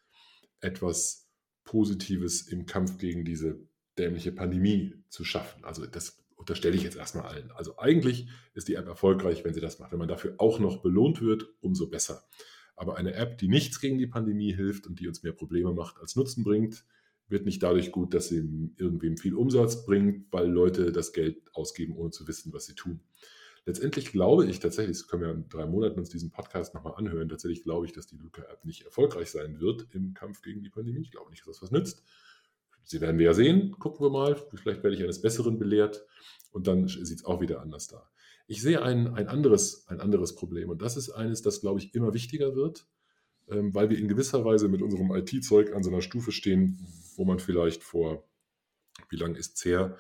etwas 0.62 1.28
Positives 1.64 2.44
im 2.44 2.66
Kampf 2.66 3.00
gegen 3.00 3.26
diese 3.26 3.60
dämliche 3.98 4.32
Pandemie 4.32 4.94
zu 5.10 5.26
schaffen. 5.26 5.66
Also 5.66 5.86
das 5.88 6.24
unterstelle 6.36 6.76
ich 6.76 6.84
jetzt 6.84 6.96
erstmal 6.96 7.26
allen. 7.26 7.52
Also 7.52 7.78
eigentlich 7.78 8.30
ist 8.54 8.68
die 8.68 8.76
App 8.76 8.88
erfolgreich, 8.88 9.44
wenn 9.44 9.54
sie 9.54 9.62
das 9.62 9.80
macht. 9.80 9.92
Wenn 9.92 10.00
man 10.00 10.08
dafür 10.08 10.36
auch 10.38 10.60
noch 10.60 10.82
belohnt 10.82 11.22
wird, 11.22 11.50
umso 11.60 11.90
besser. 11.90 12.24
Aber 12.76 12.96
eine 12.96 13.14
App, 13.16 13.40
die 13.40 13.50
nichts 13.50 13.82
gegen 13.82 13.98
die 13.98 14.08
Pandemie 14.08 14.54
hilft 14.54 14.88
und 14.88 15.00
die 15.00 15.08
uns 15.08 15.24
mehr 15.24 15.34
Probleme 15.34 15.74
macht 15.74 16.00
als 16.00 16.16
Nutzen 16.16 16.44
bringt, 16.44 16.86
wird 17.28 17.46
nicht 17.46 17.62
dadurch 17.62 17.92
gut, 17.92 18.14
dass 18.14 18.30
sie 18.30 18.72
irgendwem 18.78 19.18
viel 19.18 19.36
Umsatz 19.36 19.86
bringt, 19.86 20.32
weil 20.32 20.50
Leute 20.50 20.92
das 20.92 21.14
Geld 21.14 21.42
ausgeben, 21.54 21.96
ohne 21.96 22.12
zu 22.12 22.28
wissen, 22.28 22.54
was 22.54 22.66
sie 22.66 22.76
tun. 22.76 23.02
Letztendlich 23.66 24.12
glaube 24.12 24.46
ich 24.46 24.60
tatsächlich, 24.60 24.98
das 24.98 25.08
können 25.08 25.24
wir 25.24 25.32
in 25.32 25.50
drei 25.50 25.66
Monaten 25.66 26.00
uns 26.00 26.10
diesen 26.10 26.32
Podcast 26.32 26.74
nochmal 26.74 26.96
anhören, 26.96 27.30
tatsächlich 27.30 27.64
glaube 27.64 27.86
ich, 27.86 27.94
dass 27.94 28.08
die 28.08 28.18
Luca-App 28.18 28.66
nicht 28.66 28.84
erfolgreich 28.84 29.30
sein 29.30 29.60
wird 29.60 29.88
im 29.92 30.14
Kampf 30.14 30.42
gegen 30.42 30.64
die 30.64 30.70
Pandemie. 30.70 31.02
Ich 31.02 31.12
glaube 31.12 31.30
nicht, 31.30 31.42
dass 31.42 31.60
das 31.60 31.64
was 31.64 31.72
nützt. 31.72 32.04
Sie 32.84 33.02
werden 33.02 33.20
wir 33.20 33.28
ja 33.28 33.34
sehen, 33.34 33.78
gucken 33.78 34.06
wir 34.06 34.10
mal. 34.10 34.36
Vielleicht 34.56 34.84
werde 34.84 34.96
ich 34.96 35.04
eines 35.04 35.22
Besseren 35.22 35.60
belehrt 35.60 36.06
und 36.52 36.68
dann 36.68 36.88
sieht 36.88 37.20
es 37.20 37.26
auch 37.26 37.42
wieder 37.42 37.62
anders 37.62 37.88
da. 37.88 38.10
Ich 38.48 38.62
sehe 38.62 38.82
ein, 38.82 39.14
ein, 39.14 39.28
anderes, 39.28 39.88
ein 39.88 40.02
anderes 40.02 40.34
Problem 40.34 40.70
und 40.70 40.82
das 40.82 40.98
ist 40.98 41.12
eines, 41.12 41.44
das, 41.44 41.62
glaube 41.62 41.80
ich, 41.80 41.94
immer 41.94 42.16
wichtiger 42.16 42.56
wird, 42.56 42.88
ähm, 43.48 43.76
weil 43.76 43.92
wir 43.92 43.98
in 44.00 44.08
gewisser 44.08 44.44
Weise 44.44 44.68
mit 44.70 44.82
unserem 44.82 45.12
IT-Zeug 45.12 45.74
an 45.76 45.84
so 45.84 45.92
einer 45.92 46.02
Stufe 46.02 46.32
stehen, 46.32 46.84
wo 47.16 47.26
man 47.26 47.40
vielleicht 47.40 47.84
vor, 47.84 48.28
wie 49.10 49.18
lange 49.18 49.38
ist 49.38 49.58
es 49.58 49.66
her, 49.66 49.98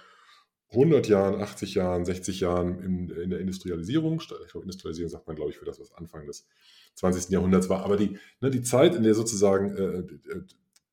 100 0.71 1.07
Jahren, 1.07 1.41
80 1.41 1.73
Jahren, 1.75 2.05
60 2.05 2.41
Jahren 2.41 2.79
in, 2.79 3.09
in 3.09 3.29
der 3.31 3.39
Industrialisierung, 3.39 4.19
ich 4.21 4.27
glaube, 4.27 4.63
Industrialisierung 4.63 5.09
sagt 5.09 5.25
man, 5.25 5.35
glaube 5.35 5.51
ich, 5.51 5.57
für 5.57 5.65
das, 5.65 5.79
was 5.79 5.91
Anfang 5.93 6.27
des 6.27 6.47
20. 6.95 7.31
Jahrhunderts 7.31 7.69
war, 7.69 7.83
aber 7.83 7.97
die, 7.97 8.17
ne, 8.39 8.51
die 8.51 8.61
Zeit, 8.61 8.95
in 8.95 9.03
der 9.03 9.15
sozusagen 9.15 9.75
äh, 9.75 10.03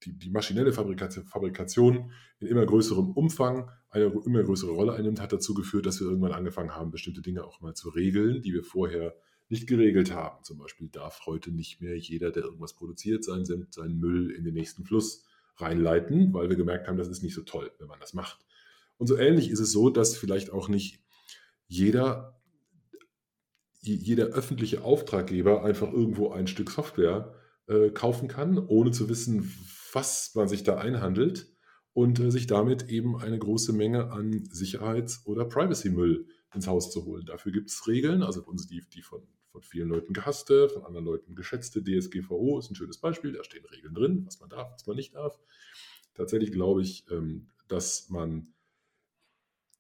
die, 0.05 0.18
die 0.18 0.31
maschinelle 0.31 0.72
Fabrikation, 0.72 1.27
Fabrikation 1.27 2.12
in 2.41 2.49
immer 2.49 2.64
größerem 2.64 3.11
Umfang 3.11 3.70
eine 3.91 4.12
immer 4.24 4.43
größere 4.43 4.70
Rolle 4.70 4.95
einnimmt, 4.95 5.20
hat 5.20 5.33
dazu 5.33 5.55
geführt, 5.55 5.87
dass 5.87 6.01
wir 6.01 6.07
irgendwann 6.07 6.33
angefangen 6.33 6.74
haben, 6.74 6.91
bestimmte 6.91 7.22
Dinge 7.22 7.45
auch 7.45 7.61
mal 7.61 7.74
zu 7.74 7.89
regeln, 7.91 8.43
die 8.43 8.53
wir 8.53 8.62
vorher 8.62 9.14
nicht 9.49 9.66
geregelt 9.66 10.12
haben. 10.12 10.43
Zum 10.45 10.59
Beispiel 10.59 10.89
darf 10.89 11.27
heute 11.27 11.51
nicht 11.51 11.81
mehr 11.81 11.97
jeder, 11.97 12.31
der 12.31 12.45
irgendwas 12.45 12.74
produziert, 12.74 13.24
seinen, 13.24 13.45
seinen 13.45 13.99
Müll 13.99 14.31
in 14.31 14.45
den 14.45 14.55
nächsten 14.55 14.85
Fluss 14.85 15.24
reinleiten, 15.57 16.33
weil 16.35 16.49
wir 16.49 16.57
gemerkt 16.57 16.89
haben, 16.89 16.99
das 16.99 17.09
ist 17.09 17.22
nicht 17.22 17.35
so 17.35 17.43
toll, 17.43 17.70
wenn 17.79 17.89
man 17.89 18.01
das 18.01 18.12
macht. 18.12 18.45
Und 18.99 19.07
so 19.07 19.17
ähnlich 19.17 19.51
ist 19.51 19.61
es 19.61 19.73
so, 19.73 19.91
dass 19.91 20.17
vielleicht 20.17 20.51
auch 20.51 20.69
nicht 20.69 21.01
jeder, 21.67 22.41
jeder 23.81 24.27
öffentliche 24.27 24.83
Auftraggeber 24.83 25.65
einfach 25.65 25.93
irgendwo 25.93 26.31
ein 26.31 26.47
Stück 26.47 26.71
Software 26.71 27.35
äh, 27.67 27.91
kaufen 27.91 28.29
kann, 28.29 28.59
ohne 28.59 28.91
zu 28.91 29.09
wissen, 29.09 29.53
was 29.93 30.35
man 30.35 30.49
sich 30.49 30.63
da 30.63 30.79
einhandelt 30.79 31.49
und 31.93 32.21
äh, 32.21 32.31
sich 32.31 32.47
damit 32.47 32.89
eben 32.89 33.17
eine 33.17 33.39
große 33.39 33.73
Menge 33.73 34.11
an 34.13 34.45
Sicherheits- 34.51 35.27
oder 35.27 35.45
Privacy-Müll 35.45 36.27
ins 36.55 36.67
Haus 36.67 36.91
zu 36.91 37.05
holen. 37.05 37.27
Dafür 37.27 37.53
gibt 37.53 37.71
es 37.71 37.87
Regeln, 37.87 38.23
also 38.23 38.45
die, 38.71 38.83
die 38.93 39.03
von, 39.03 39.23
von 39.51 39.63
vielen 39.63 39.89
Leuten 39.89 40.13
gehasste, 40.13 40.69
von 40.69 40.85
anderen 40.85 41.07
Leuten 41.07 41.35
geschätzte 41.35 41.83
DSGVO 41.83 42.59
ist 42.59 42.71
ein 42.71 42.75
schönes 42.75 42.99
Beispiel, 42.99 43.33
da 43.33 43.45
stehen 43.45 43.65
Regeln 43.67 43.95
drin, 43.95 44.23
was 44.27 44.41
man 44.41 44.49
darf, 44.49 44.73
was 44.73 44.87
man 44.87 44.97
nicht 44.97 45.15
darf. 45.15 45.39
Tatsächlich 46.15 46.53
glaube 46.53 46.83
ich, 46.83 47.05
ähm, 47.11 47.51
dass 47.69 48.09
man 48.11 48.55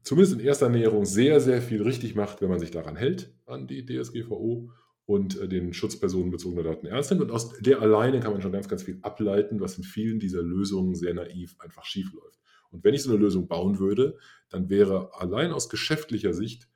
zumindest 0.06 0.38
in 0.38 0.46
erster 0.46 0.68
Näherung 0.68 1.04
sehr, 1.04 1.40
sehr 1.40 1.60
viel 1.60 1.82
richtig 1.82 2.14
macht, 2.14 2.40
wenn 2.40 2.48
man 2.48 2.60
sich 2.60 2.70
daran 2.70 2.94
hält, 2.94 3.34
an 3.44 3.66
die 3.66 3.84
DSGVO 3.84 4.70
und 5.04 5.38
äh, 5.38 5.48
den 5.48 5.74
Schutz 5.74 5.98
personenbezogener 5.98 6.62
Daten 6.62 6.86
ernst 6.86 7.10
nimmt. 7.10 7.22
Und 7.22 7.32
aus 7.32 7.52
der 7.58 7.82
alleine 7.82 8.20
kann 8.20 8.32
man 8.32 8.40
schon 8.40 8.52
ganz, 8.52 8.68
ganz 8.68 8.84
viel 8.84 9.00
ableiten, 9.02 9.60
was 9.60 9.76
in 9.78 9.84
vielen 9.84 10.20
dieser 10.20 10.42
Lösungen 10.42 10.94
sehr 10.94 11.12
naiv 11.12 11.56
einfach 11.58 11.84
schief 11.84 12.12
läuft. 12.12 12.38
Und 12.70 12.84
wenn 12.84 12.94
ich 12.94 13.02
so 13.02 13.10
eine 13.10 13.18
Lösung 13.18 13.48
bauen 13.48 13.80
würde, 13.80 14.16
dann 14.48 14.68
wäre 14.68 15.10
allein 15.14 15.50
aus 15.50 15.68
geschäftlicher 15.68 16.32
Sicht 16.32 16.68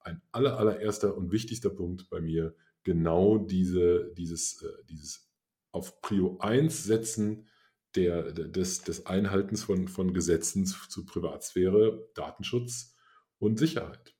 ein 0.00 0.22
aller, 0.32 0.58
allererster 0.58 1.14
und 1.14 1.30
wichtigster 1.30 1.70
Punkt 1.70 2.08
bei 2.08 2.22
mir 2.22 2.54
genau 2.84 3.36
diese, 3.36 4.14
dieses, 4.16 4.62
äh, 4.62 4.68
dieses 4.88 5.28
auf 5.72 6.00
Prio 6.00 6.38
1 6.38 6.84
setzen 6.84 7.44
der, 7.94 8.32
des, 8.32 8.82
des 8.82 9.06
Einhaltens 9.06 9.64
von, 9.64 9.88
von 9.88 10.12
Gesetzen 10.12 10.66
zu, 10.66 10.88
zu 10.88 11.06
Privatsphäre, 11.06 12.08
Datenschutz 12.14 12.94
und 13.38 13.58
Sicherheit. 13.58 14.14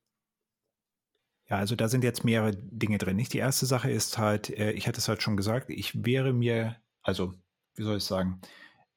Ja, 1.49 1.57
also 1.57 1.77
da 1.77 1.89
sind 1.89 2.05
jetzt 2.05 2.25
mehrere 2.25 2.57
Dinge 2.57 2.99
drin. 2.99 3.17
Nicht 3.17 3.33
die 3.33 3.39
erste 3.39 3.67
Sache 3.67 3.91
ist 3.91 4.19
halt, 4.19 4.51
äh, 4.51 4.73
ich 4.73 4.87
hatte 4.87 4.99
es 4.99 5.09
halt 5.09 5.23
schon 5.23 5.37
gesagt, 5.37 5.71
ich 5.71 6.05
wäre 6.05 6.33
mir, 6.33 6.77
also 7.03 7.35
wie 7.75 7.85
soll 7.85 7.97
ich 7.97 8.05
sagen, 8.05 8.41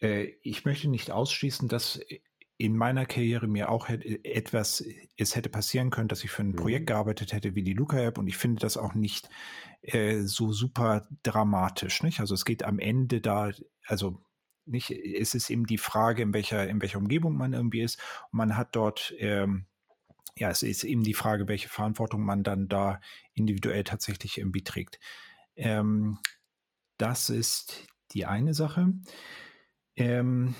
äh, 0.02 0.34
ich 0.42 0.66
möchte 0.66 0.90
nicht 0.90 1.12
ausschließen, 1.12 1.70
dass 1.70 2.00
in 2.58 2.76
meiner 2.76 3.08
Karriere 3.08 3.48
mir 3.48 3.70
auch 3.70 3.90
etwas, 3.90 4.84
es 5.18 5.36
hätte 5.36 5.50
passieren 5.50 5.90
können, 5.90 6.10
dass 6.10 6.24
ich 6.24 6.30
für 6.30 6.44
ein 6.44 6.50
mhm. 6.50 6.58
Projekt 6.58 6.88
gearbeitet 6.88 7.34
hätte 7.34 7.56
wie 7.56 7.64
die 7.64 7.74
Luca-App 7.74 8.18
und 8.20 8.28
ich 8.28 8.38
finde 8.38 8.60
das 8.60 8.78
auch 8.78 8.94
nicht 8.94 9.30
äh, 9.82 10.22
so 10.22 10.52
super 10.52 11.08
dramatisch. 11.24 12.04
Nicht? 12.04 12.20
Also 12.20 12.36
es 12.36 12.46
geht 12.46 12.64
am 12.64 12.78
Ende 12.78 13.20
da, 13.20 13.52
also 13.88 14.22
nicht, 14.72 14.92
es 14.92 15.34
ist 15.36 15.50
eben 15.50 15.66
die 15.66 15.78
Frage, 15.78 16.24
in 16.24 16.34
welcher, 16.34 16.68
in 16.68 16.82
welcher 16.82 16.98
Umgebung 16.98 17.36
man 17.36 17.54
irgendwie 17.54 17.82
ist. 17.82 18.00
Und 18.32 18.38
man 18.38 18.58
hat 18.58 18.76
dort, 18.76 19.14
ähm, 19.18 19.66
ja, 20.36 20.50
es 20.50 20.64
ist 20.64 20.84
eben 20.84 21.04
die 21.04 21.14
Frage, 21.14 21.48
welche 21.48 21.70
Verantwortung 21.70 22.24
man 22.24 22.44
dann 22.44 22.68
da 22.68 23.00
individuell 23.34 23.84
tatsächlich 23.84 24.38
irgendwie 24.38 24.64
trägt. 24.64 25.00
Ähm, 25.56 26.20
das 26.98 27.30
ist 27.30 27.88
die 28.12 28.26
eine 28.26 28.54
Sache. 28.54 28.94
Ähm, 29.96 30.56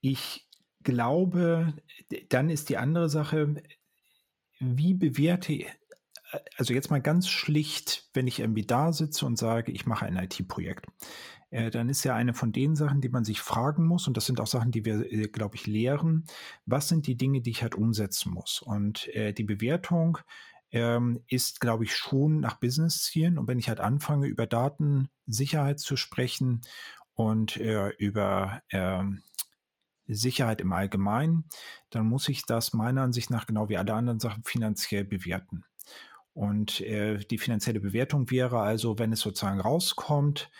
ich 0.00 0.48
glaube, 0.82 1.74
dann 2.28 2.50
ist 2.50 2.68
die 2.68 2.76
andere 2.76 3.08
Sache, 3.08 3.62
wie 4.58 4.94
bewerte 4.94 5.66
also 6.56 6.72
jetzt 6.72 6.90
mal 6.90 7.00
ganz 7.00 7.28
schlicht, 7.28 8.08
wenn 8.14 8.26
ich 8.26 8.40
irgendwie 8.40 8.64
da 8.66 8.92
sitze 8.92 9.26
und 9.26 9.36
sage, 9.36 9.72
ich 9.72 9.86
mache 9.86 10.06
ein 10.06 10.16
IT-Projekt. 10.16 10.86
Äh, 11.52 11.70
dann 11.70 11.90
ist 11.90 12.02
ja 12.02 12.14
eine 12.14 12.32
von 12.32 12.50
den 12.50 12.74
Sachen, 12.74 13.02
die 13.02 13.10
man 13.10 13.24
sich 13.24 13.40
fragen 13.40 13.86
muss, 13.86 14.08
und 14.08 14.16
das 14.16 14.24
sind 14.24 14.40
auch 14.40 14.46
Sachen, 14.46 14.72
die 14.72 14.84
wir, 14.86 15.12
äh, 15.12 15.28
glaube 15.28 15.56
ich, 15.56 15.66
lehren, 15.66 16.24
was 16.64 16.88
sind 16.88 17.06
die 17.06 17.16
Dinge, 17.16 17.42
die 17.42 17.50
ich 17.50 17.62
halt 17.62 17.74
umsetzen 17.74 18.32
muss? 18.32 18.62
Und 18.62 19.08
äh, 19.08 19.34
die 19.34 19.44
Bewertung 19.44 20.18
ähm, 20.70 21.20
ist, 21.28 21.60
glaube 21.60 21.84
ich, 21.84 21.94
schon 21.94 22.40
nach 22.40 22.58
Business-Zielen. 22.58 23.38
Und 23.38 23.48
wenn 23.48 23.58
ich 23.58 23.68
halt 23.68 23.80
anfange, 23.80 24.26
über 24.28 24.46
Datensicherheit 24.46 25.78
zu 25.78 25.96
sprechen 25.96 26.62
und 27.12 27.58
äh, 27.58 27.90
über 27.98 28.62
ähm, 28.70 29.22
Sicherheit 30.06 30.62
im 30.62 30.72
Allgemeinen, 30.72 31.44
dann 31.90 32.06
muss 32.06 32.30
ich 32.30 32.46
das 32.46 32.72
meiner 32.72 33.02
Ansicht 33.02 33.30
nach 33.30 33.46
genau 33.46 33.68
wie 33.68 33.76
alle 33.76 33.92
anderen 33.92 34.20
Sachen 34.20 34.42
finanziell 34.44 35.04
bewerten. 35.04 35.64
Und 36.32 36.80
äh, 36.80 37.18
die 37.18 37.36
finanzielle 37.36 37.80
Bewertung 37.80 38.30
wäre 38.30 38.60
also, 38.60 38.98
wenn 38.98 39.12
es 39.12 39.20
sozusagen 39.20 39.60
rauskommt, 39.60 40.50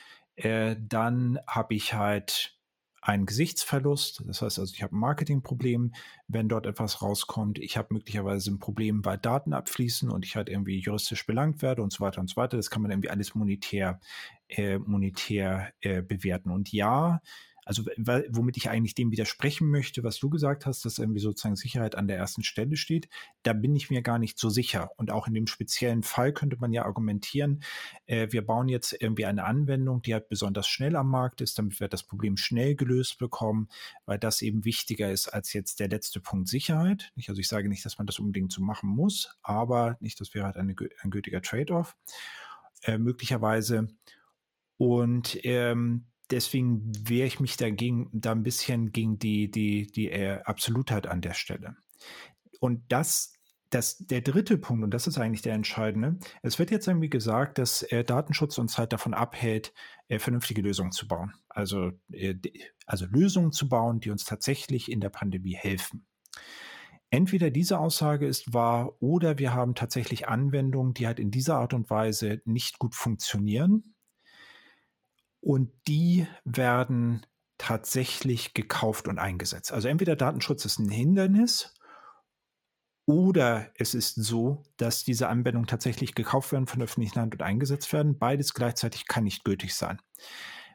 äh, 0.42 0.76
dann 0.78 1.38
habe 1.46 1.74
ich 1.74 1.94
halt 1.94 2.58
einen 3.00 3.26
Gesichtsverlust. 3.26 4.22
Das 4.26 4.42
heißt 4.42 4.60
also, 4.60 4.72
ich 4.74 4.82
habe 4.82 4.94
ein 4.96 5.00
Marketingproblem, 5.00 5.92
wenn 6.28 6.48
dort 6.48 6.66
etwas 6.66 7.02
rauskommt. 7.02 7.58
Ich 7.58 7.76
habe 7.76 7.94
möglicherweise 7.94 8.52
ein 8.52 8.60
Problem, 8.60 9.04
weil 9.04 9.18
Daten 9.18 9.52
abfließen 9.52 10.08
und 10.08 10.24
ich 10.24 10.36
halt 10.36 10.48
irgendwie 10.48 10.78
juristisch 10.78 11.26
belangt 11.26 11.62
werde 11.62 11.82
und 11.82 11.92
so 11.92 12.04
weiter 12.04 12.20
und 12.20 12.30
so 12.30 12.36
weiter. 12.36 12.56
Das 12.56 12.70
kann 12.70 12.80
man 12.80 12.92
irgendwie 12.92 13.10
alles 13.10 13.34
monetär, 13.34 14.00
äh, 14.48 14.78
monetär 14.78 15.72
äh, 15.80 16.00
bewerten. 16.00 16.50
Und 16.50 16.72
ja, 16.72 17.20
also 17.64 17.84
womit 18.30 18.56
ich 18.56 18.68
eigentlich 18.68 18.94
dem 18.94 19.10
widersprechen 19.10 19.70
möchte, 19.70 20.02
was 20.02 20.18
du 20.18 20.30
gesagt 20.30 20.66
hast, 20.66 20.84
dass 20.84 20.98
irgendwie 20.98 21.20
sozusagen 21.20 21.56
Sicherheit 21.56 21.94
an 21.94 22.08
der 22.08 22.16
ersten 22.16 22.42
Stelle 22.42 22.76
steht, 22.76 23.08
da 23.42 23.52
bin 23.52 23.76
ich 23.76 23.90
mir 23.90 24.02
gar 24.02 24.18
nicht 24.18 24.38
so 24.38 24.48
sicher. 24.48 24.90
Und 24.96 25.10
auch 25.10 25.26
in 25.26 25.34
dem 25.34 25.46
speziellen 25.46 26.02
Fall 26.02 26.32
könnte 26.32 26.56
man 26.58 26.72
ja 26.72 26.84
argumentieren, 26.84 27.62
äh, 28.06 28.28
wir 28.30 28.44
bauen 28.44 28.68
jetzt 28.68 28.96
irgendwie 29.00 29.26
eine 29.26 29.44
Anwendung, 29.44 30.02
die 30.02 30.14
halt 30.14 30.28
besonders 30.28 30.66
schnell 30.66 30.96
am 30.96 31.08
Markt 31.08 31.40
ist, 31.40 31.58
damit 31.58 31.78
wir 31.80 31.88
das 31.88 32.02
Problem 32.02 32.36
schnell 32.36 32.74
gelöst 32.74 33.18
bekommen, 33.18 33.68
weil 34.06 34.18
das 34.18 34.42
eben 34.42 34.64
wichtiger 34.64 35.10
ist 35.10 35.28
als 35.28 35.52
jetzt 35.52 35.80
der 35.80 35.88
letzte 35.88 36.20
Punkt 36.20 36.48
Sicherheit. 36.48 37.12
Also 37.28 37.40
ich 37.40 37.48
sage 37.48 37.68
nicht, 37.68 37.84
dass 37.84 37.98
man 37.98 38.06
das 38.06 38.18
unbedingt 38.18 38.52
so 38.52 38.62
machen 38.62 38.90
muss, 38.90 39.36
aber 39.42 39.96
nicht, 40.00 40.20
das 40.20 40.34
wäre 40.34 40.46
halt 40.46 40.56
eine, 40.56 40.74
ein 41.02 41.10
gültiger 41.10 41.42
Trade-off. 41.42 41.96
äh, 42.82 42.98
möglicherweise. 42.98 43.88
Und 44.76 45.38
ähm, 45.44 46.06
deswegen 46.32 46.90
wehre 47.08 47.26
ich 47.26 47.38
mich 47.38 47.56
dagegen, 47.56 48.08
da 48.12 48.32
ein 48.32 48.42
bisschen 48.42 48.90
gegen 48.90 49.18
die, 49.18 49.50
die, 49.50 49.86
die 49.86 50.10
äh, 50.10 50.40
Absolutheit 50.44 51.06
an 51.06 51.20
der 51.20 51.34
Stelle. 51.34 51.76
Und 52.58 52.82
das, 52.88 53.34
das, 53.70 53.98
der 53.98 54.22
dritte 54.22 54.58
Punkt, 54.58 54.82
und 54.82 54.92
das 54.92 55.06
ist 55.06 55.18
eigentlich 55.18 55.42
der 55.42 55.54
entscheidende, 55.54 56.18
es 56.42 56.58
wird 56.58 56.70
jetzt 56.70 56.88
irgendwie 56.88 57.10
gesagt, 57.10 57.58
dass 57.58 57.82
äh, 57.82 58.02
Datenschutz 58.02 58.58
uns 58.58 58.78
halt 58.78 58.92
davon 58.92 59.14
abhält, 59.14 59.72
äh, 60.08 60.18
vernünftige 60.18 60.62
Lösungen 60.62 60.92
zu 60.92 61.06
bauen. 61.06 61.34
Also, 61.48 61.92
äh, 62.10 62.34
also 62.86 63.06
Lösungen 63.06 63.52
zu 63.52 63.68
bauen, 63.68 64.00
die 64.00 64.10
uns 64.10 64.24
tatsächlich 64.24 64.90
in 64.90 65.00
der 65.00 65.10
Pandemie 65.10 65.54
helfen. 65.54 66.06
Entweder 67.10 67.50
diese 67.50 67.78
Aussage 67.78 68.26
ist 68.26 68.54
wahr 68.54 68.96
oder 69.02 69.38
wir 69.38 69.52
haben 69.52 69.74
tatsächlich 69.74 70.28
Anwendungen, 70.28 70.94
die 70.94 71.06
halt 71.06 71.20
in 71.20 71.30
dieser 71.30 71.56
Art 71.58 71.74
und 71.74 71.90
Weise 71.90 72.40
nicht 72.46 72.78
gut 72.78 72.94
funktionieren 72.94 73.91
und 75.42 75.70
die 75.88 76.26
werden 76.44 77.26
tatsächlich 77.58 78.54
gekauft 78.54 79.08
und 79.08 79.18
eingesetzt. 79.18 79.72
Also 79.72 79.88
entweder 79.88 80.16
Datenschutz 80.16 80.64
ist 80.64 80.78
ein 80.78 80.88
Hindernis 80.88 81.74
oder 83.06 83.70
es 83.76 83.94
ist 83.94 84.14
so, 84.14 84.62
dass 84.76 85.04
diese 85.04 85.28
Anwendungen 85.28 85.66
tatsächlich 85.66 86.14
gekauft 86.14 86.52
werden 86.52 86.66
von 86.66 86.78
der 86.78 86.84
öffentlichen 86.84 87.20
Hand 87.20 87.34
und 87.34 87.42
eingesetzt 87.42 87.92
werden. 87.92 88.18
Beides 88.18 88.54
gleichzeitig 88.54 89.06
kann 89.06 89.24
nicht 89.24 89.44
gültig 89.44 89.74
sein. 89.74 90.00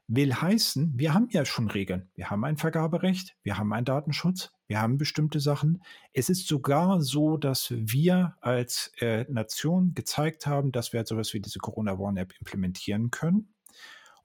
Will 0.09 0.33
heißen, 0.33 0.93
wir 0.95 1.13
haben 1.13 1.27
ja 1.31 1.43
schon 1.43 1.69
Regeln. 1.69 2.09
Wir 2.15 2.29
haben 2.29 2.45
ein 2.45 2.57
Vergaberecht, 2.57 3.35
wir 3.43 3.57
haben 3.57 3.73
einen 3.73 3.85
Datenschutz, 3.85 4.51
wir 4.67 4.81
haben 4.81 4.97
bestimmte 4.97 5.39
Sachen. 5.41 5.83
Es 6.13 6.29
ist 6.29 6.47
sogar 6.47 7.01
so, 7.01 7.35
dass 7.35 7.73
wir 7.75 8.35
als 8.39 8.91
äh, 8.99 9.25
Nation 9.29 9.93
gezeigt 9.93 10.45
haben, 10.45 10.71
dass 10.71 10.93
wir 10.93 10.99
halt 10.99 11.07
sowas 11.07 11.33
wie 11.33 11.41
diese 11.41 11.59
Corona 11.59 11.99
Warn 11.99 12.17
App 12.17 12.33
implementieren 12.39 13.11
können. 13.11 13.53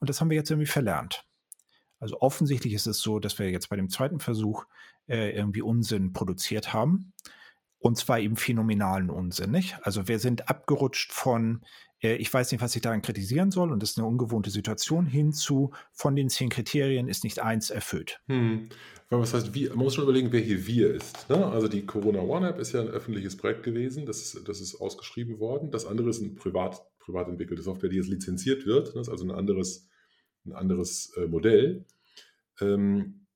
Und 0.02 0.08
das 0.08 0.20
haben 0.20 0.30
wir 0.30 0.36
jetzt 0.36 0.50
irgendwie 0.50 0.66
verlernt. 0.66 1.24
Also 2.00 2.20
offensichtlich 2.20 2.72
ist 2.72 2.88
es 2.88 2.98
so, 2.98 3.20
dass 3.20 3.38
wir 3.38 3.48
jetzt 3.50 3.68
bei 3.68 3.76
dem 3.76 3.88
zweiten 3.88 4.18
Versuch 4.18 4.64
äh, 5.06 5.30
irgendwie 5.30 5.62
Unsinn 5.62 6.12
produziert 6.12 6.72
haben. 6.72 7.12
Und 7.78 7.98
zwar 7.98 8.18
eben 8.18 8.34
phänomenalen 8.34 9.10
Unsinn, 9.10 9.52
nicht? 9.52 9.78
Also 9.82 10.08
wir 10.08 10.18
sind 10.18 10.48
abgerutscht 10.48 11.12
von, 11.12 11.60
äh, 12.02 12.16
ich 12.16 12.34
weiß 12.34 12.50
nicht, 12.50 12.60
was 12.60 12.74
ich 12.74 12.82
daran 12.82 13.00
kritisieren 13.00 13.52
soll, 13.52 13.70
und 13.70 13.80
das 13.80 13.90
ist 13.90 13.98
eine 13.98 14.08
ungewohnte 14.08 14.50
Situation, 14.50 15.06
hinzu, 15.06 15.72
von 15.92 16.16
den 16.16 16.28
zehn 16.28 16.48
Kriterien 16.48 17.06
ist 17.06 17.22
nicht 17.22 17.38
eins 17.38 17.70
erfüllt. 17.70 18.20
Hm. 18.26 18.70
Was 19.08 19.34
heißt, 19.34 19.54
wie, 19.54 19.68
man 19.68 19.78
muss 19.78 19.94
schon 19.94 20.02
überlegen, 20.02 20.32
wer 20.32 20.40
hier 20.40 20.66
wir 20.66 20.92
ist. 20.92 21.30
Ne? 21.30 21.46
Also 21.46 21.68
die 21.68 21.86
Corona 21.86 22.22
One 22.22 22.48
App 22.48 22.58
ist 22.58 22.72
ja 22.72 22.80
ein 22.80 22.88
öffentliches 22.88 23.36
Projekt 23.36 23.62
gewesen, 23.62 24.04
das 24.04 24.20
ist, 24.20 24.48
das 24.48 24.60
ist 24.60 24.80
ausgeschrieben 24.80 25.38
worden. 25.38 25.70
Das 25.70 25.86
andere 25.86 26.10
ist 26.10 26.20
eine 26.20 26.32
privat, 26.32 26.82
privat 26.98 27.28
entwickelte 27.28 27.62
Software, 27.62 27.90
die 27.90 27.98
jetzt 27.98 28.08
lizenziert 28.08 28.66
wird. 28.66 28.88
Das 28.96 29.02
ist 29.02 29.08
also 29.08 29.24
ein 29.24 29.30
anderes 29.30 29.88
ein 30.44 30.52
anderes 30.52 31.12
äh, 31.16 31.26
Modell. 31.26 31.84
Ähm, 32.60 33.26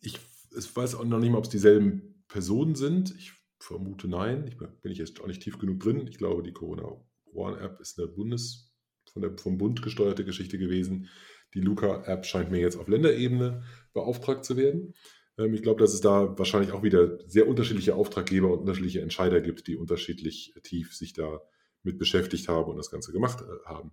ich, 0.00 0.18
ich, 0.56 0.76
weiß 0.76 0.94
auch 0.96 1.04
noch 1.04 1.18
nicht 1.18 1.30
mal, 1.30 1.38
ob 1.38 1.44
es 1.44 1.50
dieselben 1.50 2.24
Personen 2.28 2.74
sind. 2.74 3.14
Ich 3.16 3.32
vermute 3.58 4.08
nein. 4.08 4.46
Ich 4.46 4.56
bin 4.56 4.92
ich 4.92 4.98
jetzt 4.98 5.20
auch 5.20 5.26
nicht 5.26 5.42
tief 5.42 5.58
genug 5.58 5.80
drin. 5.80 6.06
Ich 6.06 6.18
glaube, 6.18 6.42
die 6.42 6.52
Corona 6.52 6.88
One 7.32 7.58
App 7.58 7.80
ist 7.80 7.98
eine 7.98 8.08
Bundes, 8.08 8.74
von 9.12 9.22
der, 9.22 9.36
vom 9.38 9.58
Bund 9.58 9.82
gesteuerte 9.82 10.24
Geschichte 10.24 10.58
gewesen. 10.58 11.08
Die 11.54 11.60
Luca-App 11.60 12.26
scheint 12.26 12.50
mir 12.50 12.60
jetzt 12.60 12.76
auf 12.76 12.88
Länderebene 12.88 13.62
beauftragt 13.92 14.44
zu 14.44 14.56
werden. 14.56 14.94
Ähm, 15.38 15.54
ich 15.54 15.62
glaube, 15.62 15.80
dass 15.80 15.94
es 15.94 16.00
da 16.00 16.36
wahrscheinlich 16.38 16.72
auch 16.72 16.82
wieder 16.82 17.18
sehr 17.28 17.48
unterschiedliche 17.48 17.94
Auftraggeber 17.94 18.52
und 18.52 18.60
unterschiedliche 18.60 19.00
Entscheider 19.00 19.40
gibt, 19.40 19.66
die 19.66 19.76
unterschiedlich 19.76 20.54
tief 20.62 20.94
sich 20.94 21.12
da 21.12 21.40
mit 21.82 21.98
beschäftigt 21.98 22.48
haben 22.48 22.70
und 22.70 22.76
das 22.76 22.90
Ganze 22.90 23.12
gemacht 23.12 23.42
äh, 23.42 23.68
haben. 23.68 23.92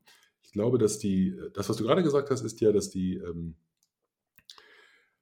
Ich 0.52 0.54
glaube, 0.54 0.78
dass 0.78 1.00
die, 1.00 1.34
das, 1.54 1.70
was 1.70 1.78
du 1.78 1.86
gerade 1.86 2.04
gesagt 2.04 2.30
hast, 2.30 2.42
ist 2.42 2.60
ja, 2.60 2.74
dass 2.74 2.90
die, 2.90 3.16
ähm, 3.16 3.56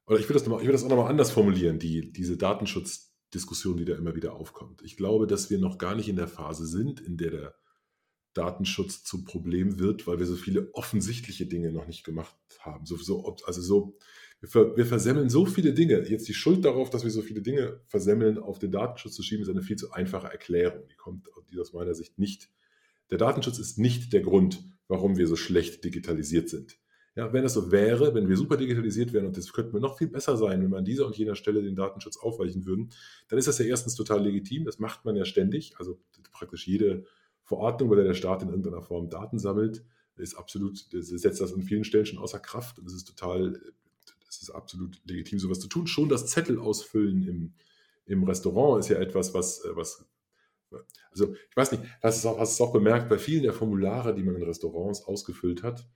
oder 0.07 0.19
ich 0.19 0.27
will 0.27 0.33
das, 0.33 0.47
noch 0.47 0.59
das 0.59 0.83
auch 0.83 0.89
nochmal 0.89 1.11
anders 1.11 1.29
formulieren, 1.29 1.77
die, 1.77 2.11
diese 2.11 2.35
Datenschutzdiskussion, 2.35 3.77
die 3.77 3.85
da 3.85 3.95
immer 3.95 4.15
wieder 4.15 4.33
aufkommt. 4.33 4.81
Ich 4.81 4.97
glaube, 4.97 5.27
dass 5.27 5.51
wir 5.51 5.59
noch 5.59 5.77
gar 5.77 5.93
nicht 5.93 6.09
in 6.09 6.15
der 6.15 6.27
Phase 6.27 6.65
sind, 6.65 6.99
in 6.99 7.17
der 7.17 7.29
der 7.29 7.55
Datenschutz 8.33 9.03
zum 9.03 9.23
Problem 9.23 9.77
wird, 9.77 10.07
weil 10.07 10.17
wir 10.17 10.25
so 10.25 10.35
viele 10.35 10.73
offensichtliche 10.73 11.45
Dinge 11.45 11.71
noch 11.71 11.85
nicht 11.85 12.03
gemacht 12.03 12.35
haben. 12.61 12.87
So, 12.87 12.97
so, 12.97 13.35
also 13.45 13.61
so, 13.61 13.97
wir, 14.39 14.49
ver, 14.49 14.75
wir 14.75 14.87
versemmeln 14.87 15.29
so 15.29 15.45
viele 15.45 15.75
Dinge. 15.75 16.09
Jetzt 16.09 16.27
die 16.27 16.33
Schuld 16.33 16.65
darauf, 16.65 16.89
dass 16.89 17.03
wir 17.03 17.11
so 17.11 17.21
viele 17.21 17.43
Dinge 17.43 17.81
versemmeln, 17.85 18.39
auf 18.39 18.57
den 18.57 18.71
Datenschutz 18.71 19.13
zu 19.13 19.21
schieben, 19.21 19.43
ist 19.43 19.49
eine 19.49 19.61
viel 19.61 19.77
zu 19.77 19.91
einfache 19.91 20.25
Erklärung. 20.25 20.87
Die 20.89 20.95
kommt 20.95 21.27
die 21.51 21.59
aus 21.59 21.73
meiner 21.73 21.93
Sicht 21.93 22.17
nicht. 22.17 22.49
Der 23.11 23.19
Datenschutz 23.19 23.59
ist 23.59 23.77
nicht 23.77 24.11
der 24.11 24.21
Grund, 24.21 24.63
warum 24.89 25.17
wir 25.17 25.27
so 25.27 25.37
schlecht 25.37 25.85
digitalisiert 25.85 26.49
sind. 26.49 26.77
Ja, 27.15 27.31
wenn 27.31 27.43
das 27.43 27.53
so 27.53 27.71
wäre, 27.71 28.13
wenn 28.13 28.27
wir 28.27 28.37
super 28.37 28.57
digitalisiert 28.57 29.13
wären 29.13 29.27
und 29.27 29.37
das 29.37 29.51
könnten 29.53 29.73
wir 29.73 29.79
noch 29.79 29.97
viel 29.97 30.07
besser 30.07 30.35
sein, 30.37 30.61
wenn 30.61 30.71
wir 30.71 30.77
an 30.77 30.85
dieser 30.85 31.05
und 31.05 31.17
jener 31.17 31.35
Stelle 31.35 31.61
den 31.61 31.75
Datenschutz 31.75 32.17
aufweichen 32.17 32.65
würden, 32.65 32.89
dann 33.29 33.39
ist 33.39 33.47
das 33.47 33.57
ja 33.59 33.65
erstens 33.65 33.95
total 33.95 34.23
legitim. 34.23 34.65
Das 34.65 34.79
macht 34.79 35.05
man 35.05 35.15
ja 35.15 35.25
ständig. 35.25 35.75
Also 35.77 35.99
praktisch 36.31 36.67
jede 36.67 37.05
Verordnung, 37.43 37.89
bei 37.89 37.95
der 37.95 38.05
der 38.05 38.13
Staat 38.13 38.41
in 38.41 38.49
irgendeiner 38.49 38.81
Form 38.81 39.09
Daten 39.09 39.39
sammelt, 39.39 39.83
ist 40.17 40.35
absolut, 40.35 40.85
setzt 40.91 41.41
das 41.41 41.53
an 41.53 41.61
vielen 41.61 41.83
Stellen 41.83 42.05
schon 42.05 42.19
außer 42.19 42.39
Kraft 42.39 42.77
und 42.77 42.87
es 42.87 42.93
ist 42.93 43.07
total, 43.07 43.59
es 44.27 44.41
ist 44.41 44.49
absolut 44.49 44.99
legitim, 45.05 45.39
sowas 45.39 45.59
zu 45.59 45.67
tun. 45.67 45.87
Schon 45.87 46.09
das 46.09 46.27
Zettel 46.27 46.59
ausfüllen 46.59 47.27
im, 47.27 47.53
im 48.05 48.23
Restaurant 48.23 48.79
ist 48.79 48.89
ja 48.89 48.97
etwas, 48.97 49.33
was, 49.33 49.63
was 49.73 50.05
also 51.11 51.33
ich 51.33 51.55
weiß 51.55 51.71
nicht, 51.71 51.83
hast 52.01 52.23
du 52.23 52.29
auch, 52.29 52.39
hast 52.39 52.53
es 52.53 52.61
auch 52.61 52.73
bemerkt, 52.73 53.09
bei 53.09 53.17
vielen 53.17 53.43
der 53.43 53.53
Formulare, 53.53 54.13
die 54.13 54.23
man 54.23 54.35
in 54.35 54.43
Restaurants 54.43 55.03
ausgefüllt 55.03 55.63
hat, 55.63 55.87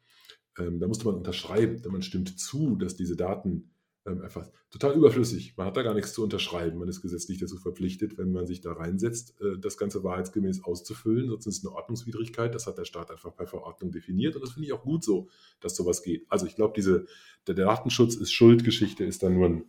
ähm, 0.58 0.80
da 0.80 0.88
musste 0.88 1.06
man 1.06 1.16
unterschreiben, 1.16 1.82
denn 1.82 1.92
man 1.92 2.02
stimmt 2.02 2.40
zu, 2.40 2.76
dass 2.76 2.96
diese 2.96 3.16
Daten 3.16 3.74
ähm, 4.06 4.22
einfach 4.22 4.50
total 4.70 4.96
überflüssig. 4.96 5.56
Man 5.56 5.68
hat 5.68 5.78
da 5.78 5.82
gar 5.82 5.94
nichts 5.94 6.14
zu 6.14 6.24
unterschreiben. 6.24 6.78
Man 6.78 6.90
ist 6.90 7.02
gesetzlich 7.02 7.40
dazu 7.40 7.58
verpflichtet, 7.58 8.18
wenn 8.18 8.32
man 8.32 8.46
sich 8.46 8.60
da 8.62 8.74
reinsetzt, 8.74 9.40
äh, 9.42 9.58
das 9.60 9.78
Ganze 9.78 10.04
wahrheitsgemäß 10.04 10.64
auszufüllen. 10.64 11.30
Sonst 11.30 11.48
ist 11.48 11.60
es 11.60 11.66
eine 11.66 11.74
Ordnungswidrigkeit. 11.74 12.54
Das 12.54 12.68
hat 12.68 12.78
der 12.78 12.86
Staat 12.86 13.12
einfach 13.12 13.36
per 13.36 13.48
Verordnung 13.48 13.92
definiert. 13.92 14.36
Und 14.36 14.42
das 14.42 14.52
finde 14.52 14.68
ich 14.68 14.74
auch 14.74 14.84
gut 14.84 15.04
so, 15.04 15.30
dass 15.62 15.76
sowas 15.76 16.04
geht. 16.04 16.26
Also 16.30 16.46
ich 16.46 16.56
glaube, 16.56 16.74
diese, 16.76 17.06
der 17.48 17.56
Datenschutz 17.56 18.16
ist 18.16 18.34
Schuldgeschichte, 18.34 19.06
ist 19.06 19.24
da 19.24 19.30
nur 19.30 19.48
ein, 19.48 19.66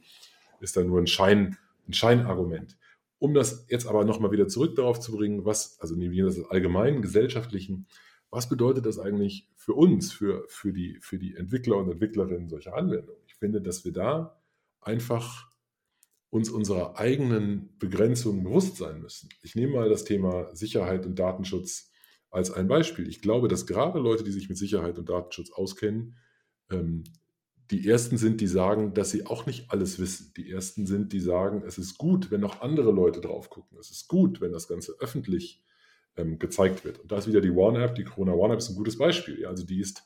ist 0.60 0.76
da 0.76 0.82
nur 0.82 0.98
ein, 0.98 1.06
Schein, 1.06 1.56
ein 1.86 1.92
Scheinargument. 1.92 2.76
Um 3.24 3.32
das 3.32 3.64
jetzt 3.70 3.86
aber 3.86 4.04
nochmal 4.04 4.32
wieder 4.32 4.48
zurück 4.48 4.76
darauf 4.76 5.00
zu 5.00 5.10
bringen, 5.12 5.46
was, 5.46 5.80
also 5.80 5.98
wir 5.98 6.26
das 6.26 6.44
allgemeinen 6.44 7.00
gesellschaftlichen, 7.00 7.86
was 8.28 8.50
bedeutet 8.50 8.84
das 8.84 8.98
eigentlich 8.98 9.48
für 9.56 9.72
uns, 9.72 10.12
für, 10.12 10.44
für, 10.48 10.74
die, 10.74 10.98
für 11.00 11.18
die 11.18 11.34
Entwickler 11.34 11.78
und 11.78 11.90
Entwicklerinnen 11.90 12.50
solcher 12.50 12.74
Anwendungen? 12.76 13.22
Ich 13.26 13.36
finde, 13.36 13.62
dass 13.62 13.82
wir 13.86 13.92
da 13.92 14.38
einfach 14.82 15.50
uns 16.28 16.50
unserer 16.50 16.98
eigenen 16.98 17.70
Begrenzungen 17.78 18.44
bewusst 18.44 18.76
sein 18.76 19.00
müssen. 19.00 19.30
Ich 19.40 19.54
nehme 19.54 19.72
mal 19.72 19.88
das 19.88 20.04
Thema 20.04 20.54
Sicherheit 20.54 21.06
und 21.06 21.18
Datenschutz 21.18 21.90
als 22.28 22.50
ein 22.50 22.68
Beispiel. 22.68 23.08
Ich 23.08 23.22
glaube, 23.22 23.48
dass 23.48 23.66
gerade 23.66 24.00
Leute, 24.00 24.24
die 24.24 24.32
sich 24.32 24.50
mit 24.50 24.58
Sicherheit 24.58 24.98
und 24.98 25.08
Datenschutz 25.08 25.50
auskennen, 25.50 26.18
ähm, 26.70 27.04
die 27.70 27.88
ersten 27.88 28.18
sind, 28.18 28.40
die 28.40 28.46
sagen, 28.46 28.92
dass 28.94 29.10
sie 29.10 29.26
auch 29.26 29.46
nicht 29.46 29.70
alles 29.70 29.98
wissen. 29.98 30.32
Die 30.36 30.50
ersten 30.50 30.86
sind, 30.86 31.12
die 31.12 31.20
sagen, 31.20 31.62
es 31.66 31.78
ist 31.78 31.96
gut, 31.96 32.30
wenn 32.30 32.40
noch 32.40 32.60
andere 32.60 32.92
Leute 32.92 33.20
drauf 33.20 33.48
gucken. 33.48 33.78
Es 33.78 33.90
ist 33.90 34.08
gut, 34.08 34.40
wenn 34.40 34.52
das 34.52 34.68
Ganze 34.68 34.94
öffentlich 35.00 35.62
ähm, 36.16 36.38
gezeigt 36.38 36.84
wird. 36.84 37.00
Und 37.00 37.10
da 37.10 37.18
ist 37.18 37.26
wieder 37.26 37.40
die 37.40 37.50
One-App, 37.50 37.94
die 37.94 38.04
Corona 38.04 38.32
One-App 38.32 38.58
ist 38.58 38.68
ein 38.68 38.76
gutes 38.76 38.98
Beispiel. 38.98 39.40
Ja, 39.40 39.48
also 39.48 39.64
die 39.64 39.80
ist, 39.80 40.04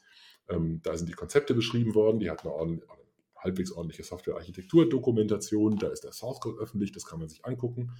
ähm, 0.48 0.80
da 0.82 0.96
sind 0.96 1.08
die 1.08 1.14
Konzepte 1.14 1.54
beschrieben 1.54 1.94
worden, 1.94 2.20
die 2.20 2.30
hat 2.30 2.42
eine, 2.42 2.52
ordentlich, 2.52 2.88
eine 2.88 3.02
halbwegs 3.36 3.72
ordentliche 3.72 4.04
Software-Architektur-Dokumentation, 4.04 5.78
da 5.78 5.88
ist 5.88 6.04
der 6.04 6.12
Source 6.12 6.40
Code 6.40 6.60
öffentlich, 6.60 6.92
das 6.92 7.06
kann 7.06 7.18
man 7.18 7.28
sich 7.28 7.44
angucken. 7.44 7.92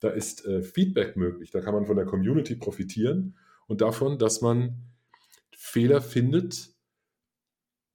Da 0.00 0.10
ist 0.10 0.44
äh, 0.46 0.62
Feedback 0.62 1.16
möglich, 1.16 1.50
da 1.50 1.60
kann 1.60 1.74
man 1.74 1.86
von 1.86 1.96
der 1.96 2.06
Community 2.06 2.56
profitieren 2.56 3.36
und 3.66 3.80
davon, 3.80 4.18
dass 4.18 4.40
man 4.40 4.82
Fehler 5.56 6.00
findet, 6.00 6.71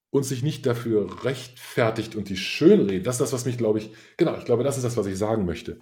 und 0.10 0.24
sich 0.24 0.44
nicht 0.44 0.66
dafür 0.66 1.26
rechtfertigt 1.26 2.16
und 2.16 2.30
die 2.30 2.38
schönredet. 2.38 3.06
Das 3.06 3.16
ist 3.16 3.22
das, 3.22 3.34
was 3.34 3.46
mich, 3.46 3.58
glaube 3.58 3.80
ich, 3.80 3.92
genau, 4.16 4.38
ich 4.38 4.46
glaube, 4.46 4.64
das 4.64 4.78
ist 4.78 4.84
das, 4.84 4.98
was 4.98 5.08
ich 5.08 5.18
sagen 5.18 5.46
möchte. 5.46 5.80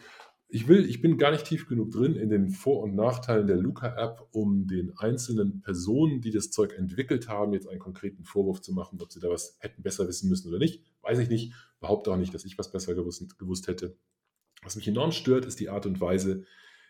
Ich 0.47 0.67
will, 0.67 0.88
ich 0.88 1.01
bin 1.01 1.17
gar 1.17 1.32
nicht 1.32 1.45
tief 1.45 1.67
genug 1.67 1.91
drin 1.91 2.15
in 2.15 2.30
den 2.30 2.49
Vor- 2.49 2.84
und 2.84 2.95
Nachteilen 2.95 3.47
der 3.47 3.57
Luca-App, 3.57 4.28
um 4.32 4.67
den 4.67 4.95
einzelnen 4.97 5.61
Personen, 5.61 6.21
die 6.21 6.32
das 6.32 6.51
Zeug 6.51 6.73
entwickelt 6.78 7.28
haben, 7.28 7.53
jetzt 7.53 7.67
einen 7.67 7.80
konkreten 7.80 8.23
Vorwurf 8.23 8.61
zu 8.61 8.71
machen, 8.73 9.01
ob 9.01 9.11
sie 9.11 9.19
da 9.19 9.30
was 9.30 9.57
hätten 9.59 9.82
besser 9.82 10.07
wissen 10.07 10.30
müssen 10.30 10.49
oder 10.49 10.59
nicht. 10.59 10.84
Weiß 11.01 11.19
ich 11.19 11.30
nicht. 11.30 11.53
Behaupte 11.80 12.11
auch 12.11 12.17
nicht, 12.17 12.34
dass 12.34 12.45
ich 12.45 12.57
was 12.57 12.71
besser 12.71 12.93
gewusst, 12.93 13.38
gewusst 13.38 13.67
hätte. 13.67 13.97
Was 14.63 14.76
mich 14.76 14.88
enorm 14.88 15.11
stört, 15.11 15.45
ist 15.45 15.59
die 15.59 15.69
Art 15.69 15.86
und 15.86 15.99
Weise, 15.99 16.45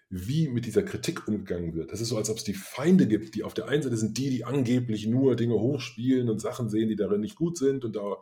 wie 0.10 0.48
mit 0.50 0.66
dieser 0.66 0.84
Kritik 0.84 1.28
umgegangen 1.28 1.74
wird. 1.74 1.92
Das 1.92 2.00
ist 2.00 2.10
so, 2.10 2.18
als 2.18 2.30
ob 2.30 2.38
es 2.38 2.44
die 2.44 2.54
Feinde 2.54 3.08
gibt, 3.08 3.36
die 3.36 3.44
auf 3.44 3.54
der 3.54 3.68
einen 3.68 3.82
Seite 3.82 3.98
sind 3.98 4.18
die, 4.18 4.30
die 4.30 4.46
angeblich 4.46 5.08
nur 5.08 5.36
Dinge 5.36 5.56
hochspielen 5.56 6.30
und 6.30 6.40
Sachen 6.40 6.70
sehen, 6.70 6.90
die 6.90 6.96
darin 6.96 7.22
nicht 7.22 7.36
gut 7.36 7.58
sind 7.58 7.84
und 7.86 7.96
da 7.96 8.18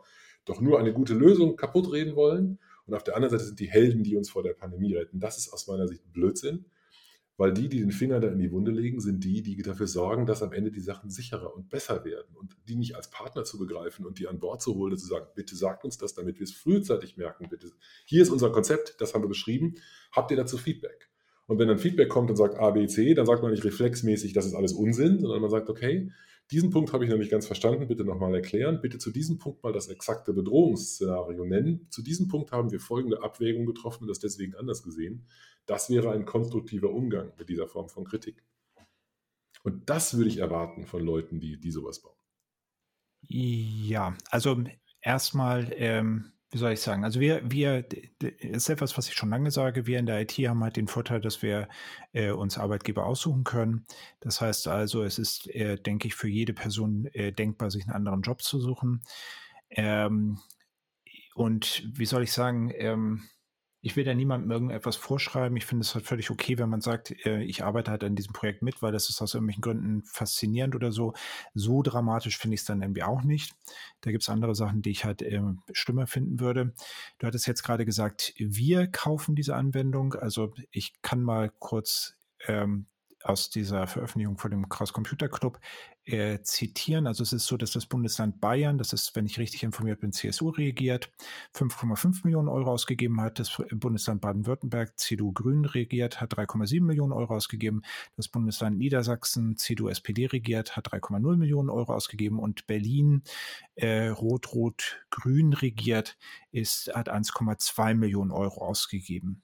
doch 0.46 0.60
nur 0.60 0.78
eine 0.78 0.92
gute 0.92 1.14
Lösung 1.14 1.56
kaputt 1.56 1.92
reden 1.92 2.16
wollen. 2.16 2.58
Und 2.86 2.94
auf 2.94 3.04
der 3.04 3.16
anderen 3.16 3.32
Seite 3.32 3.44
sind 3.44 3.60
die 3.60 3.70
Helden, 3.70 4.02
die 4.02 4.16
uns 4.16 4.30
vor 4.30 4.42
der 4.42 4.54
Pandemie 4.54 4.94
retten. 4.94 5.20
Das 5.20 5.38
ist 5.38 5.52
aus 5.52 5.66
meiner 5.66 5.88
Sicht 5.88 6.12
Blödsinn. 6.12 6.66
weil 7.36 7.52
die, 7.52 7.68
die 7.68 7.80
den 7.80 7.90
Finger 7.90 8.20
da 8.20 8.28
in 8.28 8.38
die 8.38 8.52
Wunde 8.52 8.70
legen, 8.70 9.00
sind 9.00 9.24
die, 9.24 9.42
die 9.42 9.56
dafür 9.62 9.88
sorgen, 9.88 10.24
dass 10.26 10.42
am 10.42 10.52
Ende 10.52 10.70
die 10.70 10.80
Sachen 10.80 11.10
sicherer 11.10 11.54
und 11.54 11.68
besser 11.68 12.04
werden. 12.04 12.36
Und 12.36 12.56
die 12.68 12.76
nicht 12.76 12.94
als 12.94 13.10
Partner 13.10 13.44
zu 13.44 13.58
begreifen 13.58 14.06
und 14.06 14.18
die 14.20 14.28
an 14.28 14.38
Bord 14.38 14.62
zu 14.62 14.74
holen 14.76 14.92
und 14.92 14.98
zu 14.98 15.06
sagen, 15.06 15.26
bitte 15.34 15.56
sagt 15.56 15.84
uns 15.84 15.98
das, 15.98 16.14
damit 16.14 16.38
wir 16.38 16.44
es 16.44 16.52
frühzeitig 16.52 17.16
merken. 17.16 17.48
Bitte. 17.48 17.72
Hier 18.04 18.22
ist 18.22 18.30
unser 18.30 18.52
Konzept, 18.52 19.00
das 19.00 19.14
haben 19.14 19.24
wir 19.24 19.28
beschrieben. 19.28 19.74
Habt 20.12 20.30
ihr 20.30 20.36
dazu 20.36 20.58
Feedback? 20.58 21.10
Und 21.46 21.58
wenn 21.58 21.68
dann 21.68 21.78
Feedback 21.78 22.08
kommt 22.08 22.30
und 22.30 22.36
sagt 22.36 22.58
A, 22.58 22.70
B, 22.70 22.86
C, 22.86 23.14
dann 23.14 23.26
sagt 23.26 23.42
man 23.42 23.50
nicht 23.50 23.64
reflexmäßig, 23.64 24.32
das 24.32 24.46
ist 24.46 24.54
alles 24.54 24.72
Unsinn, 24.72 25.20
sondern 25.20 25.40
man 25.40 25.50
sagt, 25.50 25.68
okay, 25.68 26.10
diesen 26.50 26.70
Punkt 26.70 26.92
habe 26.92 27.04
ich 27.04 27.10
noch 27.10 27.16
nicht 27.16 27.30
ganz 27.30 27.46
verstanden, 27.46 27.88
bitte 27.88 28.04
nochmal 28.04 28.34
erklären. 28.34 28.80
Bitte 28.82 28.98
zu 28.98 29.10
diesem 29.10 29.38
Punkt 29.38 29.62
mal 29.62 29.72
das 29.72 29.88
exakte 29.88 30.34
Bedrohungsszenario 30.34 31.44
nennen. 31.44 31.86
Zu 31.90 32.02
diesem 32.02 32.28
Punkt 32.28 32.52
haben 32.52 32.70
wir 32.70 32.80
folgende 32.80 33.22
Abwägung 33.22 33.64
getroffen 33.64 34.04
und 34.04 34.08
das 34.08 34.18
deswegen 34.18 34.54
anders 34.54 34.82
gesehen. 34.82 35.26
Das 35.66 35.88
wäre 35.88 36.12
ein 36.12 36.26
konstruktiver 36.26 36.90
Umgang 36.90 37.32
mit 37.38 37.48
dieser 37.48 37.66
Form 37.66 37.88
von 37.88 38.04
Kritik. 38.04 38.44
Und 39.62 39.88
das 39.88 40.18
würde 40.18 40.28
ich 40.28 40.38
erwarten 40.38 40.84
von 40.84 41.02
Leuten, 41.02 41.40
die, 41.40 41.58
die 41.58 41.70
sowas 41.70 42.02
bauen. 42.02 42.16
Ja, 43.26 44.14
also 44.28 44.62
erstmal 45.00 45.72
ähm, 45.76 46.33
wie 46.54 46.58
soll 46.58 46.70
ich 46.70 46.80
sagen, 46.80 47.02
also 47.02 47.18
wir, 47.18 47.42
wir, 47.42 47.84
ist 48.20 48.68
etwas, 48.68 48.96
was 48.96 49.08
ich 49.08 49.14
schon 49.14 49.30
lange 49.30 49.50
sage, 49.50 49.88
wir 49.88 49.98
in 49.98 50.06
der 50.06 50.20
IT 50.20 50.34
haben 50.34 50.62
halt 50.62 50.76
den 50.76 50.86
Vorteil, 50.86 51.20
dass 51.20 51.42
wir 51.42 51.68
äh, 52.12 52.30
uns 52.30 52.58
Arbeitgeber 52.58 53.06
aussuchen 53.06 53.42
können. 53.42 53.86
Das 54.20 54.40
heißt 54.40 54.68
also, 54.68 55.02
es 55.02 55.18
ist, 55.18 55.48
äh, 55.48 55.76
denke 55.76 56.06
ich, 56.06 56.14
für 56.14 56.28
jede 56.28 56.54
Person 56.54 57.06
äh, 57.06 57.32
denkbar, 57.32 57.72
sich 57.72 57.82
einen 57.82 57.96
anderen 57.96 58.22
Job 58.22 58.40
zu 58.40 58.60
suchen. 58.60 59.02
Ähm, 59.68 60.38
und 61.34 61.90
wie 61.92 62.06
soll 62.06 62.22
ich 62.22 62.30
sagen, 62.30 62.70
ähm, 62.76 63.24
ich 63.84 63.96
will 63.96 64.04
da 64.04 64.14
niemandem 64.14 64.50
irgendetwas 64.50 64.96
vorschreiben. 64.96 65.58
Ich 65.58 65.66
finde 65.66 65.82
es 65.82 65.94
halt 65.94 66.06
völlig 66.06 66.30
okay, 66.30 66.56
wenn 66.56 66.70
man 66.70 66.80
sagt, 66.80 67.14
äh, 67.26 67.42
ich 67.42 67.64
arbeite 67.64 67.90
halt 67.90 68.02
an 68.02 68.16
diesem 68.16 68.32
Projekt 68.32 68.62
mit, 68.62 68.80
weil 68.80 68.92
das 68.92 69.10
ist 69.10 69.20
aus 69.20 69.34
irgendwelchen 69.34 69.60
Gründen 69.60 70.02
faszinierend 70.04 70.74
oder 70.74 70.90
so. 70.90 71.12
So 71.52 71.82
dramatisch 71.82 72.38
finde 72.38 72.54
ich 72.54 72.62
es 72.62 72.66
dann 72.66 72.80
irgendwie 72.80 73.02
auch 73.02 73.22
nicht. 73.22 73.54
Da 74.00 74.10
gibt 74.10 74.22
es 74.22 74.30
andere 74.30 74.54
Sachen, 74.54 74.80
die 74.80 74.90
ich 74.90 75.04
halt 75.04 75.20
äh, 75.20 75.42
schlimmer 75.72 76.06
finden 76.06 76.40
würde. 76.40 76.72
Du 77.18 77.26
hattest 77.26 77.46
jetzt 77.46 77.62
gerade 77.62 77.84
gesagt, 77.84 78.32
wir 78.38 78.86
kaufen 78.86 79.34
diese 79.34 79.54
Anwendung. 79.54 80.14
Also 80.14 80.54
ich 80.70 80.94
kann 81.02 81.22
mal 81.22 81.50
kurz 81.58 82.16
ähm, 82.46 82.86
aus 83.24 83.48
dieser 83.48 83.86
Veröffentlichung 83.86 84.36
von 84.36 84.50
dem 84.50 84.68
Chaos 84.68 84.92
Computer 84.92 85.28
Club 85.28 85.58
äh, 86.04 86.40
zitieren. 86.42 87.06
Also 87.06 87.22
es 87.22 87.32
ist 87.32 87.46
so, 87.46 87.56
dass 87.56 87.72
das 87.72 87.86
Bundesland 87.86 88.38
Bayern, 88.40 88.76
das 88.76 88.92
ist, 88.92 89.16
wenn 89.16 89.24
ich 89.24 89.38
richtig 89.38 89.62
informiert 89.62 90.00
bin, 90.00 90.12
CSU 90.12 90.50
regiert, 90.50 91.10
5,5 91.56 92.20
Millionen 92.24 92.48
Euro 92.48 92.72
ausgegeben 92.72 93.20
hat. 93.22 93.38
Das 93.38 93.62
Bundesland 93.70 94.20
Baden-Württemberg, 94.20 94.98
CDU 94.98 95.32
Grün 95.32 95.64
regiert, 95.64 96.20
hat 96.20 96.34
3,7 96.34 96.82
Millionen 96.82 97.12
Euro 97.12 97.34
ausgegeben. 97.34 97.82
Das 98.16 98.28
Bundesland 98.28 98.76
Niedersachsen, 98.76 99.56
CDU 99.56 99.88
SPD 99.88 100.26
regiert, 100.26 100.76
hat 100.76 100.92
3,0 100.92 101.36
Millionen 101.36 101.70
Euro 101.70 101.94
ausgegeben. 101.94 102.38
Und 102.38 102.66
Berlin, 102.66 103.22
äh, 103.76 104.08
Rot-Rot-Grün 104.08 105.54
regiert, 105.54 106.18
ist, 106.52 106.94
hat 106.94 107.08
1,2 107.08 107.94
Millionen 107.94 108.32
Euro 108.32 108.66
ausgegeben. 108.66 109.42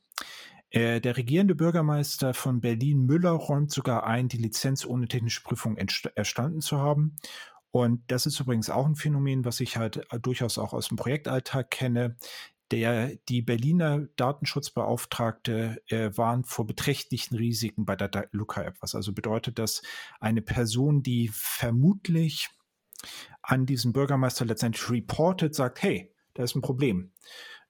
Äh, 0.71 1.01
der 1.01 1.17
regierende 1.17 1.55
Bürgermeister 1.55 2.33
von 2.33 2.61
Berlin 2.61 3.05
Müller 3.05 3.31
räumt 3.31 3.73
sogar 3.73 4.07
ein, 4.07 4.29
die 4.29 4.39
Lizenz 4.39 4.85
ohne 4.87 5.09
technische 5.09 5.43
Prüfung 5.43 5.77
erstanden 5.77 6.61
zu 6.61 6.79
haben. 6.79 7.17
Und 7.73 8.03
das 8.09 8.27
ist 8.27 8.41
übrigens 8.41 8.71
auch 8.71 8.87
ein 8.87 8.97
Phänomen, 8.97 9.45
was 9.45 9.61
ich 9.61 9.77
halt 9.77 10.07
äh, 10.13 10.21
durchaus 10.21 10.59
auch 10.59 10.73
aus 10.73 10.89
dem 10.89 10.97
Projektalltag 10.97 11.71
kenne. 11.71 12.17
Der, 12.71 13.17
die 13.29 13.43
Berliner 13.43 14.07
Datenschutzbeauftragte 14.15 15.83
äh, 15.89 16.11
warnt 16.17 16.47
vor 16.47 16.69
beträchtlichen 16.69 17.37
Risiken 17.37 17.85
bei 17.85 17.97
der 17.97 18.29
Luca-App. 18.31 18.77
Was 18.81 18.95
also 18.95 19.13
bedeutet, 19.13 19.59
dass 19.59 19.83
eine 20.21 20.41
Person, 20.41 21.03
die 21.03 21.31
vermutlich 21.33 22.49
an 23.43 23.67
diesen 23.67 23.93
Bürgermeister 23.93 24.45
letztendlich 24.45 24.89
reportet, 24.89 25.57
sagt, 25.57 25.83
hey, 25.83 26.15
da 26.35 26.45
ist 26.45 26.55
ein 26.55 26.61
Problem 26.61 27.11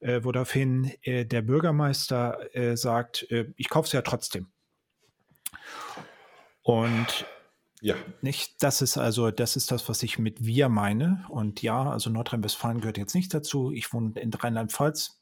äh, 0.01 0.23
woraufhin 0.23 0.91
äh, 1.03 1.25
der 1.25 1.41
Bürgermeister 1.41 2.55
äh, 2.55 2.75
sagt, 2.75 3.29
äh, 3.31 3.53
ich 3.55 3.69
kaufe 3.69 3.87
es 3.87 3.93
ja 3.93 4.01
trotzdem. 4.01 4.47
Und 6.63 7.25
ja. 7.81 7.95
Nicht, 8.21 8.61
das 8.61 8.83
ist 8.83 8.97
also, 8.97 9.31
das 9.31 9.55
ist 9.55 9.71
das, 9.71 9.89
was 9.89 10.03
ich 10.03 10.19
mit 10.19 10.45
wir 10.45 10.69
meine. 10.69 11.25
Und 11.29 11.63
ja, 11.63 11.89
also 11.89 12.11
Nordrhein-Westfalen 12.11 12.79
gehört 12.79 12.99
jetzt 12.99 13.15
nicht 13.15 13.33
dazu. 13.33 13.71
Ich 13.71 13.91
wohne 13.91 14.19
in 14.19 14.31
Rheinland-Pfalz. 14.31 15.19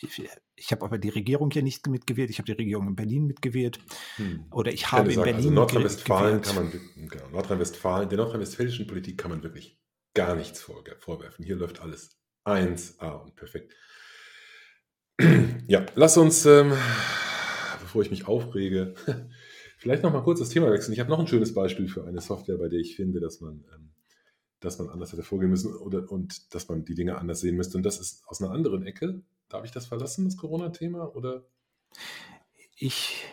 Ich, 0.00 0.22
ich 0.56 0.72
habe 0.72 0.84
aber 0.84 0.98
die 0.98 1.08
Regierung 1.08 1.50
hier 1.50 1.62
nicht 1.62 1.86
mitgewählt. 1.86 2.28
Ich 2.28 2.38
habe 2.38 2.46
die 2.46 2.52
Regierung 2.52 2.88
in 2.88 2.96
Berlin 2.96 3.26
mitgewählt. 3.26 3.80
Hm. 4.16 4.44
Oder 4.50 4.72
ich 4.72 4.92
habe 4.92 5.10
in 5.10 5.22
Berlin. 5.22 5.36
Also 5.36 5.50
Nordrhein-Westfalen 5.50 6.42
kann 6.42 6.54
man, 6.56 6.72
genau, 7.08 7.28
Nordrhein-Westfalen, 7.30 8.10
der 8.10 8.18
nordrhein-westfälischen 8.18 8.86
Politik 8.86 9.16
kann 9.16 9.30
man 9.30 9.42
wirklich 9.42 9.78
gar 10.12 10.34
nichts 10.34 10.60
vorwerfen. 10.60 11.46
Hier 11.46 11.56
läuft 11.56 11.80
alles 11.80 12.18
1A 12.44 13.22
und 13.22 13.36
perfekt. 13.36 13.74
Ja, 15.68 15.84
lass 15.96 16.16
uns, 16.16 16.46
ähm, 16.46 16.70
bevor 17.80 18.02
ich 18.02 18.10
mich 18.10 18.28
aufrege, 18.28 18.94
vielleicht 19.78 20.02
noch 20.02 20.12
mal 20.12 20.22
kurz 20.22 20.38
das 20.38 20.50
Thema 20.50 20.70
wechseln. 20.70 20.92
Ich 20.92 21.00
habe 21.00 21.10
noch 21.10 21.18
ein 21.18 21.26
schönes 21.26 21.54
Beispiel 21.54 21.88
für 21.88 22.04
eine 22.04 22.20
Software, 22.20 22.58
bei 22.58 22.68
der 22.68 22.78
ich 22.78 22.94
finde, 22.96 23.18
dass 23.18 23.40
man, 23.40 23.64
ähm, 23.74 23.90
dass 24.60 24.78
man 24.78 24.88
anders 24.88 25.12
hätte 25.12 25.22
vorgehen 25.22 25.50
müssen 25.50 25.74
oder, 25.74 26.10
und 26.10 26.54
dass 26.54 26.68
man 26.68 26.84
die 26.84 26.94
Dinge 26.94 27.18
anders 27.18 27.40
sehen 27.40 27.56
müsste. 27.56 27.78
Und 27.78 27.84
das 27.84 27.98
ist 27.98 28.22
aus 28.26 28.40
einer 28.40 28.52
anderen 28.52 28.84
Ecke. 28.84 29.22
Darf 29.48 29.64
ich 29.64 29.70
das 29.70 29.86
verlassen, 29.86 30.24
das 30.24 30.36
Corona-Thema? 30.36 31.14
Oder? 31.14 31.44
Ich, 32.76 33.24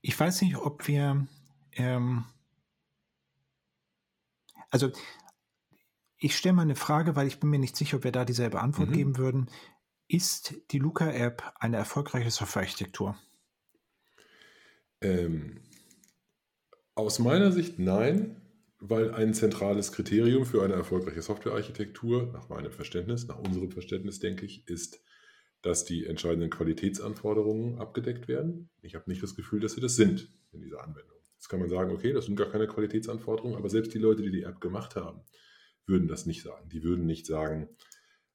ich 0.00 0.18
weiß 0.18 0.42
nicht, 0.42 0.56
ob 0.56 0.86
wir. 0.86 1.26
Ähm, 1.72 2.24
also, 4.70 4.90
ich 6.18 6.36
stelle 6.36 6.54
mal 6.54 6.62
eine 6.62 6.76
Frage, 6.76 7.16
weil 7.16 7.26
ich 7.26 7.38
bin 7.38 7.50
mir 7.50 7.58
nicht 7.58 7.76
sicher, 7.76 7.96
ob 7.96 8.04
wir 8.04 8.12
da 8.12 8.24
dieselbe 8.24 8.60
Antwort 8.60 8.90
mhm. 8.90 8.94
geben 8.94 9.16
würden. 9.18 9.50
Ist 10.06 10.54
die 10.70 10.78
Luca-App 10.78 11.54
eine 11.56 11.76
erfolgreiche 11.76 12.30
Softwarearchitektur? 12.30 13.16
Ähm, 15.00 15.62
aus 16.94 17.18
meiner 17.18 17.52
Sicht 17.52 17.78
nein, 17.78 18.40
weil 18.78 19.14
ein 19.14 19.32
zentrales 19.32 19.92
Kriterium 19.92 20.44
für 20.44 20.62
eine 20.62 20.74
erfolgreiche 20.74 21.22
Softwarearchitektur, 21.22 22.30
nach 22.32 22.48
meinem 22.48 22.70
Verständnis, 22.70 23.26
nach 23.26 23.38
unserem 23.38 23.70
Verständnis, 23.70 24.18
denke 24.18 24.44
ich, 24.44 24.68
ist, 24.68 25.02
dass 25.62 25.86
die 25.86 26.04
entscheidenden 26.04 26.50
Qualitätsanforderungen 26.50 27.78
abgedeckt 27.78 28.28
werden. 28.28 28.68
Ich 28.82 28.94
habe 28.94 29.08
nicht 29.08 29.22
das 29.22 29.34
Gefühl, 29.34 29.60
dass 29.60 29.72
sie 29.72 29.80
das 29.80 29.96
sind 29.96 30.28
in 30.52 30.60
dieser 30.60 30.84
Anwendung. 30.84 31.16
Jetzt 31.36 31.48
kann 31.48 31.60
man 31.60 31.70
sagen, 31.70 31.90
okay, 31.90 32.12
das 32.12 32.26
sind 32.26 32.36
gar 32.36 32.50
keine 32.50 32.66
Qualitätsanforderungen, 32.66 33.56
aber 33.56 33.70
selbst 33.70 33.94
die 33.94 33.98
Leute, 33.98 34.22
die 34.22 34.30
die 34.30 34.42
App 34.42 34.60
gemacht 34.60 34.96
haben, 34.96 35.22
würden 35.86 36.08
das 36.08 36.26
nicht 36.26 36.42
sagen. 36.42 36.68
Die 36.68 36.82
würden 36.82 37.06
nicht 37.06 37.26
sagen, 37.26 37.68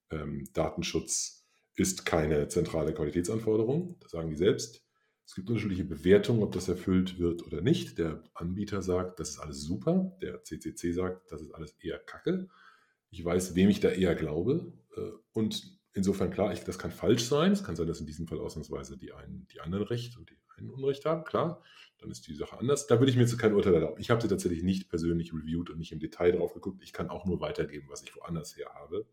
ähm, 0.09 0.47
Datenschutz 0.53 1.38
ist 1.79 2.05
keine 2.05 2.47
zentrale 2.47 2.93
Qualitätsanforderung. 2.93 3.95
Das 4.01 4.11
sagen 4.11 4.29
die 4.29 4.35
selbst. 4.35 4.83
Es 5.25 5.35
gibt 5.35 5.47
unterschiedliche 5.49 5.85
Bewertungen, 5.85 6.41
ob 6.43 6.51
das 6.51 6.67
erfüllt 6.67 7.19
wird 7.19 7.45
oder 7.45 7.61
nicht. 7.61 7.97
Der 7.99 8.23
Anbieter 8.33 8.81
sagt, 8.81 9.19
das 9.19 9.29
ist 9.29 9.39
alles 9.39 9.61
super. 9.61 10.17
Der 10.21 10.43
CCC 10.43 10.91
sagt, 10.91 11.31
das 11.31 11.41
ist 11.41 11.51
alles 11.51 11.71
eher 11.79 11.99
Kacke. 11.99 12.49
Ich 13.11 13.23
weiß, 13.23 13.55
wem 13.55 13.69
ich 13.69 13.79
da 13.79 13.89
eher 13.89 14.15
glaube. 14.15 14.73
Äh, 14.95 15.11
und 15.33 15.79
insofern 15.93 16.31
klar, 16.31 16.51
ich, 16.51 16.61
das 16.61 16.79
kann 16.79 16.91
falsch 16.91 17.23
sein. 17.23 17.51
Es 17.51 17.63
kann 17.63 17.75
sein, 17.75 17.87
dass 17.87 17.99
in 17.99 18.07
diesem 18.07 18.27
Fall 18.27 18.39
ausnahmsweise 18.39 18.97
die 18.97 19.11
einen 19.11 19.47
die 19.53 19.61
anderen 19.61 19.85
Recht 19.85 20.17
und 20.17 20.29
die 20.29 20.37
einen 20.57 20.71
Unrecht 20.71 21.05
haben. 21.05 21.23
Klar, 21.23 21.61
dann 21.99 22.11
ist 22.11 22.27
die 22.27 22.35
Sache 22.35 22.57
anders. 22.57 22.87
Da 22.87 22.99
würde 22.99 23.11
ich 23.11 23.15
mir 23.15 23.23
jetzt 23.23 23.37
kein 23.37 23.53
Urteil 23.53 23.75
erlauben. 23.75 24.01
Ich 24.01 24.09
habe 24.09 24.21
sie 24.21 24.27
tatsächlich 24.27 24.63
nicht 24.63 24.89
persönlich 24.89 25.33
reviewed 25.33 25.69
und 25.69 25.77
nicht 25.77 25.91
im 25.91 25.99
Detail 25.99 26.31
drauf 26.31 26.53
geguckt. 26.53 26.81
Ich 26.83 26.91
kann 26.91 27.09
auch 27.09 27.25
nur 27.25 27.39
weitergeben, 27.39 27.87
was 27.89 28.03
ich 28.03 28.15
woanders 28.15 28.57
her 28.57 28.71
habe. 28.73 29.05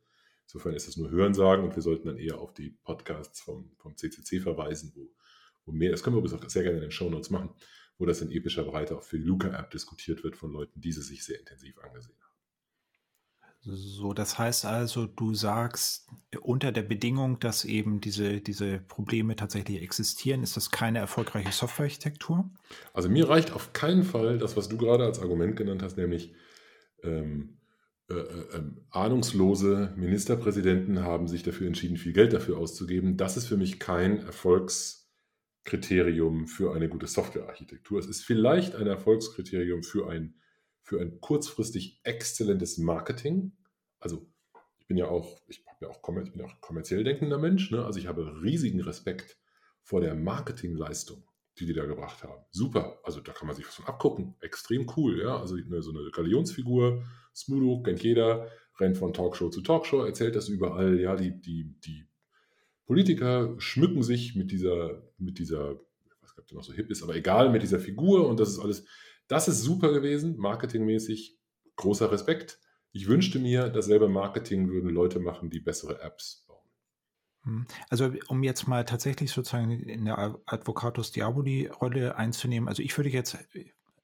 Insofern 0.47 0.74
ist 0.74 0.86
es 0.86 0.97
nur 0.97 1.11
Hörensagen 1.11 1.64
und 1.64 1.74
wir 1.74 1.82
sollten 1.82 2.07
dann 2.07 2.18
eher 2.18 2.38
auf 2.38 2.55
die 2.55 2.70
Podcasts 2.70 3.40
vom, 3.40 3.72
vom 3.78 3.97
CCC 3.97 4.40
verweisen, 4.40 4.92
wo, 4.94 5.11
wo 5.64 5.72
mehr, 5.72 5.90
das 5.90 6.03
können 6.03 6.14
wir 6.14 6.20
übrigens 6.22 6.40
auch 6.40 6.49
sehr 6.49 6.62
gerne 6.62 6.78
in 6.78 6.82
den 6.82 6.92
Show 6.92 7.11
Notes 7.11 7.30
machen, 7.30 7.51
wo 7.99 8.07
das 8.07 8.20
in 8.20 8.30
epischer 8.30 8.64
Breite 8.64 8.97
auch 8.97 9.03
für 9.03 9.18
die 9.18 9.24
Luca-App 9.24 9.70
diskutiert 9.72 10.22
wird 10.22 10.36
von 10.36 10.53
Leuten, 10.53 10.80
die 10.80 10.92
sie 10.92 11.03
sich 11.03 11.24
sehr 11.24 11.40
intensiv 11.40 11.78
angesehen 11.78 12.16
haben. 12.20 12.26
So, 13.68 14.12
das 14.12 14.38
heißt 14.38 14.64
also, 14.64 15.07
du 15.07 15.34
sagst, 15.34 16.09
unter 16.40 16.70
der 16.70 16.82
Bedingung, 16.82 17.40
dass 17.40 17.64
eben 17.64 18.01
diese, 18.01 18.40
diese 18.40 18.78
Probleme 18.78 19.34
tatsächlich 19.34 19.82
existieren, 19.82 20.44
ist 20.44 20.57
das 20.57 20.70
keine 20.70 21.01
erfolgreiche 21.01 21.51
Softwarearchitektur? 21.51 22.49
Also 22.92 23.09
mir 23.09 23.28
reicht 23.28 23.51
auf 23.51 23.72
keinen 23.72 24.05
Fall 24.05 24.38
das, 24.38 24.57
was 24.57 24.68
du 24.68 24.76
gerade 24.76 25.05
als 25.05 25.18
Argument 25.18 25.57
genannt 25.57 25.82
hast, 25.82 25.97
nämlich 25.97 26.32
ähm, 27.03 27.55
äh, 28.09 28.14
äh, 28.14 28.54
ähm, 28.54 28.86
ahnungslose 28.90 29.92
Ministerpräsidenten 29.96 31.02
haben 31.02 31.26
sich 31.26 31.42
dafür 31.42 31.66
entschieden, 31.66 31.96
viel 31.96 32.12
Geld 32.12 32.32
dafür 32.32 32.57
auszugeben. 32.59 33.16
Das 33.16 33.36
ist 33.36 33.48
für 33.48 33.57
mich 33.57 33.80
kein 33.80 34.24
Erfolgskriterium 34.24 36.46
für 36.46 36.72
eine 36.72 36.88
gute 36.88 37.09
Softwarearchitektur. 37.09 37.98
Es 37.98 38.07
ist 38.07 38.22
vielleicht 38.22 38.76
ein 38.76 38.86
Erfolgskriterium 38.86 39.82
für 39.82 40.09
ein, 40.09 40.36
für 40.82 41.00
ein 41.00 41.20
kurzfristig 41.20 41.98
exzellentes 42.04 42.78
Marketing. 42.78 43.57
Also 43.98 44.30
ich 44.78 44.86
bin 44.86 44.96
ja 44.96 45.09
auch, 45.09 45.42
ich, 45.48 45.64
ja 45.80 45.88
auch, 45.88 46.00
ich 46.24 46.32
bin 46.32 46.42
auch 46.42 46.61
kommerziell 46.61 47.02
denkender 47.02 47.38
Mensch. 47.38 47.72
Ne? 47.72 47.84
Also 47.84 47.98
ich 47.98 48.07
habe 48.07 48.40
riesigen 48.40 48.82
Respekt 48.82 49.36
vor 49.82 50.00
der 50.00 50.14
Marketingleistung 50.14 51.26
die 51.59 51.66
die 51.66 51.72
da 51.72 51.86
gebracht 51.86 52.22
haben. 52.22 52.44
Super, 52.50 52.98
also 53.02 53.20
da 53.20 53.32
kann 53.32 53.46
man 53.46 53.57
sich 53.57 53.66
was 53.66 53.74
von 53.74 53.86
abgucken. 53.86 54.34
Extrem 54.40 54.86
cool, 54.96 55.20
ja. 55.20 55.38
Also 55.38 55.57
eine, 55.57 55.82
so 55.82 55.90
eine 55.90 56.11
Galionsfigur, 56.11 57.02
Smudo, 57.34 57.82
kennt 57.82 58.02
jeder, 58.02 58.50
rennt 58.78 58.96
von 58.96 59.12
Talkshow 59.12 59.48
zu 59.48 59.62
Talkshow, 59.62 60.04
erzählt 60.04 60.36
das 60.36 60.48
überall. 60.48 61.00
Ja, 61.00 61.16
die, 61.16 61.40
die, 61.40 61.74
die 61.80 62.07
Politiker 62.86 63.54
schmücken 63.59 64.02
sich 64.02 64.34
mit 64.36 64.50
dieser, 64.50 65.02
mit 65.18 65.38
dieser, 65.38 65.80
nicht, 66.22 66.38
ob 66.38 66.46
der 66.46 66.57
noch 66.57 66.64
so 66.64 66.72
hip 66.72 66.90
ist, 66.90 67.02
aber 67.02 67.16
egal, 67.16 67.50
mit 67.50 67.62
dieser 67.62 67.80
Figur 67.80 68.28
und 68.28 68.38
das 68.38 68.50
ist 68.50 68.59
alles, 68.59 68.86
das 69.28 69.48
ist 69.48 69.62
super 69.62 69.92
gewesen, 69.92 70.36
marketingmäßig, 70.36 71.38
großer 71.76 72.12
Respekt. 72.12 72.61
Ich 72.92 73.09
wünschte 73.09 73.38
mir, 73.38 73.68
dasselbe 73.68 74.09
Marketing 74.09 74.70
würden 74.70 74.90
Leute 74.90 75.18
machen, 75.18 75.50
die 75.50 75.61
bessere 75.61 76.00
Apps. 76.00 76.45
Also 77.88 78.12
um 78.28 78.42
jetzt 78.42 78.66
mal 78.66 78.84
tatsächlich 78.84 79.30
sozusagen 79.30 79.70
in 79.70 80.05
der 80.05 80.36
Advocatus 80.47 81.12
Diaboli-Rolle 81.12 82.16
einzunehmen, 82.16 82.68
also 82.68 82.82
ich 82.82 82.97
würde 82.97 83.11
jetzt, 83.11 83.38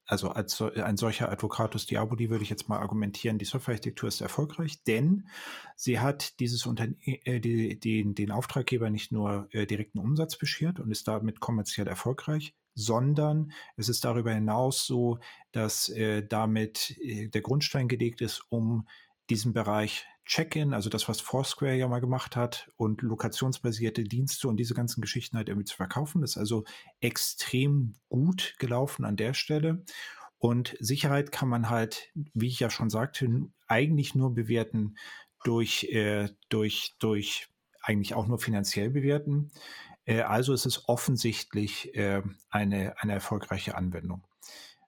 also 0.05 0.29
als 0.29 0.61
ein 0.61 0.97
solcher 0.97 1.31
Advocatus 1.31 1.85
Diaboli 1.85 2.29
würde 2.29 2.43
ich 2.43 2.49
jetzt 2.49 2.69
mal 2.69 2.79
argumentieren, 2.79 3.37
die 3.37 3.45
Softwarearchitektur 3.45 4.07
ist 4.07 4.21
erfolgreich, 4.21 4.83
denn 4.83 5.27
sie 5.75 5.99
hat 5.99 6.39
dieses 6.39 6.65
Unterne 6.65 6.95
äh, 7.01 7.39
die, 7.39 7.79
die, 7.79 8.13
den 8.13 8.31
Auftraggeber 8.31 8.89
nicht 8.89 9.11
nur 9.11 9.47
äh, 9.51 9.65
direkten 9.65 9.99
Umsatz 9.99 10.37
beschert 10.37 10.79
und 10.79 10.91
ist 10.91 11.07
damit 11.07 11.39
kommerziell 11.39 11.87
erfolgreich, 11.87 12.55
sondern 12.75 13.51
es 13.75 13.89
ist 13.89 14.03
darüber 14.05 14.33
hinaus 14.33 14.85
so, 14.85 15.19
dass 15.51 15.89
äh, 15.89 16.25
damit 16.25 16.97
äh, 17.01 17.27
der 17.27 17.41
Grundstein 17.41 17.87
gelegt 17.87 18.21
ist, 18.21 18.41
um 18.49 18.87
diesen 19.29 19.53
Bereich 19.53 20.05
Check-in, 20.25 20.73
also 20.73 20.89
das, 20.89 21.09
was 21.09 21.19
Foursquare 21.19 21.75
ja 21.75 21.87
mal 21.87 21.99
gemacht 21.99 22.35
hat 22.35 22.71
und 22.77 23.01
lokationsbasierte 23.01 24.03
Dienste 24.03 24.47
und 24.47 24.57
diese 24.57 24.73
ganzen 24.73 25.01
Geschichten 25.01 25.37
halt 25.37 25.49
irgendwie 25.49 25.65
zu 25.65 25.75
verkaufen. 25.75 26.21
Das 26.21 26.31
ist 26.31 26.37
also 26.37 26.63
extrem 27.01 27.95
gut 28.09 28.55
gelaufen 28.57 29.03
an 29.03 29.17
der 29.17 29.33
Stelle. 29.33 29.83
Und 30.37 30.75
Sicherheit 30.79 31.31
kann 31.31 31.49
man 31.49 31.69
halt, 31.69 32.11
wie 32.33 32.47
ich 32.47 32.59
ja 32.59 32.69
schon 32.69 32.89
sagte, 32.89 33.29
eigentlich 33.67 34.15
nur 34.15 34.33
bewerten 34.33 34.95
durch, 35.43 35.85
äh, 35.85 36.29
durch, 36.49 36.95
durch 36.99 37.49
eigentlich 37.81 38.13
auch 38.13 38.27
nur 38.27 38.39
finanziell 38.39 38.89
bewerten. 38.89 39.51
Äh, 40.05 40.21
also 40.21 40.53
ist 40.53 40.65
es 40.65 40.87
offensichtlich 40.87 41.95
äh, 41.95 42.21
eine, 42.49 43.01
eine 43.01 43.13
erfolgreiche 43.13 43.75
Anwendung 43.75 44.23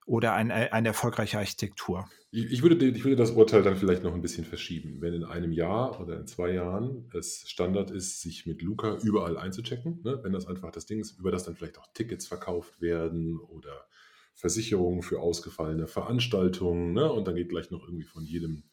oder 0.05 0.33
ein, 0.33 0.51
äh, 0.51 0.69
eine 0.71 0.89
erfolgreiche 0.89 1.37
Architektur. 1.37 2.07
Ich, 2.31 2.51
ich, 2.51 2.63
würde, 2.63 2.85
ich 2.85 3.03
würde 3.03 3.15
das 3.15 3.31
Urteil 3.31 3.63
dann 3.63 3.75
vielleicht 3.75 4.03
noch 4.03 4.13
ein 4.13 4.21
bisschen 4.21 4.45
verschieben. 4.45 5.01
Wenn 5.01 5.13
in 5.13 5.23
einem 5.23 5.51
Jahr 5.51 5.99
oder 5.99 6.19
in 6.19 6.27
zwei 6.27 6.51
Jahren 6.51 7.09
es 7.13 7.49
Standard 7.49 7.91
ist, 7.91 8.21
sich 8.21 8.45
mit 8.45 8.61
Luca 8.61 8.97
überall 9.03 9.37
einzuchecken, 9.37 10.01
ne? 10.03 10.19
wenn 10.23 10.33
das 10.33 10.47
einfach 10.47 10.71
das 10.71 10.85
Ding 10.85 10.99
ist, 10.99 11.17
über 11.19 11.31
das 11.31 11.43
dann 11.43 11.55
vielleicht 11.55 11.79
auch 11.79 11.87
Tickets 11.93 12.27
verkauft 12.27 12.81
werden 12.81 13.39
oder 13.39 13.87
Versicherungen 14.35 15.01
für 15.01 15.21
ausgefallene 15.21 15.87
Veranstaltungen 15.87 16.93
ne? 16.93 17.11
und 17.11 17.27
dann 17.27 17.35
geht 17.35 17.49
gleich 17.49 17.71
noch 17.71 17.83
irgendwie 17.83 18.03
von 18.03 18.25
jedem, 18.25 18.63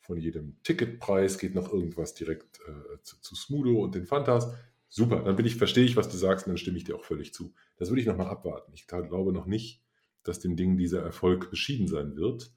von 0.00 0.16
jedem 0.16 0.56
Ticketpreis 0.62 1.38
geht 1.38 1.54
noch 1.54 1.72
irgendwas 1.72 2.14
direkt 2.14 2.60
äh, 2.66 3.02
zu, 3.02 3.20
zu 3.20 3.34
Smudo 3.34 3.82
und 3.82 3.94
den 3.94 4.06
Fantas. 4.06 4.54
Super, 4.88 5.22
dann 5.24 5.36
bin 5.36 5.46
ich, 5.46 5.56
verstehe 5.56 5.84
ich, 5.84 5.96
was 5.96 6.08
du 6.08 6.16
sagst 6.16 6.46
und 6.46 6.52
dann 6.52 6.58
stimme 6.58 6.76
ich 6.76 6.84
dir 6.84 6.94
auch 6.94 7.04
völlig 7.04 7.34
zu. 7.34 7.52
Das 7.78 7.90
würde 7.90 8.00
ich 8.00 8.06
nochmal 8.06 8.28
abwarten. 8.28 8.72
Ich 8.74 8.86
glaube 8.86 9.32
noch 9.32 9.46
nicht, 9.46 9.82
dass 10.24 10.40
dem 10.40 10.56
Ding 10.56 10.76
dieser 10.76 11.02
Erfolg 11.02 11.50
beschieden 11.50 11.88
sein 11.88 12.16
wird. 12.16 12.52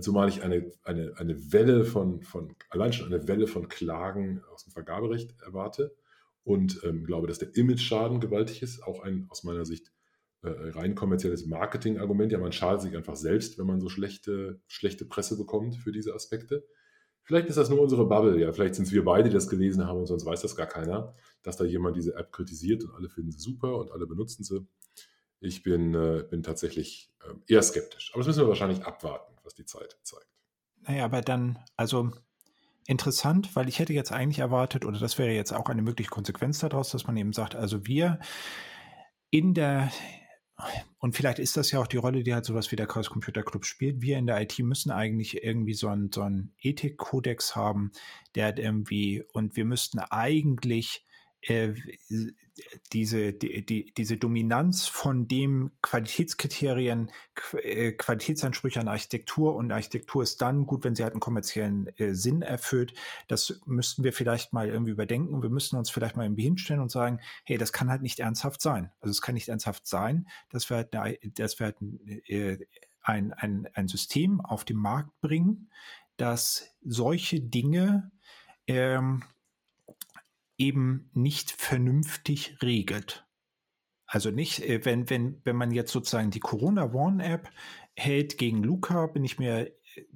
Zumal 0.00 0.28
ich 0.28 0.42
eine, 0.42 0.72
eine, 0.82 1.12
eine 1.16 1.52
Welle 1.52 1.84
von, 1.84 2.22
von, 2.22 2.56
allein 2.68 2.92
schon 2.92 3.12
eine 3.12 3.28
Welle 3.28 3.46
von 3.46 3.68
Klagen 3.68 4.42
aus 4.52 4.64
dem 4.64 4.72
Vergaberecht 4.72 5.40
erwarte 5.42 5.94
und 6.42 6.80
ähm, 6.84 7.04
glaube, 7.04 7.26
dass 7.26 7.38
der 7.38 7.54
Image-Schaden 7.54 8.20
gewaltig 8.20 8.62
ist. 8.62 8.82
Auch 8.82 9.02
ein 9.02 9.26
aus 9.30 9.44
meiner 9.44 9.64
Sicht 9.64 9.92
äh, 10.42 10.48
rein 10.48 10.94
kommerzielles 10.94 11.46
Marketing-Argument. 11.46 12.32
Ja, 12.32 12.38
man 12.38 12.52
schadet 12.52 12.82
sich 12.82 12.96
einfach 12.96 13.16
selbst, 13.16 13.58
wenn 13.58 13.66
man 13.66 13.80
so 13.80 13.88
schlechte, 13.88 14.60
schlechte 14.66 15.06
Presse 15.06 15.36
bekommt 15.36 15.76
für 15.76 15.92
diese 15.92 16.14
Aspekte. 16.14 16.64
Vielleicht 17.22 17.48
ist 17.48 17.56
das 17.56 17.70
nur 17.70 17.80
unsere 17.80 18.06
Bubble, 18.06 18.38
ja. 18.38 18.52
Vielleicht 18.52 18.74
sind 18.74 18.84
es 18.84 18.92
wir 18.92 19.04
beide, 19.04 19.30
die 19.30 19.34
das 19.34 19.48
gelesen 19.48 19.86
haben 19.86 20.00
und 20.00 20.06
sonst 20.06 20.26
weiß 20.26 20.42
das 20.42 20.56
gar 20.56 20.66
keiner, 20.66 21.14
dass 21.42 21.56
da 21.56 21.64
jemand 21.64 21.96
diese 21.96 22.14
App 22.16 22.32
kritisiert 22.32 22.84
und 22.84 22.94
alle 22.94 23.08
finden 23.08 23.32
sie 23.32 23.38
super 23.38 23.78
und 23.78 23.90
alle 23.90 24.06
benutzen 24.06 24.44
sie. 24.44 24.66
Ich 25.44 25.62
bin, 25.62 25.94
äh, 25.94 26.24
bin 26.28 26.42
tatsächlich 26.42 27.12
äh, 27.22 27.52
eher 27.52 27.62
skeptisch. 27.62 28.10
Aber 28.12 28.20
das 28.20 28.28
müssen 28.28 28.42
wir 28.42 28.48
wahrscheinlich 28.48 28.84
abwarten, 28.84 29.34
was 29.42 29.54
die 29.54 29.66
Zeit 29.66 29.96
zeigt. 30.02 30.26
Naja, 30.80 31.04
aber 31.04 31.20
dann, 31.20 31.58
also 31.76 32.10
interessant, 32.86 33.54
weil 33.56 33.68
ich 33.68 33.78
hätte 33.78 33.92
jetzt 33.92 34.12
eigentlich 34.12 34.38
erwartet, 34.38 34.84
oder 34.84 34.98
das 34.98 35.18
wäre 35.18 35.32
jetzt 35.32 35.52
auch 35.52 35.68
eine 35.68 35.82
mögliche 35.82 36.10
Konsequenz 36.10 36.58
daraus, 36.58 36.90
dass 36.90 37.06
man 37.06 37.16
eben 37.16 37.32
sagt, 37.32 37.54
also 37.54 37.86
wir 37.86 38.18
in 39.30 39.54
der, 39.54 39.90
und 40.98 41.16
vielleicht 41.16 41.38
ist 41.38 41.56
das 41.56 41.70
ja 41.70 41.80
auch 41.80 41.86
die 41.86 41.96
Rolle, 41.96 42.22
die 42.22 42.34
halt 42.34 42.44
sowas 42.44 42.70
wie 42.70 42.76
der 42.76 42.86
Chaos 42.86 43.10
Computer 43.10 43.42
Club 43.42 43.64
spielt. 43.64 44.00
Wir 44.00 44.18
in 44.18 44.26
der 44.26 44.40
IT 44.40 44.58
müssen 44.60 44.90
eigentlich 44.90 45.42
irgendwie 45.42 45.74
so 45.74 45.88
einen, 45.88 46.12
so 46.12 46.22
einen 46.22 46.54
Ethikkodex 46.60 47.56
haben, 47.56 47.92
der 48.34 48.46
hat 48.48 48.58
irgendwie, 48.58 49.24
und 49.32 49.56
wir 49.56 49.64
müssten 49.64 49.98
eigentlich 49.98 51.04
äh, 51.46 51.74
diese, 52.92 53.32
die, 53.32 53.66
die, 53.66 53.92
diese 53.96 54.16
Dominanz 54.16 54.86
von 54.86 55.26
dem 55.26 55.72
Qualitätskriterien, 55.82 57.10
äh, 57.62 57.92
Qualitätsansprüche 57.92 58.80
an 58.80 58.88
Architektur 58.88 59.56
und 59.56 59.72
Architektur 59.72 60.22
ist 60.22 60.40
dann 60.40 60.66
gut, 60.66 60.84
wenn 60.84 60.94
sie 60.94 61.02
halt 61.02 61.14
einen 61.14 61.20
kommerziellen 61.20 61.88
äh, 61.98 62.14
Sinn 62.14 62.42
erfüllt. 62.42 62.94
Das 63.28 63.60
müssten 63.66 64.04
wir 64.04 64.12
vielleicht 64.12 64.52
mal 64.52 64.68
irgendwie 64.68 64.92
überdenken. 64.92 65.42
Wir 65.42 65.50
müssen 65.50 65.76
uns 65.76 65.90
vielleicht 65.90 66.16
mal 66.16 66.24
irgendwie 66.24 66.44
hinstellen 66.44 66.80
und 66.80 66.90
sagen, 66.90 67.20
hey, 67.44 67.58
das 67.58 67.72
kann 67.72 67.90
halt 67.90 68.02
nicht 68.02 68.20
ernsthaft 68.20 68.60
sein. 68.60 68.90
Also 69.00 69.10
es 69.10 69.20
kann 69.20 69.34
nicht 69.34 69.48
ernsthaft 69.48 69.86
sein, 69.86 70.28
dass 70.50 70.70
wir 70.70 70.76
halt, 70.78 70.94
eine, 70.94 71.18
dass 71.34 71.58
wir 71.58 71.66
halt 71.66 71.76
äh, 72.28 72.58
ein, 73.02 73.32
ein, 73.32 73.68
ein 73.74 73.88
System 73.88 74.40
auf 74.40 74.64
den 74.64 74.76
Markt 74.76 75.20
bringen, 75.20 75.70
das 76.16 76.74
solche 76.82 77.40
Dinge 77.40 78.12
ähm, 78.66 79.24
eben 80.58 81.10
nicht 81.12 81.50
vernünftig 81.50 82.56
regelt. 82.62 83.26
Also 84.06 84.30
nicht, 84.30 84.60
äh, 84.60 84.84
wenn, 84.84 85.10
wenn, 85.10 85.40
wenn 85.44 85.56
man 85.56 85.70
jetzt 85.70 85.92
sozusagen 85.92 86.30
die 86.30 86.40
Corona 86.40 86.92
Warn 86.92 87.20
App 87.20 87.50
hält 87.96 88.38
gegen 88.38 88.62
Luca, 88.62 89.06
bin 89.06 89.24
ich 89.24 89.38
mir 89.38 89.72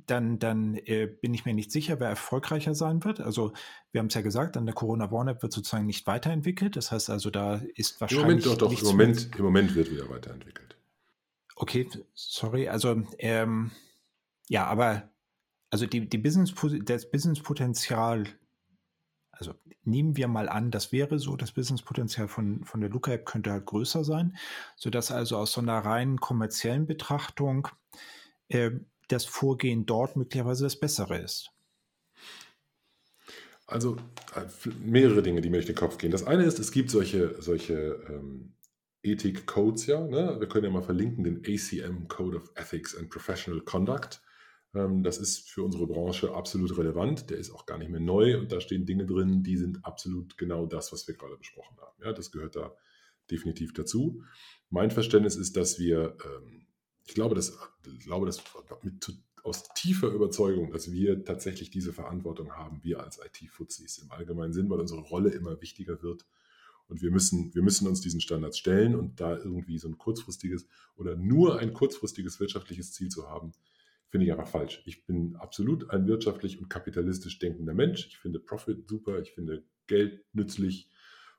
dann, 0.06 0.38
dann 0.38 0.74
äh, 0.74 1.06
bin 1.06 1.34
ich 1.34 1.44
mir 1.44 1.54
nicht 1.54 1.70
sicher, 1.70 2.00
wer 2.00 2.08
erfolgreicher 2.08 2.74
sein 2.74 3.04
wird. 3.04 3.20
Also 3.20 3.52
wir 3.92 4.00
haben 4.00 4.08
es 4.08 4.14
ja 4.14 4.20
gesagt, 4.20 4.56
an 4.56 4.66
der 4.66 4.74
Corona 4.74 5.10
Warn 5.10 5.28
App 5.28 5.42
wird 5.42 5.52
sozusagen 5.52 5.86
nicht 5.86 6.06
weiterentwickelt. 6.06 6.76
Das 6.76 6.90
heißt 6.90 7.10
also, 7.10 7.30
da 7.30 7.62
ist 7.74 8.00
wahrscheinlich. 8.00 8.22
Im 8.22 8.28
Moment 8.28 8.46
doch, 8.46 8.56
doch, 8.56 8.82
im 8.82 8.86
Moment, 8.86 9.30
im 9.36 9.44
Moment 9.44 9.74
wird 9.74 9.90
wieder 9.90 10.08
weiterentwickelt. 10.10 10.76
Okay, 11.56 11.88
sorry. 12.14 12.68
Also 12.68 13.02
ähm, 13.18 13.70
ja, 14.48 14.66
aber 14.66 15.10
also 15.70 15.86
die, 15.86 16.08
die 16.08 16.18
Business, 16.18 16.54
das 16.84 17.10
Businesspotenzial 17.10 18.24
also 19.38 19.54
nehmen 19.84 20.16
wir 20.16 20.28
mal 20.28 20.48
an, 20.48 20.70
das 20.70 20.92
wäre 20.92 21.18
so, 21.18 21.36
das 21.36 21.52
Businesspotenzial 21.52 22.28
von, 22.28 22.64
von 22.64 22.80
der 22.80 22.90
Luca-App 22.90 23.24
könnte 23.24 23.52
halt 23.52 23.66
größer 23.66 24.04
sein, 24.04 24.36
sodass 24.76 25.10
also 25.10 25.36
aus 25.36 25.52
so 25.52 25.60
einer 25.60 25.78
reinen 25.78 26.18
kommerziellen 26.18 26.86
Betrachtung 26.86 27.68
äh, 28.48 28.72
das 29.08 29.24
Vorgehen 29.24 29.86
dort 29.86 30.16
möglicherweise 30.16 30.64
das 30.64 30.78
bessere 30.78 31.18
ist. 31.18 31.50
Also 33.66 33.96
äh, 34.34 34.46
mehrere 34.80 35.22
Dinge, 35.22 35.40
die 35.40 35.50
mir 35.50 35.58
durch 35.58 35.66
den 35.66 35.76
Kopf 35.76 35.98
gehen. 35.98 36.10
Das 36.10 36.26
eine 36.26 36.44
ist, 36.44 36.58
es 36.58 36.72
gibt 36.72 36.90
solche, 36.90 37.40
solche 37.40 38.02
ähm, 38.08 38.54
Ethik-Codes 39.02 39.86
ja. 39.86 40.00
Ne? 40.00 40.36
Wir 40.40 40.48
können 40.48 40.64
ja 40.64 40.70
mal 40.70 40.82
verlinken 40.82 41.22
den 41.22 41.38
ACM 41.38 42.08
Code 42.08 42.38
of 42.38 42.50
Ethics 42.56 42.96
and 42.96 43.08
Professional 43.08 43.60
Conduct. 43.60 44.20
Ähm, 44.74 45.02
das 45.02 45.18
ist 45.18 45.48
für 45.50 45.62
unsere 45.62 45.86
Branche 45.86 46.34
absolut 46.34 46.76
relevant. 46.76 47.30
Der 47.30 47.38
ist 47.38 47.50
auch 47.50 47.66
gar 47.66 47.78
nicht 47.78 47.90
mehr 47.90 48.00
neu 48.00 48.38
und 48.38 48.52
da 48.52 48.60
stehen 48.60 48.86
Dinge 48.86 49.06
drin, 49.06 49.42
die 49.42 49.56
sind 49.56 49.84
absolut 49.84 50.36
genau 50.38 50.66
das, 50.66 50.92
was 50.92 51.06
wir 51.08 51.14
gerade 51.14 51.36
besprochen 51.36 51.76
haben. 51.80 52.02
Ja, 52.02 52.12
das 52.12 52.30
gehört 52.30 52.56
da 52.56 52.74
definitiv 53.30 53.72
dazu. 53.72 54.22
Mein 54.70 54.90
Verständnis 54.90 55.36
ist, 55.36 55.56
dass 55.56 55.78
wir, 55.78 56.16
ähm, 56.24 56.66
ich 57.06 57.14
glaube, 57.14 57.34
dass, 57.34 57.58
ich 57.86 58.04
glaube, 58.04 58.26
dass 58.26 58.42
mit, 58.82 59.12
aus 59.44 59.64
tiefer 59.74 60.08
Überzeugung, 60.08 60.70
dass 60.70 60.92
wir 60.92 61.24
tatsächlich 61.24 61.70
diese 61.70 61.92
Verantwortung 61.92 62.52
haben, 62.52 62.80
wir 62.82 63.02
als 63.02 63.18
IT-Fuzis 63.18 63.98
im 63.98 64.10
allgemeinen 64.10 64.52
Sinn, 64.52 64.68
weil 64.68 64.80
unsere 64.80 65.00
Rolle 65.00 65.30
immer 65.30 65.60
wichtiger 65.62 66.02
wird. 66.02 66.26
Und 66.88 67.02
wir 67.02 67.10
müssen, 67.10 67.54
wir 67.54 67.62
müssen 67.62 67.86
uns 67.86 68.00
diesen 68.00 68.20
Standards 68.20 68.58
stellen 68.58 68.94
und 68.94 69.20
da 69.20 69.36
irgendwie 69.36 69.78
so 69.78 69.88
ein 69.88 69.98
kurzfristiges 69.98 70.66
oder 70.96 71.16
nur 71.16 71.58
ein 71.58 71.72
kurzfristiges 71.72 72.40
wirtschaftliches 72.40 72.92
Ziel 72.92 73.08
zu 73.08 73.28
haben, 73.28 73.52
finde 74.10 74.26
ich 74.26 74.32
einfach 74.32 74.48
falsch. 74.48 74.82
Ich 74.86 75.04
bin 75.04 75.36
absolut 75.36 75.90
ein 75.90 76.06
wirtschaftlich 76.06 76.58
und 76.58 76.68
kapitalistisch 76.68 77.38
denkender 77.38 77.74
Mensch. 77.74 78.06
Ich 78.08 78.18
finde 78.18 78.40
Profit 78.40 78.88
super, 78.88 79.20
ich 79.20 79.32
finde 79.32 79.64
Geld 79.86 80.24
nützlich 80.32 80.88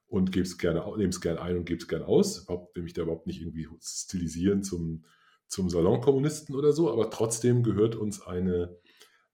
und 0.07 0.31
gebe 0.31 0.45
es 0.45 0.57
gerne, 0.57 0.83
nehme 0.97 1.09
es 1.09 1.21
gerne 1.21 1.41
ein 1.41 1.57
und 1.57 1.65
gebe 1.65 1.79
es 1.79 1.87
gerne 1.87 2.05
aus. 2.05 2.39
Ich 2.41 2.75
will 2.75 2.83
mich 2.83 2.93
da 2.93 3.03
überhaupt 3.03 3.27
nicht 3.27 3.41
irgendwie 3.41 3.67
stilisieren 3.81 4.63
zum, 4.63 5.05
zum 5.47 5.69
Salonkommunisten 5.69 6.55
oder 6.55 6.73
so, 6.73 6.91
aber 6.91 7.09
trotzdem 7.09 7.63
gehört 7.63 7.95
uns 7.95 8.21
eine, 8.21 8.77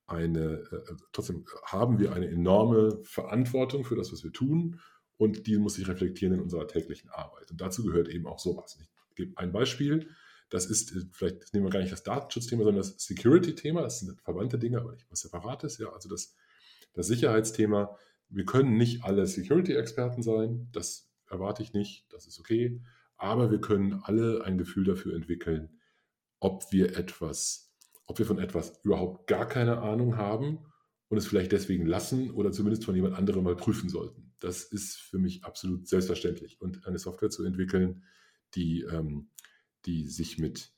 eine 0.08 0.64
äh, 0.72 0.94
trotzdem 1.12 1.46
haben 1.64 2.00
wir 2.00 2.14
eine 2.14 2.28
enorme 2.28 3.00
Verantwortung 3.04 3.84
für 3.84 3.96
das, 3.96 4.12
was 4.12 4.24
wir 4.24 4.32
tun 4.32 4.80
und 5.18 5.48
die 5.48 5.58
muss 5.58 5.76
sich 5.76 5.88
reflektieren 5.88 6.36
in 6.36 6.42
unserer 6.42 6.68
täglichen 6.68 7.10
Arbeit. 7.10 7.52
Und 7.52 7.62
dazu 7.62 7.84
gehört 7.84 8.10
eben 8.10 8.28
auch 8.28 8.40
sowas. 8.40 8.78
gebe 9.16 9.38
ein 9.38 9.52
Beispiel. 9.52 10.10
Das 10.50 10.66
ist, 10.66 10.96
äh, 10.96 11.02
vielleicht 11.12 11.44
das 11.44 11.54
nehmen 11.54 11.66
wir 11.66 11.72
gar 11.72 11.80
nicht 11.80 11.92
das 11.92 12.04
Datenschutzthema, 12.04 12.64
sondern 12.64 12.82
das 12.82 12.96
Security-Thema. 12.98 13.82
Das 13.82 14.00
sind 14.00 14.20
verwandte 14.22 14.60
Dinge, 14.60 14.80
aber 14.80 14.94
nicht 14.94 15.10
was 15.10 15.22
Separates. 15.22 15.78
Ja, 15.78 15.90
also 15.90 16.10
das, 16.10 16.36
das 16.94 17.08
Sicherheitsthema. 17.08 17.98
Wir 18.30 18.46
können 18.46 18.78
nicht 18.78 19.04
alle 19.04 19.26
Security-Experten 19.28 20.24
sein. 20.24 20.70
Das 20.72 21.12
erwarte 21.30 21.64
ich 21.64 21.74
nicht. 21.74 22.06
Das 22.12 22.28
ist 22.28 22.40
okay. 22.40 22.82
Aber 23.18 23.52
wir 23.52 23.62
können 23.62 24.02
alle 24.04 24.44
ein 24.44 24.58
Gefühl 24.58 24.84
dafür 24.84 25.16
entwickeln, 25.16 25.80
ob 26.40 26.72
wir 26.72 26.98
etwas, 26.98 27.74
ob 28.08 28.20
wir 28.20 28.26
von 28.26 28.40
etwas 28.40 28.80
überhaupt 28.84 29.28
gar 29.28 29.48
keine 29.48 29.80
Ahnung 29.80 30.18
haben 30.18 30.60
und 31.08 31.18
es 31.18 31.28
vielleicht 31.28 31.52
deswegen 31.52 31.86
lassen 31.86 32.32
oder 32.32 32.52
zumindest 32.52 32.86
von 32.86 32.96
jemand 32.96 33.16
anderem 33.16 33.44
mal 33.44 33.56
prüfen 33.56 33.90
sollten. 33.90 34.34
Das 34.40 34.64
ist 34.64 34.98
für 34.98 35.18
mich 35.18 35.44
absolut 35.46 35.88
selbstverständlich. 35.88 36.60
Und 36.60 36.86
eine 36.86 37.00
Software 37.00 37.30
zu 37.30 37.46
entwickeln, 37.46 38.04
die, 38.54 38.82
ähm, 38.82 39.30
die 39.86 40.08
sich 40.08 40.38
mit, 40.38 40.72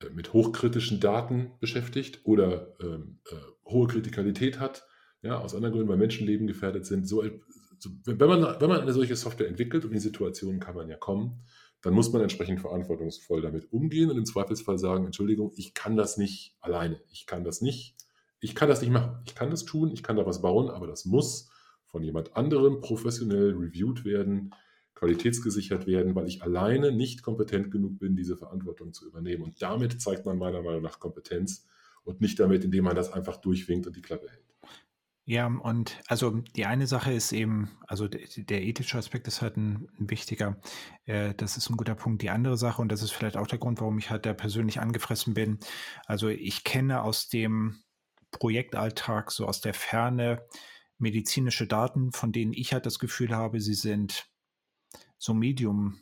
äh, 0.00 0.10
mit 0.10 0.32
hochkritischen 0.32 1.00
Daten 1.00 1.52
beschäftigt 1.60 2.20
oder 2.24 2.74
ähm, 2.80 3.20
äh, 3.30 3.36
hohe 3.70 3.86
Kritikalität 3.86 4.60
hat, 4.60 4.86
ja, 5.22 5.38
aus 5.38 5.54
anderen 5.54 5.72
Gründen, 5.72 5.88
weil 5.88 5.96
Menschenleben 5.96 6.46
gefährdet 6.46 6.86
sind. 6.86 7.08
So, 7.08 7.22
so, 7.78 7.90
wenn, 8.04 8.28
man, 8.28 8.60
wenn 8.60 8.68
man 8.68 8.80
eine 8.80 8.92
solche 8.92 9.16
Software 9.16 9.48
entwickelt, 9.48 9.84
und 9.84 9.90
in 9.90 9.96
die 9.96 10.00
Situation 10.00 10.60
kann 10.60 10.74
man 10.74 10.88
ja 10.88 10.96
kommen, 10.96 11.42
dann 11.82 11.94
muss 11.94 12.12
man 12.12 12.22
entsprechend 12.22 12.60
verantwortungsvoll 12.60 13.42
damit 13.42 13.72
umgehen 13.72 14.10
und 14.10 14.16
im 14.16 14.24
Zweifelsfall 14.24 14.78
sagen, 14.78 15.04
Entschuldigung, 15.04 15.52
ich 15.56 15.74
kann 15.74 15.96
das 15.96 16.16
nicht 16.16 16.56
alleine. 16.60 17.00
Ich 17.10 17.26
kann 17.26 17.44
das 17.44 17.60
nicht, 17.60 17.96
ich 18.40 18.54
kann 18.54 18.68
das 18.68 18.80
nicht 18.80 18.90
machen. 18.90 19.22
Ich 19.26 19.34
kann 19.34 19.50
das 19.50 19.64
tun, 19.64 19.90
ich 19.92 20.02
kann 20.02 20.16
da 20.16 20.26
was 20.26 20.42
bauen, 20.42 20.70
aber 20.70 20.86
das 20.86 21.04
muss 21.04 21.50
von 21.86 22.02
jemand 22.02 22.36
anderem 22.36 22.80
professionell 22.80 23.54
reviewed 23.54 24.04
werden, 24.04 24.52
qualitätsgesichert 24.96 25.86
werden, 25.86 26.14
weil 26.14 26.26
ich 26.26 26.42
alleine 26.42 26.90
nicht 26.90 27.22
kompetent 27.22 27.70
genug 27.70 27.98
bin, 27.98 28.16
diese 28.16 28.36
Verantwortung 28.36 28.92
zu 28.92 29.06
übernehmen. 29.06 29.44
Und 29.44 29.62
damit 29.62 30.00
zeigt 30.00 30.26
man 30.26 30.38
meiner 30.38 30.62
Meinung 30.62 30.82
nach 30.82 30.98
Kompetenz 30.98 31.66
und 32.02 32.20
nicht 32.20 32.40
damit, 32.40 32.64
indem 32.64 32.84
man 32.84 32.96
das 32.96 33.12
einfach 33.12 33.36
durchwinkt 33.36 33.86
und 33.86 33.94
die 33.94 34.02
Klappe 34.02 34.28
hält. 34.28 34.46
Ja, 35.28 35.48
und 35.48 35.98
also 36.06 36.30
die 36.54 36.66
eine 36.66 36.86
Sache 36.86 37.12
ist 37.12 37.32
eben, 37.32 37.76
also 37.88 38.06
der, 38.06 38.62
ethische 38.62 38.96
Aspekt 38.96 39.26
ist 39.26 39.42
halt 39.42 39.56
ein, 39.56 39.88
ein 39.98 40.08
wichtiger. 40.08 40.56
Äh, 41.04 41.34
das 41.34 41.56
ist 41.56 41.68
ein 41.68 41.76
guter 41.76 41.96
Punkt. 41.96 42.22
Die 42.22 42.30
andere 42.30 42.56
Sache, 42.56 42.80
und 42.80 42.92
das 42.92 43.02
ist 43.02 43.10
vielleicht 43.10 43.36
auch 43.36 43.48
der 43.48 43.58
Grund, 43.58 43.80
warum 43.80 43.98
ich 43.98 44.08
halt 44.08 44.24
da 44.24 44.32
persönlich 44.34 44.80
angefressen 44.80 45.34
bin. 45.34 45.58
Also 46.06 46.28
ich 46.28 46.62
kenne 46.62 47.02
aus 47.02 47.28
dem 47.28 47.82
Projektalltag, 48.30 49.32
so 49.32 49.46
aus 49.46 49.60
der 49.60 49.74
Ferne, 49.74 50.46
medizinische 50.98 51.66
Daten, 51.66 52.12
von 52.12 52.30
denen 52.30 52.52
ich 52.52 52.72
halt 52.72 52.86
das 52.86 53.00
Gefühl 53.00 53.34
habe, 53.34 53.60
sie 53.60 53.74
sind 53.74 54.30
so 55.18 55.34
medium 55.34 56.00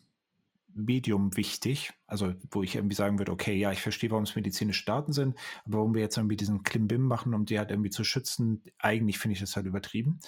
Medium 0.76 1.36
wichtig, 1.36 1.92
also 2.06 2.34
wo 2.50 2.62
ich 2.62 2.74
irgendwie 2.74 2.96
sagen 2.96 3.18
würde, 3.18 3.32
okay, 3.32 3.54
ja, 3.54 3.70
ich 3.70 3.80
verstehe, 3.80 4.10
warum 4.10 4.24
es 4.24 4.34
medizinische 4.34 4.84
Daten 4.84 5.12
sind, 5.12 5.38
aber 5.64 5.78
warum 5.78 5.94
wir 5.94 6.02
jetzt 6.02 6.16
irgendwie 6.16 6.36
diesen 6.36 6.64
Klimbim 6.64 7.02
machen, 7.02 7.32
um 7.32 7.44
die 7.44 7.58
halt 7.58 7.70
irgendwie 7.70 7.90
zu 7.90 8.04
schützen, 8.04 8.62
eigentlich 8.78 9.18
finde 9.18 9.34
ich 9.34 9.40
das 9.40 9.54
halt 9.56 9.66
übertrieben. 9.66 10.18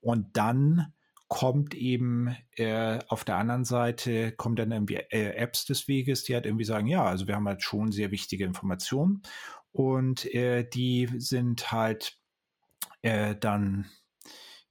Und 0.00 0.36
dann 0.36 0.92
kommt 1.26 1.74
eben 1.74 2.34
äh, 2.56 3.00
auf 3.08 3.24
der 3.24 3.36
anderen 3.36 3.64
Seite, 3.64 4.32
kommen 4.32 4.56
dann 4.56 4.72
irgendwie 4.72 4.94
äh, 4.94 5.34
Apps 5.36 5.66
des 5.66 5.86
Weges, 5.88 6.24
die 6.24 6.34
halt 6.34 6.46
irgendwie 6.46 6.64
sagen, 6.64 6.86
ja, 6.86 7.04
also 7.04 7.26
wir 7.26 7.34
haben 7.34 7.48
halt 7.48 7.62
schon 7.62 7.92
sehr 7.92 8.10
wichtige 8.10 8.44
Informationen 8.44 9.22
und 9.72 10.32
äh, 10.34 10.66
die 10.66 11.08
sind 11.18 11.70
halt 11.70 12.16
äh, 13.02 13.36
dann 13.36 13.90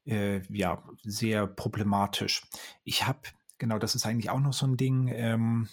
äh, 0.05 0.41
ja 0.51 0.83
sehr 1.03 1.45
problematisch. 1.45 2.41
Ich 2.83 3.05
habe 3.05 3.19
genau, 3.57 3.79
das 3.79 3.95
ist 3.95 4.05
eigentlich 4.05 4.29
auch 4.29 4.39
noch 4.39 4.53
so 4.53 4.65
ein 4.65 4.77
Ding. 4.77 5.07
Ähm, 5.09 5.67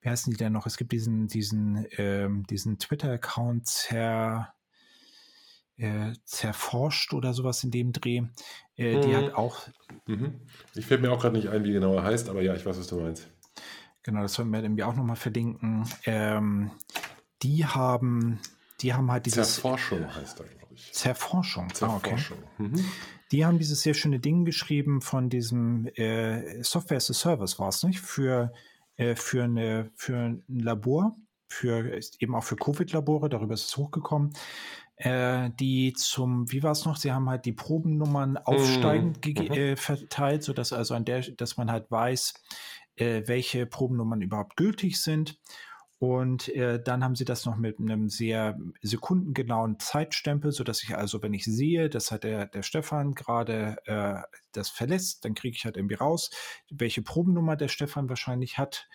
wie 0.00 0.08
heißen 0.08 0.30
die 0.30 0.36
denn 0.36 0.52
noch? 0.52 0.66
Es 0.66 0.76
gibt 0.76 0.92
diesen, 0.92 1.28
diesen, 1.28 1.86
ähm, 1.96 2.46
diesen 2.46 2.78
Twitter-Account 2.78 3.66
zer, 3.66 4.54
äh, 5.76 6.12
zerforscht 6.24 7.14
oder 7.14 7.34
sowas 7.34 7.64
in 7.64 7.70
dem 7.70 7.92
Dreh. 7.92 8.22
Äh, 8.76 8.96
mhm. 8.96 9.02
Die 9.02 9.16
hat 9.16 9.34
auch. 9.34 9.68
Mhm. 10.06 10.40
Ich 10.74 10.86
fällt 10.86 11.02
mir 11.02 11.12
auch 11.12 11.20
gerade 11.20 11.36
nicht 11.36 11.48
ein, 11.48 11.64
wie 11.64 11.72
genau 11.72 11.94
er 11.94 12.04
heißt, 12.04 12.28
aber 12.28 12.42
ja, 12.42 12.54
ich 12.54 12.64
weiß, 12.64 12.78
was 12.78 12.86
du 12.86 13.00
meinst. 13.00 13.28
Genau, 14.02 14.22
das 14.22 14.34
sollten 14.34 14.52
wir 14.52 14.62
irgendwie 14.62 14.84
auch 14.84 14.94
nochmal 14.94 15.16
verlinken. 15.16 15.88
Ähm, 16.04 16.70
die 17.42 17.66
haben, 17.66 18.38
die 18.80 18.94
haben 18.94 19.10
halt 19.10 19.26
dieses. 19.26 19.54
Zerforschung 19.54 20.14
heißt 20.14 20.40
er, 20.40 20.46
glaube 20.46 20.74
ich. 20.74 20.92
Zerforschung. 20.92 21.72
Zerforschung. 21.74 22.38
Ah, 22.38 22.62
okay. 22.62 22.68
Mhm. 22.68 22.84
Die 23.30 23.44
haben 23.44 23.58
dieses 23.58 23.82
sehr 23.82 23.94
schöne 23.94 24.20
Ding 24.20 24.44
geschrieben 24.44 25.00
von 25.00 25.28
diesem 25.28 25.86
äh, 25.94 26.62
Software 26.62 26.96
as 26.96 27.10
a 27.10 27.14
Service, 27.14 27.58
war 27.58 27.68
es 27.68 27.82
nicht? 27.82 28.00
Für, 28.00 28.52
äh, 28.96 29.14
für, 29.14 29.44
eine, 29.44 29.90
für 29.94 30.16
ein 30.16 30.44
Labor, 30.48 31.16
für 31.48 32.00
eben 32.20 32.34
auch 32.34 32.44
für 32.44 32.56
Covid-Labore, 32.56 33.28
darüber 33.28 33.54
ist 33.54 33.66
es 33.66 33.76
hochgekommen. 33.76 34.32
Äh, 34.96 35.50
die 35.60 35.92
zum, 35.92 36.50
wie 36.50 36.62
war 36.62 36.72
es 36.72 36.84
noch? 36.84 36.96
Sie 36.96 37.12
haben 37.12 37.28
halt 37.28 37.44
die 37.44 37.52
Probennummern 37.52 38.36
aufsteigend 38.36 39.24
mm, 39.24 39.30
mhm. 39.30 39.52
äh, 39.52 39.76
verteilt, 39.76 40.42
sodass 40.42 40.72
also 40.72 40.94
an 40.94 41.04
der, 41.04 41.20
dass 41.20 41.56
man 41.56 41.70
halt 41.70 41.88
weiß, 41.90 42.34
äh, 42.96 43.22
welche 43.26 43.64
Probennummern 43.66 44.22
überhaupt 44.22 44.56
gültig 44.56 45.00
sind. 45.00 45.38
Und 46.00 46.48
äh, 46.50 46.80
dann 46.80 47.02
haben 47.02 47.16
sie 47.16 47.24
das 47.24 47.44
noch 47.44 47.56
mit 47.56 47.80
einem 47.80 48.08
sehr 48.08 48.56
sekundengenauen 48.82 49.80
Zeitstempel, 49.80 50.52
so 50.52 50.62
dass 50.62 50.82
ich 50.84 50.96
also, 50.96 51.22
wenn 51.22 51.34
ich 51.34 51.44
sehe, 51.44 51.90
dass 51.90 52.12
hat 52.12 52.22
der, 52.22 52.46
der 52.46 52.62
Stefan 52.62 53.14
gerade 53.14 53.78
äh, 53.84 54.22
das 54.52 54.68
verlässt, 54.68 55.24
dann 55.24 55.34
kriege 55.34 55.56
ich 55.56 55.64
halt 55.64 55.76
irgendwie 55.76 55.96
raus, 55.96 56.30
welche 56.70 57.02
Probennummer 57.02 57.56
der 57.56 57.68
Stefan 57.68 58.08
wahrscheinlich 58.08 58.58
hat. 58.58 58.88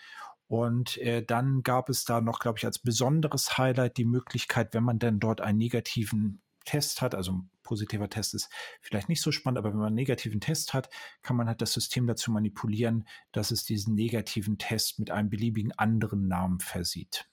Und 0.47 0.97
äh, 0.99 1.25
dann 1.25 1.63
gab 1.63 1.89
es 1.89 2.05
da 2.05 2.21
noch, 2.21 2.39
glaube 2.39 2.59
ich, 2.59 2.65
als 2.65 2.79
besonderes 2.79 3.57
Highlight 3.57 3.97
die 3.97 4.05
Möglichkeit, 4.05 4.73
wenn 4.73 4.83
man 4.83 4.99
dann 4.99 5.19
dort 5.19 5.41
einen 5.41 5.57
negativen 5.57 6.41
Test 6.63 7.01
hat, 7.01 7.15
also 7.15 7.41
positiver 7.63 8.09
Test 8.09 8.33
ist 8.33 8.49
vielleicht 8.81 9.09
nicht 9.09 9.21
so 9.21 9.31
spannend, 9.31 9.57
aber 9.57 9.69
wenn 9.69 9.77
man 9.77 9.87
einen 9.87 9.95
negativen 9.95 10.41
Test 10.41 10.73
hat, 10.73 10.89
kann 11.21 11.35
man 11.35 11.47
halt 11.47 11.61
das 11.61 11.73
System 11.73 12.05
dazu 12.07 12.31
manipulieren, 12.31 13.07
dass 13.31 13.51
es 13.51 13.63
diesen 13.63 13.95
negativen 13.95 14.57
Test 14.57 14.99
mit 14.99 15.11
einem 15.11 15.29
beliebigen 15.29 15.71
anderen 15.73 16.27
Namen 16.27 16.59
versieht. 16.59 17.25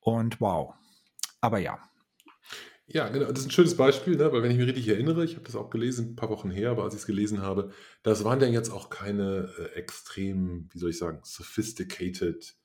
Und 0.00 0.40
wow. 0.40 0.74
Aber 1.40 1.58
ja. 1.58 1.78
Ja, 2.92 3.08
genau. 3.08 3.26
Das 3.26 3.40
ist 3.40 3.46
ein 3.46 3.52
schönes 3.52 3.76
Beispiel, 3.76 4.16
ne? 4.16 4.32
weil 4.32 4.42
wenn 4.42 4.50
ich 4.50 4.56
mich 4.56 4.66
richtig 4.66 4.88
erinnere, 4.88 5.24
ich 5.24 5.36
habe 5.36 5.44
das 5.44 5.54
auch 5.54 5.70
gelesen, 5.70 6.10
ein 6.10 6.16
paar 6.16 6.28
Wochen 6.28 6.50
her, 6.50 6.70
aber 6.70 6.82
als 6.82 6.94
ich 6.94 7.00
es 7.00 7.06
gelesen 7.06 7.40
habe, 7.40 7.70
das 8.02 8.24
waren 8.24 8.40
dann 8.40 8.52
jetzt 8.52 8.70
auch 8.70 8.90
keine 8.90 9.48
äh, 9.58 9.78
extrem, 9.78 10.68
wie 10.72 10.78
soll 10.78 10.90
ich 10.90 10.98
sagen, 10.98 11.20
sophisticated 11.22 12.56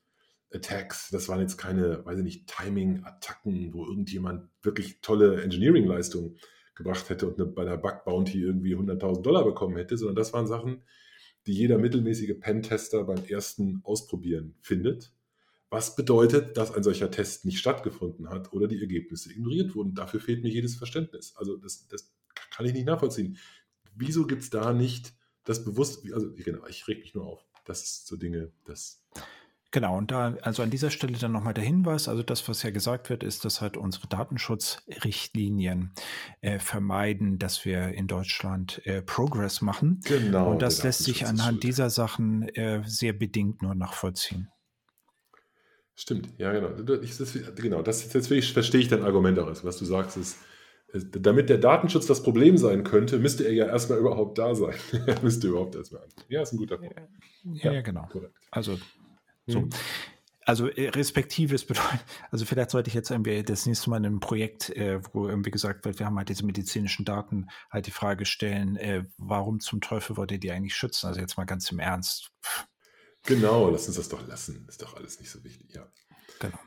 Attacks, 0.56 1.10
das 1.12 1.28
waren 1.30 1.42
jetzt 1.42 1.58
keine, 1.58 2.06
weiß 2.06 2.20
ich 2.20 2.24
nicht, 2.24 2.48
Timing-Attacken, 2.48 3.74
wo 3.74 3.86
irgendjemand 3.86 4.50
wirklich 4.62 5.02
tolle 5.02 5.42
Engineering-Leistung 5.44 6.38
gebracht 6.76 7.10
hätte 7.10 7.28
und 7.28 7.40
eine, 7.40 7.50
bei 7.50 7.64
einer 7.64 7.78
Bug-Bounty 7.78 8.42
irgendwie 8.42 8.76
100.000 8.76 9.22
Dollar 9.22 9.44
bekommen 9.44 9.78
hätte, 9.78 9.98
sondern 9.98 10.16
das 10.16 10.34
waren 10.34 10.48
Sachen, 10.48 10.84
die 11.48 11.54
jeder 11.54 11.78
mittelmäßige 11.78 12.40
Pentester 12.40 13.04
beim 13.04 13.24
ersten 13.26 13.82
Ausprobieren 13.84 14.56
findet. 14.62 15.14
Was 15.70 15.96
bedeutet, 15.96 16.58
dass 16.58 16.74
ein 16.74 16.84
solcher 16.84 17.12
Test 17.12 17.46
nicht 17.46 17.60
stattgefunden 17.60 18.30
hat 18.30 18.54
oder 18.54 18.68
die 18.68 18.80
Ergebnisse 18.80 19.32
ignoriert 19.32 19.76
wurden. 19.76 19.94
Dafür 19.94 20.20
fehlt 20.20 20.44
mir 20.44 20.50
jedes 20.50 20.76
Verständnis. 20.76 21.34
Also 21.36 21.58
das, 21.58 21.88
das 21.88 22.14
kann 22.52 22.66
ich 22.66 22.74
nicht 22.74 22.86
nachvollziehen. 22.86 23.38
Wieso 23.96 24.26
gibt 24.26 24.44
es 24.44 24.50
da 24.50 24.74
nicht 24.74 25.14
das 25.44 25.64
Bewusstsein, 25.64 26.14
also 26.14 26.34
genau, 26.34 26.66
ich 26.68 26.88
reg 26.88 27.00
mich 27.00 27.14
nur 27.14 27.26
auf. 27.26 27.46
Das 27.66 27.84
ist 27.84 28.08
so 28.08 28.16
Dinge, 28.16 28.52
das 28.66 29.04
Genau, 29.76 29.98
und 29.98 30.10
da, 30.10 30.38
also 30.42 30.64
an 30.64 30.70
dieser 30.70 30.90
Stelle 30.90 31.18
dann 31.18 31.34
nochmal 31.34 31.54
der 31.54 31.66
Hinweis, 31.66 32.08
also 32.08 32.24
das, 32.24 32.48
was 32.48 32.64
ja 32.64 32.70
gesagt 32.70 33.10
wird, 33.10 33.24
ist, 33.24 33.44
dass 33.44 33.60
halt 33.60 33.76
unsere 33.76 34.08
Datenschutzrichtlinien 34.08 35.92
äh, 36.40 36.60
vermeiden, 36.60 37.40
dass 37.40 37.66
wir 37.66 37.90
in 37.90 38.08
Deutschland 38.08 38.82
äh, 38.86 39.02
Progress 39.02 39.60
machen. 39.60 40.00
Genau. 40.06 40.52
Und 40.52 40.62
das 40.62 40.82
lässt 40.84 41.04
sich 41.04 41.28
anhand 41.28 41.64
dieser 41.64 41.90
Sachen 41.90 42.48
äh, 42.56 42.84
sehr 42.86 43.12
bedingt 43.12 43.64
nur 43.64 43.76
nachvollziehen. 43.76 44.48
Stimmt, 45.94 46.30
ja, 46.38 46.54
genau. 46.54 46.70
Ich, 47.02 47.18
das, 47.18 47.38
genau, 47.58 47.82
das 47.82 48.14
jetzt 48.14 48.28
verstehe 48.30 48.80
ich 48.80 48.88
dein 48.88 49.04
Argument 49.04 49.38
auch. 49.40 49.52
Was 49.66 49.76
du 49.76 49.84
sagst, 49.84 50.16
ist, 50.16 50.38
damit 50.94 51.50
der 51.50 51.58
Datenschutz 51.58 52.06
das 52.06 52.24
Problem 52.24 52.58
sein 52.58 52.86
könnte, 52.86 53.20
müsste 53.20 53.44
er 53.44 53.52
ja 53.52 53.66
erstmal 53.66 54.00
überhaupt 54.00 54.38
da 54.38 54.56
sein. 54.56 54.76
er 55.06 55.22
müsste 55.22 55.48
überhaupt 55.48 55.76
erstmal 55.76 56.04
an. 56.04 56.10
Ja, 56.30 56.44
ist 56.44 56.54
ein 56.54 56.58
guter 56.60 56.78
Punkt. 56.78 56.96
Ja, 57.56 57.74
ja 57.74 57.82
genau. 57.82 58.08
Korrekt. 58.10 58.38
Also 58.52 58.78
so. 59.48 59.62
Mhm. 59.62 59.70
Also 60.48 60.68
äh, 60.68 60.90
respektives 60.90 61.66
bedeutet, 61.66 62.06
also 62.32 62.46
vielleicht 62.46 62.70
sollte 62.70 62.88
ich 62.88 62.94
jetzt 62.94 63.10
irgendwie 63.10 63.42
das 63.44 63.66
nächste 63.66 63.90
Mal 63.90 63.98
in 63.98 64.06
einem 64.06 64.20
Projekt, 64.20 64.70
äh, 64.70 65.02
wo 65.14 65.28
irgendwie 65.28 65.52
gesagt 65.52 65.86
wird, 65.86 65.98
wir 66.00 66.06
haben 66.06 66.18
halt 66.18 66.30
diese 66.30 66.46
medizinischen 66.46 67.04
Daten, 67.04 67.48
halt 67.72 67.88
die 67.88 67.92
Frage 67.92 68.26
stellen, 68.26 68.76
äh, 68.78 69.04
warum 69.18 69.60
zum 69.60 69.82
Teufel 69.82 70.18
wollt 70.18 70.32
ihr 70.32 70.40
die 70.40 70.52
eigentlich 70.52 70.76
schützen? 70.76 71.08
Also 71.08 71.20
jetzt 71.20 71.38
mal 71.38 71.46
ganz 71.46 71.72
im 71.72 71.80
Ernst. 71.80 72.32
Genau, 73.24 73.72
lass 73.72 73.88
uns 73.88 73.98
das 73.98 74.08
doch 74.08 74.26
lassen. 74.28 74.68
Ist 74.70 74.84
doch 74.84 74.96
alles 74.96 75.20
nicht 75.20 75.32
so 75.32 75.44
wichtig, 75.44 75.74
ja. 75.74 75.88
Genau. 76.40 76.60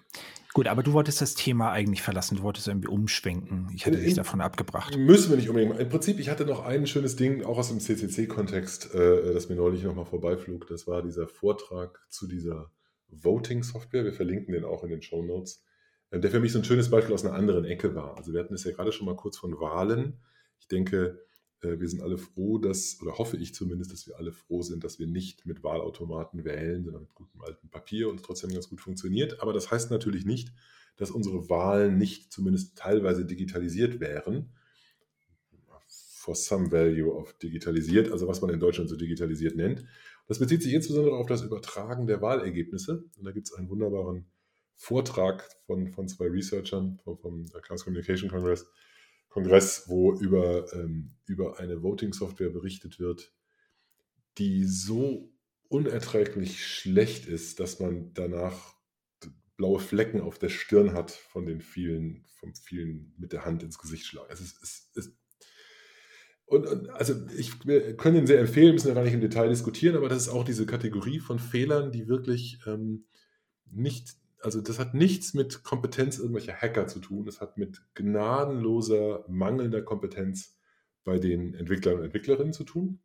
Gut, 0.54 0.66
aber 0.66 0.82
du 0.82 0.92
wolltest 0.92 1.20
das 1.20 1.34
Thema 1.34 1.72
eigentlich 1.72 2.02
verlassen, 2.02 2.36
du 2.36 2.42
wolltest 2.42 2.68
irgendwie 2.68 2.88
umschwenken. 2.88 3.68
Ich 3.74 3.86
hatte 3.86 3.98
dich 3.98 4.14
davon 4.14 4.40
abgebracht. 4.40 4.96
Müssen 4.96 5.30
wir 5.30 5.36
nicht 5.36 5.48
unbedingt. 5.48 5.78
Im 5.78 5.88
Prinzip, 5.88 6.18
ich 6.18 6.30
hatte 6.30 6.46
noch 6.46 6.64
ein 6.64 6.86
schönes 6.86 7.16
Ding, 7.16 7.44
auch 7.44 7.58
aus 7.58 7.68
dem 7.68 7.80
CCC-Kontext, 7.80 8.94
äh, 8.94 9.34
das 9.34 9.48
mir 9.48 9.56
neulich 9.56 9.82
nochmal 9.84 10.06
vorbeiflug. 10.06 10.66
Das 10.66 10.86
war 10.86 11.02
dieser 11.02 11.28
Vortrag 11.28 12.00
zu 12.08 12.26
dieser 12.26 12.72
Voting-Software. 13.10 14.04
Wir 14.04 14.12
verlinken 14.12 14.54
den 14.54 14.64
auch 14.64 14.84
in 14.84 14.90
den 14.90 15.02
Show 15.02 15.22
Notes. 15.22 15.64
Äh, 16.10 16.20
der 16.20 16.30
für 16.30 16.40
mich 16.40 16.52
so 16.52 16.58
ein 16.58 16.64
schönes 16.64 16.90
Beispiel 16.90 17.14
aus 17.14 17.24
einer 17.24 17.34
anderen 17.34 17.64
Ecke 17.64 17.94
war. 17.94 18.16
Also 18.16 18.32
wir 18.32 18.40
hatten 18.40 18.54
es 18.54 18.64
ja 18.64 18.72
gerade 18.72 18.92
schon 18.92 19.06
mal 19.06 19.16
kurz 19.16 19.36
von 19.36 19.60
Wahlen. 19.60 20.18
Ich 20.60 20.68
denke, 20.68 20.96
äh, 21.06 21.27
wir 21.60 21.88
sind 21.88 22.02
alle 22.02 22.18
froh, 22.18 22.58
dass, 22.58 23.00
oder 23.02 23.18
hoffe 23.18 23.36
ich 23.36 23.54
zumindest, 23.54 23.92
dass 23.92 24.06
wir 24.06 24.16
alle 24.16 24.32
froh 24.32 24.62
sind, 24.62 24.84
dass 24.84 24.98
wir 24.98 25.06
nicht 25.06 25.44
mit 25.44 25.64
Wahlautomaten 25.64 26.44
wählen, 26.44 26.84
sondern 26.84 27.02
mit 27.02 27.14
gutem 27.14 27.40
alten 27.42 27.68
Papier 27.68 28.08
und 28.08 28.16
es 28.16 28.22
trotzdem 28.22 28.50
ganz 28.50 28.68
gut 28.68 28.80
funktioniert. 28.80 29.40
Aber 29.40 29.52
das 29.52 29.70
heißt 29.70 29.90
natürlich 29.90 30.24
nicht, 30.24 30.52
dass 30.96 31.10
unsere 31.10 31.48
Wahlen 31.48 31.98
nicht 31.98 32.32
zumindest 32.32 32.76
teilweise 32.76 33.24
digitalisiert 33.24 34.00
wären. 34.00 34.50
For 35.86 36.34
some 36.34 36.70
value 36.70 37.10
of 37.10 37.32
digitalisiert, 37.38 38.12
also 38.12 38.28
was 38.28 38.40
man 38.40 38.50
in 38.50 38.60
Deutschland 38.60 38.90
so 38.90 38.96
digitalisiert 38.96 39.56
nennt. 39.56 39.84
Das 40.26 40.38
bezieht 40.38 40.62
sich 40.62 40.74
insbesondere 40.74 41.16
auf 41.16 41.26
das 41.26 41.42
Übertragen 41.42 42.06
der 42.06 42.20
Wahlergebnisse. 42.20 43.04
Und 43.16 43.24
da 43.24 43.32
gibt 43.32 43.48
es 43.48 43.54
einen 43.54 43.70
wunderbaren 43.70 44.26
Vortrag 44.74 45.48
von, 45.66 45.88
von 45.88 46.06
zwei 46.06 46.26
Researchern 46.26 47.00
vom, 47.02 47.18
vom 47.18 47.46
Chaos 47.62 47.84
Communication 47.84 48.30
Congress, 48.30 48.66
Kongress, 49.28 49.88
wo 49.88 50.14
über, 50.14 50.72
ähm, 50.72 51.16
über 51.26 51.58
eine 51.60 51.82
Voting-Software 51.82 52.50
berichtet 52.50 52.98
wird, 52.98 53.32
die 54.38 54.64
so 54.64 55.32
unerträglich 55.68 56.66
schlecht 56.66 57.26
ist, 57.26 57.60
dass 57.60 57.78
man 57.78 58.14
danach 58.14 58.74
blaue 59.56 59.80
Flecken 59.80 60.20
auf 60.20 60.38
der 60.38 60.48
Stirn 60.48 60.92
hat 60.92 61.10
von 61.10 61.44
den 61.44 61.60
vielen, 61.60 62.24
vom 62.28 62.54
vielen 62.54 63.12
mit 63.18 63.32
der 63.32 63.44
Hand 63.44 63.62
ins 63.62 63.78
Gesicht 63.78 64.06
schlagen. 64.06 64.32
Es 64.32 64.40
ist, 64.40 64.62
es 64.62 64.88
ist 64.94 65.18
und, 66.46 66.66
und, 66.66 66.88
also 66.90 67.14
ich 67.36 67.58
können 67.58 68.16
ihn 68.16 68.26
sehr 68.26 68.40
empfehlen, 68.40 68.72
müssen 68.72 68.86
wir 68.86 68.94
gar 68.94 69.04
nicht 69.04 69.12
im 69.12 69.20
Detail 69.20 69.50
diskutieren, 69.50 69.96
aber 69.96 70.08
das 70.08 70.22
ist 70.22 70.28
auch 70.30 70.44
diese 70.44 70.64
Kategorie 70.64 71.18
von 71.18 71.38
Fehlern, 71.38 71.92
die 71.92 72.08
wirklich 72.08 72.58
ähm, 72.66 73.04
nicht 73.66 74.16
also 74.40 74.60
das 74.60 74.78
hat 74.78 74.94
nichts 74.94 75.34
mit 75.34 75.62
Kompetenz 75.64 76.18
irgendwelcher 76.18 76.54
Hacker 76.54 76.86
zu 76.86 77.00
tun. 77.00 77.24
Das 77.24 77.40
hat 77.40 77.58
mit 77.58 77.82
gnadenloser, 77.94 79.24
mangelnder 79.28 79.82
Kompetenz 79.82 80.58
bei 81.04 81.18
den 81.18 81.54
Entwicklern 81.54 81.96
und 81.96 82.04
Entwicklerinnen 82.04 82.52
zu 82.52 82.64
tun. 82.64 83.00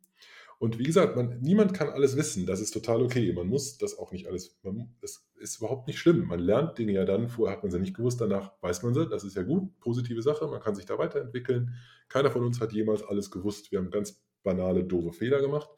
Und 0.58 0.78
wie 0.78 0.84
gesagt, 0.84 1.16
man, 1.16 1.40
niemand 1.40 1.74
kann 1.74 1.88
alles 1.88 2.16
wissen. 2.16 2.46
Das 2.46 2.60
ist 2.60 2.70
total 2.70 3.02
okay. 3.02 3.32
Man 3.32 3.48
muss 3.48 3.76
das 3.76 3.98
auch 3.98 4.12
nicht 4.12 4.26
alles. 4.26 4.56
Man, 4.62 4.94
das 5.00 5.26
ist 5.36 5.58
überhaupt 5.58 5.88
nicht 5.88 5.98
schlimm. 5.98 6.26
Man 6.26 6.38
lernt 6.38 6.78
Dinge 6.78 6.92
ja 6.92 7.04
dann. 7.04 7.28
Vorher 7.28 7.56
hat 7.56 7.62
man 7.62 7.72
sie 7.72 7.80
nicht 7.80 7.94
gewusst, 7.94 8.20
danach 8.20 8.52
weiß 8.62 8.82
man 8.82 8.94
sie. 8.94 9.08
Das 9.08 9.24
ist 9.24 9.36
ja 9.36 9.42
gut. 9.42 9.78
Positive 9.80 10.22
Sache. 10.22 10.46
Man 10.46 10.60
kann 10.60 10.74
sich 10.74 10.86
da 10.86 10.96
weiterentwickeln. 10.96 11.74
Keiner 12.08 12.30
von 12.30 12.44
uns 12.44 12.60
hat 12.60 12.72
jemals 12.72 13.02
alles 13.02 13.30
gewusst. 13.30 13.72
Wir 13.72 13.80
haben 13.80 13.90
ganz 13.90 14.22
banale, 14.44 14.84
doofe 14.84 15.12
Fehler 15.12 15.40
gemacht. 15.40 15.68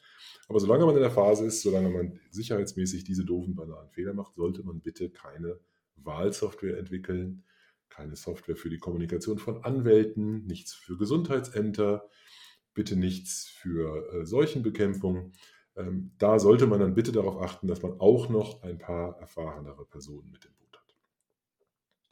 Aber 0.48 0.60
solange 0.60 0.84
man 0.84 0.94
in 0.94 1.02
der 1.02 1.10
Phase 1.10 1.46
ist, 1.46 1.62
solange 1.62 1.88
man 1.88 2.20
sicherheitsmäßig 2.30 3.04
diese 3.04 3.24
doofen, 3.24 3.54
banalen 3.54 3.90
Fehler 3.90 4.12
macht, 4.12 4.34
sollte 4.34 4.62
man 4.62 4.80
bitte 4.80 5.10
keine 5.10 5.58
Wahlsoftware 5.96 6.78
entwickeln, 6.78 7.44
keine 7.88 8.16
Software 8.16 8.56
für 8.56 8.70
die 8.70 8.78
Kommunikation 8.78 9.38
von 9.38 9.64
Anwälten, 9.64 10.44
nichts 10.46 10.74
für 10.74 10.96
Gesundheitsämter, 10.96 12.08
bitte 12.74 12.96
nichts 12.96 13.46
für 13.48 14.12
äh, 14.12 14.26
Seuchenbekämpfung. 14.26 15.32
Ähm, 15.76 16.12
da 16.18 16.38
sollte 16.38 16.66
man 16.66 16.80
dann 16.80 16.94
bitte 16.94 17.12
darauf 17.12 17.40
achten, 17.40 17.66
dass 17.66 17.82
man 17.82 17.98
auch 18.00 18.28
noch 18.28 18.62
ein 18.62 18.78
paar 18.78 19.18
erfahrenere 19.18 19.86
Personen 19.86 20.30
mit 20.30 20.44
dem 20.44 20.55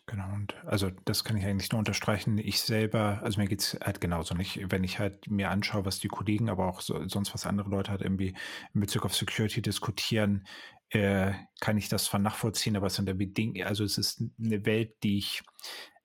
Genau, 0.07 0.35
und 0.35 0.55
also 0.67 0.91
das 1.07 1.25
kann 1.25 1.37
ich 1.39 1.47
eigentlich 1.47 1.73
nur 1.73 1.79
unterstreichen. 1.79 2.37
Ich 2.37 2.61
selber, 2.61 3.21
also 3.23 3.41
mir 3.41 3.49
geht 3.49 3.61
es 3.63 3.79
halt 3.83 4.03
genauso 4.03 4.35
nicht. 4.35 4.71
Wenn 4.71 4.85
ich 4.85 4.99
halt 4.99 5.31
mir 5.31 5.51
anschaue, 5.51 5.87
was 5.87 5.99
die 5.99 6.09
Kollegen, 6.09 6.51
aber 6.51 6.67
auch 6.69 6.83
so, 6.83 7.09
sonst 7.09 7.33
was 7.33 7.47
andere 7.47 7.71
Leute 7.71 7.91
halt 7.91 8.03
irgendwie 8.03 8.35
in 8.75 8.81
Bezug 8.81 9.07
auf 9.07 9.15
Security 9.15 9.63
diskutieren, 9.63 10.47
äh, 10.91 11.33
kann 11.61 11.79
ich 11.79 11.89
das 11.89 12.05
zwar 12.05 12.21
nachvollziehen, 12.21 12.77
aber 12.77 12.89
es 12.89 12.97
sind 12.97 13.09
irgendwie 13.09 13.29
Dinge, 13.33 13.67
also 13.67 13.83
es 13.83 13.97
ist 13.97 14.23
eine 14.39 14.67
Welt, 14.67 14.95
die 15.03 15.19
ich 15.19 15.43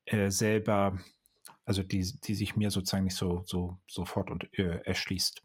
äh, 0.05 0.29
selber, 0.31 0.97
also 1.65 1.83
die, 1.83 2.01
die 2.23 2.35
sich 2.35 2.55
mir 2.55 2.71
sozusagen 2.71 3.03
nicht 3.05 3.17
so, 3.17 3.43
so 3.45 3.79
sofort 3.87 4.31
und, 4.31 4.47
äh, 4.57 4.79
erschließt. 4.85 5.41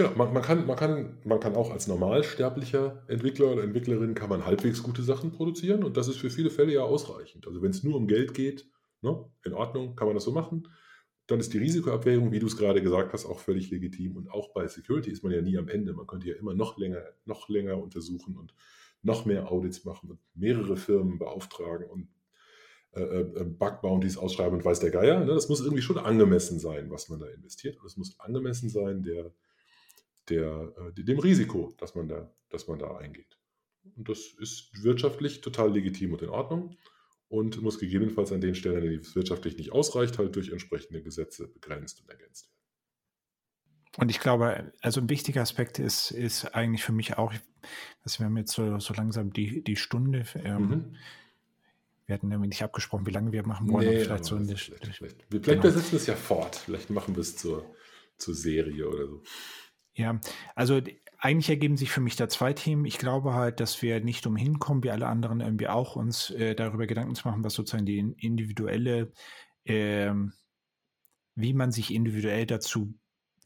Genau, 0.00 0.16
man, 0.16 0.32
man, 0.32 0.42
kann, 0.42 0.66
man, 0.66 0.76
kann, 0.76 1.18
man 1.24 1.40
kann 1.40 1.54
auch 1.54 1.70
als 1.70 1.86
normalsterblicher 1.86 3.04
Entwickler 3.08 3.52
oder 3.52 3.62
Entwicklerin 3.62 4.14
kann 4.14 4.30
man 4.30 4.46
halbwegs 4.46 4.82
gute 4.82 5.02
Sachen 5.02 5.30
produzieren 5.30 5.84
und 5.84 5.98
das 5.98 6.08
ist 6.08 6.16
für 6.16 6.30
viele 6.30 6.48
Fälle 6.48 6.72
ja 6.72 6.80
ausreichend. 6.80 7.46
Also 7.46 7.60
wenn 7.60 7.70
es 7.70 7.82
nur 7.82 7.96
um 7.96 8.06
Geld 8.06 8.32
geht, 8.32 8.66
ne, 9.02 9.22
in 9.44 9.52
Ordnung, 9.52 9.96
kann 9.96 10.06
man 10.06 10.14
das 10.14 10.24
so 10.24 10.32
machen. 10.32 10.68
Dann 11.26 11.38
ist 11.38 11.52
die 11.52 11.58
Risikoabwägung, 11.58 12.32
wie 12.32 12.38
du 12.38 12.46
es 12.46 12.56
gerade 12.56 12.80
gesagt 12.80 13.12
hast, 13.12 13.26
auch 13.26 13.40
völlig 13.40 13.70
legitim. 13.70 14.16
Und 14.16 14.30
auch 14.30 14.54
bei 14.54 14.66
Security 14.68 15.10
ist 15.10 15.22
man 15.22 15.32
ja 15.32 15.42
nie 15.42 15.58
am 15.58 15.68
Ende. 15.68 15.92
Man 15.92 16.06
könnte 16.06 16.28
ja 16.28 16.34
immer 16.36 16.54
noch 16.54 16.78
länger, 16.78 17.02
noch 17.26 17.50
länger 17.50 17.76
untersuchen 17.76 18.38
und 18.38 18.54
noch 19.02 19.26
mehr 19.26 19.52
Audits 19.52 19.84
machen 19.84 20.10
und 20.10 20.18
mehrere 20.34 20.78
Firmen 20.78 21.18
beauftragen 21.18 21.90
und 21.90 22.08
äh, 22.92 23.02
äh 23.02 23.44
Bug-Bounties 23.44 24.16
ausschreiben 24.16 24.58
und 24.58 24.64
weiß 24.64 24.80
der 24.80 24.92
Geier. 24.92 25.20
Ne? 25.20 25.34
Das 25.34 25.50
muss 25.50 25.60
irgendwie 25.60 25.82
schon 25.82 25.98
angemessen 25.98 26.58
sein, 26.58 26.90
was 26.90 27.10
man 27.10 27.20
da 27.20 27.26
investiert. 27.26 27.78
Und 27.78 27.84
es 27.84 27.98
muss 27.98 28.18
angemessen 28.18 28.70
sein 28.70 29.02
der, 29.02 29.34
der, 30.30 30.72
äh, 30.96 31.02
dem 31.02 31.18
Risiko, 31.18 31.74
das 31.78 31.94
man, 31.94 32.08
da, 32.08 32.32
das 32.48 32.68
man 32.68 32.78
da 32.78 32.96
eingeht. 32.96 33.38
Und 33.96 34.08
das 34.08 34.34
ist 34.38 34.82
wirtschaftlich 34.82 35.40
total 35.40 35.72
legitim 35.72 36.12
und 36.12 36.22
in 36.22 36.28
Ordnung 36.28 36.76
und 37.28 37.62
muss 37.62 37.78
gegebenenfalls 37.78 38.32
an 38.32 38.40
den 38.40 38.54
Stellen, 38.54 38.76
an 38.76 38.82
denen 38.82 39.00
es 39.00 39.14
wirtschaftlich 39.14 39.56
nicht 39.56 39.72
ausreicht, 39.72 40.18
halt 40.18 40.34
durch 40.36 40.50
entsprechende 40.50 41.02
Gesetze 41.02 41.48
begrenzt 41.48 42.00
und 42.00 42.10
ergänzt 42.10 42.48
werden. 42.48 42.60
Und 43.98 44.10
ich 44.10 44.20
glaube, 44.20 44.72
also 44.82 45.00
ein 45.00 45.10
wichtiger 45.10 45.40
Aspekt 45.40 45.78
ist, 45.78 46.10
ist 46.10 46.44
eigentlich 46.54 46.84
für 46.84 46.92
mich 46.92 47.18
auch, 47.18 47.32
dass 48.04 48.18
wir 48.18 48.26
haben 48.26 48.36
jetzt 48.36 48.52
so, 48.52 48.78
so 48.78 48.94
langsam 48.94 49.32
die, 49.32 49.64
die 49.64 49.76
Stunde. 49.76 50.24
Ähm, 50.44 50.68
mhm. 50.68 50.96
Wir 52.06 52.14
hatten 52.14 52.28
nämlich 52.28 52.50
nicht 52.50 52.62
abgesprochen, 52.62 53.06
wie 53.06 53.10
lange 53.12 53.32
wir 53.32 53.46
machen 53.46 53.70
wollen. 53.70 53.88
Nee, 53.88 54.04
vielleicht 54.04 54.24
so 54.24 54.36
eine, 54.36 54.56
vielleicht, 54.56 54.96
vielleicht, 54.96 55.24
vielleicht 55.28 55.44
genau. 55.44 55.62
wir 55.62 55.70
setzen 55.70 55.96
es 55.96 56.06
ja 56.06 56.16
fort. 56.16 56.56
Vielleicht 56.56 56.90
machen 56.90 57.14
wir 57.14 57.20
es 57.20 57.36
zur, 57.36 57.64
zur 58.16 58.34
Serie 58.34 58.88
oder 58.88 59.06
so. 59.06 59.22
Ja, 60.00 60.18
also 60.54 60.80
eigentlich 61.18 61.50
ergeben 61.50 61.76
sich 61.76 61.90
für 61.90 62.00
mich 62.00 62.16
da 62.16 62.26
zwei 62.26 62.54
Themen. 62.54 62.86
Ich 62.86 62.96
glaube 62.96 63.34
halt, 63.34 63.60
dass 63.60 63.82
wir 63.82 64.00
nicht 64.00 64.26
umhin 64.26 64.58
kommen, 64.58 64.82
wie 64.82 64.90
alle 64.90 65.06
anderen 65.06 65.40
irgendwie 65.42 65.68
auch, 65.68 65.94
uns 65.94 66.30
äh, 66.30 66.54
darüber 66.54 66.86
Gedanken 66.86 67.14
zu 67.14 67.28
machen, 67.28 67.44
was 67.44 67.52
sozusagen 67.52 67.84
die 67.84 67.98
individuelle, 67.98 69.12
äh, 69.64 70.14
wie 71.34 71.52
man 71.52 71.70
sich 71.70 71.92
individuell 71.92 72.46
dazu 72.46 72.94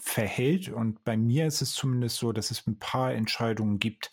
verhält. 0.00 0.68
Und 0.68 1.02
bei 1.02 1.16
mir 1.16 1.48
ist 1.48 1.60
es 1.60 1.72
zumindest 1.72 2.18
so, 2.18 2.30
dass 2.30 2.52
es 2.52 2.64
ein 2.68 2.78
paar 2.78 3.12
Entscheidungen 3.12 3.80
gibt, 3.80 4.12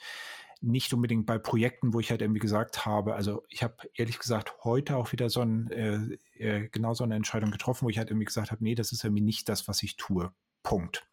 nicht 0.61 0.91
unbedingt 0.93 1.27
bei 1.27 1.37
Projekten, 1.37 1.93
wo 1.93 1.99
ich 1.99 2.09
halt 2.09 2.23
irgendwie 2.23 2.39
gesagt 2.39 2.87
habe, 2.87 3.13
also 3.13 3.43
ich 3.49 3.61
habe 3.61 3.75
ehrlich 3.93 4.17
gesagt 4.17 4.63
heute 4.63 4.97
auch 4.97 5.11
wieder 5.11 5.29
so 5.29 5.41
ein, 5.41 5.69
äh, 5.69 6.17
äh, 6.39 6.69
genau 6.69 6.95
so 6.95 7.03
eine 7.03 7.15
Entscheidung 7.15 7.51
getroffen, 7.51 7.85
wo 7.85 7.89
ich 7.89 7.99
halt 7.99 8.09
irgendwie 8.09 8.25
gesagt 8.25 8.49
habe, 8.49 8.63
nee, 8.63 8.73
das 8.73 8.91
ist 8.91 9.03
irgendwie 9.03 9.23
nicht 9.23 9.47
das, 9.49 9.67
was 9.67 9.83
ich 9.83 9.97
tue. 9.97 10.33
Punkt 10.63 11.07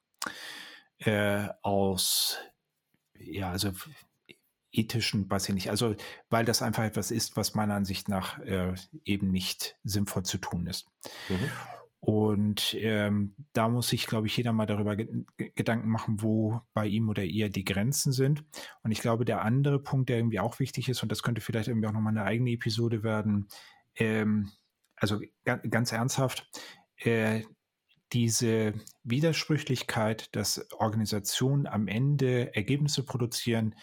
äh, 0.99 1.49
aus, 1.63 2.39
ja, 3.15 3.51
also 3.51 3.73
ethischen, 4.71 5.31
weiß 5.31 5.49
ich 5.49 5.55
nicht, 5.55 5.71
also 5.71 5.95
weil 6.29 6.45
das 6.45 6.63
einfach 6.63 6.85
etwas 6.85 7.11
ist, 7.11 7.37
was 7.37 7.55
meiner 7.55 7.75
Ansicht 7.75 8.09
nach 8.09 8.39
äh, 8.41 8.75
eben 9.05 9.31
nicht 9.31 9.77
sinnvoll 9.83 10.25
zu 10.25 10.39
tun 10.39 10.67
ist. 10.67 10.87
Mhm. 11.29 11.51
Und 12.01 12.77
ähm, 12.79 13.35
da 13.53 13.69
muss 13.69 13.89
sich, 13.89 14.07
glaube 14.07 14.29
ich, 14.29 14.37
jeder 14.37 14.53
mal 14.53 14.67
darüber 14.67 14.95
ge 14.95 15.25
Gedanken 15.37 15.89
machen, 15.89 16.23
wo 16.23 16.61
bei 16.73 16.87
ihm 16.87 17.09
oder 17.09 17.25
ihr 17.25 17.51
die 17.51 17.65
Grenzen 17.65 18.13
sind. 18.13 18.45
Und 18.83 18.93
ich 18.93 19.01
glaube, 19.01 19.25
der 19.25 19.43
andere 19.43 19.81
Punkt, 19.81 20.09
der 20.09 20.19
irgendwie 20.19 20.39
auch 20.39 20.61
wichtig 20.61 20.89
ist, 20.89 21.03
und 21.03 21.11
das 21.11 21.23
könnte 21.23 21.41
vielleicht 21.41 21.69
irgendwie 21.69 21.89
auch 21.89 21.93
nochmal 21.93 22.17
eine 22.17 22.25
eigene 22.25 22.53
Episode 22.53 23.03
werden, 23.03 23.49
ähm, 23.97 24.51
also 24.95 25.21
ganz 25.45 25.93
ernsthaft, 25.93 26.49
äh, 26.99 27.43
diese 28.13 28.75
Widersprüchlichkeit, 29.05 30.35
dass 30.35 30.71
Organisationen 30.73 31.67
am 31.67 31.89
Ende 31.89 32.55
Ergebnisse 32.55 33.05
produzieren, 33.05 33.75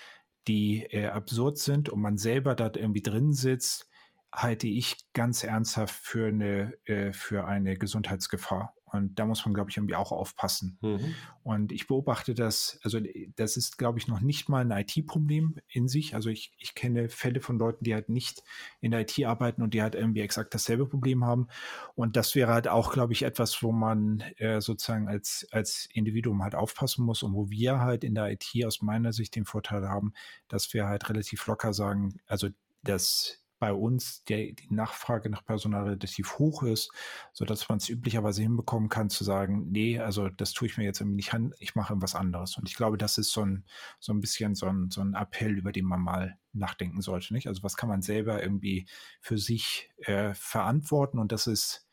die 0.48 0.84
äh, 0.84 1.08
absurd 1.08 1.58
sind 1.58 1.90
und 1.90 2.02
man 2.02 2.18
selber 2.18 2.56
da 2.56 2.72
irgendwie 2.74 3.02
drin 3.02 3.34
sitzt, 3.34 3.90
halte 4.32 4.68
ich 4.68 4.98
ganz 5.14 5.44
ernsthaft 5.44 5.96
für 5.96 6.28
eine, 6.28 6.74
äh, 6.86 7.14
für 7.14 7.46
eine 7.46 7.78
Gesundheitsgefahr. 7.78 8.75
Und 8.86 9.20
da 9.20 9.26
muss 9.26 9.46
man, 9.46 9.54
glaube 9.54 9.70
ich, 9.70 9.78
irgendwie 9.78 9.96
auch 9.96 10.12
aufpassen. 10.12 10.78
Mhm. 10.82 11.16
Und 11.44 11.72
ich 11.72 11.88
beobachte 11.88 12.34
das, 12.34 12.80
also 12.84 13.00
das 13.36 13.58
ist, 13.58 13.78
glaube 13.78 14.00
ich, 14.00 14.08
noch 14.08 14.22
nicht 14.22 14.48
mal 14.48 14.62
ein 14.62 14.72
IT-Problem 14.72 15.56
in 15.68 15.88
sich. 15.88 16.16
Also 16.16 16.30
ich, 16.30 16.54
ich 16.58 16.76
kenne 16.76 17.10
Fälle 17.10 17.42
von 17.42 17.58
Leuten, 17.58 17.84
die 17.84 17.94
halt 17.94 18.10
nicht 18.10 18.44
in 18.82 18.92
der 18.92 19.02
IT 19.02 19.24
arbeiten 19.26 19.64
und 19.64 19.74
die 19.74 19.82
halt 19.82 19.96
irgendwie 19.96 20.22
exakt 20.22 20.54
dasselbe 20.54 20.86
Problem 20.86 21.26
haben. 21.26 21.48
Und 21.96 22.16
das 22.16 22.36
wäre 22.36 22.54
halt 22.54 22.68
auch, 22.68 22.94
glaube 22.94 23.14
ich, 23.14 23.24
etwas, 23.24 23.62
wo 23.64 23.72
man 23.72 24.22
äh, 24.38 24.62
sozusagen 24.62 25.08
als, 25.08 25.48
als 25.52 25.88
Individuum 25.92 26.44
halt 26.44 26.56
aufpassen 26.56 27.06
muss 27.06 27.24
und 27.24 27.34
wo 27.34 27.50
wir 27.50 27.80
halt 27.80 28.04
in 28.04 28.16
der 28.16 28.32
IT 28.32 28.52
aus 28.66 28.82
meiner 28.82 29.14
Sicht 29.14 29.36
den 29.36 29.46
Vorteil 29.46 29.88
haben, 29.90 30.14
dass 30.48 30.74
wir 30.74 30.86
halt 30.86 31.10
relativ 31.10 31.46
locker 31.48 31.74
sagen, 31.74 32.20
also 32.28 32.50
das 32.84 33.45
bei 33.60 33.74
uns 33.74 34.24
der, 34.26 34.52
die 34.54 34.68
Nachfrage 34.70 35.30
nach 35.30 35.46
Personal 35.46 35.86
relativ 35.86 36.38
hoch 36.40 36.64
ist, 36.64 36.92
sodass 37.34 37.70
man 37.70 37.78
es 37.78 37.90
üblicherweise 37.90 38.42
hinbekommen 38.42 38.90
kann 38.90 39.10
zu 39.10 39.24
sagen, 39.24 39.72
nee, 39.72 40.00
also 40.00 40.30
das 40.30 40.54
tue 40.54 40.68
ich 40.68 40.78
mir 40.78 40.84
jetzt 40.84 41.00
irgendwie 41.00 41.18
nicht 41.18 41.34
an, 41.34 41.54
ich 41.60 41.76
mache 41.76 41.94
irgendwas 41.94 42.16
anderes. 42.16 42.58
Und 42.58 42.68
ich 42.68 42.76
glaube, 42.76 42.98
das 42.98 43.18
ist 43.18 43.32
so 43.32 43.42
ein, 43.42 43.66
so 44.00 44.14
ein 44.14 44.20
bisschen 44.20 44.56
so 44.56 44.68
ein, 44.68 44.90
so 44.92 45.02
ein 45.02 45.14
Appell, 45.14 45.58
über 45.58 45.72
den 45.72 45.86
man 45.86 46.02
mal 46.02 46.38
nachdenken 46.54 47.02
sollte. 47.02 47.34
Nicht? 47.34 47.48
Also 47.48 47.64
was 47.64 47.78
kann 47.78 47.90
man 47.90 48.02
selber 48.02 48.42
irgendwie 48.42 48.88
für 49.22 49.38
sich 49.38 49.90
äh, 50.00 50.34
verantworten? 50.34 51.20
Und 51.20 51.32
das 51.32 51.48
ist 51.48 51.88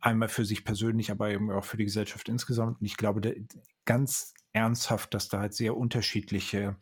einmal 0.00 0.28
für 0.28 0.44
sich 0.44 0.64
persönlich, 0.64 1.10
aber 1.10 1.30
eben 1.30 1.50
auch 1.50 1.64
für 1.64 1.76
die 1.76 1.84
Gesellschaft 1.84 2.28
insgesamt. 2.28 2.80
Und 2.80 2.86
ich 2.86 2.96
glaube 2.96 3.46
ganz 3.84 4.34
ernsthaft, 4.52 5.14
dass 5.14 5.28
da 5.28 5.40
halt 5.40 5.54
sehr 5.54 5.76
unterschiedliche 5.76 6.76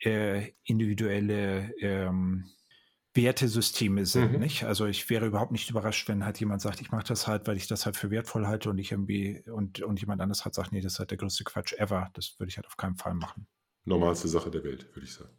äh, 0.00 0.52
individuelle 0.64 1.74
ähm, 1.80 2.50
Wertesysteme 3.18 4.06
sind, 4.06 4.32
mhm. 4.32 4.38
nicht? 4.38 4.64
Also 4.64 4.86
ich 4.86 5.10
wäre 5.10 5.26
überhaupt 5.26 5.50
nicht 5.50 5.68
überrascht, 5.68 6.08
wenn 6.08 6.24
halt 6.24 6.38
jemand 6.38 6.62
sagt, 6.62 6.80
ich 6.80 6.92
mache 6.92 7.04
das 7.08 7.26
halt, 7.26 7.48
weil 7.48 7.56
ich 7.56 7.66
das 7.66 7.84
halt 7.84 7.96
für 7.96 8.10
wertvoll 8.10 8.46
halte 8.46 8.70
und 8.70 8.78
ich 8.78 8.92
irgendwie 8.92 9.42
und, 9.50 9.82
und 9.82 10.00
jemand 10.00 10.20
anderes 10.20 10.44
hat 10.44 10.54
sagt, 10.54 10.72
nee, 10.72 10.80
das 10.80 10.94
ist 10.94 10.98
halt 11.00 11.10
der 11.10 11.18
größte 11.18 11.42
Quatsch 11.44 11.72
ever. 11.74 12.10
Das 12.14 12.36
würde 12.38 12.48
ich 12.50 12.56
halt 12.56 12.66
auf 12.66 12.76
keinen 12.76 12.96
Fall 12.96 13.14
machen. 13.14 13.48
Normalste 13.84 14.28
Sache 14.28 14.50
der 14.50 14.62
Welt, 14.62 14.86
würde 14.94 15.06
ich 15.06 15.14
sagen. 15.14 15.30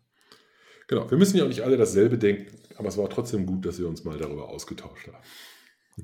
Genau, 0.88 1.10
wir 1.10 1.18
müssen 1.18 1.38
ja 1.38 1.44
auch 1.44 1.48
nicht 1.48 1.62
alle 1.62 1.78
dasselbe 1.78 2.18
denken, 2.18 2.58
aber 2.78 2.90
es 2.90 2.98
war 2.98 3.10
trotzdem 3.10 3.46
gut, 3.46 3.66
dass 3.66 3.80
wir 3.80 3.88
uns 3.88 4.04
mal 4.04 4.18
darüber 4.18 4.50
ausgetauscht 4.50 5.08
haben. 5.08 5.24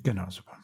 Genau, 0.03 0.29
super. 0.29 0.57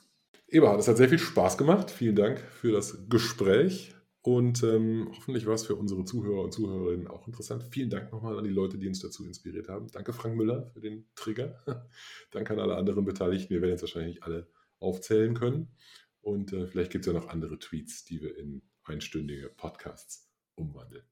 Eberhard, 0.48 0.80
es 0.80 0.88
hat 0.88 0.98
sehr 0.98 1.10
viel 1.10 1.20
Spaß 1.20 1.58
gemacht. 1.58 1.92
Vielen 1.92 2.16
Dank 2.16 2.40
für 2.40 2.72
das 2.72 3.10
Gespräch. 3.10 3.96
Und 4.24 4.62
ähm, 4.62 5.12
hoffentlich 5.16 5.48
war 5.48 5.56
es 5.56 5.66
für 5.66 5.76
unsere 5.76 6.06
Zuhörer 6.06 6.44
und 6.44 6.54
Zuhörerinnen 6.54 7.08
auch 7.08 7.28
interessant. 7.28 7.64
Vielen 7.72 7.90
Dank 7.90 8.12
nochmal 8.12 8.38
an 8.38 8.44
die 8.44 8.52
Leute, 8.52 8.78
die 8.78 8.88
uns 8.88 9.00
dazu 9.00 9.26
inspiriert 9.26 9.68
haben. 9.68 9.88
Danke, 9.92 10.14
Frank 10.14 10.36
Müller, 10.36 10.70
für 10.74 10.80
den 10.80 11.08
Trigger. 11.16 11.64
Danke 12.32 12.54
an 12.54 12.60
alle 12.60 12.76
anderen 12.76 13.04
Beteiligten. 13.04 13.50
Wir 13.50 13.62
werden 13.62 13.72
jetzt 13.72 13.82
wahrscheinlich 13.82 14.24
alle 14.24 14.48
aufzählen 14.80 15.34
können. 15.34 15.76
Und 16.22 16.54
äh, 16.54 16.68
vielleicht 16.68 16.92
gibt 16.92 17.08
es 17.08 17.12
ja 17.12 17.20
noch 17.20 17.30
andere 17.30 17.58
Tweets, 17.58 18.06
die 18.06 18.22
wir 18.22 18.38
in 18.38 18.62
einstündige 18.84 19.50
Podcasts 19.50 20.32
umwandeln. 20.54 21.04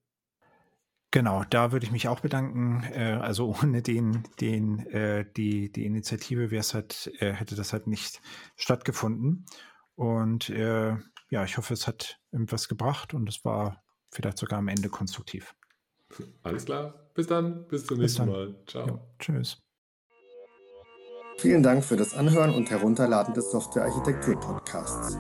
Genau, 1.12 1.44
da 1.50 1.72
würde 1.72 1.88
ich 1.88 1.92
mich 1.92 2.08
auch 2.08 2.20
bedanken. 2.20 2.84
Äh, 2.94 3.18
also 3.20 3.56
ohne 3.60 3.82
den, 3.82 4.24
den, 4.40 4.86
äh, 4.88 5.26
die, 5.36 5.72
die 5.72 5.86
Initiative 5.86 6.52
halt, 6.74 7.12
äh, 7.20 7.34
hätte 7.34 7.56
das 7.56 7.74
halt 7.74 7.88
nicht 7.88 8.22
stattgefunden. 8.56 9.46
Und 9.96 10.50
ja, 11.30 11.44
ich 11.44 11.58
hoffe, 11.58 11.74
es 11.74 11.88
hat 11.88 12.20
irgendwas 12.32 12.68
gebracht 12.68 13.14
und 13.14 13.30
es 13.30 13.46
war 13.46 13.84
vielleicht 14.12 14.38
sogar 14.38 14.60
am 14.60 14.68
Ende 14.68 14.90
konstruktiv. 14.90 15.56
Alles 16.44 16.66
klar. 16.66 17.12
Bis 17.14 17.28
dann. 17.28 17.68
Bis 17.68 17.86
zum 17.86 17.98
Bis 17.98 18.18
nächsten 18.18 18.32
dann. 18.34 18.54
Mal. 18.54 18.64
Ciao. 18.66 18.88
Ja, 18.88 19.00
tschüss. 19.20 19.62
Vielen 21.38 21.64
Dank 21.64 21.86
für 21.86 21.96
das 21.96 22.16
Anhören 22.16 22.54
und 22.54 22.70
Herunterladen 22.70 23.34
des 23.34 23.52
Software-Architektur-Podcasts. 23.52 25.18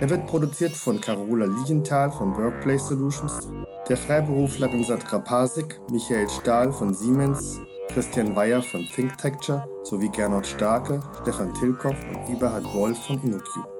Er 0.00 0.10
wird 0.10 0.26
produziert 0.26 0.72
von 0.72 1.00
Carola 1.00 1.46
Lienthal 1.46 2.10
von 2.10 2.36
Workplace 2.36 2.88
Solutions, 2.88 3.48
der 3.88 3.96
Freiberuflerin 3.96 4.82
Sandra 4.84 5.18
Pasik, 5.18 5.80
Michael 5.90 6.28
Stahl 6.28 6.72
von 6.72 6.94
Siemens, 6.94 7.60
Christian 7.88 8.34
Weyer 8.34 8.62
von 8.62 8.84
ThinkTecture 8.86 9.68
sowie 9.84 10.08
Gernot 10.08 10.46
Starke, 10.46 11.02
Stefan 11.22 11.52
Tilkoff 11.54 11.96
und 12.08 12.34
Eberhard 12.34 12.64
Wolf 12.74 12.98
von 13.06 13.22
InnoQ. 13.22 13.79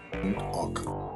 org. 0.53 1.10